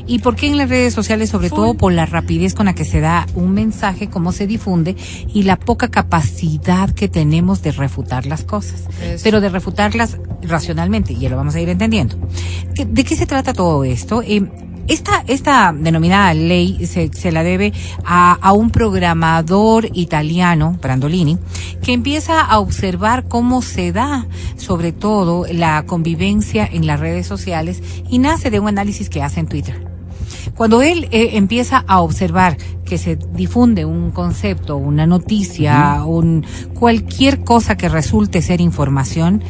¿Y 0.05 0.19
por 0.19 0.35
qué 0.35 0.47
en 0.47 0.57
las 0.57 0.69
redes 0.69 0.93
sociales 0.93 1.29
sobre 1.29 1.49
todo? 1.49 1.73
Por 1.75 1.93
la 1.93 2.05
rapidez 2.05 2.53
con 2.53 2.65
la 2.67 2.75
que 2.75 2.85
se 2.85 2.99
da 2.99 3.25
un 3.35 3.51
mensaje, 3.53 4.09
cómo 4.09 4.31
se 4.31 4.45
difunde 4.45 4.95
y 5.33 5.43
la 5.43 5.57
poca 5.57 5.87
capacidad 5.89 6.89
que 6.91 7.07
tenemos 7.07 7.61
de 7.61 7.71
refutar 7.71 8.25
las 8.25 8.43
cosas. 8.43 8.81
Eso. 9.01 9.21
Pero 9.23 9.39
de 9.41 9.49
refutarlas 9.49 10.17
racionalmente, 10.41 11.13
y 11.13 11.19
ya 11.19 11.29
lo 11.29 11.37
vamos 11.37 11.55
a 11.55 11.61
ir 11.61 11.69
entendiendo. 11.69 12.17
¿Qué- 12.75 12.85
¿De 12.85 13.03
qué 13.03 13.15
se 13.15 13.25
trata 13.25 13.53
todo 13.53 13.83
esto? 13.83 14.21
Eh, 14.21 14.43
esta, 14.87 15.23
esta 15.27 15.73
denominada 15.77 16.33
ley 16.33 16.85
se, 16.85 17.11
se 17.13 17.31
la 17.31 17.43
debe 17.43 17.73
a, 18.05 18.33
a 18.33 18.53
un 18.53 18.69
programador 18.69 19.89
italiano, 19.93 20.77
Brandolini, 20.81 21.37
que 21.81 21.93
empieza 21.93 22.41
a 22.41 22.59
observar 22.59 23.27
cómo 23.27 23.61
se 23.61 23.91
da, 23.91 24.25
sobre 24.55 24.91
todo, 24.91 25.45
la 25.51 25.85
convivencia 25.85 26.67
en 26.71 26.87
las 26.87 26.99
redes 26.99 27.27
sociales 27.27 27.81
y 28.09 28.19
nace 28.19 28.49
de 28.49 28.59
un 28.59 28.67
análisis 28.67 29.09
que 29.09 29.21
hace 29.21 29.39
en 29.39 29.47
Twitter. 29.47 29.87
Cuando 30.55 30.81
él 30.81 31.07
eh, 31.11 31.31
empieza 31.33 31.83
a 31.87 32.01
observar 32.01 32.57
que 32.85 32.97
se 32.97 33.15
difunde 33.15 33.85
un 33.85 34.11
concepto, 34.11 34.77
una 34.77 35.05
noticia, 35.05 36.03
un, 36.05 36.45
cualquier 36.73 37.43
cosa 37.43 37.77
que 37.77 37.89
resulte 37.89 38.41
ser 38.41 38.61
información, 38.61 39.43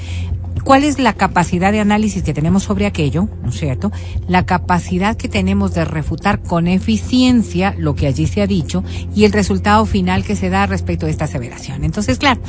¿Cuál 0.67 0.83
es 0.83 0.99
la 0.99 1.13
capacidad 1.13 1.71
de 1.71 1.79
análisis 1.79 2.23
que 2.23 2.33
tenemos 2.33 2.63
sobre 2.63 2.87
aquello, 2.87 3.29
¿no 3.41 3.51
es 3.51 3.55
cierto? 3.57 3.89
La 4.27 4.45
capacidad 4.45 5.15
que 5.15 5.29
tenemos 5.29 5.73
de 5.73 5.85
refutar 5.85 6.43
con 6.43 6.67
eficiencia 6.67 7.73
lo 7.77 7.95
que 7.95 8.05
allí 8.05 8.27
se 8.27 8.41
ha 8.41 8.47
dicho 8.47 8.83
y 9.15 9.23
el 9.23 9.31
resultado 9.31 9.85
final 9.85 10.25
que 10.25 10.35
se 10.35 10.49
da 10.49 10.65
respecto 10.65 11.05
a 11.05 11.09
esta 11.09 11.23
aseveración. 11.23 11.85
Entonces, 11.85 12.17
claro, 12.17 12.41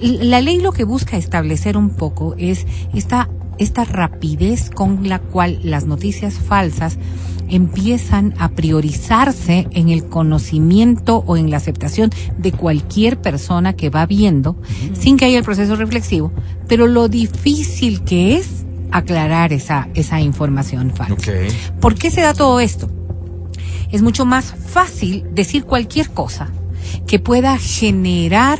la 0.00 0.40
ley 0.40 0.62
lo 0.62 0.72
que 0.72 0.84
busca 0.84 1.18
establecer 1.18 1.76
un 1.76 1.90
poco 1.90 2.34
es 2.38 2.66
esta, 2.94 3.28
esta 3.58 3.84
rapidez 3.84 4.70
con 4.70 5.06
la 5.06 5.18
cual 5.18 5.60
las 5.62 5.84
noticias 5.84 6.38
falsas 6.38 6.96
empiezan 7.48 8.34
a 8.38 8.50
priorizarse 8.50 9.66
en 9.72 9.88
el 9.88 10.08
conocimiento 10.08 11.24
o 11.26 11.36
en 11.36 11.50
la 11.50 11.56
aceptación 11.56 12.10
de 12.36 12.52
cualquier 12.52 13.20
persona 13.20 13.74
que 13.74 13.90
va 13.90 14.06
viendo, 14.06 14.56
sin 14.98 15.16
que 15.16 15.26
haya 15.26 15.38
el 15.38 15.44
proceso 15.44 15.76
reflexivo, 15.76 16.32
pero 16.66 16.86
lo 16.86 17.08
difícil 17.08 18.02
que 18.02 18.36
es 18.36 18.64
aclarar 18.90 19.52
esa, 19.52 19.88
esa 19.94 20.20
información 20.20 20.92
falsa. 20.94 21.32
¿Por 21.80 21.94
qué 21.94 22.10
se 22.10 22.20
da 22.20 22.34
todo 22.34 22.60
esto? 22.60 22.90
Es 23.90 24.02
mucho 24.02 24.24
más 24.24 24.54
fácil 24.54 25.24
decir 25.32 25.64
cualquier 25.64 26.10
cosa 26.10 26.50
que 27.06 27.18
pueda 27.18 27.58
generar 27.58 28.58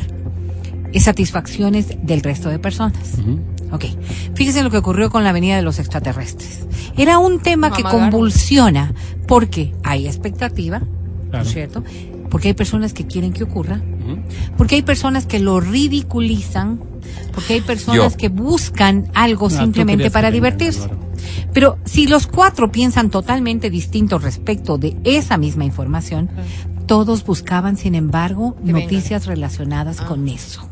satisfacciones 0.98 1.88
del 2.02 2.22
resto 2.22 2.48
de 2.48 2.58
personas. 2.58 3.18
Ok, 3.72 3.84
fíjese 4.34 4.62
lo 4.62 4.70
que 4.70 4.78
ocurrió 4.78 5.10
con 5.10 5.24
la 5.24 5.32
venida 5.32 5.56
de 5.56 5.62
los 5.62 5.78
extraterrestres. 5.78 6.66
Era 6.96 7.18
un 7.18 7.40
tema 7.40 7.70
que 7.72 7.82
convulsiona 7.82 8.94
porque 9.26 9.74
hay 9.84 10.06
expectativa, 10.06 10.82
¿no 11.30 11.40
es 11.40 11.48
cierto? 11.52 11.84
Porque 12.30 12.48
hay 12.48 12.54
personas 12.54 12.92
que 12.92 13.06
quieren 13.06 13.32
que 13.32 13.44
ocurra, 13.44 13.80
porque 14.56 14.74
hay 14.76 14.82
personas 14.82 15.26
que 15.26 15.38
lo 15.38 15.60
ridiculizan, 15.60 16.80
porque 17.34 17.54
hay 17.54 17.60
personas 17.60 18.12
Yo. 18.12 18.18
que 18.18 18.28
buscan 18.28 19.08
algo 19.14 19.46
Ah, 19.46 19.50
simplemente 19.50 20.10
para 20.10 20.30
divertirse. 20.30 20.88
Pero 21.52 21.78
si 21.84 22.06
los 22.06 22.26
cuatro 22.26 22.70
piensan 22.70 23.10
totalmente 23.10 23.70
distinto 23.70 24.18
respecto 24.18 24.78
de 24.78 24.96
esa 25.04 25.36
misma 25.36 25.64
información, 25.64 26.28
todos 26.86 27.24
buscaban, 27.24 27.76
sin 27.76 27.94
embargo, 27.94 28.54
Que 28.56 28.72
venga. 28.72 28.80
noticias 28.80 29.26
relacionadas 29.26 30.00
con 30.00 30.26
eso. 30.28 30.68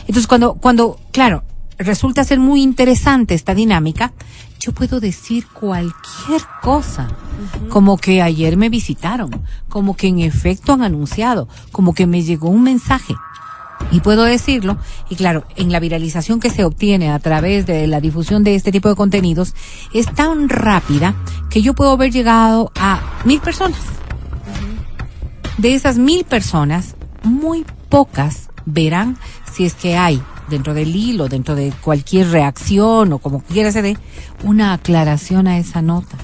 Entonces, 0.00 0.26
cuando, 0.26 0.54
cuando, 0.54 0.98
claro, 1.12 1.44
resulta 1.80 2.24
ser 2.24 2.38
muy 2.38 2.62
interesante 2.62 3.34
esta 3.34 3.54
dinámica, 3.54 4.12
yo 4.60 4.72
puedo 4.72 5.00
decir 5.00 5.46
cualquier 5.48 6.42
cosa, 6.62 7.08
como 7.70 7.96
que 7.96 8.20
ayer 8.20 8.56
me 8.58 8.68
visitaron, 8.68 9.30
como 9.68 9.96
que 9.96 10.08
en 10.08 10.18
efecto 10.18 10.74
han 10.74 10.82
anunciado, 10.82 11.48
como 11.72 11.94
que 11.94 12.06
me 12.06 12.22
llegó 12.22 12.50
un 12.50 12.62
mensaje. 12.62 13.14
Y 13.90 14.00
puedo 14.00 14.24
decirlo, 14.24 14.76
y 15.08 15.16
claro, 15.16 15.46
en 15.56 15.72
la 15.72 15.80
viralización 15.80 16.38
que 16.38 16.50
se 16.50 16.64
obtiene 16.64 17.10
a 17.10 17.18
través 17.18 17.64
de 17.64 17.86
la 17.86 18.02
difusión 18.02 18.44
de 18.44 18.54
este 18.54 18.72
tipo 18.72 18.90
de 18.90 18.94
contenidos, 18.94 19.54
es 19.94 20.06
tan 20.14 20.50
rápida 20.50 21.14
que 21.48 21.62
yo 21.62 21.74
puedo 21.74 21.92
haber 21.92 22.12
llegado 22.12 22.70
a 22.76 23.00
mil 23.24 23.40
personas. 23.40 23.80
De 25.56 25.74
esas 25.74 25.96
mil 25.96 26.24
personas, 26.24 26.94
muy 27.24 27.64
pocas 27.88 28.50
verán 28.66 29.16
si 29.50 29.64
es 29.64 29.74
que 29.74 29.96
hay 29.96 30.22
dentro 30.50 30.74
del 30.74 30.94
hilo, 30.94 31.28
dentro 31.28 31.54
de 31.54 31.72
cualquier 31.80 32.28
reacción 32.30 33.12
o 33.12 33.18
como 33.18 33.42
quiera 33.42 33.72
se 33.72 33.82
dé, 33.82 33.96
una 34.42 34.74
aclaración 34.74 35.46
a 35.46 35.58
esa 35.58 35.80
nota. 35.80 36.16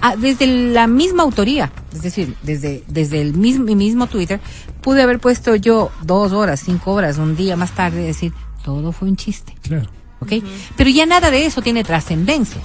Ah, 0.00 0.16
desde 0.16 0.46
la 0.46 0.86
misma 0.86 1.22
autoría, 1.22 1.70
es 1.92 2.02
decir, 2.02 2.36
desde, 2.42 2.82
desde 2.88 3.20
el 3.20 3.34
mismo, 3.34 3.64
mi 3.64 3.76
mismo 3.76 4.06
Twitter, 4.06 4.40
pude 4.80 5.02
haber 5.02 5.20
puesto 5.20 5.54
yo 5.54 5.90
dos 6.02 6.32
horas, 6.32 6.60
cinco 6.64 6.92
horas, 6.92 7.18
un 7.18 7.36
día 7.36 7.56
más 7.56 7.72
tarde, 7.72 8.02
decir, 8.02 8.32
todo 8.64 8.92
fue 8.92 9.08
un 9.08 9.16
chiste. 9.16 9.54
Claro. 9.62 9.88
¿ok? 10.20 10.32
Pero 10.76 10.90
ya 10.90 11.06
nada 11.06 11.30
de 11.30 11.46
eso 11.46 11.62
tiene 11.62 11.84
trascendencia, 11.84 12.60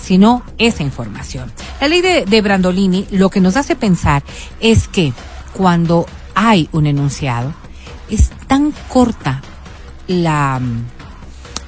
sino 0.00 0.42
esa 0.58 0.82
información. 0.82 1.50
La 1.80 1.88
ley 1.88 2.00
de, 2.00 2.24
de 2.24 2.42
Brandolini 2.42 3.06
lo 3.10 3.30
que 3.30 3.40
nos 3.40 3.56
hace 3.56 3.76
pensar 3.76 4.22
es 4.60 4.88
que 4.88 5.12
cuando 5.54 6.06
hay 6.34 6.68
un 6.72 6.86
enunciado, 6.86 7.52
es 8.10 8.30
tan 8.46 8.72
corta 8.88 9.42
la, 10.08 10.60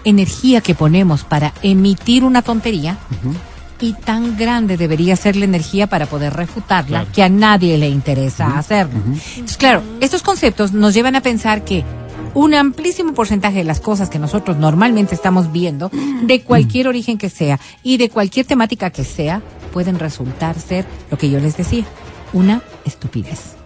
energía 0.05 0.61
que 0.61 0.74
ponemos 0.74 1.24
para 1.24 1.53
emitir 1.62 2.24
una 2.24 2.43
tontería 2.43 2.99
y 3.80 3.95
tan 3.95 4.36
grande 4.36 4.76
debería 4.76 5.16
ser 5.16 5.36
la 5.36 5.47
energía 5.47 5.86
para 5.86 6.07
poder 6.07 6.34
refutarla 6.34 7.07
que 7.12 7.22
a 7.22 7.28
nadie 7.28 7.78
le 7.78 7.88
interesa 7.88 8.59
hacerlo. 8.59 9.01
Entonces, 9.07 9.57
claro, 9.57 9.82
estos 10.01 10.22
conceptos 10.22 10.72
nos 10.72 10.93
llevan 10.93 11.16
a 11.16 11.22
pensar 11.22 11.64
que 11.64 11.84
un 12.34 12.55
amplísimo 12.55 13.14
porcentaje 13.14 13.59
de 13.59 13.64
las 13.64 13.80
cosas 13.80 14.11
que 14.11 14.18
nosotros 14.18 14.57
normalmente 14.59 15.14
estamos 15.14 15.51
viendo, 15.51 15.91
de 16.22 16.43
cualquier 16.43 16.88
origen 16.88 17.18
que 17.18 17.30
sea 17.30 17.59
y 17.82 17.97
de 17.97 18.11
cualquier 18.11 18.47
temática 18.47 18.91
que 18.91 19.05
sea, 19.05 19.43
pueden 19.72 19.99
resultar 19.99 20.59
ser 20.59 20.84
lo 21.11 21.18
que 21.18 21.30
yo 21.30 21.41
les 21.41 21.57
decía, 21.57 21.84
una 22.32 22.62
estupidez. 22.84 23.59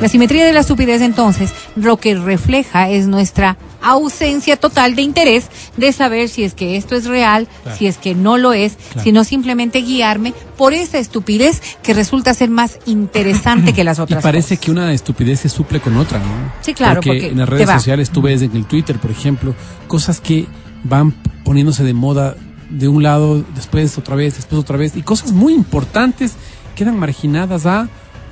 La 0.00 0.08
simetría 0.08 0.44
de 0.44 0.52
la 0.52 0.60
estupidez 0.60 1.00
entonces 1.02 1.52
lo 1.76 1.96
que 1.96 2.14
refleja 2.14 2.88
es 2.90 3.06
nuestra 3.06 3.56
ausencia 3.82 4.56
total 4.56 4.94
de 4.94 5.02
interés 5.02 5.48
de 5.76 5.92
saber 5.92 6.28
si 6.28 6.42
es 6.44 6.54
que 6.54 6.76
esto 6.76 6.94
es 6.94 7.04
real, 7.06 7.48
si 7.76 7.86
es 7.86 7.98
que 7.98 8.14
no 8.14 8.38
lo 8.38 8.52
es, 8.52 8.76
sino 9.02 9.24
simplemente 9.24 9.82
guiarme 9.82 10.32
por 10.56 10.72
esa 10.72 10.98
estupidez 10.98 11.60
que 11.82 11.92
resulta 11.94 12.32
ser 12.34 12.50
más 12.50 12.78
interesante 12.86 13.72
que 13.72 13.84
las 13.84 13.98
Y 13.98 14.02
otras. 14.02 14.22
parece 14.22 14.56
cosas. 14.56 14.64
que 14.64 14.70
una 14.70 14.92
estupidez 14.92 15.40
se 15.40 15.48
suple 15.48 15.80
con 15.80 15.96
otra, 15.96 16.18
¿no? 16.18 16.52
Sí, 16.62 16.74
claro, 16.74 17.00
porque 17.02 17.28
en 17.28 17.38
las 17.38 17.48
redes 17.48 17.68
sociales 17.68 18.10
tú 18.10 18.22
ves 18.22 18.42
en 18.42 18.56
el 18.56 18.66
Twitter, 18.66 18.98
por 18.98 19.10
ejemplo, 19.10 19.54
cosas 19.86 20.20
que 20.20 20.46
van 20.82 21.12
poniéndose 21.44 21.84
de 21.84 21.94
moda 21.94 22.36
de 22.70 22.88
un 22.88 23.02
lado, 23.02 23.44
después 23.54 23.96
otra 23.98 24.16
vez, 24.16 24.36
después 24.36 24.60
otra 24.60 24.76
vez, 24.76 24.96
y 24.96 25.02
cosas 25.02 25.32
muy 25.32 25.52
importantes 25.54 26.32
quedan 26.74 26.98
marginadas 26.98 27.66
a 27.66 27.88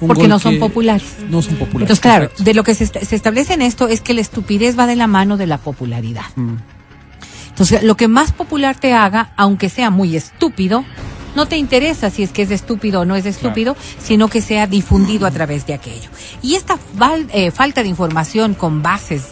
Porque 0.08 0.28
no 0.28 0.38
son 0.38 0.58
populares. 0.58 1.16
No 1.28 1.42
son 1.42 1.54
populares. 1.56 1.90
Entonces, 1.90 2.00
claro, 2.00 2.30
de 2.38 2.54
lo 2.54 2.64
que 2.64 2.74
se, 2.74 2.86
se 2.86 3.16
establece 3.16 3.54
en 3.54 3.62
esto 3.62 3.88
es 3.88 4.00
que 4.00 4.14
la 4.14 4.20
estupidez 4.20 4.78
va 4.78 4.86
de 4.86 4.96
la 4.96 5.06
mano 5.06 5.36
de 5.36 5.46
la 5.46 5.58
popularidad. 5.58 6.24
Mm. 6.36 6.54
Entonces, 7.48 7.82
lo 7.82 7.96
que 7.96 8.08
más 8.08 8.32
popular 8.32 8.76
te 8.78 8.94
haga, 8.94 9.32
aunque 9.36 9.68
sea 9.68 9.90
muy 9.90 10.16
estúpido, 10.16 10.84
no 11.36 11.46
te 11.46 11.56
interesa 11.56 12.10
si 12.10 12.22
es 12.22 12.30
que 12.30 12.42
es 12.42 12.50
estúpido 12.50 13.00
o 13.00 13.04
no 13.04 13.16
es 13.16 13.26
estúpido, 13.26 13.76
sino 13.98 14.28
que 14.28 14.40
sea 14.40 14.66
difundido 14.66 15.26
a 15.26 15.30
través 15.30 15.66
de 15.66 15.74
aquello. 15.74 16.10
Y 16.42 16.54
esta 16.54 16.78
val- 16.94 17.26
eh, 17.32 17.50
falta 17.50 17.82
de 17.82 17.88
información 17.88 18.54
con 18.54 18.82
bases 18.82 19.28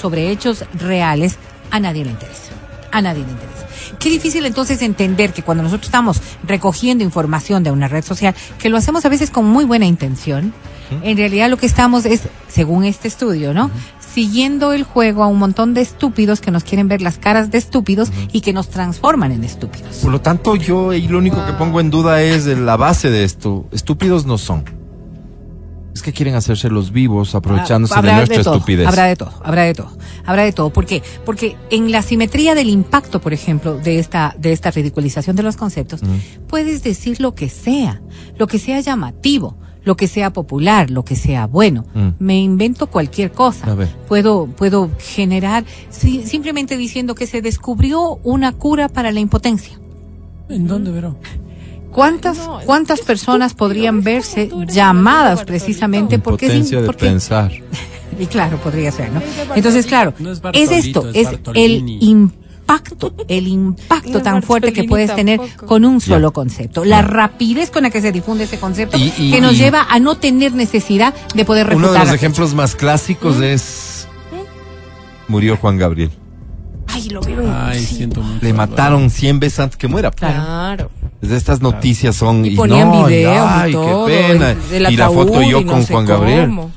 sobre 0.00 0.30
hechos 0.30 0.64
reales 0.74 1.36
a 1.70 1.80
nadie 1.80 2.04
le 2.04 2.10
interesa. 2.10 2.52
A 2.92 3.02
nadie 3.02 3.24
le 3.24 3.30
interesa. 3.30 3.66
Qué 3.98 4.08
difícil 4.08 4.46
entonces 4.46 4.82
entender 4.82 5.32
que 5.32 5.42
cuando 5.42 5.62
nosotros 5.62 5.88
estamos 5.88 6.20
recogiendo 6.44 7.04
información 7.04 7.62
de 7.62 7.70
una 7.70 7.88
red 7.88 8.04
social, 8.04 8.34
que 8.58 8.68
lo 8.68 8.76
hacemos 8.76 9.04
a 9.04 9.08
veces 9.08 9.30
con 9.30 9.46
muy 9.46 9.64
buena 9.64 9.86
intención, 9.86 10.52
en 11.02 11.16
realidad 11.16 11.48
lo 11.48 11.56
que 11.56 11.66
estamos 11.66 12.04
es, 12.04 12.22
según 12.48 12.84
este 12.84 13.08
estudio, 13.08 13.54
¿no? 13.54 13.70
Siguiendo 14.14 14.72
el 14.72 14.82
juego 14.82 15.22
a 15.22 15.28
un 15.28 15.38
montón 15.38 15.72
de 15.72 15.82
estúpidos 15.82 16.40
que 16.40 16.50
nos 16.50 16.64
quieren 16.64 16.88
ver 16.88 17.00
las 17.00 17.18
caras 17.18 17.50
de 17.50 17.58
estúpidos 17.58 18.10
y 18.32 18.40
que 18.40 18.52
nos 18.52 18.68
transforman 18.68 19.30
en 19.30 19.44
estúpidos. 19.44 19.98
Por 19.98 20.10
lo 20.10 20.20
tanto, 20.20 20.56
yo 20.56 20.90
ahí 20.90 21.06
lo 21.06 21.18
único 21.18 21.44
que 21.46 21.52
pongo 21.52 21.78
en 21.78 21.90
duda 21.90 22.20
es 22.22 22.46
la 22.46 22.76
base 22.76 23.08
de 23.10 23.22
esto. 23.22 23.66
Estúpidos 23.70 24.26
no 24.26 24.36
son. 24.36 24.79
Es 26.00 26.04
que 26.04 26.14
quieren 26.14 26.34
hacerse 26.34 26.70
los 26.70 26.92
vivos 26.92 27.34
aprovechándose 27.34 27.92
Ah, 27.94 28.00
de 28.00 28.08
habrá 28.08 28.16
nuestra 28.24 28.42
todo, 28.42 28.54
estupidez. 28.54 28.86
Habrá 28.88 29.04
de 29.04 29.16
todo, 29.16 29.32
habrá 29.44 29.62
de 29.64 29.74
todo, 29.74 29.90
habrá 30.24 30.42
de 30.44 30.52
todo. 30.52 30.70
¿Por 30.72 30.86
qué? 30.86 31.02
Porque 31.26 31.56
en 31.68 31.92
la 31.92 32.00
simetría 32.00 32.54
del 32.54 32.70
impacto, 32.70 33.20
por 33.20 33.34
ejemplo, 33.34 33.76
de 33.76 33.98
esta, 33.98 34.34
de 34.38 34.52
esta 34.52 34.70
ridiculización 34.70 35.36
de 35.36 35.42
los 35.42 35.58
conceptos, 35.58 36.00
puedes 36.48 36.82
decir 36.82 37.20
lo 37.20 37.34
que 37.34 37.50
sea, 37.50 38.00
lo 38.38 38.46
que 38.46 38.58
sea 38.58 38.80
llamativo, 38.80 39.58
lo 39.84 39.94
que 39.94 40.08
sea 40.08 40.32
popular, 40.32 40.90
lo 40.90 41.04
que 41.04 41.16
sea 41.16 41.46
bueno. 41.46 41.84
Mm. 41.92 42.08
Me 42.18 42.40
invento 42.40 42.86
cualquier 42.86 43.30
cosa. 43.32 43.70
A 43.70 43.74
ver. 43.74 43.88
Puedo, 44.08 44.46
puedo 44.46 44.88
generar, 44.98 45.66
si- 45.90 46.22
simplemente 46.22 46.78
diciendo 46.78 47.14
que 47.14 47.26
se 47.26 47.42
descubrió 47.42 48.16
una 48.22 48.52
cura 48.52 48.88
para 48.88 49.12
la 49.12 49.20
impotencia. 49.20 49.78
¿En 50.48 50.66
dónde, 50.66 50.92
Vero? 50.92 51.18
¿Cuántas, 51.92 52.38
cuántas 52.66 53.00
personas 53.00 53.54
podrían 53.54 54.02
verse 54.02 54.50
llamadas 54.66 55.44
precisamente 55.44 56.18
porque 56.18 56.46
es, 56.46 56.52
Impotencia 56.52 56.76
in- 56.78 56.82
de 56.82 56.86
porque 56.86 57.06
pensar. 57.06 57.52
y 58.18 58.26
claro, 58.26 58.58
podría 58.58 58.92
ser, 58.92 59.10
¿no? 59.12 59.20
Entonces, 59.54 59.86
claro, 59.86 60.14
es 60.52 60.70
esto, 60.70 61.08
es 61.12 61.28
el 61.54 61.88
impacto, 62.02 63.12
el 63.28 63.48
impacto 63.48 64.22
tan 64.22 64.42
fuerte 64.42 64.72
que 64.72 64.84
puedes 64.84 65.14
tener 65.16 65.40
con 65.66 65.84
un 65.84 66.00
solo 66.00 66.32
concepto. 66.32 66.84
La 66.84 67.02
rapidez 67.02 67.70
con 67.70 67.82
la 67.82 67.90
que 67.90 68.00
se 68.00 68.12
difunde 68.12 68.44
ese 68.44 68.58
concepto 68.58 68.96
Y- 68.96 69.12
y- 69.18 69.30
que 69.32 69.40
nos 69.40 69.56
lleva 69.58 69.86
a 69.90 69.98
no 69.98 70.16
tener 70.16 70.52
necesidad 70.52 71.12
de 71.34 71.44
poder 71.44 71.66
Uno 71.74 71.78
refutar. 71.88 72.02
de 72.02 72.06
los 72.06 72.14
ejemplos 72.14 72.54
más 72.54 72.76
clásicos 72.76 73.40
es 73.40 74.06
murió 75.28 75.56
Juan 75.56 75.78
Gabriel. 75.78 76.10
Ay, 76.92 77.08
lo 77.10 77.20
vieron. 77.20 77.52
Ay, 77.54 77.78
sí. 77.84 77.96
siento 77.96 78.22
mucho. 78.22 78.44
Le 78.44 78.52
mataron 78.52 79.10
100 79.10 79.40
veces 79.40 79.60
antes 79.60 79.76
que 79.76 79.88
muera. 79.88 80.10
Claro. 80.10 80.90
Desde 81.20 81.36
estas 81.36 81.60
noticias 81.60 82.16
son 82.16 82.44
Y 82.44 82.56
ponían 82.56 82.88
no, 82.88 83.06
videos 83.06 83.46
ay, 83.50 83.70
y 83.70 83.74
todo. 83.74 84.06
qué 84.06 84.12
pena. 84.32 84.50
el- 84.72 84.92
y 84.92 84.96
la 84.96 85.10
foto 85.10 85.42
yo 85.42 85.60
y 85.60 85.64
no 85.64 85.72
con 85.72 85.84
sé 85.84 85.92
Juan 85.92 86.06
Gabriel. 86.06 86.46
cómo. 86.46 86.70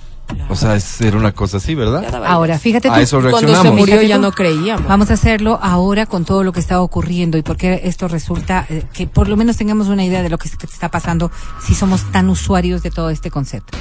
O 0.49 0.55
sea, 0.55 0.76
es, 0.76 0.99
era 1.01 1.18
una 1.18 1.32
cosa 1.32 1.57
así, 1.57 1.76
¿verdad? 1.76 2.03
Ahora, 2.26 2.57
fíjate 2.57 2.88
tú, 2.88 2.93
A 2.95 3.01
eso 3.01 3.22
Cuando 3.30 3.61
se 3.61 3.72
murió 3.72 4.01
ya 4.01 4.18
no 4.18 4.32
creíamos. 4.32 4.88
Vamos 4.88 5.11
a 5.11 5.14
hacerlo 5.14 5.59
ahora 5.61 6.05
con 6.05 6.26
todo 6.26 6.43
lo 6.43 6.51
que 6.51 6.59
está 6.59 6.82
ocurriendo 6.82 7.38
y 7.38 7.43
porque 7.43 7.82
esto 7.84 8.07
resulta 8.07 8.66
eh, 8.70 8.84
que 8.93 9.05
por 9.05 9.28
lo 9.30 9.38
menos 9.38 9.57
tengamos 9.57 9.88
una 9.89 10.03
idea 10.03 10.24
de 10.24 10.30
lo 10.30 10.38
que 10.38 10.47
está 10.49 10.89
pasando 10.89 11.30
si 11.64 11.76
somos 11.76 12.11
tan 12.11 12.30
usuarios 12.30 12.82
de 12.84 12.89
todo 12.89 13.09
este 13.09 13.30
concepto. 13.30 13.78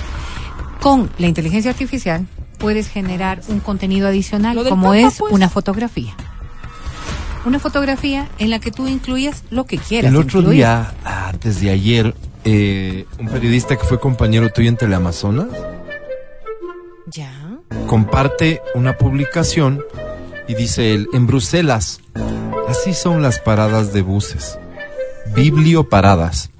Con 0.81 1.11
la 1.19 1.27
inteligencia 1.29 1.71
artificial 1.71 2.27
puedes 2.63 2.89
generar 2.89 3.43
un 3.49 3.61
contenido 3.61 4.07
adicional 4.09 4.57
como 4.69 4.87
Papa, 4.87 4.99
es 5.01 5.19
pues. 5.19 5.33
una 5.33 5.49
fotografía. 5.51 6.15
Una 7.45 7.59
fotografía 7.59 8.29
en 8.39 8.51
la 8.51 8.61
que 8.61 8.71
tú 8.71 8.87
incluyas 8.87 9.43
lo 9.51 9.67
que 9.67 9.77
quieras. 9.77 10.11
El 10.13 10.17
otro 10.17 10.39
incluir. 10.39 10.59
día, 10.59 10.95
antes 11.05 11.61
de 11.61 11.71
ayer, 11.71 12.15
eh, 12.45 13.05
un 13.19 13.29
periodista 13.29 13.77
que 13.77 13.85
fue 13.85 13.99
compañero 13.99 14.49
tuyo 14.51 14.69
en 14.69 14.77
Teleamazonas 14.77 15.49
Ya. 17.13 17.33
comparte 17.89 18.63
una 18.77 18.97
publicación 18.97 19.83
y 20.47 20.55
dice 20.55 20.95
él, 20.95 21.09
en 21.13 21.27
Bruselas, 21.27 22.01
así 22.69 22.95
son 22.95 23.23
las 23.23 23.41
paradas 23.41 23.93
de 23.93 24.03
buses. 24.03 24.59
Biblioparadas. 25.35 26.51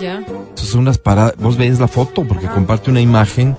Ya. 0.00 0.18
Entonces 0.18 0.68
son 0.68 0.80
unas 0.82 0.98
paradas, 0.98 1.34
vos 1.38 1.56
ves 1.56 1.80
la 1.80 1.88
foto 1.88 2.24
porque 2.24 2.46
comparte 2.46 2.90
una 2.90 3.00
imagen, 3.00 3.56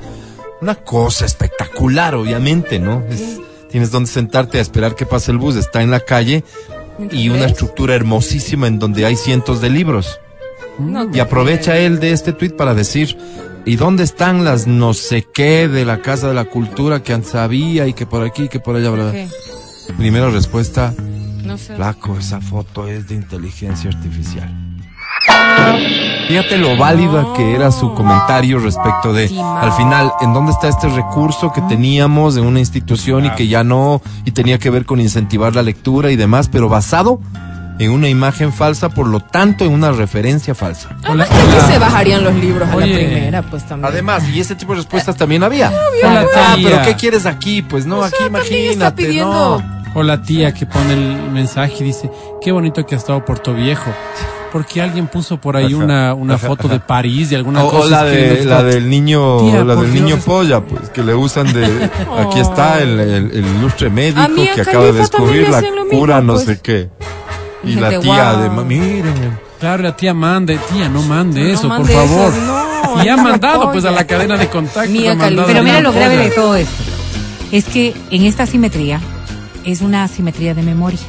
una 0.62 0.76
cosa 0.76 1.26
espectacular, 1.26 2.16
obviamente, 2.16 2.80
¿no? 2.80 3.04
Es- 3.10 3.40
tienes 3.70 3.92
donde 3.92 4.10
sentarte 4.10 4.58
a 4.58 4.62
esperar 4.62 4.96
que 4.96 5.06
pase 5.06 5.32
el 5.32 5.38
bus, 5.38 5.56
está 5.56 5.82
en 5.84 5.92
la 5.92 6.00
calle 6.00 6.44
y 7.12 7.30
una 7.30 7.46
estructura 7.46 7.96
hermosísima 7.96 8.68
en 8.68 8.80
donde 8.80 9.06
hay 9.06 9.16
cientos 9.16 9.62
de 9.62 9.70
libros. 9.70 10.20
No 10.80 11.10
Y 11.14 11.20
aprovecha 11.20 11.78
él 11.78 12.00
de 12.00 12.12
este 12.12 12.34
tuit 12.34 12.56
para 12.56 12.74
decir, 12.74 13.18
¿y 13.66 13.76
dónde 13.76 14.04
están 14.04 14.44
las 14.44 14.66
no 14.66 14.94
sé 14.94 15.26
qué 15.34 15.68
de 15.68 15.86
la 15.86 16.02
Casa 16.02 16.28
de 16.30 16.34
la 16.34 16.46
Cultura 16.46 17.04
que 17.04 17.14
antes 17.14 17.36
había 17.36 17.86
y 17.88 17.94
que 17.94 18.06
por 18.06 18.26
aquí, 18.26 18.48
que 18.48 18.60
por 18.60 18.76
allá, 18.76 18.90
bla? 18.90 19.12
¿Qué? 19.12 19.28
Primera 19.98 20.30
respuesta, 20.30 20.94
No 21.44 21.58
sé. 21.58 21.76
flaco, 21.76 22.18
esa 22.18 22.42
foto 22.42 22.88
es 22.88 23.08
de 23.08 23.16
inteligencia 23.16 23.90
artificial. 23.92 24.50
Fíjate 26.28 26.58
lo 26.60 26.78
válida 26.78 27.26
que 27.36 27.56
era 27.56 27.72
su 27.72 27.94
comentario 27.96 28.60
respecto 28.60 29.14
de, 29.14 29.28
Sí, 29.30 29.40
al 29.40 29.72
final, 29.74 30.12
¿en 30.22 30.32
dónde 30.34 30.52
está 30.52 30.68
este 30.68 30.88
recurso 30.88 31.52
que 31.52 31.62
teníamos 31.62 32.36
de 32.36 32.42
una 32.42 32.60
institución 32.60 33.26
y 33.26 33.32
que 33.32 33.48
ya 33.48 33.64
no, 33.64 34.00
y 34.26 34.32
tenía 34.32 34.60
que 34.60 34.70
ver 34.70 34.86
con 34.86 35.00
incentivar 35.02 35.56
la 35.56 35.64
lectura 35.64 36.12
y 36.12 36.16
demás, 36.16 36.48
pero 36.48 36.70
basado 36.70 37.20
en 37.80 37.90
una 37.92 38.10
imagen 38.10 38.54
falsa, 38.54 38.90
por 38.90 39.08
lo 39.08 39.22
tanto 39.22 39.66
en 39.66 39.72
una 39.74 39.92
referencia 39.92 40.54
falsa? 40.54 40.90
Hola, 41.08 41.26
¿Por 41.26 41.36
qué 41.36 41.58
hola. 41.58 41.68
se 41.68 41.80
bajarían 41.80 42.24
los 42.24 42.36
libros 42.36 42.70
a 42.70 42.76
la 42.76 42.86
primera? 42.86 43.42
Pues 43.42 43.64
también. 43.68 43.92
Además, 43.92 44.24
y 44.32 44.40
ese 44.40 44.54
tipo 44.54 44.74
de 44.74 44.78
respuestas 44.82 45.16
también 45.18 45.42
había. 45.44 45.72
Hola, 46.04 46.26
Ah, 46.36 46.54
tía. 46.58 46.70
pero 46.70 46.82
¿qué 46.86 46.96
quieres 46.96 47.26
aquí? 47.26 47.64
Pues 47.64 47.88
no, 47.88 48.04
aquí 48.04 48.14
también 48.20 48.36
está 48.46 48.58
imagínate, 48.90 49.08
pidiendo- 49.08 49.62
no. 49.62 49.79
O 49.96 50.04
la 50.04 50.22
tía 50.22 50.54
que 50.54 50.66
pone 50.66 50.94
el 50.94 51.32
mensaje 51.32 51.78
y 51.80 51.84
dice, 51.84 52.10
qué 52.42 52.52
bonito 52.52 52.86
que 52.86 52.96
ha 52.96 52.98
estado 52.98 53.24
Puerto 53.26 53.54
Viejo. 53.54 53.92
Porque 54.52 54.82
alguien 54.82 55.08
puso 55.08 55.40
por 55.40 55.56
ahí 55.58 55.74
Ajá. 55.74 55.84
una, 55.84 56.14
una 56.16 56.36
Ajá, 56.36 56.48
foto 56.48 56.68
de. 56.68 56.80
París 56.80 57.32
y 57.32 57.36
alguna 57.36 57.64
O, 57.64 57.68
o 57.68 57.72
cosa. 57.72 57.90
la, 57.90 58.04
de, 58.04 58.46
la 58.46 58.64
del 58.64 58.90
niño, 58.90 59.38
Tía, 59.42 59.64
la 59.64 59.76
del 59.76 59.92
Dios, 59.92 60.04
niño 60.04 60.16
es- 60.16 60.24
polla, 60.24 60.62
pues, 60.62 60.90
que 60.90 61.04
le 61.04 61.14
usan 61.14 61.52
de, 61.54 61.66
aquí 62.20 62.40
está 62.40 62.82
el, 62.82 63.00
el, 63.00 63.32
el 63.32 63.46
ilustre 63.58 63.90
médico 63.92 64.22
que 64.56 64.62
acaba 64.62 64.86
de 64.86 64.94
descubrir 64.94 65.50
la 65.50 65.62
mismo, 65.62 65.84
cura 65.92 66.22
no 66.22 66.34
pues. 66.34 66.46
sé 66.46 66.60
qué. 66.62 66.90
Y 67.64 67.74
Gente, 67.74 67.82
la 67.82 68.00
tía 68.00 68.34
guau. 68.34 68.42
de, 68.58 68.66
miren, 68.66 69.40
Claro, 69.60 69.84
la 69.84 69.96
tía 69.96 70.14
mande, 70.14 70.58
tía, 70.72 70.88
no 70.90 71.02
mande 71.04 71.42
No 71.44 71.48
eso, 71.50 71.62
por 71.64 71.70
mande 71.80 71.94
favor. 71.94 72.34
eso, 72.34 72.42
no, 72.96 73.04
y 73.04 73.08
ha 73.10 73.18
mandado 73.18 73.72
pues 73.72 73.86
a 73.86 73.92
la 73.92 74.08
cadena 74.08 74.36
de 74.38 74.48
contacto. 74.48 74.90
Mía 74.90 75.14
mandado 75.16 75.46
Pero 75.48 75.62
mira 75.64 75.82
lo 75.82 75.92
grave 75.92 76.16
polla. 76.16 76.30
de 76.30 76.32
todo 76.32 76.56
esto. 76.56 76.74
Es 77.52 77.66
que 77.66 77.94
en 78.10 78.24
esta 78.26 78.46
simetría 78.48 79.00
es 79.66 79.82
una 79.82 80.08
simetría 80.08 80.54
de 80.54 80.64
memoria. 80.64 81.00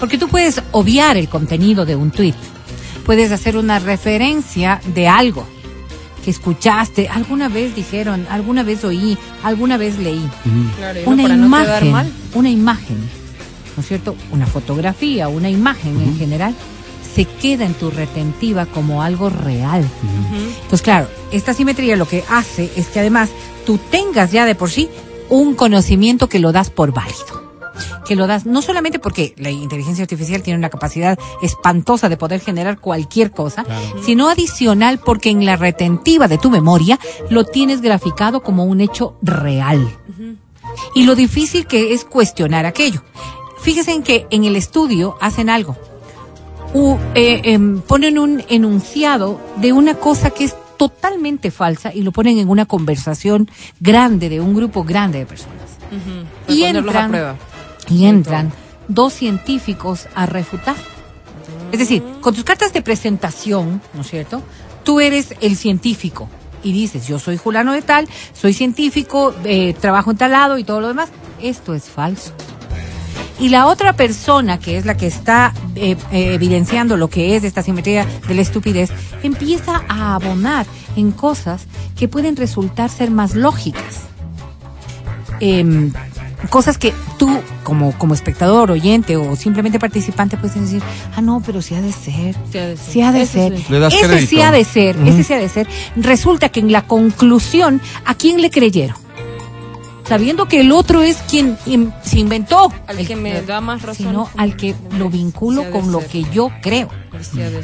Porque 0.00 0.18
tú 0.18 0.28
puedes 0.28 0.62
obviar 0.72 1.16
el 1.16 1.28
contenido 1.28 1.84
de 1.84 1.96
un 1.96 2.10
tweet. 2.10 2.34
Puedes 3.06 3.32
hacer 3.32 3.56
una 3.56 3.78
referencia 3.78 4.80
de 4.94 5.08
algo 5.08 5.46
que 6.24 6.30
escuchaste, 6.30 7.08
alguna 7.08 7.48
vez 7.48 7.74
dijeron, 7.76 8.26
alguna 8.30 8.62
vez 8.62 8.82
oí, 8.84 9.18
alguna 9.42 9.76
vez 9.76 9.98
leí. 9.98 10.26
Claro, 10.78 11.00
Una 11.04 11.28
no 11.28 11.46
imagen, 11.46 11.92
mal. 11.92 12.10
una 12.34 12.48
imagen 12.48 12.96
¿no 13.76 13.82
es 13.82 13.88
cierto? 13.88 14.16
Una 14.30 14.46
fotografía, 14.46 15.28
una 15.28 15.50
imagen 15.50 16.00
en 16.00 16.16
general, 16.16 16.54
se 17.14 17.24
queda 17.24 17.64
en 17.64 17.74
tu 17.74 17.90
retentiva 17.90 18.66
como 18.66 19.02
algo 19.02 19.30
real. 19.30 19.84
Entonces, 20.62 20.82
claro, 20.82 21.08
esta 21.32 21.54
simetría 21.54 21.96
lo 21.96 22.08
que 22.08 22.24
hace 22.28 22.70
es 22.76 22.88
que 22.88 23.00
además 23.00 23.30
tú 23.66 23.78
tengas 23.90 24.32
ya 24.32 24.46
de 24.46 24.54
por 24.54 24.70
sí 24.70 24.88
un 25.28 25.54
conocimiento 25.54 26.28
que 26.28 26.38
lo 26.38 26.52
das 26.52 26.70
por 26.70 26.92
válido. 26.92 27.43
Que 28.06 28.16
lo 28.16 28.26
das 28.26 28.46
no 28.46 28.62
solamente 28.62 28.98
porque 28.98 29.34
la 29.38 29.50
inteligencia 29.50 30.02
artificial 30.02 30.42
tiene 30.42 30.58
una 30.58 30.70
capacidad 30.70 31.18
espantosa 31.42 32.08
de 32.08 32.16
poder 32.16 32.40
generar 32.40 32.78
cualquier 32.78 33.30
cosa, 33.30 33.64
sino 34.04 34.28
adicional 34.28 34.98
porque 34.98 35.30
en 35.30 35.44
la 35.44 35.56
retentiva 35.56 36.28
de 36.28 36.38
tu 36.38 36.50
memoria 36.50 36.98
lo 37.30 37.44
tienes 37.44 37.80
graficado 37.80 38.42
como 38.42 38.64
un 38.64 38.80
hecho 38.80 39.16
real. 39.22 39.88
Y 40.94 41.04
lo 41.04 41.14
difícil 41.14 41.66
que 41.66 41.92
es 41.94 42.04
cuestionar 42.04 42.66
aquello. 42.66 43.02
Fíjense 43.60 43.92
en 43.92 44.02
que 44.02 44.26
en 44.30 44.44
el 44.44 44.56
estudio 44.56 45.16
hacen 45.20 45.48
algo. 45.48 45.76
U- 46.74 46.98
eh, 47.14 47.40
em, 47.44 47.80
ponen 47.80 48.18
un 48.18 48.42
enunciado 48.48 49.40
de 49.56 49.72
una 49.72 49.94
cosa 49.94 50.30
que 50.30 50.44
es 50.44 50.56
totalmente 50.76 51.50
falsa 51.52 51.94
y 51.94 52.02
lo 52.02 52.10
ponen 52.10 52.38
en 52.38 52.48
una 52.48 52.66
conversación 52.66 53.48
grande 53.80 54.28
de 54.28 54.40
un 54.40 54.54
grupo 54.54 54.82
grande 54.84 55.18
de 55.20 55.26
personas. 55.26 55.54
Y 56.48 56.64
a 56.64 56.70
entran, 56.70 57.10
prueba. 57.10 57.36
Y 57.88 58.06
entran 58.06 58.52
dos 58.88 59.12
científicos 59.12 60.06
a 60.14 60.26
refutar. 60.26 60.76
Es 61.72 61.78
decir, 61.78 62.02
con 62.20 62.34
tus 62.34 62.44
cartas 62.44 62.72
de 62.72 62.82
presentación, 62.82 63.80
¿no 63.94 64.02
es 64.02 64.08
cierto? 64.08 64.42
Tú 64.84 65.00
eres 65.00 65.34
el 65.40 65.56
científico 65.56 66.28
y 66.62 66.72
dices, 66.72 67.06
yo 67.06 67.18
soy 67.18 67.36
Julano 67.36 67.72
de 67.72 67.82
tal, 67.82 68.08
soy 68.32 68.52
científico, 68.52 69.34
eh, 69.44 69.74
trabajo 69.74 70.10
en 70.10 70.16
tal 70.16 70.32
lado 70.32 70.58
y 70.58 70.64
todo 70.64 70.80
lo 70.80 70.88
demás. 70.88 71.10
Esto 71.40 71.74
es 71.74 71.84
falso. 71.84 72.32
Y 73.40 73.48
la 73.48 73.66
otra 73.66 73.94
persona, 73.94 74.58
que 74.58 74.76
es 74.76 74.86
la 74.86 74.96
que 74.96 75.08
está 75.08 75.52
eh, 75.74 75.96
eh, 76.12 76.34
evidenciando 76.34 76.96
lo 76.96 77.08
que 77.08 77.34
es 77.34 77.42
esta 77.42 77.62
simetría 77.62 78.06
de 78.28 78.34
la 78.34 78.42
estupidez, 78.42 78.90
empieza 79.22 79.82
a 79.88 80.14
abonar 80.14 80.66
en 80.96 81.10
cosas 81.10 81.66
que 81.96 82.06
pueden 82.06 82.36
resultar 82.36 82.90
ser 82.90 83.10
más 83.10 83.34
lógicas. 83.34 84.02
Cosas 86.50 86.78
que 86.78 86.92
tú, 87.18 87.28
como, 87.62 87.92
como 87.98 88.14
espectador, 88.14 88.70
oyente 88.70 89.16
o 89.16 89.34
simplemente 89.36 89.78
participante, 89.78 90.36
puedes 90.36 90.60
decir, 90.60 90.82
ah, 91.16 91.20
no, 91.20 91.42
pero 91.44 91.62
sí 91.62 91.74
ha 91.74 91.80
de 91.80 91.92
ser. 91.92 92.36
Sí 92.50 92.58
ha 92.58 92.66
de 92.66 92.76
ser. 92.76 92.78
Sí 92.78 93.00
ha 93.02 93.12
de 93.12 93.22
Eso 93.22 93.32
ser. 93.32 93.58
sí. 93.58 93.64
Le 93.70 93.78
das 93.78 93.94
ese 93.94 94.26
sí 94.26 94.40
ha 94.40 94.50
de 94.52 94.64
ser, 94.64 94.96
ese 95.06 95.24
sí 95.24 95.32
ha 95.32 95.38
de 95.38 95.48
ser. 95.48 95.66
Resulta 95.96 96.48
que 96.50 96.60
en 96.60 96.70
la 96.72 96.82
conclusión, 96.82 97.80
¿a 98.04 98.14
quién 98.14 98.40
le 98.42 98.50
creyeron? 98.50 98.96
Sabiendo 100.06 100.46
que 100.46 100.60
el 100.60 100.70
otro 100.70 101.00
es 101.00 101.16
quien 101.30 101.56
in- 101.64 101.92
se 102.04 102.18
inventó. 102.18 102.70
Al 102.86 102.98
el- 102.98 103.06
que 103.06 103.16
me 103.16 103.40
da 103.40 103.62
más 103.62 103.80
razón. 103.80 104.06
Sino 104.08 104.28
al 104.36 104.54
que 104.54 104.74
lo 104.98 105.08
vinculo 105.08 105.62
Sí 105.64 105.70
con 105.70 105.90
lo 105.92 106.00
ser. 106.00 106.10
que 106.10 106.24
yo 106.30 106.50
creo. 106.60 106.88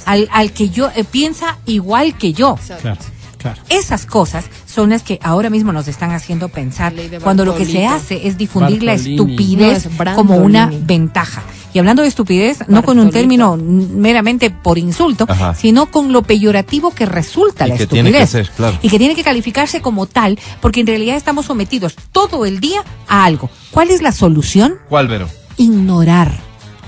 Al, 0.06 0.26
al 0.32 0.52
que 0.52 0.70
yo 0.70 0.90
eh, 0.96 1.04
piensa 1.04 1.58
igual 1.66 2.16
que 2.16 2.32
yo. 2.32 2.52
Exacto. 2.58 2.80
Claro, 2.82 3.00
claro. 3.40 3.60
Esas 3.68 4.06
cosas 4.06 4.44
son 4.66 4.90
las 4.90 5.02
que 5.02 5.18
ahora 5.22 5.50
mismo 5.50 5.72
nos 5.72 5.88
están 5.88 6.12
haciendo 6.12 6.48
pensar 6.48 6.92
cuando 7.22 7.44
lo 7.44 7.56
que 7.56 7.64
se 7.64 7.86
hace 7.86 8.26
es 8.28 8.36
difundir 8.38 8.82
la 8.82 8.92
estupidez 8.94 9.86
No, 9.86 9.90
es 9.90 9.96
Brandolini. 9.98 10.16
como 10.16 10.44
una 10.44 10.70
ventaja. 10.72 11.42
Y 11.72 11.78
hablando 11.78 12.02
de 12.02 12.08
estupidez, 12.08 12.58
no 12.66 12.82
con 12.82 12.98
un 12.98 13.10
término 13.10 13.56
meramente 13.56 14.50
por 14.50 14.76
insulto, 14.76 15.24
Ajá. 15.28 15.54
sino 15.54 15.86
con 15.86 16.12
lo 16.12 16.22
peyorativo 16.22 16.90
que 16.92 17.06
resulta 17.06 17.66
Y 17.66 17.70
la 17.70 17.76
que 17.76 17.84
estupidez. 17.84 18.04
tiene 18.04 18.18
que 18.18 18.26
ser, 18.26 18.50
claro. 18.50 18.76
Y 18.82 18.88
que 18.90 18.98
tiene 18.98 19.14
que 19.14 19.22
calificarse 19.22 19.80
como 19.80 20.06
tal, 20.06 20.36
porque 20.60 20.80
en 20.80 20.88
realidad 20.88 21.16
estamos 21.16 21.46
sometidos 21.46 21.94
todo 22.10 22.44
el 22.44 22.58
día 22.58 22.82
a 23.06 23.24
algo. 23.24 23.50
¿Cuál 23.70 23.90
es 23.90 24.02
la 24.02 24.10
solución? 24.10 24.74
¿Cuál, 24.88 25.06
Vero? 25.06 25.28
Ignorar 25.58 26.32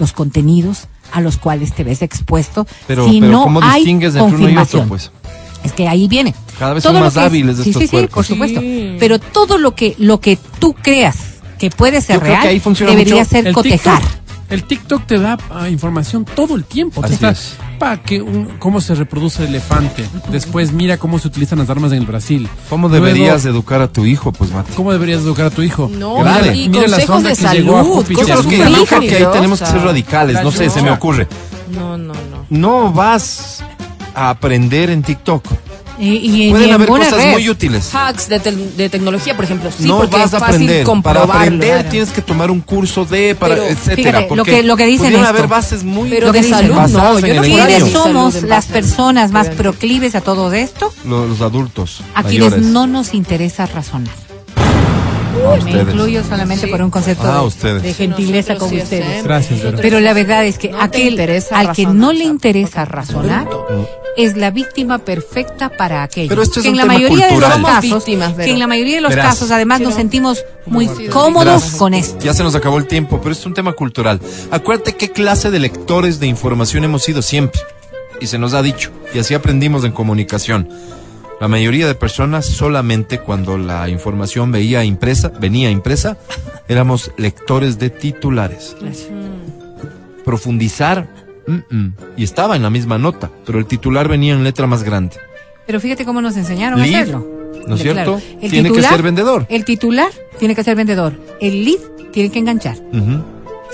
los 0.01 0.13
contenidos 0.13 0.89
a 1.13 1.21
los 1.21 1.37
cuales 1.37 1.75
te 1.75 1.85
ves 1.85 2.03
expuesto 2.03 2.67
Pero, 2.89 3.07
si 3.09 3.21
pero 3.21 3.31
no 3.33 3.43
¿cómo 3.45 3.61
hay 3.63 3.81
distingues 3.83 4.15
entre 4.17 4.25
uno 4.27 4.37
y 4.37 4.41
confirmación. 4.41 4.83
otro, 4.83 4.89
pues? 4.89 5.11
Es 5.65 5.73
que 5.73 5.89
ahí 5.89 6.09
viene. 6.09 6.35
Cada 6.59 6.75
vez 6.75 6.83
Todo 6.83 6.95
son 6.95 7.03
más 7.03 7.17
hábiles 7.17 7.57
sí, 7.59 7.71
estos 7.71 7.83
sí, 7.83 7.89
sí, 7.89 7.91
cuerpos. 7.93 8.15
por 8.15 8.25
supuesto. 8.25 8.61
Sí. 8.61 8.97
Pero 8.99 9.19
todo 9.19 9.59
lo 9.59 9.75
que 9.75 9.95
lo 9.99 10.21
que 10.21 10.39
tú 10.59 10.75
creas 10.75 11.17
que 11.59 11.71
puede 11.71 12.01
ser 12.01 12.17
Yo 12.17 12.23
real 12.27 12.43
debería 12.81 13.15
mucho 13.17 13.31
ser 13.31 13.47
El 13.47 13.55
cotejar. 13.55 14.01
TikTok, 14.01 14.23
el 14.51 14.65
TikTok 14.65 15.07
te 15.07 15.19
da 15.19 15.39
ah, 15.51 15.69
información 15.69 16.25
todo 16.25 16.57
el 16.57 16.65
tiempo. 16.65 17.03
Así 17.05 17.17
es. 17.25 17.57
Pa, 17.79 17.97
que 17.97 18.21
un- 18.21 18.59
cómo 18.59 18.81
se 18.81 18.95
reproduce 18.95 19.43
el 19.45 19.49
elefante. 19.51 20.05
Después 20.31 20.73
mira 20.73 20.99
cómo 20.99 21.19
se 21.19 21.29
utilizan 21.29 21.59
las 21.61 21.71
armas 21.71 21.93
en 21.93 21.99
el 21.99 22.07
Brasil. 22.07 22.49
¿Cómo 22.69 22.89
Luego, 22.89 23.07
deberías 23.07 23.45
educar 23.47 23.81
a 23.81 23.89
tu 23.89 24.05
hijo, 24.05 24.33
pues, 24.33 24.51
Mati? 24.53 24.73
¿Cómo 24.75 24.93
deberías 24.93 25.23
educar 25.23 25.47
a 25.47 25.51
tu 25.51 25.63
hijo? 25.63 25.91
No, 25.93 26.17
Grave. 26.17 26.55
y 26.55 26.69
Mira 26.69 26.83
la 26.83 26.97
consejos 26.97 27.07
sonda 27.17 27.31
de 27.31 27.37
que 27.37 27.43
llegó 27.63 27.79
a 27.79 27.83
salud, 27.83 27.95
Júpiter. 27.95 28.25
Cosas 28.27 28.47
que, 28.47 28.59
yo 28.59 28.85
creo 28.87 29.01
que 29.01 29.17
ahí 29.17 29.27
tenemos 29.33 29.59
que 29.61 29.67
ser 29.67 29.81
radicales. 29.81 30.43
No 30.43 30.51
sé, 30.51 30.69
se 30.69 30.83
me 30.83 30.91
ocurre. 30.91 31.27
No, 31.75 31.97
no, 31.97 32.13
no. 32.13 32.47
No 32.51 32.93
vas 32.93 33.65
a 34.15 34.31
aprender 34.31 34.91
en 34.91 35.03
TikTok. 35.03 35.45
Y, 35.99 36.47
y 36.47 36.51
Pueden 36.51 36.69
en 36.71 36.75
haber 36.75 36.89
cosas 36.89 37.13
red. 37.13 37.33
muy 37.33 37.49
útiles. 37.49 37.95
Hacks 37.95 38.27
de, 38.29 38.41
tel- 38.41 38.75
de 38.77 38.89
tecnología, 38.89 39.37
por 39.37 39.45
ejemplo. 39.45 39.71
Sí, 39.71 39.85
no 39.87 39.99
porque 39.99 40.17
vas 40.17 40.29
es 40.29 40.35
a 40.35 40.41
fácil 40.41 40.63
aprender. 40.69 41.03
Para 41.03 41.23
aprender 41.23 41.75
claro. 41.75 41.91
tienes 41.91 42.11
que 42.11 42.23
tomar 42.23 42.51
un 42.51 42.61
curso 42.61 43.05
de, 43.05 43.35
para, 43.35 43.55
Pero, 43.55 43.67
etcétera. 43.69 44.19
fíjate, 44.21 44.35
lo 44.37 44.45
que- 44.45 44.63
lo 44.63 44.77
que 44.77 44.87
dicen 44.87 45.13
esto. 45.15 45.27
haber 45.29 45.47
bases 45.47 45.85
muy 45.85 46.09
Pero 46.09 46.33
de 46.33 46.43
salud 46.43 46.75
basadas 46.75 47.21
no. 47.21 47.27
en 47.27 47.27
Yo 47.37 47.43
el 47.43 47.51
no. 47.51 47.67
¿Quiénes 47.67 47.93
somos 47.93 48.43
las 48.43 48.67
personas 48.67 49.31
más 49.33 49.51
proclives 49.51 50.15
a 50.15 50.23
todo 50.23 50.53
esto? 50.53 50.93
Los, 51.05 51.29
los 51.29 51.41
adultos 51.43 52.01
A 52.15 52.23
quienes 52.25 52.51
mayores. 52.51 52.67
no 52.73 52.87
nos 52.87 53.13
interesa 53.15 53.67
razonar. 53.67 54.15
Me 55.65 55.73
incluyo 55.73 56.23
solamente 56.25 56.67
Sí. 56.67 56.71
por 56.71 56.83
un 56.83 56.91
concepto 56.91 57.25
Ah, 57.27 57.49
de- 57.81 57.95
gentileza 57.95 58.55
Nosotros 58.55 58.59
con 58.59 58.71
sí 58.71 58.83
ustedes. 58.83 59.25
Gracias, 59.25 59.63
Vero. 59.63 59.79
Pero 59.81 60.01
la 60.01 60.13
verdad 60.13 60.45
es 60.45 60.59
que 60.59 60.71
No 60.71 60.81
aquel 60.81 61.21
al 61.51 61.73
que 61.73 61.87
no 61.87 62.13
le 62.13 62.25
interesa 62.25 62.85
razonar 62.85 63.49
es 64.17 64.37
la 64.37 64.51
víctima 64.51 64.99
perfecta 64.99 65.71
para 65.71 66.03
aquello. 66.03 66.29
Pero 66.29 66.43
esto 66.43 66.61
es 66.61 66.65
que 66.65 66.69
en 66.69 66.73
un 66.75 66.77
la 66.79 66.83
tema 66.85 66.95
mayoría 66.95 67.27
de 67.29 67.33
los 67.41 67.41
casos, 67.63 67.81
víctimas, 68.05 68.35
que 68.35 68.51
en 68.51 68.59
la 68.59 68.67
mayoría 68.67 68.97
de 68.97 69.01
los 69.01 69.11
Verás. 69.11 69.27
casos 69.27 69.51
además 69.51 69.81
nos 69.81 69.91
Pero- 69.91 70.01
sentimos 70.01 70.45
muy 70.67 70.87
Sí, 70.89 71.07
cómodos 71.09 71.63
Verás, 71.63 71.77
con 71.77 71.95
esto. 71.95 72.19
Ya 72.23 72.35
se 72.35 72.43
nos 72.43 72.55
acabó 72.55 72.79
el 72.79 72.87
tiempo, 72.87 73.21
pero 73.23 73.33
es 73.33 73.45
un 73.47 73.55
tema 73.55 73.73
cultural. 73.73 74.21
Acuérdate 74.51 74.97
qué 74.97 75.11
clase 75.11 75.51
de 75.51 75.59
lectores 75.59 76.21
de 76.21 76.27
información 76.27 76.85
hemos 76.85 77.03
sido 77.03 77.23
siempre. 77.23 77.61
Y 78.21 78.27
se 78.27 78.39
nos 78.39 78.55
ha 78.55 78.63
dicho. 78.63 78.91
Y 79.15 79.19
así 79.19 79.35
aprendimos 79.35 79.83
en 79.85 79.93
comunicación. 79.93 80.69
La 81.43 81.49
mayoría 81.49 81.89
de 81.89 81.97
personas 81.97 82.47
solamente 82.47 83.19
cuando 83.19 83.59
la 83.59 83.89
información 83.89 84.53
veía 84.53 84.85
impresa, 84.85 85.29
venía 85.41 85.73
impresa, 85.73 86.17
éramos 86.69 87.11
lectores 87.17 87.81
de 87.81 87.91
titulares. 87.91 88.77
Profundizar, 90.25 91.09
mm, 91.49 91.77
mm, 91.77 91.95
y 92.17 92.23
estaba 92.23 92.55
en 92.55 92.63
la 92.63 92.71
misma 92.71 92.97
nota, 92.97 93.29
pero 93.45 93.59
el 93.59 93.67
titular 93.67 94.07
venía 94.07 94.35
en 94.35 94.45
letra 94.45 94.69
más 94.69 94.85
grande. 94.85 95.17
Pero 95.67 95.81
fíjate 95.81 96.05
cómo 96.05 96.23
nos 96.23 96.37
enseñaron 96.37 96.81
a 96.81 96.85
hacerlo. 96.85 97.27
¿no 97.67 97.75
es 97.75 97.83
Claro. 97.83 98.19
cierto? 98.21 98.41
El 98.41 98.51
Tiene 98.53 98.69
que 98.69 98.75
titular- 98.77 98.93
ser 98.93 99.03
vendedor. 99.03 99.47
El 99.49 99.65
titular 99.65 100.11
tiene 100.39 100.55
que 100.55 100.63
ser 100.63 100.77
vendedor. 100.77 101.13
El 101.41 101.65
lead 101.65 101.81
tiene 102.13 102.31
que 102.31 102.39
enganchar. 102.39 102.77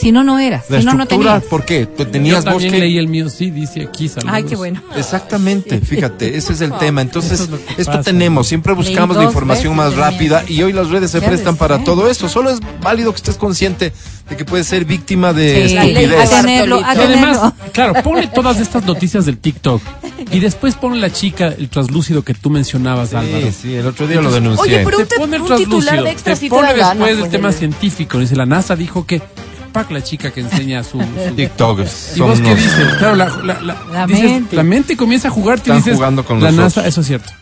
Si 0.00 0.12
no, 0.12 0.22
no 0.24 0.38
eras. 0.38 0.64
La 0.70 0.78
Si 0.80 0.84
no, 0.86 0.94
no 0.94 1.02
estructura, 1.02 1.32
tenías. 1.34 1.50
¿por 1.50 1.64
qué? 1.64 1.86
Tú 1.86 2.04
Yo 2.04 2.06
tenías 2.08 2.44
también 2.44 2.72
que... 2.72 2.78
leí 2.78 2.98
el 2.98 3.08
mío, 3.08 3.28
sí, 3.28 3.50
dice 3.50 3.82
aquí. 3.82 4.08
Saludos. 4.08 4.32
Ay, 4.34 4.44
qué 4.44 4.56
bueno. 4.56 4.80
Exactamente, 4.96 5.80
fíjate, 5.80 6.36
ese 6.36 6.52
es 6.52 6.60
el 6.60 6.72
tema. 6.78 7.00
Entonces, 7.02 7.40
es 7.40 7.48
esto 7.78 7.92
pasa. 7.92 8.02
tenemos, 8.04 8.46
siempre 8.46 8.72
buscamos 8.74 9.16
la 9.16 9.24
información 9.24 9.74
más 9.74 9.92
el 9.92 9.98
rápida 9.98 10.44
y 10.46 10.62
hoy 10.62 10.72
las 10.72 10.88
redes 10.90 11.10
se 11.10 11.20
prestan 11.20 11.54
ves, 11.54 11.58
para 11.58 11.76
¿eh? 11.76 11.82
todo 11.84 12.08
eso. 12.08 12.28
Solo 12.28 12.50
es 12.50 12.60
válido 12.82 13.12
que 13.12 13.16
estés 13.16 13.36
consciente 13.36 13.92
de 14.28 14.36
que 14.36 14.44
puedes 14.44 14.66
ser 14.66 14.84
víctima 14.84 15.32
de 15.32 15.68
Sí, 15.68 15.76
estupidez. 15.76 16.32
a 16.32 16.40
tenerlo, 16.42 16.76
a 16.84 16.94
Y 16.94 16.98
además, 16.98 17.52
claro, 17.72 17.94
ponle 18.04 18.26
todas 18.28 18.60
estas 18.60 18.84
noticias 18.84 19.26
del 19.26 19.38
TikTok 19.38 19.82
y 20.30 20.38
después 20.40 20.74
ponle 20.74 21.00
la 21.00 21.10
chica, 21.12 21.48
el 21.48 21.68
translúcido 21.68 22.22
que 22.22 22.34
tú 22.34 22.50
mencionabas, 22.50 23.14
Álvaro. 23.14 23.46
Sí, 23.46 23.56
sí, 23.62 23.74
el 23.74 23.86
otro 23.86 24.06
día 24.06 24.20
lo 24.20 24.30
denuncié. 24.30 24.62
Oye, 24.76 24.84
pero- 24.84 24.98
Te 24.98 25.02
un 25.02 25.08
te- 25.08 25.16
pone 25.16 25.36
el 25.36 25.42
un 25.42 25.48
titular 25.56 25.66
translúcido, 25.66 26.04
de 26.04 26.10
extra 26.10 26.34
te 26.34 26.40
sí 26.40 26.46
te 26.46 26.50
pone 26.50 26.68
da 26.68 26.74
ganas, 26.74 26.98
después 26.98 27.18
pues, 27.20 27.30
tema 27.30 27.52
científico. 27.52 28.18
Dice, 28.18 28.36
la 28.36 28.46
NASA 28.46 28.76
dijo 28.76 29.06
que, 29.06 29.22
pack 29.68 29.90
la 29.90 30.02
chica 30.02 30.30
que 30.30 30.40
enseña 30.40 30.82
su... 30.84 30.98
su- 31.00 31.34
TikTokers. 31.36 32.16
¿Y 32.16 32.20
vos 32.20 32.40
qué 32.40 32.54
dices? 32.54 32.94
Claro, 32.98 33.16
la, 33.16 33.28
la, 33.44 33.60
la, 33.60 33.76
La 33.92 34.06
dices, 34.06 34.30
mente. 34.30 34.56
la 34.56 34.62
mente 34.62 34.96
comienza 34.96 35.28
a 35.28 35.30
jugar, 35.30 35.56
te 35.58 35.62
Están 35.70 35.76
dices, 35.78 35.94
jugando 35.96 36.24
con 36.24 36.40
la 36.42 36.50
nosotros. 36.50 36.76
NASA, 36.76 36.88
eso 36.88 37.00
es 37.02 37.06
cierto. 37.06 37.32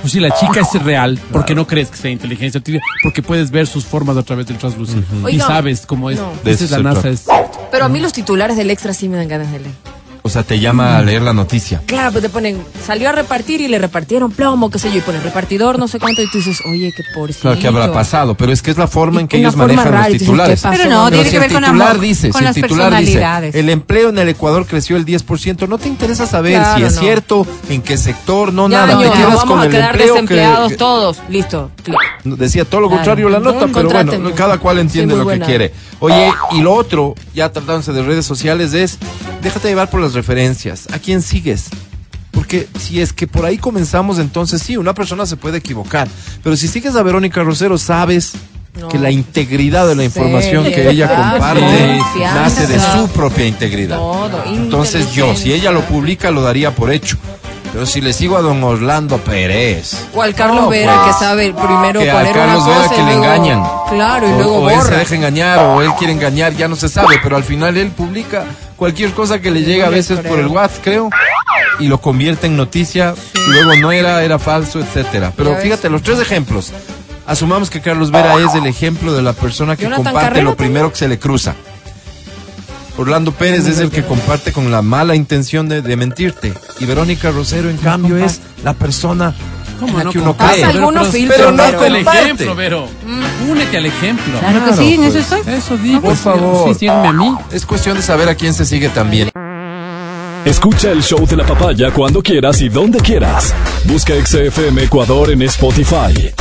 Pues 0.00 0.12
si 0.12 0.20
la 0.20 0.30
chica 0.38 0.60
es 0.60 0.82
real, 0.82 1.18
porque 1.32 1.54
no 1.54 1.66
crees 1.66 1.88
que 1.88 1.96
sea 1.96 2.10
inteligencia 2.10 2.58
artificial, 2.58 2.82
porque 3.02 3.22
puedes 3.22 3.50
ver 3.50 3.66
sus 3.66 3.86
formas 3.86 4.18
a 4.18 4.22
través 4.22 4.46
del 4.46 4.58
translúcido 4.58 5.02
y 5.22 5.24
Oiga, 5.24 5.46
sabes 5.46 5.86
cómo 5.86 6.10
es. 6.10 6.18
no. 6.18 6.30
Dices, 6.44 6.62
eso 6.70 6.76
la 6.82 6.92
NASA 6.92 7.08
es 7.08 7.24
Pero 7.70 7.86
a 7.86 7.88
mí 7.88 8.00
los 8.00 8.12
titulares 8.12 8.58
del 8.58 8.68
extra 8.70 8.92
sí 8.92 9.08
me 9.08 9.16
dan 9.16 9.28
ganas 9.28 9.50
de 9.50 9.60
leer. 9.60 9.74
O 10.26 10.30
sea, 10.30 10.42
te 10.42 10.58
llama 10.58 10.96
a 10.96 11.02
leer 11.02 11.20
la 11.20 11.34
noticia. 11.34 11.82
Claro, 11.84 12.10
pues 12.12 12.22
te 12.22 12.30
ponen, 12.30 12.58
salió 12.86 13.10
a 13.10 13.12
repartir 13.12 13.60
y 13.60 13.68
le 13.68 13.78
repartieron 13.78 14.30
plomo, 14.32 14.70
qué 14.70 14.78
sé 14.78 14.90
yo, 14.90 14.96
y 14.96 15.00
pone 15.02 15.20
repartidor, 15.20 15.78
no 15.78 15.86
sé 15.86 15.98
cuánto, 16.00 16.22
y 16.22 16.30
tú 16.30 16.38
dices, 16.38 16.62
oye, 16.64 16.94
qué 16.96 17.02
pobrecito. 17.14 17.42
Claro, 17.42 17.58
¿qué 17.60 17.68
habrá 17.68 17.92
pasado? 17.92 18.34
Pero 18.34 18.50
es 18.50 18.62
que 18.62 18.70
es 18.70 18.78
la 18.78 18.86
forma 18.88 19.20
en 19.20 19.28
que 19.28 19.36
ellos 19.36 19.54
manejan 19.54 19.84
rara, 19.84 19.98
los 20.04 20.06
dices, 20.14 20.20
titulares. 20.26 20.62
Pero 20.62 20.88
no, 20.88 21.04
Pero 21.10 21.22
tiene 21.22 21.24
si 21.24 21.30
que 21.30 21.38
ver 21.40 21.52
con, 21.52 21.62
titular 21.64 21.88
amor, 21.90 22.00
dice, 22.00 22.30
con 22.30 22.38
si 22.38 22.44
las 22.46 22.56
el 22.56 22.62
titular 22.62 22.90
dice, 22.92 23.02
personalidades. 23.12 23.54
el 23.54 23.68
empleo 23.68 24.08
en 24.08 24.18
el 24.18 24.28
Ecuador 24.30 24.66
creció 24.66 24.96
el 24.96 25.04
10%, 25.04 25.68
no 25.68 25.76
te 25.76 25.88
interesa 25.88 26.26
saber 26.26 26.54
Claro, 26.54 26.78
si 26.78 26.84
es 26.84 26.94
no. 26.94 27.00
cierto, 27.02 27.46
en 27.68 27.82
qué 27.82 27.98
sector, 27.98 28.50
no 28.54 28.70
Ya, 28.70 28.78
nada, 28.86 28.94
no, 28.94 29.00
te 29.02 29.10
quedas 29.10 29.26
vamos 29.34 29.44
con 29.44 29.60
a 29.60 29.64
el 29.66 29.70
quedar 29.72 29.90
empleo 29.90 30.12
desempleados 30.14 30.70
que, 30.70 30.76
todos. 30.78 31.18
Listo. 31.28 31.70
clic. 31.82 31.98
Decía 32.24 32.64
todo 32.64 32.80
lo 32.80 32.88
Claro. 32.88 32.98
contrario 33.02 33.28
la 33.28 33.40
No, 33.40 33.52
nota, 33.52 33.66
pero 33.70 33.90
bueno, 33.90 34.34
cada 34.34 34.56
cual 34.56 34.78
entiende 34.78 35.14
lo 35.16 35.26
que 35.26 35.38
quiere. 35.40 35.74
Oye, 36.00 36.32
y 36.52 36.62
lo 36.62 36.72
otro, 36.72 37.14
ya 37.34 37.52
tratándose 37.52 37.92
de 37.92 38.02
redes 38.02 38.24
sociales, 38.24 38.72
es 38.72 38.98
déjate 39.42 39.68
llevar 39.68 39.90
por 39.90 40.00
las 40.00 40.13
referencias. 40.14 40.86
¿A 40.92 40.98
quién 40.98 41.22
sigues? 41.22 41.66
Porque 42.30 42.66
si 42.78 43.00
es 43.00 43.12
que 43.12 43.26
por 43.26 43.44
ahí 43.44 43.58
comenzamos, 43.58 44.18
entonces 44.18 44.60
sí, 44.62 44.76
una 44.76 44.92
persona 44.94 45.24
se 45.26 45.36
puede 45.36 45.58
equivocar. 45.58 46.08
Pero 46.42 46.56
si 46.56 46.66
sigues 46.68 46.96
a 46.96 47.02
Verónica 47.02 47.42
Rosero, 47.42 47.78
sabes 47.78 48.32
No. 48.80 48.88
que 48.88 48.98
la 48.98 49.10
integridad 49.12 49.86
de 49.86 49.94
la 49.94 50.02
información 50.04 50.64
Sí, 50.64 50.72
que 50.72 50.90
ella 50.90 51.08
comparte 51.08 51.60
confianza. 51.98 52.40
nace 52.40 52.66
de 52.66 52.80
su 52.80 53.08
propia 53.10 53.46
integridad. 53.46 53.98
Todo, 53.98 54.42
Entonces 54.46 55.12
yo, 55.12 55.36
si 55.36 55.52
ella 55.52 55.70
lo 55.70 55.82
publica, 55.82 56.30
lo 56.32 56.42
daría 56.42 56.74
por 56.74 56.90
hecho. 56.90 57.16
Pero 57.72 57.86
si 57.86 58.00
le 58.00 58.12
sigo 58.12 58.36
a 58.36 58.40
don 58.40 58.62
Orlando 58.62 59.18
Pérez. 59.18 59.96
O 60.14 60.22
al 60.22 60.32
Carlos 60.34 60.62
No, 60.62 60.68
Vera 60.68 61.02
pues, 61.02 61.16
que 61.16 61.24
sabe 61.24 61.52
primero 61.52 61.98
que 62.00 62.06
poner 62.10 62.32
Carlos 62.32 62.62
una 62.64 62.68
Vera 62.68 62.82
cosa 62.88 62.94
que 62.94 63.00
y 63.00 63.04
le 63.04 63.10
luego- 63.16 63.24
engañan. 63.24 63.62
Claro, 63.90 64.28
y 64.28 64.32
o, 64.32 64.36
luego 64.36 64.56
o 64.58 64.70
él 64.70 64.76
se 64.76 64.82
borra. 64.84 64.96
deja 64.98 65.14
engañar 65.16 65.58
o 65.60 65.82
él 65.82 65.90
quiere 65.98 66.12
engañar, 66.12 66.56
ya 66.56 66.68
no 66.68 66.76
se 66.76 66.88
sabe, 66.88 67.18
pero 67.22 67.36
al 67.36 67.42
final 67.44 67.76
él 67.76 67.90
publica 67.90 68.44
cualquier 68.84 69.12
cosa 69.12 69.40
que 69.40 69.50
le 69.50 69.62
llega 69.62 69.86
a 69.86 69.88
veces 69.88 70.20
por 70.20 70.38
el 70.38 70.46
WhatsApp, 70.46 70.84
creo, 70.84 71.10
y 71.78 71.88
lo 71.88 72.02
convierte 72.02 72.48
en 72.48 72.56
noticia, 72.58 73.14
luego 73.48 73.74
no 73.76 73.92
era, 73.92 74.22
era 74.22 74.38
falso, 74.38 74.78
etcétera. 74.78 75.32
Pero 75.34 75.56
fíjate, 75.56 75.88
los 75.88 76.02
tres 76.02 76.20
ejemplos. 76.20 76.70
Asumamos 77.26 77.70
que 77.70 77.80
Carlos 77.80 78.10
Vera 78.10 78.34
es 78.34 78.54
el 78.54 78.66
ejemplo 78.66 79.14
de 79.14 79.22
la 79.22 79.32
persona 79.32 79.74
que 79.74 79.84
Jonathan 79.84 80.04
comparte 80.04 80.28
Carrera 80.28 80.44
lo 80.44 80.54
primero 80.54 80.90
que 80.90 80.98
se 80.98 81.08
le 81.08 81.18
cruza. 81.18 81.54
Orlando 82.98 83.32
Pérez 83.32 83.66
es 83.66 83.78
el 83.78 83.90
que 83.90 84.04
comparte 84.04 84.52
con 84.52 84.70
la 84.70 84.82
mala 84.82 85.14
intención 85.14 85.66
de, 85.66 85.80
de 85.80 85.96
mentirte. 85.96 86.52
Y 86.78 86.84
Verónica 86.84 87.30
Rosero, 87.30 87.70
en 87.70 87.78
cambio, 87.78 88.18
es 88.18 88.42
la 88.64 88.74
persona 88.74 89.34
¿Cómo 89.80 90.02
no 90.02 90.10
que 90.10 90.18
uno 90.18 90.36
cree. 90.36 90.64
Algunos 90.64 91.08
pero, 91.08 91.12
filtros, 91.12 91.36
pero 91.36 91.56
pero 91.56 91.56
no 91.56 91.78
no 91.78 91.84
el 91.84 91.94
comparte. 91.94 92.20
ejemplo, 92.22 92.54
Vero. 92.54 92.88
Únete 93.50 93.76
al 93.76 93.86
ejemplo. 93.86 94.38
Claro 94.40 94.64
que 94.66 94.72
sí, 94.74 94.94
en 94.94 95.04
eso 95.04 95.12
pues. 95.12 95.32
estoy. 95.32 95.54
Eso 95.54 95.76
digo. 95.76 96.00
Por 96.00 96.16
favor. 96.16 96.68
Sí, 96.72 96.80
sígueme 96.80 97.08
a 97.08 97.12
mí. 97.12 97.34
Es 97.52 97.66
cuestión 97.66 97.96
de 97.96 98.02
saber 98.02 98.28
a 98.28 98.34
quién 98.34 98.54
se 98.54 98.64
sigue 98.64 98.88
también. 98.88 99.30
Escucha 100.44 100.90
el 100.90 101.02
show 101.02 101.26
de 101.26 101.36
la 101.36 101.46
papaya 101.46 101.90
cuando 101.90 102.22
quieras 102.22 102.60
y 102.60 102.68
donde 102.68 103.00
quieras. 103.00 103.54
Busca 103.84 104.12
XFM 104.14 104.82
Ecuador 104.84 105.30
en 105.30 105.42
Spotify. 105.42 106.32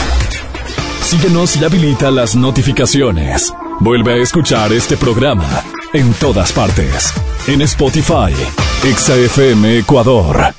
Síguenos 1.01 1.55
y 1.57 1.63
habilita 1.63 2.11
las 2.11 2.35
notificaciones. 2.35 3.53
Vuelve 3.79 4.13
a 4.13 4.17
escuchar 4.17 4.73
este 4.73 4.97
programa 4.97 5.63
en 5.93 6.13
todas 6.15 6.51
partes. 6.51 7.13
En 7.47 7.61
Spotify, 7.61 8.33
XFM 8.83 9.79
Ecuador. 9.79 10.53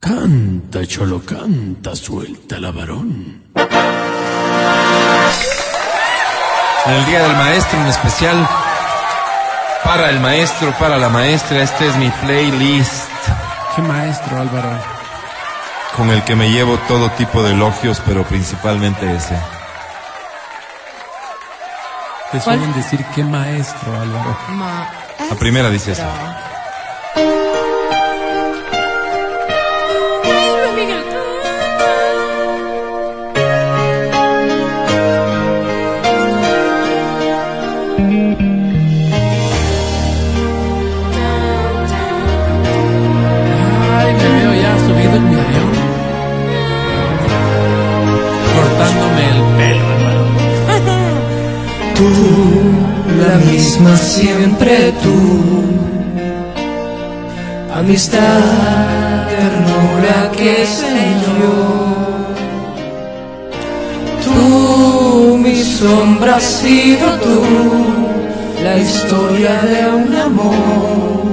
Canta, 0.00 0.86
cholo, 0.86 1.22
canta, 1.24 1.96
suelta 1.96 2.58
la 2.58 2.70
varón. 2.70 3.42
En 6.86 6.92
el 6.92 7.06
Día 7.06 7.22
del 7.22 7.36
Maestro, 7.36 7.80
en 7.80 7.86
especial 7.86 8.48
para 9.82 10.10
el 10.10 10.20
maestro, 10.20 10.72
para 10.78 10.98
la 10.98 11.08
maestra, 11.08 11.62
este 11.62 11.88
es 11.88 11.96
mi 11.96 12.10
playlist 12.10 13.08
Qué 13.74 13.82
maestro, 13.82 14.40
Álvaro. 14.40 14.68
con 15.96 16.10
el 16.10 16.22
que 16.24 16.34
me 16.34 16.50
llevo 16.50 16.76
todo 16.88 17.10
tipo 17.10 17.42
de 17.42 17.52
elogios, 17.52 18.00
pero 18.04 18.24
principalmente 18.24 19.14
ese. 19.14 19.36
Te 22.34 22.40
suelen 22.40 22.72
decir 22.74 22.98
qué 23.14 23.22
maestro, 23.22 23.94
Álvaro. 24.00 24.36
La 25.30 25.36
primera 25.36 25.70
dice 25.70 25.92
eso. 25.92 26.02
La 52.04 53.36
misma 53.50 53.96
siempre 53.96 54.92
tú. 55.02 55.18
Amistad, 57.74 58.40
ternura, 59.28 60.30
qué 60.36 60.66
sé 60.66 60.96
yo. 61.26 61.54
Tú, 64.24 65.36
mi 65.38 65.56
sombra, 65.62 66.36
has 66.36 66.42
sido 66.44 67.06
tú. 67.24 67.40
La 68.62 68.78
historia 68.78 69.60
de 69.62 69.80
un 69.88 70.14
amor 70.16 71.24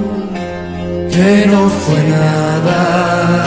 que 1.10 1.46
no 1.46 1.68
fue 1.68 2.00
nada. 2.18 3.44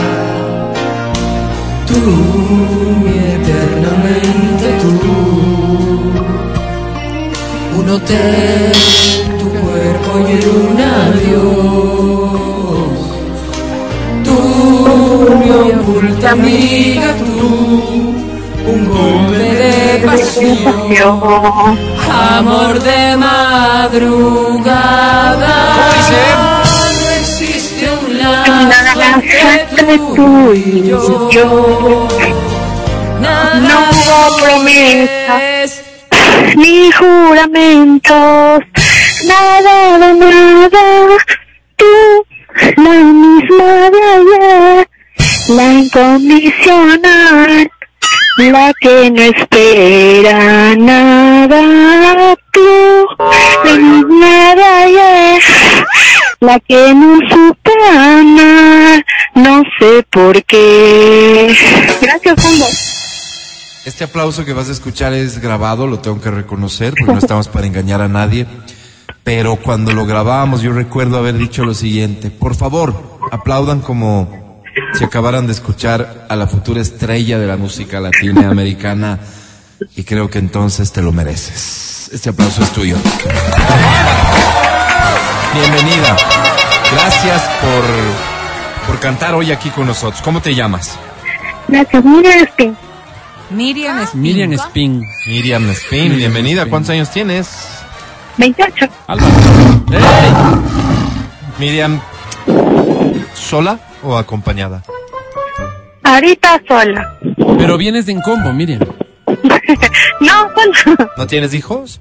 Tú, 1.88 2.02
mi 3.04 3.16
eternamente 3.38 4.66
tú 4.82 5.25
un 7.78 7.90
hotel, 7.90 8.72
tu 9.40 9.50
cuerpo 9.50 10.12
y 10.20 10.34
un 10.48 10.80
adiós. 10.82 12.36
Tú, 14.24 14.38
mi 15.40 15.50
oculta 15.72 16.32
amiga, 16.32 17.10
tú, 17.18 17.50
un 18.68 18.80
golpe 18.86 19.38
de 19.38 20.04
pasión, 20.06 21.20
amor 22.38 22.74
de 22.82 23.18
madrugada. 23.18 24.36
No 27.02 27.10
existe 27.20 27.86
un 28.06 28.18
lazo 28.18 29.02
entre 29.16 29.98
tú 30.16 30.54
y 30.54 30.66
yo. 30.88 32.08
Nada 33.22 33.56
No 33.60 33.78
hubo 33.92 34.18
promesa. 34.38 35.15
Ni 36.56 36.92
juramentos, 36.92 38.60
nada 39.28 39.98
de 40.00 40.14
nada, 40.14 41.18
tú, 41.76 41.86
la 42.78 42.92
misma 42.92 43.90
de 43.92 44.02
ayer, 44.16 44.88
la 45.50 45.64
incondicional, 45.74 47.72
la 48.38 48.74
que 48.80 49.12
no 49.12 49.22
espera 49.22 50.76
nada, 50.76 52.36
tú, 52.52 53.08
la 53.66 53.74
misma 53.76 54.56
de 54.56 54.64
ayer, 54.64 55.42
la 56.40 56.60
que 56.60 56.94
no 56.94 57.20
supe 57.30 57.72
amar, 57.92 59.06
no 59.34 59.64
sé 59.80 60.04
por 60.10 60.44
qué. 60.46 61.56
Gracias, 62.02 62.42
Fondo. 62.42 62.95
Este 63.86 64.04
aplauso 64.04 64.44
que 64.46 64.54
vas 64.54 64.68
a 64.68 64.72
escuchar 64.72 65.14
es 65.14 65.40
grabado, 65.40 65.86
lo 65.86 66.00
tengo 66.00 66.20
que 66.20 66.32
reconocer, 66.32 66.96
porque 66.98 67.14
no 67.14 67.20
estamos 67.20 67.48
para 67.48 67.68
engañar 67.68 68.02
a 68.02 68.08
nadie. 68.08 68.48
Pero 69.24 69.58
cuando 69.58 69.94
lo 69.94 70.08
grabábamos, 70.08 70.64
yo 70.64 70.74
recuerdo 70.74 71.20
haber 71.20 71.38
dicho 71.38 71.64
lo 71.64 71.76
siguiente: 71.76 72.32
por 72.32 72.56
favor, 72.56 73.20
aplaudan 73.32 73.82
como 73.82 74.64
si 74.98 75.04
acabaran 75.04 75.46
de 75.46 75.54
escuchar 75.54 76.26
a 76.28 76.36
la 76.36 76.48
futura 76.48 76.82
estrella 76.82 77.38
de 77.38 77.46
la 77.46 77.58
música 77.58 78.00
latinoamericana 78.00 79.20
y 79.96 80.04
creo 80.04 80.32
que 80.32 80.40
entonces 80.40 80.92
te 80.92 81.04
lo 81.04 81.12
mereces. 81.12 82.10
Este 82.12 82.30
aplauso 82.30 82.64
es 82.64 82.72
tuyo. 82.72 82.98
Bienvenida. 85.54 86.18
Gracias 86.92 87.44
por, 87.62 88.88
por 88.88 89.00
cantar 89.00 89.36
hoy 89.36 89.52
aquí 89.52 89.70
con 89.70 89.86
nosotros. 89.86 90.24
¿Cómo 90.24 90.42
te 90.42 90.56
llamas? 90.56 90.98
Gracias, 91.68 92.04
Miriam 92.04 92.44
Spin. 92.46 92.76
Miriam. 93.50 94.06
Miriam 94.14 94.54
Spin. 94.54 95.04
Miriam 95.28 95.70
Spin, 95.72 96.00
Miriam 96.04 96.18
bienvenida. 96.18 96.62
Spin. 96.62 96.70
¿Cuántos 96.70 96.90
años 96.92 97.12
tienes? 97.12 97.50
28. 98.38 98.88
Álvaro. 99.08 99.34
Miriam, 101.60 102.02
¿sola 103.34 103.80
o 104.04 104.18
acompañada? 104.18 104.84
Ahorita 106.04 106.62
sola. 106.68 107.18
Pero 107.58 107.78
vienes 107.78 108.06
de 108.06 108.14
en 108.14 108.22
combo, 108.22 108.52
Miriam. 108.54 108.82
No, 110.22 110.50
bueno, 110.54 111.10
¿No 111.18 111.28
tienes 111.28 111.54
hijos? 111.54 112.00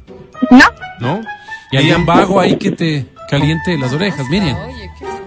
no. 0.51 0.65
¿No? 1.01 1.21
Y 1.73 1.77
hay 1.79 1.91
un 1.93 2.07
vago 2.07 2.39
ahí 2.41 2.57
que 2.57 2.71
te 2.71 3.07
caliente 3.29 3.77
las 3.79 3.93
orejas, 3.93 4.29
Miriam. 4.29 4.57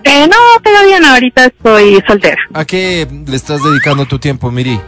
Eh, 0.04 0.28
no, 0.28 0.38
todavía 0.64 1.00
no, 1.00 1.08
ahorita 1.10 1.46
estoy 1.46 2.02
soltera. 2.08 2.38
¿A 2.54 2.64
qué 2.66 3.08
le 3.26 3.36
estás 3.36 3.62
dedicando 3.64 4.06
tu 4.06 4.20
tiempo, 4.20 4.50
Miri? 4.52 4.80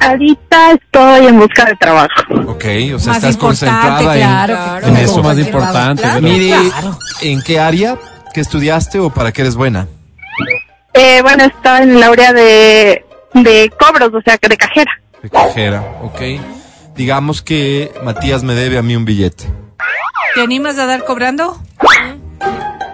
Ahorita 0.00 0.72
estoy 0.72 1.26
en 1.26 1.38
busca 1.38 1.64
de 1.64 1.74
trabajo. 1.76 2.10
Ok, 2.46 2.64
o 2.94 2.98
sea, 2.98 3.14
Más 3.14 3.16
estás 3.16 3.36
concentrada 3.36 4.14
claro, 4.14 4.78
en, 4.82 4.88
en 4.90 4.96
Eso 4.98 5.10
eso. 5.12 5.20
es 5.20 5.26
más 5.26 5.38
importante. 5.38 6.02
pero- 6.02 6.20
Miri, 6.20 6.52
¿en 7.22 7.42
qué 7.42 7.58
área? 7.58 7.96
¿Qué 8.32 8.40
estudiaste 8.40 8.98
o 9.00 9.10
para 9.10 9.32
qué 9.32 9.42
eres 9.42 9.56
buena? 9.56 9.88
Eh, 10.92 11.20
bueno, 11.22 11.44
estaba 11.44 11.80
en 11.82 11.96
el 11.96 12.02
área 12.02 12.32
de, 12.32 13.04
de 13.34 13.72
cobros, 13.78 14.10
o 14.14 14.20
sea, 14.22 14.38
que 14.38 14.48
de 14.48 14.56
cajera. 14.56 14.90
De 15.22 15.30
cajera, 15.30 15.82
ok. 16.02 16.20
Digamos 16.94 17.42
que 17.42 17.92
Matías 18.04 18.42
me 18.42 18.54
debe 18.54 18.78
a 18.78 18.82
mí 18.82 18.94
un 18.96 19.04
billete. 19.04 19.44
¿Te 20.34 20.40
animas 20.42 20.78
a 20.78 20.86
dar 20.86 21.04
cobrando? 21.04 21.58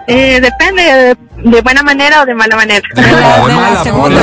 Eh, 0.07 0.41
depende 0.41 0.81
de, 0.83 1.17
de 1.51 1.61
buena 1.61 1.81
manera 1.81 2.21
o 2.23 2.25
de 2.25 2.35
mala 2.35 2.55
manera. 2.57 2.81
De 2.93 3.01
la 3.01 3.83
segunda. 3.83 4.21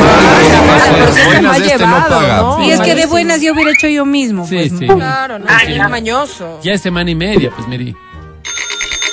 Y 2.64 2.70
es 2.70 2.80
que 2.80 2.94
de 2.94 3.06
buenas 3.06 3.40
yo 3.40 3.52
hubiera 3.52 3.70
hecho 3.72 3.88
yo 3.88 4.04
mismo. 4.04 4.46
Sí, 4.46 4.56
pues, 4.68 4.78
sí. 4.78 4.86
Claro, 4.86 5.38
no, 5.38 5.46
Ah, 5.48 5.64
ya. 5.64 5.88
mañoso. 5.88 6.60
Ya 6.62 6.72
es 6.72 6.82
semana 6.82 7.10
y 7.10 7.14
media, 7.14 7.50
pues, 7.54 7.66
Miri. 7.68 7.94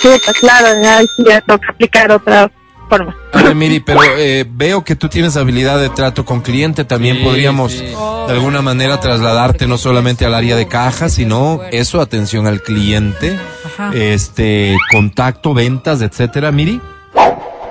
Sí, 0.01 0.09
pues 0.25 0.37
claro, 0.39 0.67
ya, 0.81 1.01
ya 1.25 1.41
toca 1.41 1.69
aplicar 1.69 2.11
otra 2.11 2.51
forma. 2.87 3.15
A 3.33 3.43
ver, 3.43 3.55
Miri, 3.55 3.79
pero 3.79 3.99
eh, 4.03 4.45
veo 4.49 4.83
que 4.83 4.95
tú 4.95 5.09
tienes 5.09 5.37
habilidad 5.37 5.79
de 5.79 5.89
trato 5.89 6.25
con 6.25 6.41
cliente. 6.41 6.83
También 6.85 7.17
Sí, 7.17 7.23
podríamos, 7.23 7.71
sí. 7.73 7.85
de 7.85 8.33
alguna 8.33 8.61
manera, 8.61 8.99
trasladarte 8.99 9.67
no 9.67 9.77
solamente 9.77 10.25
al 10.25 10.33
área 10.33 10.55
de 10.55 10.67
caja, 10.67 11.09
sino 11.09 11.61
eso, 11.71 12.01
atención 12.01 12.47
al 12.47 12.61
cliente, 12.61 13.37
Ajá. 13.65 13.91
este, 13.93 14.75
contacto, 14.91 15.53
ventas, 15.53 16.01
etcétera. 16.01 16.51
Miri. 16.51 16.81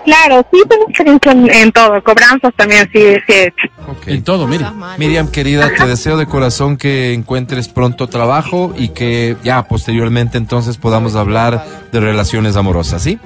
Claro, 0.05 0.47
sí 0.53 0.63
tengo 0.69 0.85
experiencia 0.89 1.33
en, 1.33 1.51
en 1.53 1.73
todo, 1.73 2.01
cobranzas 2.05 2.55
también 2.55 2.89
sí, 2.93 3.01
sí 3.27 3.33
he 3.33 3.43
hecho. 3.49 3.67
Ok. 3.89 4.07
En 4.07 4.23
todo, 4.23 4.47
Miri. 4.47 4.65
Miriam, 4.99 5.29
querida, 5.29 5.69
te 5.77 5.85
deseo 5.85 6.17
de 6.17 6.27
corazón 6.27 6.77
que 6.77 7.13
encuentres 7.13 7.67
pronto 7.67 8.07
trabajo 8.09 8.73
y 8.79 8.91
que 8.91 9.37
ya 9.43 9.65
posteriormente 9.65 10.39
entonces 10.39 10.77
podamos 10.77 11.17
hablar 11.17 11.65
de 11.91 11.99
relaciones 11.99 12.55
amorosas, 12.57 13.03
¿sí? 13.03 13.19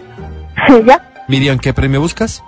¿Ya? 0.87 1.07
Miriam, 1.31 1.61
¿qué 1.61 1.73
premio 1.73 2.01
buscas? 2.01 2.43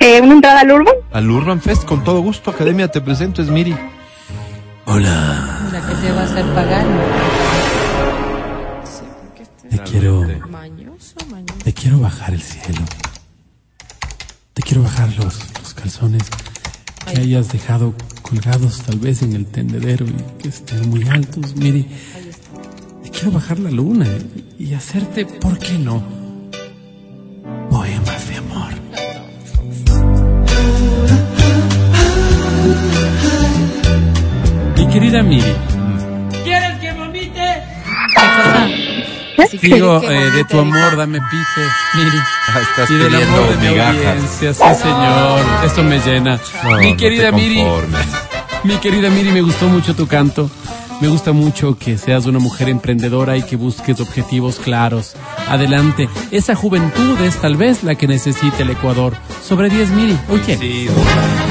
Eh, 0.00 0.20
una 0.20 0.34
entrada 0.34 0.60
al 0.60 0.70
Urban. 0.70 0.94
Al 1.12 1.30
Urban 1.30 1.62
Fest, 1.62 1.86
con 1.86 2.04
todo 2.04 2.20
gusto, 2.20 2.50
Academia, 2.50 2.88
te 2.88 3.00
presento, 3.00 3.40
es 3.40 3.48
Miri. 3.48 3.74
Hola. 4.84 5.70
La 5.72 5.80
que 5.80 5.94
te 5.94 6.12
va 6.12 6.20
a 6.20 6.24
hacer 6.24 6.44
pagar. 6.54 6.86
Te 9.70 9.78
quiero, 9.78 10.26
te 11.64 11.72
quiero 11.72 12.00
bajar 12.00 12.34
el 12.34 12.42
cielo. 12.42 12.82
Te 14.52 14.62
quiero 14.62 14.82
bajar 14.82 15.08
los, 15.16 15.58
los 15.58 15.72
calzones 15.72 16.24
que 17.10 17.22
hayas 17.22 17.50
dejado 17.50 17.94
colgados 18.20 18.82
tal 18.82 18.98
vez 18.98 19.22
en 19.22 19.32
el 19.36 19.46
tendedero 19.46 20.04
y 20.04 20.42
que 20.42 20.48
estén 20.48 20.90
muy 20.90 21.08
altos, 21.08 21.56
Miri. 21.56 21.88
Te 23.04 23.08
quiero 23.08 23.30
bajar 23.30 23.58
la 23.58 23.70
luna 23.70 24.06
y 24.58 24.74
hacerte, 24.74 25.24
¿por 25.24 25.58
qué 25.58 25.78
no? 25.78 26.17
Querida 34.98 35.22
Miri, 35.22 35.54
digo, 39.62 40.02
eh, 40.02 40.30
de 40.32 40.44
tu 40.44 40.58
amor 40.58 40.96
dame 40.96 41.20
pite, 41.20 41.66
Miri. 41.94 42.18
Ah, 42.48 42.60
estás 42.60 42.90
y 42.90 42.94
del 42.94 43.12
pidiendo 43.12 43.36
amor 43.36 43.56
de 43.56 43.70
mi 43.70 43.78
audiencia, 43.78 44.54
sí 44.54 44.62
señor, 44.82 45.40
esto 45.64 45.82
me 45.84 46.00
llena. 46.00 46.40
No, 46.64 46.78
mi 46.78 46.90
no 46.90 46.96
querida 46.96 47.30
te 47.30 47.36
Miri, 47.36 47.62
mi 48.64 48.74
querida 48.78 49.08
Miri, 49.10 49.30
me 49.30 49.40
gustó 49.40 49.68
mucho 49.68 49.94
tu 49.94 50.08
canto. 50.08 50.50
Me 51.00 51.06
gusta 51.06 51.30
mucho 51.30 51.78
que 51.78 51.96
seas 51.96 52.26
una 52.26 52.40
mujer 52.40 52.68
emprendedora 52.68 53.36
y 53.36 53.42
que 53.42 53.54
busques 53.54 54.00
objetivos 54.00 54.58
claros. 54.58 55.14
Adelante. 55.48 56.08
Esa 56.32 56.56
juventud 56.56 57.20
es 57.20 57.36
tal 57.36 57.56
vez 57.56 57.84
la 57.84 57.94
que 57.94 58.08
necesita 58.08 58.64
el 58.64 58.70
Ecuador. 58.70 59.14
Sobre 59.46 59.70
10, 59.70 59.90
Miri. 59.90 60.18
Oye. 60.28 60.58
Sí, 60.58 60.88
Bien. 60.88 61.47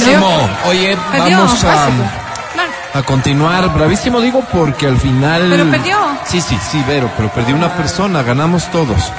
Bravísimo. 0.00 0.48
Oye, 0.68 0.96
Perdió, 1.12 1.38
vamos 1.38 1.64
a, 1.64 2.98
a 2.98 3.02
continuar. 3.02 3.72
Bravísimo 3.72 4.20
digo 4.20 4.42
porque 4.52 4.86
al 4.86 4.96
final... 4.98 5.46
Pero 5.50 5.70
perdió. 5.70 5.96
Sí, 6.26 6.40
sí, 6.40 6.58
sí, 6.70 6.82
Vero, 6.86 7.10
pero 7.16 7.28
perdió 7.30 7.54
una 7.54 7.72
persona. 7.74 8.22
Ganamos 8.22 8.70
todos. 8.70 9.12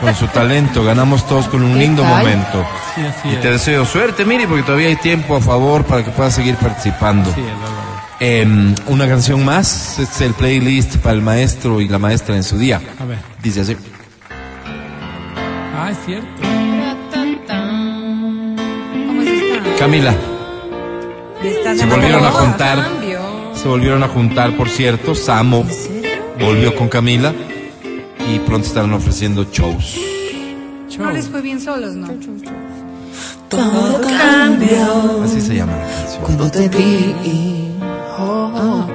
Con 0.00 0.14
su 0.14 0.28
talento, 0.28 0.84
ganamos 0.84 1.26
todos 1.26 1.48
con 1.48 1.62
un 1.64 1.72
¿Qué 1.72 1.78
lindo 1.80 2.02
tal? 2.02 2.18
momento. 2.18 2.64
Sí, 2.94 3.00
así 3.04 3.28
Y 3.30 3.34
es. 3.34 3.40
te 3.40 3.50
deseo 3.50 3.84
suerte, 3.84 4.24
Miri, 4.24 4.46
porque 4.46 4.62
todavía 4.62 4.86
hay 4.88 4.96
tiempo 4.96 5.34
a 5.36 5.40
favor 5.40 5.84
para 5.84 6.04
que 6.04 6.10
puedas 6.12 6.34
seguir 6.34 6.54
participando. 6.54 7.32
Sí. 7.34 7.42
Em, 8.20 8.74
una 8.86 9.08
canción 9.08 9.44
más, 9.44 9.98
este 9.98 10.02
es 10.14 10.20
el 10.20 10.34
playlist 10.34 10.96
para 10.98 11.14
el 11.16 11.22
maestro 11.22 11.80
y 11.80 11.88
la 11.88 11.98
maestra 11.98 12.36
en 12.36 12.44
su 12.44 12.56
día. 12.58 12.80
A 13.00 13.04
ver. 13.06 13.18
Dice 13.42 13.62
así. 13.62 13.76
Ah, 15.76 15.90
es 15.90 15.98
cierto. 16.06 16.47
Camila, 19.78 20.12
se 21.76 21.86
volvieron 21.86 22.24
a 22.24 22.30
juntar. 22.32 22.84
Se 23.54 23.68
volvieron 23.68 24.02
a 24.02 24.08
juntar, 24.08 24.56
por 24.56 24.68
cierto. 24.68 25.14
Samo 25.14 25.64
volvió 26.40 26.74
con 26.74 26.88
Camila 26.88 27.32
y 28.28 28.40
pronto 28.40 28.66
estarán 28.66 28.92
ofreciendo 28.92 29.46
shows. 29.52 29.96
No 30.98 31.12
les 31.12 31.28
fue 31.28 31.40
bien 31.42 31.60
solos, 31.60 31.94
¿no? 31.94 32.08
Todo 33.48 34.00
cambió 34.00 35.22
Así 35.22 35.40
se 35.40 35.54
llama 35.54 35.72
la 35.76 35.84
canción. 35.84 36.22
cuando 36.22 36.50
te 36.50 36.68
vi. 36.68 37.14
Oh, 38.18 38.50
oh, 38.56 38.86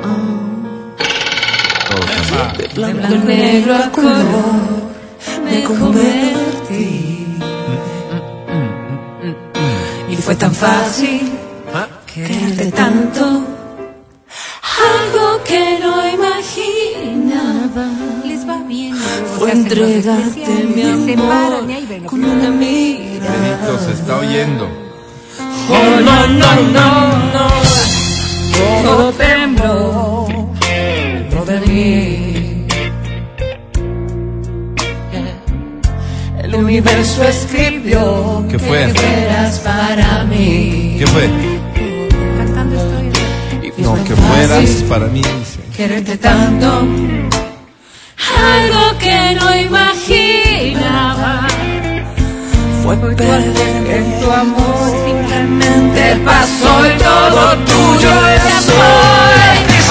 Todo 1.90 2.02
cambió. 2.02 2.68
De 2.68 2.74
blanco 2.76 3.14
y 3.14 3.18
negro 3.20 3.76
a 3.76 3.90
color 3.90 4.24
me 5.46 5.64
convertí. 5.64 7.13
Fue 10.24 10.36
tan 10.36 10.54
fácil 10.54 11.32
quererte 12.14 12.72
tanto. 12.72 13.44
Algo 14.84 15.44
que 15.44 15.80
no 15.80 16.10
imaginaba 16.10 17.88
Les 18.26 18.48
va 18.48 18.58
bien. 18.68 18.96
fue 19.38 19.52
entregarte 19.52 20.68
mi 20.76 21.14
amor 21.14 21.66
con 22.06 22.24
una 22.24 22.50
mirada. 22.50 23.36
Benito, 23.42 23.80
se 23.86 23.92
está 23.94 24.18
oyendo. 24.18 24.68
Oh, 25.70 26.00
no, 26.02 26.28
no, 26.28 26.56
no, 26.78 26.88
no. 27.34 27.48
Todo 28.84 29.12
tembló 29.14 30.28
dentro 30.60 31.46
de 31.46 31.60
mí. 31.62 32.23
el 36.54 36.64
universo 36.66 37.24
escribió 37.24 38.46
¿Qué 38.50 38.60
fue? 38.60 38.92
que 38.94 39.22
eras 39.26 39.60
para 39.60 40.24
mí. 40.26 40.96
¿Qué 41.00 41.08
fue? 41.08 41.30
Cantando 42.38 42.76
estoy. 42.76 43.84
No, 43.84 44.04
que 44.04 44.16
fueras 44.16 44.70
para 44.88 45.08
mí. 45.08 45.22
Quererte 45.76 46.18
tanto, 46.18 46.68
algo 48.38 48.98
que 49.00 49.36
no 49.40 49.56
imaginaba. 49.56 51.48
Fue 52.84 52.96
perder 52.98 53.88
en 53.90 54.20
tu 54.20 54.32
amor, 54.32 54.92
simplemente 55.06 56.18
pasó 56.26 56.86
y 56.86 56.98
todo 57.00 57.58
tuyo 57.66 58.28
es 58.28 58.70
hoy. 58.70 59.44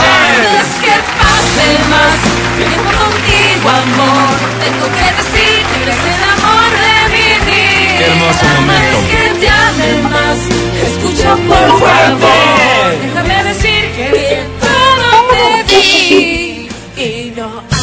Antes 0.05 0.69
que 0.85 0.97
pase 1.19 1.69
más 1.91 2.19
tiempo 2.57 2.91
contigo, 3.01 3.69
amor, 3.69 4.35
tengo 4.63 4.87
que 4.97 5.07
decirte. 5.19 5.77
que 5.85 6.12
hermoso 8.23 8.45
momento. 8.61 8.99
Que 9.11 9.41
te 9.41 9.49
ame 9.49 10.03
más, 10.09 10.39
escucha 10.83 11.37
por 11.37 11.69
favor. 11.81 12.91
Déjame 13.03 13.45
decir 13.45 13.83
que 13.97 14.09
todo 14.61 15.09
te 15.69 15.77
di 15.77 16.69
y 16.97 17.33
no 17.37 17.47
hay. 17.59 17.79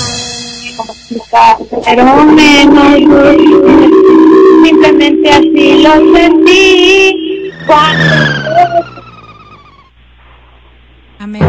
pero 1.85 2.25
menos 2.25 2.97
simplemente 4.63 5.31
así 5.31 5.81
lo 5.81 5.93
sentí 6.15 7.51
cuando 7.65 8.15
¿Mm? 11.19 11.23
amén 11.23 11.43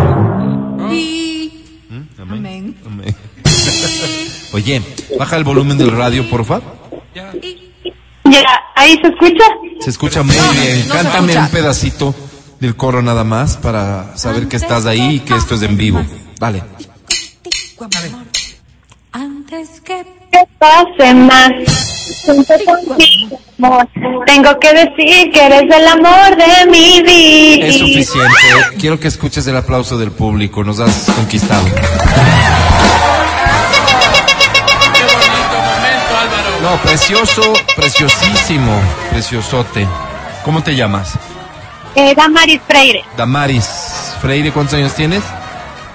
amén, 1.79 2.09
amén. 2.19 2.77
amén. 2.87 3.17
Oye, 4.53 4.83
baja 5.19 5.37
el 5.37 5.45
volumen 5.45 5.79
del 5.79 5.93
radio, 5.93 6.29
por 6.29 6.45
favor. 6.45 6.81
Ya 7.15 7.33
ahí 8.75 8.99
se 9.03 9.09
escucha. 9.09 9.45
Se 9.81 9.91
escucha 9.91 10.23
muy 10.23 10.35
bien. 10.35 10.89
no 10.89 10.95
Cántame 10.95 11.33
escucha. 11.33 11.41
un 11.47 11.51
pedacito 11.51 12.15
del 12.61 12.77
coro 12.77 13.03
nada 13.03 13.25
más 13.25 13.57
para 13.57 14.17
saber 14.17 14.49
que 14.49 14.57
estás 14.57 14.87
ahí 14.87 15.17
y 15.17 15.21
que 15.21 15.35
esto 15.35 15.55
es 15.55 15.63
en 15.63 15.77
vivo. 15.77 16.05
Dale. 16.39 16.63
Antes 19.13 19.81
que 19.81 20.05
pase 20.59 21.15
más. 21.15 21.51
Tengo 24.27 24.59
que 24.61 24.73
decir 24.75 25.33
que 25.33 25.47
eres 25.47 25.63
el 25.63 25.87
amor 25.89 26.37
de 26.37 26.71
mi 26.71 27.03
vida. 27.03 27.67
Es 27.67 27.79
suficiente. 27.79 28.29
Quiero 28.79 29.01
que 29.01 29.09
escuches 29.09 29.47
el 29.47 29.57
aplauso 29.57 29.99
del 29.99 30.13
público. 30.13 30.63
Nos 30.63 30.81
has 30.81 31.07
conquistado. 31.17 31.65
No, 36.71 36.77
precioso, 36.83 37.43
preciosísimo, 37.75 38.81
preciosote. 39.11 39.89
¿Cómo 40.45 40.63
te 40.63 40.77
llamas? 40.77 41.15
Eh, 41.97 42.15
Damaris 42.15 42.61
Freire, 42.65 43.05
Damaris 43.17 44.15
Freire, 44.21 44.53
¿cuántos 44.53 44.75
años 44.75 44.95
tienes? 44.95 45.25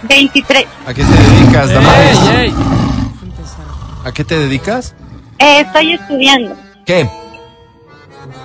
23. 0.03 0.65
¿A 0.85 0.93
qué 0.93 1.01
te 1.05 1.13
dedicas, 1.13 1.69
Damaris? 1.71 2.19
Ey, 2.29 2.37
ey. 2.47 2.53
¿A 4.03 4.11
qué 4.11 4.25
te 4.25 4.37
dedicas? 4.37 4.93
Eh, 5.39 5.61
estoy 5.61 5.93
estudiando. 5.93 6.57
¿Qué? 6.85 7.09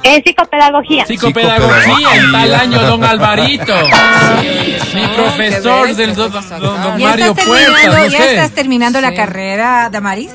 Eh, 0.05 0.23
psicopedagogía. 0.25 1.07
Psicopedagogía 1.07 2.15
en 2.17 2.31
tal 2.31 2.55
año, 2.55 2.81
don 2.81 3.03
Alvarito. 3.03 3.75
Mi 4.95 5.07
profesor 5.17 5.97
del 5.97 6.15
don, 6.15 6.31
don- 6.31 6.49
don 6.61 6.97
¿Ya 6.97 7.09
Mario 7.09 7.27
estás 7.33 7.45
Puertas, 7.45 7.87
no 7.87 8.07
ya 8.07 8.19
sé. 8.19 8.31
estás 8.37 8.51
terminando 8.53 9.01
la 9.01 9.15
carrera, 9.15 9.89
Damaris? 9.91 10.31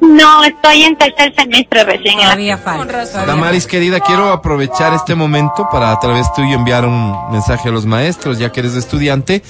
No, 0.00 0.42
estoy 0.44 0.82
en 0.84 0.96
tercer 0.96 1.34
semestre 1.36 1.84
recién. 1.84 2.14
en 2.14 2.18
la- 2.20 2.24
Todavía 2.24 2.58
falta. 2.58 3.24
Damaris, 3.26 3.66
querida, 3.66 4.00
quiero 4.00 4.30
aprovechar 4.32 4.94
este 4.94 5.14
momento 5.14 5.68
para 5.70 5.92
a 5.92 6.00
través 6.00 6.32
tuyo 6.32 6.54
enviar 6.56 6.86
un 6.86 7.14
mensaje 7.30 7.68
a 7.68 7.72
los 7.72 7.84
maestros, 7.86 8.38
ya 8.38 8.50
que 8.50 8.60
eres 8.60 8.74
estudiante. 8.76 9.42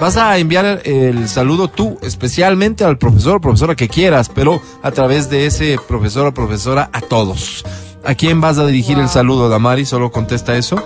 Vas 0.00 0.16
a 0.16 0.36
enviar 0.38 0.80
el 0.84 1.28
saludo 1.28 1.68
tú, 1.68 1.98
especialmente 2.02 2.84
al 2.84 2.98
profesor 2.98 3.36
o 3.36 3.40
profesora 3.40 3.74
que 3.74 3.88
quieras, 3.88 4.28
pero 4.34 4.60
a 4.82 4.90
través 4.90 5.28
de 5.30 5.46
ese 5.46 5.78
profesor 5.86 6.26
o 6.26 6.34
profesora 6.34 6.88
a 6.92 7.00
todos. 7.00 7.64
¿A 8.04 8.14
quién 8.14 8.40
vas 8.40 8.58
a 8.58 8.66
dirigir 8.66 8.98
el 8.98 9.08
saludo, 9.08 9.48
Damaris? 9.48 9.88
Solo 9.88 10.10
contesta 10.10 10.56
eso. 10.56 10.82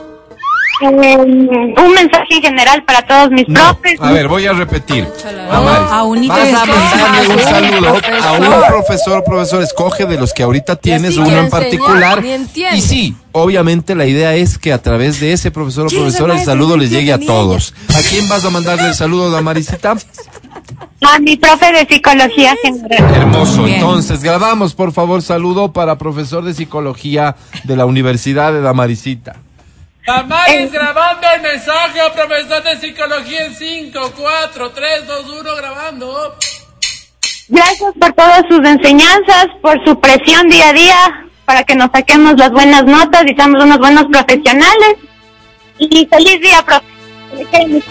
Eh, 0.81 1.17
un 1.17 1.93
mensaje 1.95 2.27
en 2.31 2.43
general 2.43 2.83
para 2.85 3.03
todos 3.03 3.31
mis 3.31 3.47
No. 3.49 3.61
profes. 3.79 4.01
A 4.01 4.11
ver, 4.11 4.27
voy 4.27 4.47
a 4.47 4.53
repetir. 4.53 5.07
A 5.51 6.03
unite 6.05 6.29
vas 6.29 6.39
a 6.41 6.45
después. 6.45 6.77
mandarle 7.01 7.29
un 7.29 7.33
un 7.35 7.43
saludo 7.43 7.89
a 7.89 7.93
un 7.93 8.01
profesor. 8.01 8.67
profesor 8.69 9.19
o 9.19 9.25
profesor. 9.25 9.63
Escoge 9.63 10.07
de 10.07 10.19
los 10.19 10.33
que 10.33 10.43
ahorita 10.43 10.77
tienes 10.77 11.17
uno 11.19 11.31
en 11.37 11.51
particular. 11.51 12.25
Y 12.25 12.81
sí, 12.81 13.15
obviamente 13.33 13.95
la 13.95 14.07
idea 14.07 14.35
es 14.35 14.59
que 14.59 14.73
a 14.73 14.83
través 14.83 15.21
de 15.21 15.33
ese 15.33 15.51
profesor 15.51 15.87
o 15.87 15.89
¿Quién 15.89 16.01
es 16.07 16.15
el 16.15 16.19
profesora 16.25 16.39
el 16.41 16.45
saludo 16.45 16.77
les 16.77 16.91
llegue 16.91 17.13
a 17.13 17.19
todos. 17.19 17.75
¿A 17.95 18.01
quién 18.09 18.29
vas 18.29 18.45
a 18.45 18.51
mandarle 18.51 18.89
el 18.89 18.95
saludo, 18.95 19.31
Damarisita? 19.31 19.95
A 21.05 21.19
mi 21.19 21.37
profe 21.37 21.73
de 21.73 21.87
psicología 21.87 22.55
general. 22.63 23.15
Hermoso. 23.15 23.65
Bien. 23.65 23.77
Entonces, 23.77 24.23
grabamos, 24.23 24.75
por 24.75 24.93
favor, 24.93 25.21
saludo 25.21 25.73
para 25.73 25.99
profesor 25.99 26.45
de 26.45 26.55
psicología 26.55 27.37
de 27.65 27.77
la 27.77 27.85
Universidad 27.87 28.53
de 28.53 28.61
Damarisita. 28.63 29.37
Damaris 30.07 30.73
grabando 30.73 31.27
el 31.37 31.43
mensaje 31.43 32.01
al 32.01 32.13
profesor 32.13 32.63
de 32.65 32.77
psicología 32.77 33.47
en 33.47 33.55
5, 33.55 34.13
4, 34.17 34.71
3, 34.71 35.07
2, 35.07 35.27
1, 35.41 35.57
grabando. 35.57 36.37
Gracias 37.49 37.93
por 38.01 38.13
todas 38.13 38.43
sus 38.49 38.67
enseñanzas, 38.67 39.47
por 39.61 39.83
su 39.87 40.01
presión 40.01 40.49
día 40.49 40.71
a 40.71 40.73
día, 40.73 41.29
para 41.45 41.63
que 41.63 41.77
nos 41.77 41.91
saquemos 41.93 42.35
las 42.37 42.51
buenas 42.51 42.85
notas 42.85 43.25
y 43.27 43.35
seamos 43.35 43.63
unos 43.63 43.79
buenos 43.79 44.07
profesionales. 44.07 44.97
Y 45.79 46.07
feliz 46.07 46.41
día, 46.41 46.65
profe. 46.65 47.83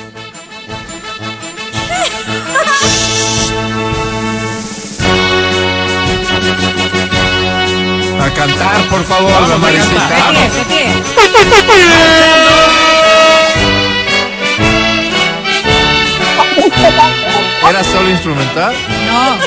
A 8.21 8.29
cantar, 8.35 8.81
por 8.89 9.03
favor, 9.05 9.31
pie, 9.61 9.79
de 10.53 10.65
pie. 10.65 10.93
¿Era 17.67 17.83
solo 17.83 18.09
instrumental? 18.09 18.75
No. 19.07 19.37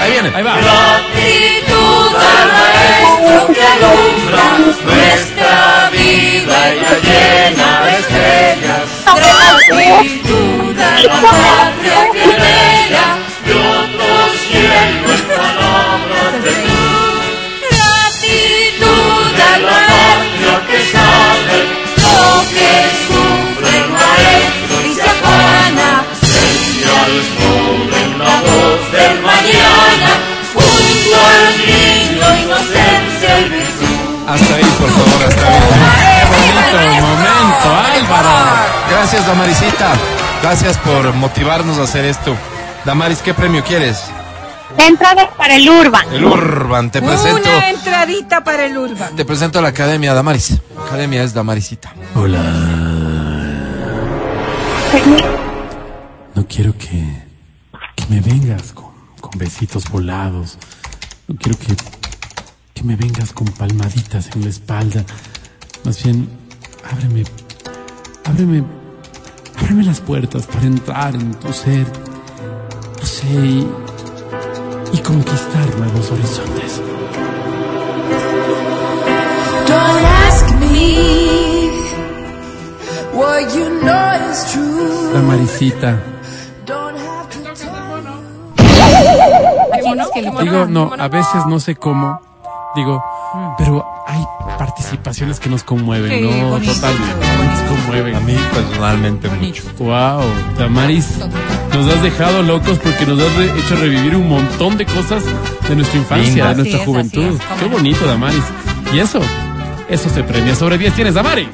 Ahí 0.00 0.10
viene. 0.12 0.32
Ahí 0.34 0.42
va. 0.42 0.56
Gratitud 0.56 2.16
al 2.16 2.48
maestro 2.56 3.52
que 3.52 3.62
alumbra 3.62 4.44
nuestra 4.64 5.90
vida 5.90 6.56
y 6.72 6.80
la 6.80 6.94
llena 7.06 7.68
de 7.84 7.92
estrellas. 7.98 8.86
Gratitud 9.68 10.78
a 10.80 10.82
la 11.02 11.14
patria 11.20 12.00
que 12.12 12.26
bella 12.26 13.06
Hasta 34.28 34.54
ahí, 34.56 34.64
por 34.78 34.90
favor, 34.90 35.24
hasta 35.28 35.46
ahí. 35.46 37.00
Bonito 37.00 37.06
momento, 37.06 37.68
Álvaro. 37.94 38.30
Gracias, 38.90 39.26
Damarisita. 39.26 39.92
Gracias 40.42 40.78
por 40.78 41.12
motivarnos 41.14 41.78
a 41.78 41.84
hacer 41.84 42.04
esto. 42.04 42.36
Damaris, 42.84 43.22
¿qué 43.22 43.34
premio 43.34 43.62
quieres? 43.64 44.10
Entradas 44.78 45.28
para 45.36 45.56
el 45.56 45.68
Urban. 45.68 46.06
El 46.12 46.24
Urban. 46.24 46.90
Te 46.90 47.00
presento, 47.00 47.36
Una 47.48 47.70
entradita 47.70 48.44
para 48.44 48.66
el 48.66 48.76
Urban. 48.76 49.16
te 49.16 49.24
presento 49.24 49.58
a 49.58 49.62
la 49.62 49.68
Academia 49.68 50.14
Damaris. 50.14 50.60
La 50.76 50.84
Academia 50.84 51.22
es 51.22 51.34
Damarisita. 51.34 51.92
Hola. 52.14 52.42
No 56.34 56.46
quiero 56.46 56.76
que, 56.76 57.22
que 57.94 58.06
me 58.08 58.20
vengas 58.20 58.72
con, 58.72 58.90
con 59.20 59.38
besitos 59.38 59.88
volados. 59.90 60.58
No 61.28 61.36
quiero 61.36 61.58
que, 61.58 61.74
que 62.74 62.82
me 62.84 62.96
vengas 62.96 63.32
con 63.32 63.46
palmaditas 63.48 64.28
en 64.34 64.42
la 64.42 64.50
espalda. 64.50 65.04
Más 65.84 66.02
bien, 66.02 66.28
ábreme, 66.90 67.24
ábreme, 68.24 68.64
ábreme 69.58 69.84
las 69.84 70.00
puertas 70.00 70.46
para 70.46 70.62
entrar 70.66 71.14
en 71.14 71.34
tu 71.34 71.52
ser. 71.52 71.86
No 73.00 73.06
sé, 73.06 73.66
y, 74.92 74.98
conquistar 74.98 75.76
nuevos 75.78 76.10
horizontes. 76.10 76.80
Don't 79.66 80.04
ask 80.26 80.54
me 80.60 81.70
what 83.12 83.54
you 83.54 83.68
know 83.82 84.30
is 84.30 84.52
true. 84.52 85.12
La 85.12 85.20
le 85.36 85.46
Digo, 90.42 90.66
no, 90.66 90.92
a 90.98 91.08
veces 91.08 91.46
no 91.46 91.60
sé 91.60 91.76
cómo. 91.76 92.20
Digo, 92.74 93.02
pero 93.58 93.84
hay 94.06 94.24
participaciones 94.66 95.38
que 95.40 95.48
nos 95.48 95.62
conmueven, 95.62 96.10
Sí, 96.10 96.20
¿no? 96.40 96.48
bonito, 96.50 96.72
Totalmente. 96.74 97.26
Nos 97.46 97.60
conmueven. 97.70 98.14
A 98.16 98.20
mí 98.20 98.36
personalmente 98.52 99.28
mucho. 99.28 99.62
Wow, 99.78 100.22
Damaris, 100.58 101.06
nos 101.72 101.86
has 101.94 102.02
dejado 102.02 102.42
locos 102.42 102.78
porque 102.78 103.06
nos 103.06 103.18
has 103.20 103.34
re- 103.36 103.52
hecho 103.58 103.76
revivir 103.76 104.16
un 104.16 104.28
montón 104.28 104.76
de 104.76 104.84
cosas 104.86 105.22
de 105.68 105.76
nuestra 105.76 105.98
infancia, 105.98 106.26
Linda. 106.30 106.48
de 106.50 106.54
nuestra 106.56 106.78
es, 106.80 106.84
juventud. 106.84 107.24
es, 107.24 107.60
Qué 107.60 107.66
bonito, 107.66 108.04
Damaris. 108.06 108.42
Y 108.92 108.98
eso, 108.98 109.20
eso 109.88 110.08
se 110.10 110.22
premia. 110.24 110.54
Sobre 110.54 110.78
10 110.78 110.94
tienes, 110.94 111.14
Damaris. 111.14 111.48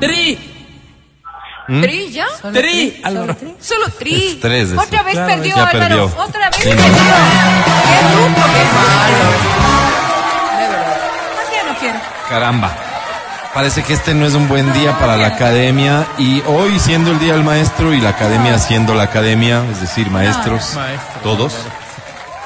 Tri, 0.00 0.38
¿Tri 1.66 2.10
ya? 2.12 2.26
tri, 2.52 3.00
Álvaro. 3.02 3.34
Solo 3.60 3.86
tri. 3.98 4.38
Tres. 4.40 4.70
eso. 4.70 4.80
Otra 4.80 5.02
vez 5.02 5.14
Claro, 5.14 5.28
perdió, 5.34 5.56
ya 5.56 5.62
Álvaro. 5.62 5.78
perdió. 5.80 6.04
Otra 6.16 6.50
vez 6.50 6.58
Sí, 6.60 6.68
perdió. 6.68 6.86
no. 6.86 6.92
Qué 7.86 8.14
bruto, 8.14 8.42
qué 8.52 8.64
malo. 8.76 9.30
Así 11.42 11.54
ya 11.56 11.72
no 11.72 11.78
quiero. 11.78 11.98
Caramba. 12.28 12.70
Parece 13.54 13.82
que 13.82 13.94
este 13.94 14.14
no 14.14 14.26
es 14.26 14.34
un 14.34 14.48
buen 14.48 14.70
día 14.74 14.98
para 14.98 15.16
la 15.16 15.28
academia 15.28 16.06
y 16.18 16.42
hoy 16.46 16.78
siendo 16.78 17.10
el 17.10 17.18
día 17.18 17.32
del 17.32 17.42
maestro 17.42 17.94
y 17.94 18.00
la 18.00 18.10
academia 18.10 18.58
siendo 18.58 18.94
la 18.94 19.04
academia, 19.04 19.64
es 19.72 19.80
decir, 19.80 20.10
maestros, 20.10 20.74
Maestro. 20.74 21.20
todos, 21.22 21.54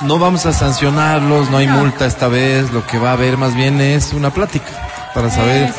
no 0.02 0.20
vamos 0.20 0.46
a 0.46 0.52
sancionarlos, 0.52 1.50
no 1.50 1.56
hay 1.56 1.66
multa 1.66 2.06
esta 2.06 2.28
vez, 2.28 2.70
lo 2.70 2.86
que 2.86 2.98
va 2.98 3.10
a 3.10 3.12
haber 3.14 3.36
más 3.38 3.56
bien 3.56 3.80
es 3.80 4.12
una 4.12 4.30
plática 4.30 4.70
para 5.12 5.30
saber 5.30 5.72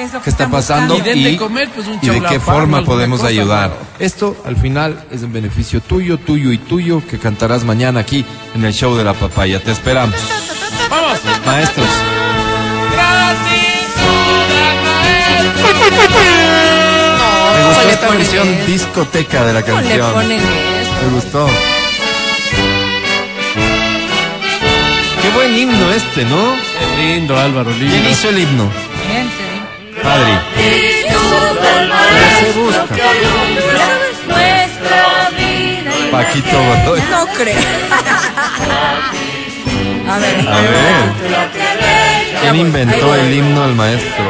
¿Qué 0.00 0.06
es 0.06 0.12
lo 0.14 0.18
que 0.20 0.24
qué 0.24 0.30
está 0.30 0.48
pasando 0.48 0.96
Y 0.96 1.00
de- 1.02 1.14
y, 1.14 1.22
de 1.24 1.36
comer, 1.36 1.68
pues, 1.74 1.86
un 1.86 1.98
y 2.00 2.08
de 2.08 2.22
qué 2.22 2.40
forma 2.40 2.82
podemos 2.82 3.18
cosa, 3.20 3.28
ayudar. 3.28 3.70
Esto 3.98 4.34
al 4.46 4.56
final 4.56 5.04
es 5.10 5.22
en 5.22 5.30
beneficio 5.30 5.82
tuyo, 5.82 6.16
tuyo 6.16 6.52
y 6.52 6.56
tuyo 6.58 7.02
que 7.06 7.18
cantarás 7.18 7.64
mañana 7.64 8.00
aquí 8.00 8.24
en 8.54 8.64
el 8.64 8.72
show 8.72 8.96
de 8.96 9.04
la 9.04 9.12
papaya. 9.12 9.62
Te 9.62 9.72
esperamos. 9.72 10.16
Vamos. 10.88 11.18
Maestros. 11.44 11.86
Me 17.56 17.66
gustó 17.66 17.88
esta 17.90 18.08
versión 18.10 18.48
eso? 18.48 18.66
discoteca 18.66 19.44
de 19.44 19.52
la 19.52 19.62
¿Cómo 19.62 19.80
le 19.80 19.86
canción. 19.88 20.12
ponen 20.12 20.38
eso? 20.40 21.06
Me 21.06 21.14
gustó. 21.14 21.48
Qué 25.22 25.28
buen 25.34 25.58
himno 25.58 25.90
este, 25.92 26.24
¿no? 26.24 26.54
Qué 26.96 27.02
lindo, 27.16 27.38
Álvaro, 27.38 27.70
lindo. 27.70 27.94
¿Quién 27.94 28.08
hizo 28.10 28.28
el 28.30 28.38
himno? 28.38 28.70
Padre. 30.02 30.40
Se 32.40 32.52
busca. 32.58 32.94
Nuestra 34.26 35.30
vida 35.36 35.90
y 35.98 36.10
Paquito 36.10 36.58
Godoy. 36.58 37.00
No 37.10 37.26
creo. 37.26 37.60
A 40.08 40.18
ver. 40.18 40.48
A 40.48 40.60
ver. 40.60 40.70
¿Quién 42.40 42.56
inventó 42.56 43.14
el 43.14 43.32
himno 43.32 43.64
al 43.64 43.74
maestro? 43.74 44.24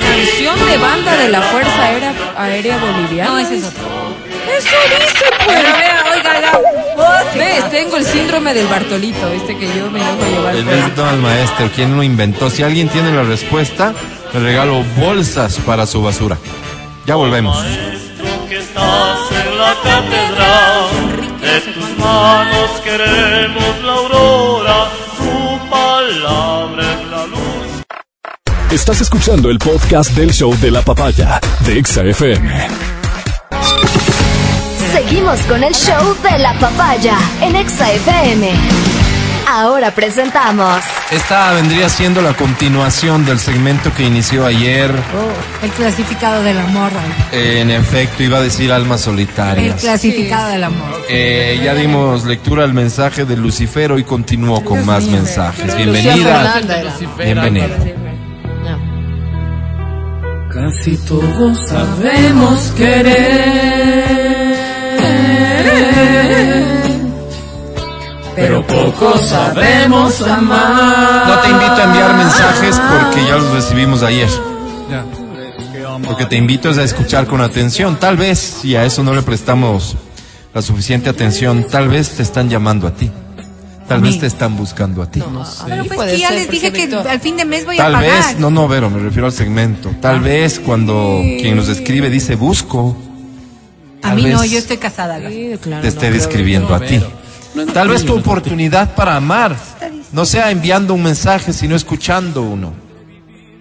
Canción 0.00 0.66
de 0.66 0.76
banda 0.78 1.16
de 1.16 1.28
la 1.28 1.42
Fuerza 1.42 1.82
Aérea, 1.82 2.12
Aérea 2.36 2.76
Boliviana. 2.78 3.30
No, 3.30 3.38
ese 3.38 3.56
es 3.56 3.64
otro. 3.64 3.82
Eso 4.56 4.76
dice, 4.98 5.24
pues. 5.44 5.58
Pero 5.58 5.72
vea, 5.78 6.04
oiga, 6.12 6.30
oiga. 6.36 6.81
Ves, 7.34 7.70
tengo 7.70 7.96
el 7.96 8.04
síndrome 8.04 8.54
del 8.54 8.66
Bartolito, 8.66 9.28
este 9.28 9.56
que 9.56 9.66
yo 9.66 9.90
me 9.90 10.00
dejo 10.00 10.26
llevar. 10.30 10.54
El 10.56 10.68
al 10.68 11.18
maestro. 11.18 11.70
¿Quién 11.74 11.96
lo 11.96 12.02
inventó? 12.02 12.50
Si 12.50 12.62
alguien 12.62 12.88
tiene 12.88 13.12
la 13.12 13.22
respuesta, 13.22 13.94
le 14.32 14.40
regalo 14.40 14.84
bolsas 14.98 15.56
para 15.66 15.86
su 15.86 16.02
basura. 16.02 16.38
Ya 17.06 17.14
volvemos. 17.14 17.56
Maestro 17.56 18.48
que 18.48 18.58
estás 18.58 19.18
en 19.30 19.58
la 19.58 19.74
catedral, 19.82 21.40
de 21.40 21.72
tus 21.72 21.98
manos 21.98 22.70
queremos 22.84 23.82
la 23.84 23.92
aurora, 23.92 24.90
tu 25.16 25.70
palabra 25.70 26.82
es 26.82 27.10
la 27.10 27.26
luz. 27.26 27.82
Estás 28.70 29.00
escuchando 29.00 29.50
el 29.50 29.58
podcast 29.58 30.10
del 30.12 30.32
show 30.32 30.54
de 30.60 30.70
la 30.70 30.82
papaya 30.82 31.40
de 31.66 31.78
Exa 31.78 32.04
FM. 32.04 32.81
Seguimos 34.92 35.40
con 35.42 35.64
el 35.64 35.72
show 35.74 36.16
de 36.22 36.38
la 36.38 36.52
papaya 36.54 37.16
en 37.40 37.56
Exa 37.56 37.90
FM. 37.92 38.50
Ahora 39.48 39.90
presentamos 39.90 40.82
Esta 41.10 41.52
vendría 41.52 41.88
siendo 41.88 42.22
la 42.22 42.32
continuación 42.34 43.24
del 43.26 43.38
segmento 43.38 43.92
que 43.94 44.04
inició 44.04 44.46
ayer. 44.46 44.90
Oh, 44.90 45.64
el 45.64 45.70
clasificado 45.72 46.42
del 46.42 46.58
amor. 46.58 46.90
Eh, 47.32 47.60
en 47.60 47.70
efecto, 47.70 48.22
iba 48.22 48.38
a 48.38 48.42
decir 48.42 48.72
almas 48.72 49.00
El 49.00 49.04
solitarias. 49.04 49.80
clasificado 49.80 50.48
del 50.50 50.64
amor. 50.64 51.02
Eh, 51.08 51.60
ya 51.64 51.74
dimos 51.74 52.24
lectura 52.24 52.64
al 52.64 52.72
mensaje 52.72 53.24
de 53.24 53.36
Lucifer 53.36 53.94
y 53.98 54.04
continuó 54.04 54.62
con 54.64 54.84
más 54.86 55.04
mensajes. 55.04 55.74
Bienvenida. 55.76 56.60
Bienvenida. 57.18 57.66
Casi 60.52 60.96
todos 60.98 61.66
sabemos 61.66 62.72
querer, 62.76 64.41
pero 68.34 68.66
poco 68.66 69.18
sabemos 69.18 70.20
amar. 70.22 71.26
No 71.28 71.38
te 71.40 71.48
invito 71.50 71.72
a 71.74 71.84
enviar 71.84 72.14
mensajes 72.16 72.80
porque 72.80 73.24
ya 73.26 73.36
los 73.36 73.50
recibimos 73.52 74.02
ayer. 74.02 74.28
Ya. 74.90 75.04
Lo 75.98 76.16
que 76.16 76.26
te 76.26 76.36
invito 76.36 76.70
es 76.70 76.78
a 76.78 76.82
escuchar 76.84 77.26
con 77.26 77.40
atención. 77.40 77.96
Tal 77.96 78.16
vez, 78.16 78.38
si 78.38 78.74
a 78.74 78.84
eso 78.84 79.02
no 79.02 79.14
le 79.14 79.22
prestamos 79.22 79.96
la 80.54 80.62
suficiente 80.62 81.08
atención, 81.10 81.66
tal 81.70 81.88
vez 81.88 82.10
te 82.10 82.22
están 82.22 82.48
llamando 82.48 82.86
a 82.86 82.94
ti. 82.94 83.10
Tal 83.86 84.00
vez 84.00 84.18
te 84.20 84.26
están 84.26 84.56
buscando 84.56 85.02
a 85.02 85.10
ti. 85.10 85.20
Pero 85.20 85.82
Sí, 85.82 85.88
pues 85.88 85.96
puede 85.96 86.12
que 86.12 86.18
ya 86.18 86.28
ser, 86.28 86.36
les 86.36 86.46
porque 86.46 86.56
dije 86.60 86.72
que 86.72 86.86
Víctor- 86.86 87.08
al 87.08 87.20
fin 87.20 87.36
de 87.36 87.44
mes 87.44 87.66
voy 87.66 87.78
a 87.78 87.82
Tal 87.90 87.96
vez, 88.00 88.38
no, 88.38 88.48
no, 88.50 88.66
Vero, 88.66 88.88
me 88.88 88.98
refiero 89.00 89.26
al 89.26 89.32
segmento. 89.32 89.90
Tal 90.00 90.20
vez 90.20 90.58
cuando 90.60 91.20
quien 91.40 91.56
nos 91.56 91.68
escribe 91.68 92.08
dice 92.08 92.36
busco, 92.36 92.96
a 94.02 94.14
mí 94.14 94.24
no, 94.24 94.44
yo 94.44 94.58
estoy 94.58 94.76
casada. 94.78 95.18
Sí, 95.28 95.52
claro, 95.62 95.82
te 95.82 95.86
no 95.86 95.88
esté 95.88 96.10
describiendo 96.10 96.74
a 96.74 96.80
ti. 96.80 97.00
No, 97.54 97.64
no, 97.66 97.72
Tal 97.72 97.88
vez 97.88 98.00
tu 98.02 98.08
no, 98.08 98.12
no, 98.14 98.16
no. 98.16 98.22
oportunidad 98.22 98.94
para 98.94 99.16
amar 99.16 99.56
no 100.12 100.24
sea 100.24 100.50
enviando 100.50 100.94
un 100.94 101.02
mensaje, 101.02 101.52
sino 101.52 101.74
escuchando 101.76 102.42
uno 102.42 102.72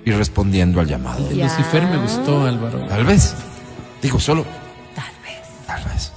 y 0.05 0.11
respondiendo 0.11 0.80
al 0.81 0.88
llamado. 0.88 1.30
El 1.30 1.39
Lucifer 1.41 1.84
me 1.84 1.97
gustó, 1.97 2.45
Álvaro. 2.45 2.85
Tal 2.88 3.05
vez. 3.05 3.34
Digo 4.01 4.19
solo. 4.19 4.45
Tal 4.95 5.05
vez. 5.23 5.38
Tal 5.68 5.84
vez. 5.85 6.11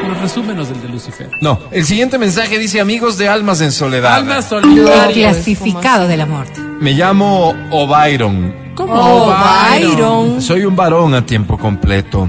Bueno, 0.00 0.20
resúmenos 0.20 0.68
el 0.70 0.80
de 0.82 0.88
Lucifer. 0.88 1.30
No, 1.40 1.58
el 1.70 1.84
siguiente 1.84 2.18
mensaje 2.18 2.58
dice 2.58 2.80
amigos 2.80 3.18
de 3.18 3.28
almas 3.28 3.60
en 3.60 3.72
soledad. 3.72 4.14
Alma 4.14 4.36
El 4.38 4.42
solidaria. 4.42 5.30
clasificado 5.32 6.06
del 6.06 6.20
amor. 6.20 6.46
Me 6.80 6.92
llamo 6.92 7.54
O'Byron. 7.70 8.63
¿Cómo? 8.74 8.92
Oh, 8.94 9.34
Byron. 9.34 10.42
Soy 10.42 10.64
un 10.64 10.74
varón 10.74 11.14
a 11.14 11.24
tiempo 11.24 11.58
completo. 11.58 12.28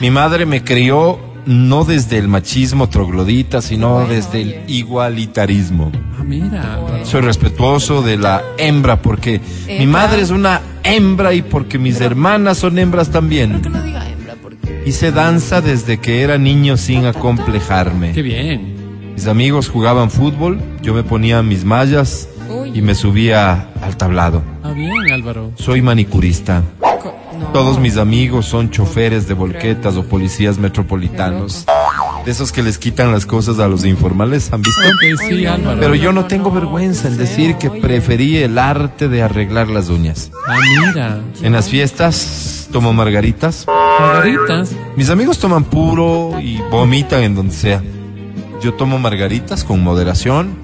Mi 0.00 0.10
madre 0.10 0.46
me 0.46 0.62
crió 0.64 1.18
no 1.46 1.84
desde 1.84 2.18
el 2.18 2.28
machismo 2.28 2.88
troglodita, 2.88 3.62
sino 3.62 4.06
desde 4.06 4.42
el 4.42 4.64
igualitarismo. 4.68 5.90
Ah, 6.18 6.22
mira. 6.24 6.80
Soy 7.04 7.22
respetuoso 7.22 8.02
de 8.02 8.16
la 8.16 8.42
hembra 8.58 9.00
porque 9.00 9.40
mi 9.66 9.86
madre 9.86 10.22
es 10.22 10.30
una 10.30 10.60
hembra 10.84 11.34
y 11.34 11.42
porque 11.42 11.78
mis 11.78 12.00
hermanas 12.00 12.58
son 12.58 12.78
hembras 12.78 13.10
también. 13.10 13.62
No 13.62 13.82
diga 13.82 14.08
hembra 14.08 14.34
porque. 14.40 14.82
Hice 14.86 15.12
danza 15.12 15.60
desde 15.60 15.98
que 15.98 16.22
era 16.22 16.38
niño 16.38 16.76
sin 16.76 17.06
acomplejarme. 17.06 18.12
Qué 18.12 18.22
bien. 18.22 18.72
Mis 19.14 19.26
amigos 19.26 19.68
jugaban 19.68 20.10
fútbol, 20.10 20.60
yo 20.82 20.94
me 20.94 21.02
ponía 21.02 21.42
mis 21.42 21.64
mallas 21.64 22.28
Uy. 22.52 22.72
y 22.74 22.82
me 22.82 22.94
subía 22.94 23.68
al 23.82 23.96
tablado. 23.96 24.42
Ah, 24.62 24.72
bien, 24.72 24.92
Álvaro. 25.12 25.52
Soy 25.56 25.82
manicurista. 25.82 26.62
Co- 26.80 27.14
no. 27.38 27.46
Todos 27.48 27.78
mis 27.78 27.96
amigos 27.96 28.46
son 28.46 28.70
choferes 28.70 29.26
de 29.26 29.34
volquetas 29.34 29.96
o 29.96 30.04
policías 30.04 30.58
metropolitanos. 30.58 31.64
De 32.24 32.30
esos 32.30 32.52
que 32.52 32.62
les 32.62 32.78
quitan 32.78 33.10
las 33.10 33.26
cosas 33.26 33.58
a 33.58 33.66
los 33.66 33.84
informales, 33.84 34.52
¿han 34.52 34.62
visto? 34.62 34.80
Ok, 34.80 35.18
sí, 35.28 35.44
Álvaro. 35.44 35.80
Pero 35.80 35.94
yo 35.96 36.12
no 36.12 36.26
tengo 36.26 36.52
vergüenza 36.52 37.08
en 37.08 37.16
decir 37.16 37.56
que 37.56 37.68
preferí 37.68 38.36
el 38.36 38.58
arte 38.58 39.08
de 39.08 39.22
arreglar 39.22 39.66
las 39.68 39.88
uñas. 39.88 40.30
Ah, 40.46 40.56
mira. 40.86 41.20
En 41.42 41.52
las 41.52 41.68
fiestas 41.68 42.68
tomo 42.70 42.92
margaritas. 42.92 43.66
Margaritas. 43.98 44.70
Mis 44.96 45.10
amigos 45.10 45.38
toman 45.40 45.64
puro 45.64 46.38
y 46.40 46.58
vomitan 46.70 47.24
en 47.24 47.34
donde 47.34 47.54
sea. 47.54 47.82
Yo 48.62 48.74
tomo 48.74 49.00
margaritas 49.00 49.64
con 49.64 49.82
moderación. 49.82 50.54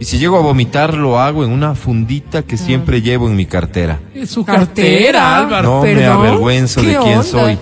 Y 0.00 0.04
si 0.04 0.18
llego 0.18 0.36
a 0.36 0.40
vomitar, 0.40 0.94
lo 0.94 1.18
hago 1.18 1.44
en 1.44 1.50
una 1.50 1.74
fundita 1.74 2.42
que 2.42 2.56
siempre 2.56 3.02
llevo 3.02 3.28
en 3.28 3.34
mi 3.36 3.46
cartera. 3.46 3.98
Es 4.14 4.30
su 4.30 4.44
Cartera, 4.44 5.38
Álvaro. 5.38 5.68
No 5.78 5.82
me 5.82 5.94
perdón, 5.94 6.18
avergüenzo 6.18 6.82
de 6.82 6.92
¿qué 6.92 6.98
quién 6.98 7.18
onda? 7.18 7.22
soy. 7.24 7.58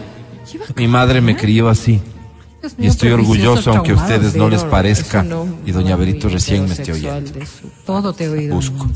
Mi 0.76 0.86
madre 0.86 1.20
me 1.20 1.34
crió 1.36 1.68
así. 1.68 2.00
Dios 2.62 2.74
Y 2.78 2.86
estoy 2.88 3.10
orgulloso, 3.12 3.70
aunque 3.70 3.92
a 3.92 3.94
ustedes 3.94 4.34
no 4.34 4.48
les 4.50 4.64
parezca. 4.64 5.22
no- 5.22 5.46
Y 5.64 5.70
doña 5.72 5.92
no 5.92 5.98
Berito 5.98 6.28
recién 6.28 6.64
me 6.66 6.72
esté 6.74 6.92
oyendo. 6.92 7.30
su 7.46 7.68
Todo 7.86 8.12
te 8.12 8.24
he 8.24 8.28
oído. 8.28 8.54
Busco. 8.56 8.90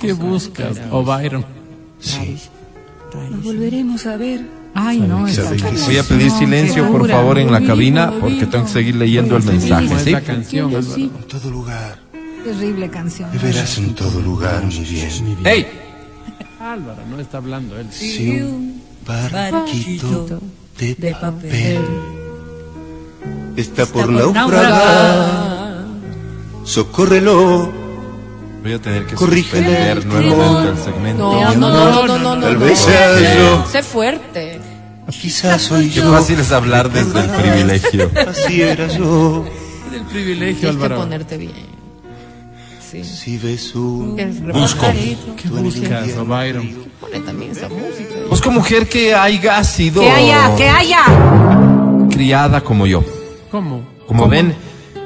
¿Qué 0.00 0.12
buscas? 0.12 0.80
O 0.90 1.02
Byron. 1.04 1.44
Volveremos 3.42 4.06
a 4.06 4.16
ver. 4.16 4.40
Ay, 4.74 5.00
no. 5.00 5.26
Voy 5.86 5.96
a 5.98 6.02
pedir 6.04 6.30
silencio, 6.30 6.90
por 6.92 7.08
favor, 7.10 7.38
en 7.38 7.50
la 7.52 7.60
cabina, 7.60 8.12
porque 8.20 8.46
tengo 8.46 8.64
que 8.64 8.70
seguir 8.70 8.94
leyendo 8.96 9.36
el 9.36 9.42
mensaje, 9.42 9.86
¿Cómo 9.86 9.98
es 9.98 10.04
¿sí? 10.04 10.10
la 10.12 10.20
canción, 10.20 10.74
Álvaro? 10.74 10.94
En 10.96 11.10
todo 11.28 11.50
lugar, 11.50 11.98
Terrible 12.44 12.90
canción. 12.90 13.30
me 13.32 13.38
verás 13.38 13.78
en 13.78 13.94
todo 13.94 14.20
lugar 14.20 14.64
muy 14.64 14.78
bien. 14.84 15.38
¡Ey! 15.44 15.66
Álvaro, 16.60 17.02
no 17.08 17.18
está 17.20 17.38
hablando 17.38 17.78
él. 17.78 17.86
Si 17.92 18.40
un 18.40 18.82
barquito 19.06 20.40
de 20.76 21.14
papel 21.20 21.80
está 23.56 23.86
por 23.86 24.08
naufragar, 24.10 25.84
socórrelo. 26.64 27.70
Voy 28.62 28.74
a 28.74 28.78
tener 28.78 29.06
que 29.06 29.14
Corrígele. 29.14 29.94
nuevamente 30.04 30.70
el 30.70 30.84
segmento. 30.84 31.32
No, 31.32 31.54
no, 31.54 31.70
no, 31.70 32.06
no, 32.06 32.18
no, 32.18 32.36
no. 32.36 32.42
Tal 32.42 32.54
no. 32.58 32.60
vez 32.66 32.78
sea 32.78 33.36
yo. 33.36 33.64
Sé 33.70 33.82
fuerte. 33.82 34.60
Quizás 35.10 35.62
soy 35.62 35.88
Qué 35.88 36.00
yo. 36.00 36.12
fácil 36.12 36.38
es 36.38 36.52
hablar 36.52 36.92
desde 36.92 37.20
el 37.20 37.30
privilegio. 37.30 38.10
Así 38.28 38.60
era 38.62 38.86
yo. 38.88 39.44
el 39.94 40.02
privilegio, 40.02 40.60
Tienes 40.60 40.76
que 40.76 40.84
Álvaro. 40.84 40.96
ponerte 40.98 41.36
bien. 41.38 41.79
Sí. 42.90 43.04
Si 43.04 43.38
ves 43.38 43.74
un 43.76 44.16
Busco. 44.52 44.86
¿Qué 45.40 45.48
buscas, 45.48 46.16
o 46.18 46.24
Byron? 46.24 46.68
Pone 47.00 47.20
también 47.20 47.52
esa 47.52 47.68
música. 47.68 48.14
Busco 48.28 48.50
mujer 48.50 48.88
que 48.88 49.14
haya 49.14 49.62
sido 49.62 50.00
Que 50.02 50.10
haya, 50.10 50.56
que 50.56 50.68
haya. 50.68 51.04
criada 52.10 52.60
como 52.62 52.86
yo. 52.86 53.04
¿Cómo? 53.50 53.82
Como 54.06 54.22
¿Cómo? 54.22 54.28
ven, 54.28 54.54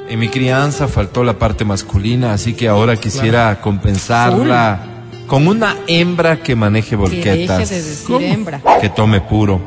en 0.09 0.19
mi 0.19 0.29
crianza 0.29 0.87
faltó 0.87 1.23
la 1.23 1.37
parte 1.37 1.63
masculina, 1.63 2.33
así 2.33 2.53
que 2.53 2.67
ahora 2.67 2.95
quisiera 2.95 3.61
compensarla 3.61 4.79
con 5.27 5.47
una 5.47 5.75
hembra 5.87 6.41
que 6.41 6.55
maneje 6.55 6.91
Que 6.91 6.95
deje 6.97 7.15
volquetas, 7.21 7.69
de 7.69 7.81
decir 7.83 8.05
¿Cómo? 8.07 8.19
hembra. 8.19 8.61
que 8.81 8.89
tome 8.89 9.21
puro, 9.21 9.61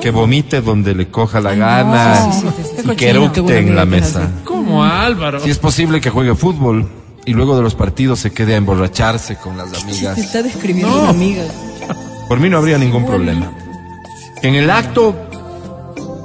que 0.00 0.10
vomite 0.10 0.60
donde 0.60 0.94
le 0.94 1.08
coja 1.08 1.40
la 1.40 1.54
gana 1.54 2.32
sí, 2.32 2.40
sí, 2.40 2.48
sí, 2.56 2.82
sí. 2.82 2.90
y 2.92 2.96
que 2.96 3.10
eructe 3.10 3.58
en 3.58 3.76
la 3.76 3.84
mesa. 3.84 4.28
¿Cómo, 4.44 4.82
Álvaro? 4.84 5.38
Si 5.40 5.50
es 5.50 5.58
posible 5.58 6.00
que 6.00 6.10
juegue 6.10 6.34
fútbol 6.34 6.88
y 7.26 7.32
luego 7.32 7.56
de 7.56 7.62
los 7.62 7.74
partidos 7.74 8.18
se 8.20 8.32
quede 8.32 8.54
a 8.54 8.56
emborracharse 8.58 9.36
con 9.36 9.56
las 9.56 9.82
amigas. 9.82 10.18
está 10.18 10.42
describiendo 10.42 10.90
No. 10.94 11.00
una 11.02 11.10
amiga. 11.10 11.42
Por 12.28 12.40
mí 12.40 12.48
no 12.48 12.58
habría 12.58 12.78
ningún 12.78 13.04
problema. 13.06 13.52
Que 14.40 14.48
en 14.48 14.54
el 14.56 14.70
acto 14.70 15.14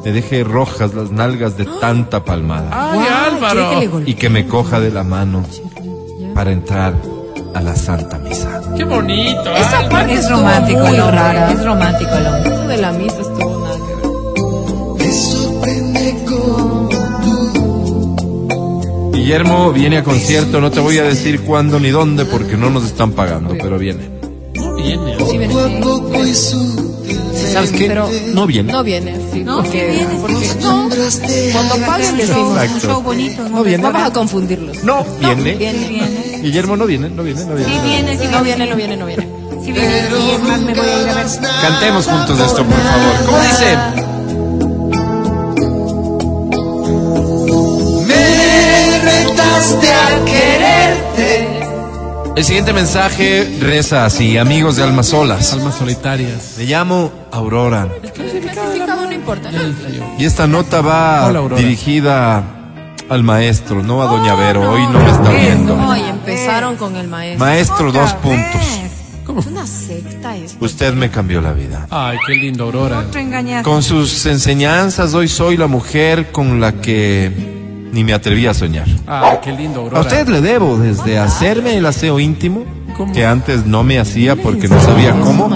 me 0.04 0.12
deje 0.12 0.44
rojas 0.44 0.94
las 0.94 1.12
nalgas 1.12 1.58
de 1.58 1.66
tanta 1.82 2.24
palmada 2.24 2.70
¡Ay, 2.94 3.00
le 3.00 3.10
Álvaro! 3.10 4.02
y 4.06 4.14
que 4.14 4.30
me 4.30 4.48
coja 4.48 4.80
de 4.80 4.92
la 4.92 5.04
mano 5.04 5.44
para 6.34 6.52
entrar 6.52 6.94
a 7.54 7.62
la 7.62 7.76
Santa 7.76 8.18
Misa. 8.18 8.62
¡Qué 8.78 8.84
bonito! 8.86 9.54
Esa 9.56 9.90
parte 9.90 10.14
Es 10.14 10.20
estuvo 10.22 10.38
romántico 10.38 10.80
muy 10.80 10.98
rara. 10.98 11.52
Es 11.52 11.66
romántico 11.66 12.12
el 12.12 12.28
hombre. 12.28 12.50
Eso 12.54 12.68
de 12.68 12.78
la 12.78 12.92
misa 12.94 13.22
estuvo 13.22 13.60
nada 13.66 13.78
Guillermo 19.30 19.72
viene 19.72 19.99
a 19.99 20.03
concierto, 20.03 20.60
no 20.60 20.72
te 20.72 20.80
voy 20.80 20.97
a 20.97 21.03
decir 21.03 21.41
cuándo 21.41 21.80
ni 21.80 21.89
dónde 21.89 22.26
porque 22.26 22.57
no 22.57 22.72
nos 22.72 22.84
están 22.85 23.11
pagando, 23.11 23.56
pero 23.61 23.77
viene. 23.77 24.10
No 24.56 24.73
viene. 24.73 25.18
Sí, 25.30 25.38
viene. 25.38 26.34
¿Sabes 27.53 27.72
qué? 27.73 27.85
Pero 27.89 28.10
No 28.34 28.47
viene. 28.47 28.73
No 28.73 28.84
viene, 28.84 29.15
sí. 29.31 29.43
No, 29.43 29.57
porque, 29.57 29.91
viene, 29.91 30.15
porque 30.19 30.47
no. 30.64 30.89
Cuando 31.51 31.76
paguen 31.85 32.18
decimos. 32.18 32.57
un 32.73 32.81
show 32.81 33.03
bonito. 33.03 33.47
No 33.47 33.57
un 33.57 33.64
viene. 33.65 33.84
Vamos 33.84 34.01
a 34.01 34.14
confundirlos. 34.14 34.84
No 34.84 35.06
viene. 35.19 35.53
Viene. 35.53 35.88
viene. 35.89 36.39
Guillermo 36.41 36.76
no 36.76 36.88
viene, 36.88 37.10
no 37.11 37.22
viene, 37.22 37.45
no 37.45 37.53
viene. 37.53 37.72
Sí 37.72 37.80
viene, 37.88 38.18
sí 38.18 38.27
No 38.31 38.43
viene, 38.43 38.65
no 38.65 38.76
viene, 38.76 38.97
no 38.97 39.06
viene. 39.06 39.27
Sí 39.64 39.72
viene. 39.72 40.07
Y 40.26 40.31
es 40.31 40.41
más, 40.41 40.60
me 40.60 40.73
voy 40.73 40.89
a 40.89 41.01
ir 41.03 41.10
a 41.10 41.14
ver. 41.14 41.27
Cantemos 41.61 42.07
juntos 42.07 42.39
esto, 42.39 42.65
por 42.65 42.73
favor. 42.73 43.26
¿Cómo 43.27 43.41
dice? 43.43 44.09
El 52.40 52.45
siguiente 52.45 52.72
mensaje 52.72 53.57
reza 53.60 54.06
así, 54.06 54.38
amigos 54.38 54.78
de 54.78 54.84
Almas 54.84 55.07
Solas. 55.07 55.52
Almas 55.52 55.76
solitarias. 55.76 56.56
Me 56.57 56.64
llamo 56.64 57.11
Aurora 57.34 57.90
El 58.02 58.14
clasificado 58.14 59.06
no 59.06 59.11
importa. 59.11 59.52
Y 60.18 60.24
esta 60.24 60.48
nota 60.48 60.80
va 60.80 61.28
Hola, 61.28 61.57
dirigida 61.57 62.41
al 63.10 63.24
maestro, 63.24 63.84
no 63.84 64.02
a 64.02 64.06
Doña 64.06 64.36
Vero. 64.36 64.72
Hoy 64.72 64.84
no 64.84 64.99
me 64.99 65.11
está 65.11 65.30
viendo. 65.32 65.78
Ay, 65.82 66.03
empezaron 66.10 66.78
con 66.78 66.95
el 66.95 67.10
maestro. 67.10 67.45
Maestro, 67.45 67.91
dos 67.91 68.14
puntos. 68.14 68.61
Es 69.38 69.45
una 69.45 69.68
secta 69.68 70.38
esto. 70.38 70.64
Usted 70.64 70.94
me 70.94 71.11
cambió 71.11 71.41
la 71.41 71.52
vida. 71.52 71.88
Ay, 71.90 72.18
qué 72.26 72.36
lindo, 72.36 72.64
Aurora. 72.64 73.03
Con 73.64 73.84
sus 73.84 74.26
enseñanzas 74.28 75.14
hoy 75.14 75.28
soy 75.28 75.57
la 75.57 75.68
mujer 75.68 76.32
con 76.32 76.61
la 76.61 76.72
que 76.72 77.59
ni 77.91 78.03
me 78.03 78.14
atreví 78.14 78.45
a 78.48 78.53
soñar. 78.53 78.88
Ay, 79.07 79.38
qué 79.44 79.52
lindo, 79.52 79.82
Aurora. 79.82 79.98
A 79.99 80.02
usted 80.02 80.28
le 80.28 80.41
debo 80.41 80.78
desde 80.78 81.18
hacerme 81.18 81.76
el 81.78 81.86
aseo 81.86 82.20
íntimo, 82.20 82.66
¿Cómo? 82.95 83.14
que 83.14 83.26
antes 83.26 83.66
no 83.66 83.84
me 83.84 83.99
hacía 83.99 84.36
porque 84.36 84.68
no 84.68 84.80
sabía 84.82 85.11
cómo, 85.11 85.49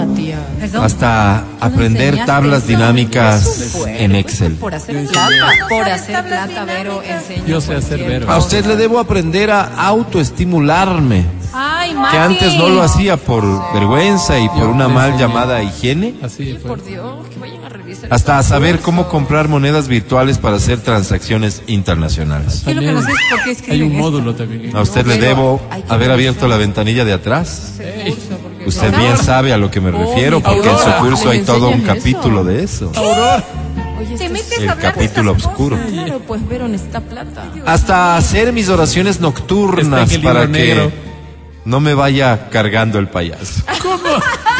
hasta 0.80 1.44
aprender 1.60 2.24
tablas 2.24 2.66
dinámicas 2.66 3.74
en 3.86 4.14
Excel. 4.14 4.54
Por 4.54 4.74
hacer 4.74 5.06
plata. 5.06 5.30
Por 5.68 5.88
hacer 5.88 6.24
plata, 6.24 6.64
Vero 6.64 7.02
enseña. 7.02 7.44
Yo 7.46 7.60
sé 7.60 7.74
hacer 7.74 8.02
Vero. 8.04 8.30
A 8.30 8.38
usted 8.38 8.64
le 8.64 8.76
debo 8.76 8.98
aprender 8.98 9.50
a 9.50 9.62
autoestimularme, 9.86 11.24
Ay, 11.56 11.94
Mati. 11.94 12.10
que 12.10 12.18
antes 12.18 12.54
no 12.56 12.68
lo 12.68 12.82
hacía 12.82 13.16
por 13.16 13.44
vergüenza 13.72 14.38
y 14.40 14.48
por 14.48 14.58
Yo 14.64 14.68
una 14.70 14.88
mal 14.88 15.16
llamada 15.16 15.62
higiene, 15.62 16.14
Así 16.22 16.58
fue. 16.60 16.68
Por 16.70 16.84
Dios, 16.84 17.26
que 17.32 17.38
vayan 17.38 17.64
a 17.64 17.68
revisar. 17.68 18.12
hasta 18.12 18.38
a 18.38 18.42
saber 18.42 18.80
cómo 18.80 19.08
comprar 19.08 19.48
monedas 19.48 19.86
virtuales 19.86 20.38
para 20.38 20.56
hacer 20.56 20.80
transacciones 20.80 21.62
internacionales. 21.68 22.62
Que 22.64 22.74
no 22.74 23.00
sé 23.02 23.08
es 23.52 23.68
Hay 23.68 23.82
un 23.82 23.92
esto. 23.92 24.02
módulo 24.02 24.34
también. 24.34 24.76
A 24.76 24.80
usted 24.82 25.06
le 25.06 25.18
debo 25.18 25.60
haber 25.88 26.10
abierto 26.10 26.48
la 26.48 26.56
ventanilla 26.56 27.04
de 27.04 27.12
atrás. 27.12 27.74
Usted 28.66 28.96
bien 28.96 29.16
sabe 29.18 29.52
a 29.52 29.56
lo 29.58 29.70
que 29.70 29.80
me 29.80 29.90
refiero, 29.90 30.40
porque 30.40 30.68
en 30.68 30.78
su 30.78 30.90
curso 31.00 31.30
hay 31.30 31.38
¿le 31.40 31.44
todo 31.44 31.68
un 31.68 31.74
eso? 31.80 31.86
capítulo 31.86 32.42
de 32.44 32.64
eso. 32.64 32.90
Oye, 34.00 34.16
Te 34.16 34.28
metes 34.28 34.58
El 34.58 34.68
a 34.68 34.72
hablar 34.72 34.94
de 34.96 35.00
capítulo 35.04 35.32
oscuro. 35.32 35.76
cosas. 35.76 35.92
Claro, 35.92 36.20
pues 36.26 36.48
Vero 36.48 36.66
necesita 36.68 37.00
plata. 37.00 37.44
Hasta 37.64 38.16
hacer 38.16 38.52
mis 38.52 38.68
oraciones 38.68 39.20
nocturnas 39.20 40.18
para 40.18 40.42
que 40.42 40.48
negro. 40.48 40.92
No 41.64 41.80
me 41.80 41.94
vaya 41.94 42.48
cargando 42.50 42.98
el 42.98 43.08
payaso. 43.08 43.62
¿Cómo? 43.82 43.98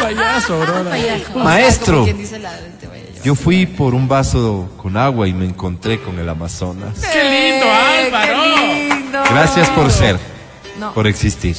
Payaso, 0.01 0.55
Aurora. 0.55 0.91
Maestro. 1.35 1.93
Como 1.93 2.05
quien 2.05 2.17
dice 2.17 2.39
la 2.39 2.53
de 2.53 2.69
te 2.79 2.87
vaya 2.87 3.03
a 3.03 3.05
llevar. 3.07 3.23
Yo 3.23 3.35
fui 3.35 3.65
por 3.65 3.93
un 3.95 4.07
vaso 4.07 4.69
con 4.77 4.97
agua 4.97 5.27
y 5.27 5.33
me 5.33 5.45
encontré 5.45 5.99
con 6.01 6.17
el 6.19 6.27
Amazonas. 6.29 6.99
¡Qué 7.11 7.23
lindo, 7.23 7.65
Álvaro! 7.71 9.29
Gracias 9.31 9.69
por 9.71 9.91
ser, 9.91 10.17
No. 10.79 10.93
por 10.93 11.07
existir, 11.07 11.55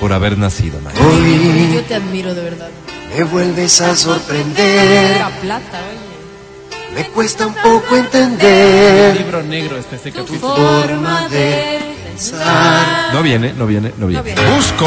por 0.00 0.12
haber 0.12 0.36
nacido, 0.36 0.80
maestro. 0.80 1.08
Hoy 1.08 1.70
Yo 1.74 1.82
te 1.82 1.94
admiro 1.94 2.34
de 2.34 2.42
verdad. 2.42 2.68
me 3.16 3.24
vuelves 3.24 3.80
a 3.80 3.94
sorprender. 3.96 5.18
La 5.18 5.30
plata, 5.40 5.80
oye. 5.90 6.08
Me 6.94 7.04
cuesta 7.10 7.46
un 7.46 7.54
poco 7.54 7.96
entender 7.96 9.16
Libro 9.18 9.42
negro 9.42 9.76
está 9.76 9.96
este 9.96 10.10
capítulo. 10.10 10.56
forma 10.56 11.28
de 11.28 11.78
pensar. 12.18 13.14
No 13.14 13.22
viene, 13.22 13.52
no 13.52 13.66
viene, 13.66 13.92
no 13.98 14.06
viene. 14.06 14.34
Busco, 14.54 14.86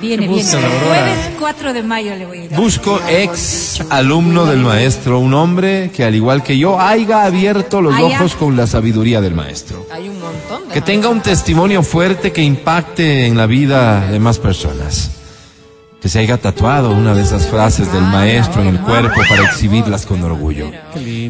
Viene, 0.00 0.28
¿Qué 0.28 0.32
viene. 0.32 0.52
Aurora? 0.52 0.78
Jueves 0.86 1.30
4 1.40 1.72
de 1.72 1.82
mayo 1.82 2.14
le 2.14 2.24
voy 2.24 2.38
a 2.38 2.44
ir. 2.44 2.50
busco 2.52 3.00
ex 3.08 3.82
alumno 3.90 4.46
del 4.46 4.60
maestro, 4.60 5.18
un 5.18 5.34
hombre 5.34 5.90
que 5.92 6.04
al 6.04 6.14
igual 6.14 6.44
que 6.44 6.56
yo 6.56 6.78
haya 6.80 7.24
abierto 7.24 7.80
los 7.82 7.98
ojos 7.98 8.36
con 8.36 8.56
la 8.56 8.68
sabiduría 8.68 9.20
del 9.20 9.34
maestro. 9.34 9.86
Hay 9.92 10.08
un 10.08 10.20
montón 10.20 10.68
de. 10.68 10.74
Que 10.74 10.80
tenga 10.82 11.08
un 11.08 11.20
testimonio 11.20 11.82
fuerte 11.82 12.30
que 12.30 12.42
impacte 12.42 13.26
en 13.26 13.36
la 13.36 13.46
vida 13.46 14.08
de 14.08 14.20
más 14.20 14.38
personas. 14.38 15.10
Que 16.00 16.08
se 16.08 16.20
haya 16.20 16.36
tatuado 16.36 16.92
una 16.92 17.12
de 17.12 17.22
esas 17.22 17.48
frases 17.48 17.92
del 17.92 18.02
maestro 18.02 18.62
en 18.62 18.68
el 18.68 18.78
cuerpo 18.78 19.20
para 19.28 19.42
exhibirlas 19.42 20.06
con 20.06 20.22
orgullo. 20.22 20.70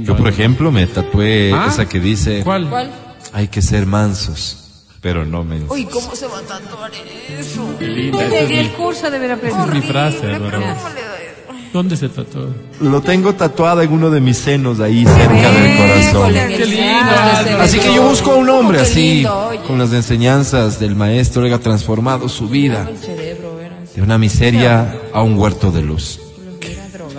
Yo, 0.02 0.14
por 0.14 0.28
ejemplo, 0.28 0.70
me 0.70 0.86
tatué 0.86 1.54
¿Ah? 1.54 1.68
esa 1.70 1.88
que 1.88 2.00
dice. 2.00 2.42
¿Cuál? 2.44 2.68
hay 3.32 3.48
que 3.48 3.62
ser 3.62 3.86
mansos, 3.86 4.67
pero 5.00 5.24
no 5.24 5.44
mensos. 5.44 5.70
Uy, 5.70 5.84
¿cómo 5.84 6.14
se 6.14 6.26
va 6.26 6.38
a 6.38 6.42
tatuar 6.42 6.90
eso? 7.38 7.74
Es 7.80 8.50
el 8.50 8.70
curso 8.72 9.06
es 9.06 9.30
aprender. 9.30 9.74
mi 9.74 9.82
frase, 9.82 10.26
Álvaro. 10.26 10.62
¿Dónde 11.72 11.96
se 11.96 12.08
trató? 12.08 12.48
Lo 12.80 13.00
tengo 13.02 13.34
tatuado 13.34 13.82
en 13.82 13.92
uno 13.92 14.10
de 14.10 14.20
mis 14.20 14.38
senos 14.38 14.80
ahí 14.80 15.04
cerca 15.04 15.52
del 15.52 15.76
corazón. 15.76 16.32
Qué 16.32 16.66
lindo. 16.66 17.60
Así 17.60 17.78
que 17.78 17.94
yo 17.94 18.08
busco 18.08 18.32
a 18.32 18.36
un 18.36 18.48
hombre 18.48 18.80
así, 18.80 19.26
con 19.66 19.78
las 19.78 19.92
enseñanzas 19.92 20.80
del 20.80 20.96
maestro, 20.96 21.44
haya 21.44 21.58
transformado 21.58 22.28
su 22.28 22.48
vida 22.48 22.88
de 23.94 24.02
una 24.02 24.18
miseria 24.18 24.98
a 25.12 25.22
un 25.22 25.38
huerto 25.38 25.70
de 25.70 25.82
luz. 25.82 26.20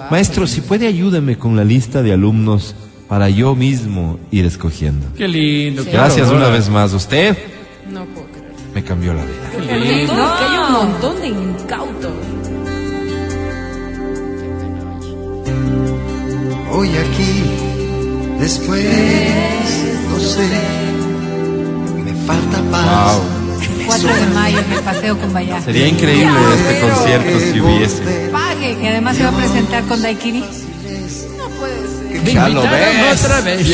Maestro, 0.09 0.47
si 0.47 0.61
puede 0.61 0.87
ayúdeme 0.87 1.37
con 1.37 1.55
la 1.55 1.63
lista 1.63 2.01
de 2.01 2.13
alumnos 2.13 2.73
para 3.07 3.29
yo 3.29 3.55
mismo 3.55 4.19
ir 4.31 4.45
escogiendo. 4.45 5.07
Qué 5.15 5.27
lindo. 5.27 5.83
Gracias 5.91 6.29
una 6.29 6.49
vez 6.49 6.69
más. 6.69 6.93
Usted 6.93 7.37
No 7.91 8.05
puedo 8.05 8.27
creer. 8.27 8.53
me 8.73 8.83
cambió 8.83 9.13
la 9.13 9.23
vida. 9.25 9.49
Qué 9.51 9.77
lindo. 9.77 10.13
No, 10.15 10.37
que 10.37 10.43
hay 10.45 10.57
un 10.59 10.71
montón 10.73 11.21
de 11.21 11.27
incautos. 11.27 12.11
Hoy 16.71 16.89
aquí, 16.89 17.43
después, 18.39 18.85
no 20.11 20.19
sé, 20.19 20.47
me 22.05 22.13
falta 22.25 22.61
paz. 22.71 23.15
Wow. 23.17 23.23
4 23.87 24.07
de 24.07 24.25
mayo 24.27 24.59
en 24.59 24.71
el 24.73 24.79
paseo 24.83 25.17
con 25.17 25.33
Bayá. 25.33 25.61
Sería 25.61 25.87
increíble 25.87 26.31
este 26.55 26.79
concierto 26.79 27.39
si 27.39 27.59
hubiese. 27.59 28.29
Pague. 28.31 28.77
Y 28.83 28.85
además 28.87 29.17
se 29.17 29.23
va 29.23 29.29
a 29.29 29.35
presentar 29.35 29.83
con 29.85 30.01
Daiquiri. 30.01 30.43
Me 32.23 32.33
Ya 32.33 32.49
lo 32.49 32.61
ves. 32.61 33.23
otra 33.23 33.41
vez 33.41 33.67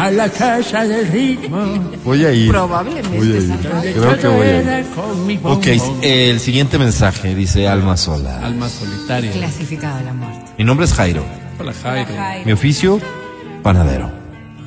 a 0.00 0.10
la 0.10 0.28
casa 0.30 0.86
del 0.86 1.08
ritmo. 1.08 1.58
Voy 2.04 2.24
a 2.24 2.32
ir. 2.32 2.50
Probablemente. 2.50 3.16
Voy 3.16 3.36
a. 3.36 3.92
Creo 3.92 4.18
que 4.18 4.28
voy 4.28 4.46
a 4.46 4.80
ir. 4.80 5.40
Ok, 5.44 5.66
el 6.02 6.40
siguiente 6.40 6.78
mensaje 6.78 7.34
dice 7.34 7.68
Alma 7.68 7.96
Sola. 7.96 8.44
Alma 8.44 8.68
solitaria. 8.68 9.32
Clasificada 9.32 9.98
a 9.98 10.02
la 10.02 10.14
muerte. 10.14 10.52
Mi 10.56 10.64
nombre 10.64 10.86
es 10.86 10.94
Jairo. 10.94 11.24
Hola, 11.58 11.72
Jairo. 11.82 12.46
Mi 12.46 12.52
oficio, 12.52 12.98
panadero. 13.62 14.10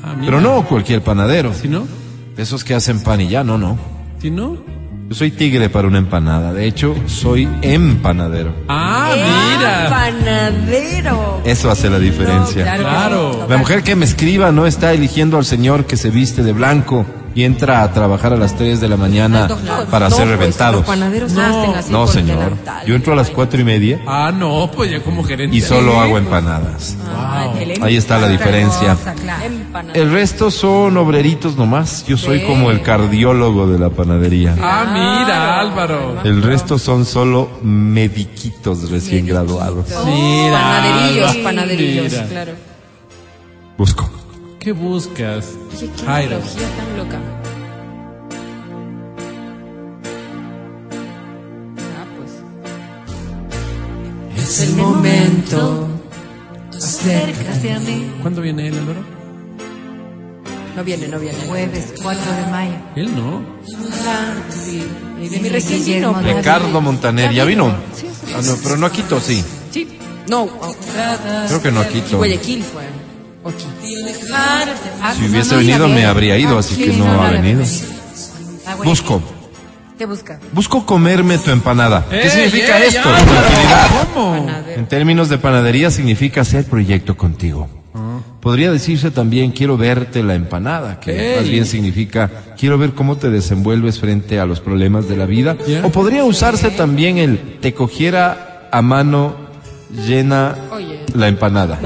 Ah. 0.03 0.15
Pero 0.19 0.39
no 0.39 0.65
cualquier 0.65 1.01
panadero. 1.01 1.53
¿Sí 1.53 1.67
no? 1.67 1.87
De 2.35 2.43
esos 2.43 2.63
que 2.63 2.75
hacen 2.75 3.01
pan 3.01 3.21
y 3.21 3.29
ya, 3.29 3.43
no, 3.43 3.57
no. 3.57 3.77
¿Sí 4.19 4.29
no? 4.29 4.57
Yo 5.09 5.15
soy 5.15 5.31
tigre 5.31 5.69
para 5.69 5.87
una 5.87 5.97
empanada. 5.97 6.53
De 6.53 6.65
hecho, 6.65 6.95
soy 7.07 7.47
empanadero. 7.61 8.53
Ah, 8.67 9.11
mira. 9.13 9.89
Panadero. 9.89 11.41
Eso 11.45 11.69
hace 11.69 11.89
la 11.89 11.99
diferencia. 11.99 12.63
claro. 12.63 12.83
Claro. 12.83 13.45
La 13.49 13.57
mujer 13.57 13.83
que 13.83 13.95
me 13.95 14.05
escriba 14.05 14.51
no 14.51 14.65
está 14.65 14.93
eligiendo 14.93 15.37
al 15.37 15.45
señor 15.45 15.85
que 15.85 15.97
se 15.97 16.09
viste 16.09 16.41
de 16.43 16.53
blanco 16.53 17.05
y 17.35 17.43
entra 17.43 17.83
a 17.83 17.91
trabajar 17.91 18.33
a 18.33 18.37
las 18.37 18.55
3 18.55 18.79
de 18.79 18.87
la 18.87 18.97
mañana 18.97 19.47
para 19.89 20.09
No, 20.09 20.15
ser 20.15 20.37
pues. 20.37 20.59
Los 20.59 20.85
panaderos 20.85 21.31
No, 21.33 22.03
así 22.03 22.13
señor. 22.13 22.53
Yo 22.85 22.95
entro 22.95 23.13
a 23.13 23.15
las 23.15 23.29
cuatro 23.29 23.59
y 23.59 23.63
media 23.63 23.99
Ah, 24.05 24.31
no, 24.33 24.69
pues 24.75 24.91
ya 24.91 25.01
como 25.01 25.23
gerente. 25.23 25.55
y 25.55 25.61
solo 25.61 25.99
hago 25.99 26.17
empanadas. 26.17 26.95
Ah, 27.07 27.51
Ahí 27.81 27.97
está 27.97 28.17
la 28.19 28.27
diferencia. 28.27 28.95
El 29.93 30.11
resto 30.11 30.51
son 30.51 30.95
obreritos 30.97 31.55
nomás. 31.57 32.05
Yo 32.05 32.17
soy 32.17 32.41
como 32.43 32.71
el 32.71 32.81
cardiólogo 32.81 33.67
de 33.67 33.79
la 33.79 33.89
panadería. 33.89 34.55
Ah, 34.61 34.85
mira, 34.93 35.59
Álvaro. 35.59 36.17
El 36.23 36.41
resto 36.43 36.77
son 36.77 37.05
solo 37.05 37.49
mediquitos 37.63 38.89
recién 38.91 39.25
graduados. 39.25 39.85
Mira. 40.05 40.59
Panaderillos, 40.59 41.35
panaderillos, 41.37 42.11
Mira. 42.11 42.25
claro. 42.27 42.51
Busco. 43.77 44.09
¿Qué 44.63 44.71
buscas? 44.71 45.49
Qué 45.77 45.89
Jairo. 46.05 46.39
tan 46.39 46.97
loca. 46.97 47.19
Ah, 51.77 52.05
pues. 52.17 52.31
Es 54.43 54.59
el 54.61 54.75
momento. 54.75 55.87
Acércate 56.75 57.73
a 57.73 57.79
mí. 57.79 58.11
¿Cuándo 58.21 58.41
viene 58.41 58.67
él, 58.69 58.77
Álvaro? 58.79 59.01
No 60.77 60.83
viene, 60.83 61.07
no 61.07 61.19
viene. 61.19 61.37
Jueves 61.47 61.93
4 62.01 62.21
de 62.33 62.45
mayo. 62.51 62.73
Él 62.95 63.15
no. 63.15 63.41
Mi 65.19 65.49
recién 65.49 65.85
vino. 65.85 66.21
Ricardo 66.21 66.81
Montaner, 66.81 67.33
¿ya 67.33 67.43
vino? 67.43 67.75
Sí, 67.93 68.07
sí, 68.07 68.33
Ah, 68.35 68.41
no, 68.43 68.55
pero 68.63 68.77
no 68.77 68.85
a 68.85 68.91
Quito, 68.91 69.19
sí. 69.19 69.43
sí. 69.71 69.99
No, 70.29 70.43
oh, 70.43 70.75
Creo 71.47 71.61
que 71.61 71.71
no 71.71 71.81
a 71.81 71.87
Quito. 71.87 72.17
Guayaquil 72.17 72.63
fue. 72.63 72.83
Ah, 75.01 75.13
Si 75.17 75.25
hubiese 75.29 75.51
no, 75.55 75.59
venido 75.59 75.87
me 75.87 76.05
habría 76.05 76.37
ido, 76.37 76.57
así 76.57 76.75
Sí, 76.75 76.83
que 76.85 76.93
no 76.97 77.21
ha 77.21 77.29
venido. 77.31 77.63
Ah, 78.65 78.75
bueno. 78.75 78.89
Busco. 78.91 79.21
¿Qué 79.97 80.05
busca? 80.05 80.39
Busco 80.53 80.85
comerme 80.85 81.37
tu 81.37 81.51
empanada. 81.51 82.05
¿Qué 82.09 82.23
¡Ey, 82.23 82.29
significa 82.29 82.79
esto? 82.83 83.09
¿Cómo? 84.13 84.47
En 84.75 84.87
términos 84.87 85.29
de 85.29 85.37
panadería 85.37 85.91
significa 85.91 86.41
hacer 86.41 86.65
proyecto 86.65 87.15
contigo. 87.15 87.69
Podría 88.41 88.71
decirse 88.73 89.09
también 89.11 89.51
quiero 89.51 89.77
verte 89.77 90.21
la 90.21 90.35
empanada, 90.35 90.99
que 90.99 91.35
Ey. 91.35 91.39
más 91.39 91.47
bien 91.49 91.65
significa 91.65 92.29
quiero 92.59 92.77
ver 92.77 92.91
cómo 92.91 93.15
te 93.15 93.29
desenvuelves 93.29 93.99
frente 93.99 94.39
a 94.39 94.45
los 94.45 94.59
problemas 94.59 95.07
de 95.07 95.15
la 95.15 95.25
vida. 95.25 95.55
O 95.83 95.89
podría 95.91 96.23
usarse 96.25 96.69
también 96.71 97.17
el 97.17 97.59
te 97.61 97.73
cogiera 97.73 98.67
a 98.71 98.81
mano 98.81 99.35
llena 100.07 100.55
la 101.13 101.27
empanada. 101.27 101.79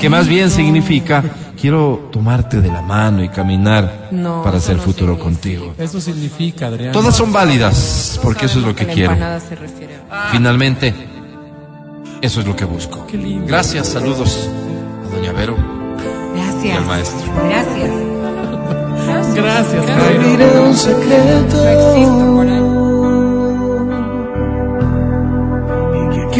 Que 0.00 0.08
más 0.10 0.26
bien 0.28 0.50
significa 0.50 1.22
quiero 1.60 2.08
tomarte 2.12 2.60
de 2.60 2.68
la 2.68 2.82
mano 2.82 3.22
y 3.24 3.28
caminar 3.28 4.08
No, 4.10 4.42
para 4.42 4.58
hacer 4.58 4.76
no 4.76 4.82
futuro 4.82 5.14
significa. 5.16 5.24
contigo. 5.24 5.74
Eso 5.78 6.00
significa, 6.00 6.66
Adrián. 6.66 6.92
Todas 6.92 7.16
son 7.16 7.32
válidas, 7.32 8.18
porque 8.22 8.46
eso 8.46 8.58
es 8.60 8.64
lo 8.66 8.74
que 8.74 8.86
quiero. 8.86 9.14
se 9.40 9.54
refiere. 9.54 9.98
Finalmente, 10.32 10.94
eso 12.20 12.40
es 12.40 12.46
lo 12.46 12.54
que 12.56 12.64
busco. 12.64 13.06
Qué 13.06 13.16
lindo. 13.16 13.46
Gracias, 13.46 13.88
saludos 13.88 14.48
a 15.10 15.16
Doña 15.16 15.32
Vero 15.32 15.56
y 16.34 16.38
Gracias. 16.40 16.78
al 16.78 16.84
maestro. 16.86 17.32
Gracias. 17.48 17.90
Gracias, 19.34 19.84
Jairo. 19.86 20.28
Diré 20.30 20.60
un 20.60 20.74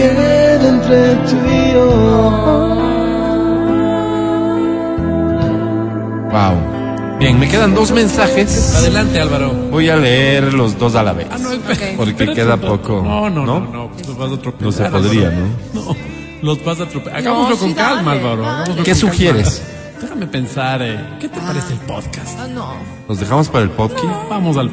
entre 0.03 1.15
tú 1.29 1.37
y 1.49 1.73
yo. 1.73 1.87
Wow. 6.31 7.19
Bien, 7.19 7.39
me 7.39 7.49
quedan 7.49 7.75
dos 7.75 7.93
mensajes. 7.93 8.75
Adelante, 8.77 9.21
Álvaro. 9.21 9.53
Voy 9.71 9.89
a 9.89 9.97
leer 9.97 10.53
los 10.53 10.79
dos 10.79 10.95
a 10.97 11.03
la 11.03 11.13
vez. 11.15 11.27
Ah, 11.31 11.39
no, 11.39 11.53
espera. 11.53 11.97
Porque 11.97 12.33
queda 12.35 12.57
poco. 12.59 13.03
No, 13.03 13.31
no, 13.31 13.47
no, 13.47 13.61
no, 13.61 13.91
pues 13.91 14.07
los 14.07 14.19
vas 14.19 14.31
a 14.33 14.35
atropellar. 14.35 14.63
No 14.63 14.73
se 14.73 14.85
podría, 14.85 15.29
Álvaro. 15.29 15.47
¿no? 15.73 15.81
No, 15.83 15.97
los 16.43 16.65
vas 16.65 16.81
a 16.81 16.83
atropellar. 16.85 17.19
Hagámoslo 17.19 17.55
No, 17.55 17.59
con 17.61 17.69
sí, 17.71 17.75
calma, 17.75 18.15
dale, 18.15 18.21
Álvaro. 18.31 18.43
dale. 18.43 18.75
¿Qué 18.83 18.93
calma. 18.93 18.95
sugieres? 18.95 19.63
Déjame 20.01 20.27
pensar, 20.27 20.83
eh. 20.83 21.01
¿Qué 21.19 21.29
te 21.31 21.41
parece 21.41 21.73
el 21.73 21.79
podcast? 21.81 22.39
Ah, 22.39 22.47
no. 22.49 22.75
¿Nos 23.09 23.19
dejamos 23.19 23.49
para 23.49 23.65
el 23.65 23.71
podcast? 23.71 24.05
Vamos 24.29 24.57
al... 24.59 24.71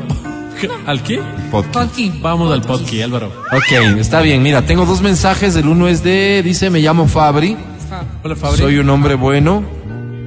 ¿Al 0.85 1.03
qué? 1.03 1.21
Podcast. 1.51 1.73
Conqui. 1.73 2.19
Vamos 2.21 2.51
al 2.51 2.61
podcast, 2.61 2.93
Álvaro. 3.03 3.27
Ok, 3.51 3.97
está 3.99 4.21
bien. 4.21 4.41
Mira, 4.43 4.63
tengo 4.65 4.85
dos 4.85 5.01
mensajes. 5.01 5.55
El 5.55 5.67
uno 5.67 5.87
es 5.87 6.03
de, 6.03 6.41
dice, 6.43 6.69
me 6.69 6.79
llamo 6.79 7.07
Fabri. 7.07 7.57
Hola, 8.23 8.35
Fabri. 8.35 8.57
Soy 8.57 8.77
un 8.77 8.89
hombre 8.89 9.15
bueno 9.15 9.63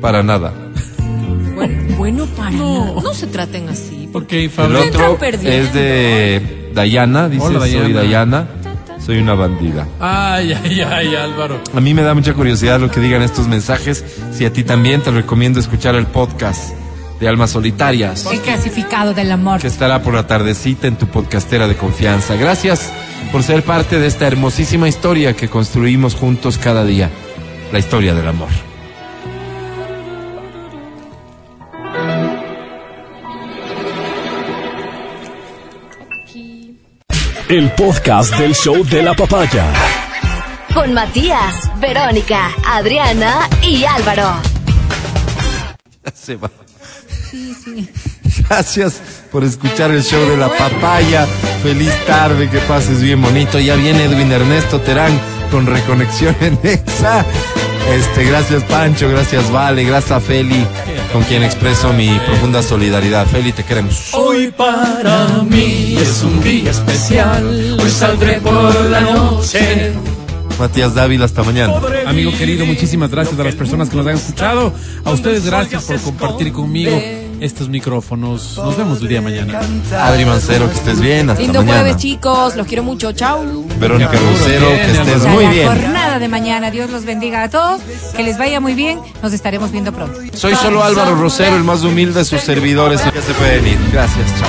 para 0.00 0.22
nada. 0.22 0.52
Bueno, 1.54 1.96
bueno 1.96 2.26
para 2.36 2.50
No. 2.50 2.84
nada. 2.86 3.02
No 3.02 3.14
se 3.14 3.26
traten 3.26 3.68
así. 3.68 4.08
Ok, 4.12 4.32
El 4.32 4.50
Fabri. 4.50 4.76
Están 4.78 5.02
otro 5.02 5.18
es 5.42 5.72
de 5.72 6.70
Dayana. 6.74 7.28
Dice, 7.28 7.44
Hola, 7.44 7.60
soy 7.60 7.92
Dayana. 7.92 7.94
Dayana. 7.94 8.46
Soy 9.04 9.18
una 9.18 9.34
bandida. 9.34 9.86
Ay, 10.00 10.52
ay, 10.52 10.80
ay, 10.80 11.14
Álvaro. 11.14 11.60
A 11.74 11.80
mí 11.80 11.94
me 11.94 12.02
da 12.02 12.12
mucha 12.14 12.34
curiosidad 12.34 12.80
lo 12.80 12.90
que 12.90 12.98
digan 13.00 13.22
estos 13.22 13.46
mensajes. 13.46 14.04
Si 14.32 14.44
a 14.44 14.52
ti 14.52 14.64
también 14.64 15.00
te 15.00 15.10
recomiendo 15.12 15.60
escuchar 15.60 15.94
el 15.94 16.06
podcast 16.06 16.72
de 17.20 17.28
Almas 17.28 17.50
Solitarias, 17.50 18.26
El 18.30 18.40
clasificado 18.40 19.14
del 19.14 19.32
amor. 19.32 19.60
que 19.60 19.66
estará 19.66 20.02
por 20.02 20.14
la 20.14 20.26
tardecita 20.26 20.86
en 20.86 20.96
tu 20.96 21.06
podcastera 21.06 21.66
de 21.66 21.76
confianza. 21.76 22.36
Gracias 22.36 22.92
por 23.32 23.42
ser 23.42 23.62
parte 23.62 23.98
de 23.98 24.06
esta 24.06 24.26
hermosísima 24.26 24.88
historia 24.88 25.34
que 25.34 25.48
construimos 25.48 26.14
juntos 26.14 26.58
cada 26.58 26.84
día. 26.84 27.10
La 27.72 27.78
historia 27.78 28.14
del 28.14 28.28
amor. 28.28 28.48
El 37.48 37.70
podcast 37.72 38.34
del 38.36 38.54
show 38.54 38.84
de 38.84 39.02
la 39.02 39.14
papaya. 39.14 39.64
Con 40.74 40.92
Matías, 40.92 41.70
Verónica, 41.80 42.50
Adriana 42.66 43.48
y 43.62 43.84
Álvaro. 43.84 44.32
Se 46.14 46.36
va. 46.36 46.50
Gracias 48.48 49.00
por 49.32 49.44
escuchar 49.44 49.90
el 49.90 50.02
show 50.02 50.28
de 50.28 50.36
la 50.36 50.48
papaya. 50.48 51.26
Feliz 51.62 51.92
tarde, 52.06 52.48
que 52.48 52.58
pases 52.60 53.02
bien 53.02 53.20
bonito. 53.20 53.58
Ya 53.58 53.76
viene 53.76 54.04
Edwin 54.04 54.30
Ernesto 54.30 54.80
Terán 54.80 55.12
con 55.50 55.66
reconexión 55.66 56.36
en 56.40 56.58
Exa. 56.62 57.24
Este, 57.92 58.24
gracias 58.24 58.64
Pancho, 58.64 59.08
gracias 59.08 59.48
Vale, 59.52 59.84
gracias 59.84 60.20
Feli, 60.24 60.66
con 61.12 61.22
quien 61.22 61.44
expreso 61.44 61.92
mi 61.92 62.18
profunda 62.26 62.62
solidaridad. 62.62 63.26
Feli, 63.26 63.52
te 63.52 63.62
queremos. 63.62 64.12
Hoy 64.12 64.50
para 64.50 65.42
mí 65.44 65.96
es 66.00 66.22
un 66.22 66.42
día 66.42 66.70
especial. 66.70 67.78
Hoy 67.80 67.90
saldré 67.90 68.40
por 68.40 68.74
la 68.86 69.00
noche. 69.00 69.92
Matías 70.58 70.94
Dávila, 70.94 71.24
hasta 71.26 71.42
mañana. 71.42 71.74
Amigo 72.06 72.32
querido, 72.32 72.64
muchísimas 72.66 73.10
gracias 73.10 73.38
a 73.38 73.44
las 73.44 73.54
personas 73.54 73.88
que 73.90 73.96
nos 73.96 74.06
han 74.06 74.14
escuchado. 74.16 74.72
A 75.04 75.10
ustedes 75.10 75.44
gracias 75.44 75.84
por 75.84 76.00
compartir 76.00 76.52
conmigo 76.52 76.98
estos 77.40 77.68
micrófonos. 77.68 78.56
Nos 78.56 78.76
vemos 78.76 79.02
el 79.02 79.08
día 79.08 79.18
de 79.20 79.24
mañana. 79.24 79.60
Adri 80.02 80.24
Mancero, 80.24 80.68
que 80.70 80.74
estés 80.76 81.00
bien, 81.00 81.28
hasta 81.28 81.42
Lindo 81.42 81.60
mañana. 81.60 81.80
jueves, 81.80 81.96
chicos. 81.98 82.56
Los 82.56 82.66
quiero 82.66 82.82
mucho. 82.82 83.12
Chao. 83.12 83.44
Verónica 83.78 84.12
Lucero, 84.12 84.68
que 84.68 84.90
estés 84.92 85.16
Hasta 85.16 85.28
muy 85.28 85.44
la 85.44 85.50
bien. 85.50 85.66
jornada 85.68 86.18
de 86.18 86.28
mañana. 86.28 86.70
Dios 86.70 86.90
los 86.90 87.04
bendiga 87.04 87.42
a 87.42 87.50
todos. 87.50 87.82
Que 88.16 88.22
les 88.22 88.38
vaya 88.38 88.58
muy 88.60 88.72
bien. 88.74 88.98
Nos 89.22 89.34
estaremos 89.34 89.70
viendo 89.70 89.92
pronto. 89.92 90.18
Soy 90.32 90.54
solo 90.54 90.82
Álvaro 90.82 91.14
Rosero, 91.16 91.56
el 91.56 91.64
más 91.64 91.82
humilde 91.82 92.20
de 92.20 92.24
sus 92.24 92.40
servidores. 92.40 93.02
Ya 93.04 93.20
se 93.20 93.34
pueden 93.34 93.66
ir. 93.66 93.78
Gracias, 93.92 94.26
chao. 94.40 94.48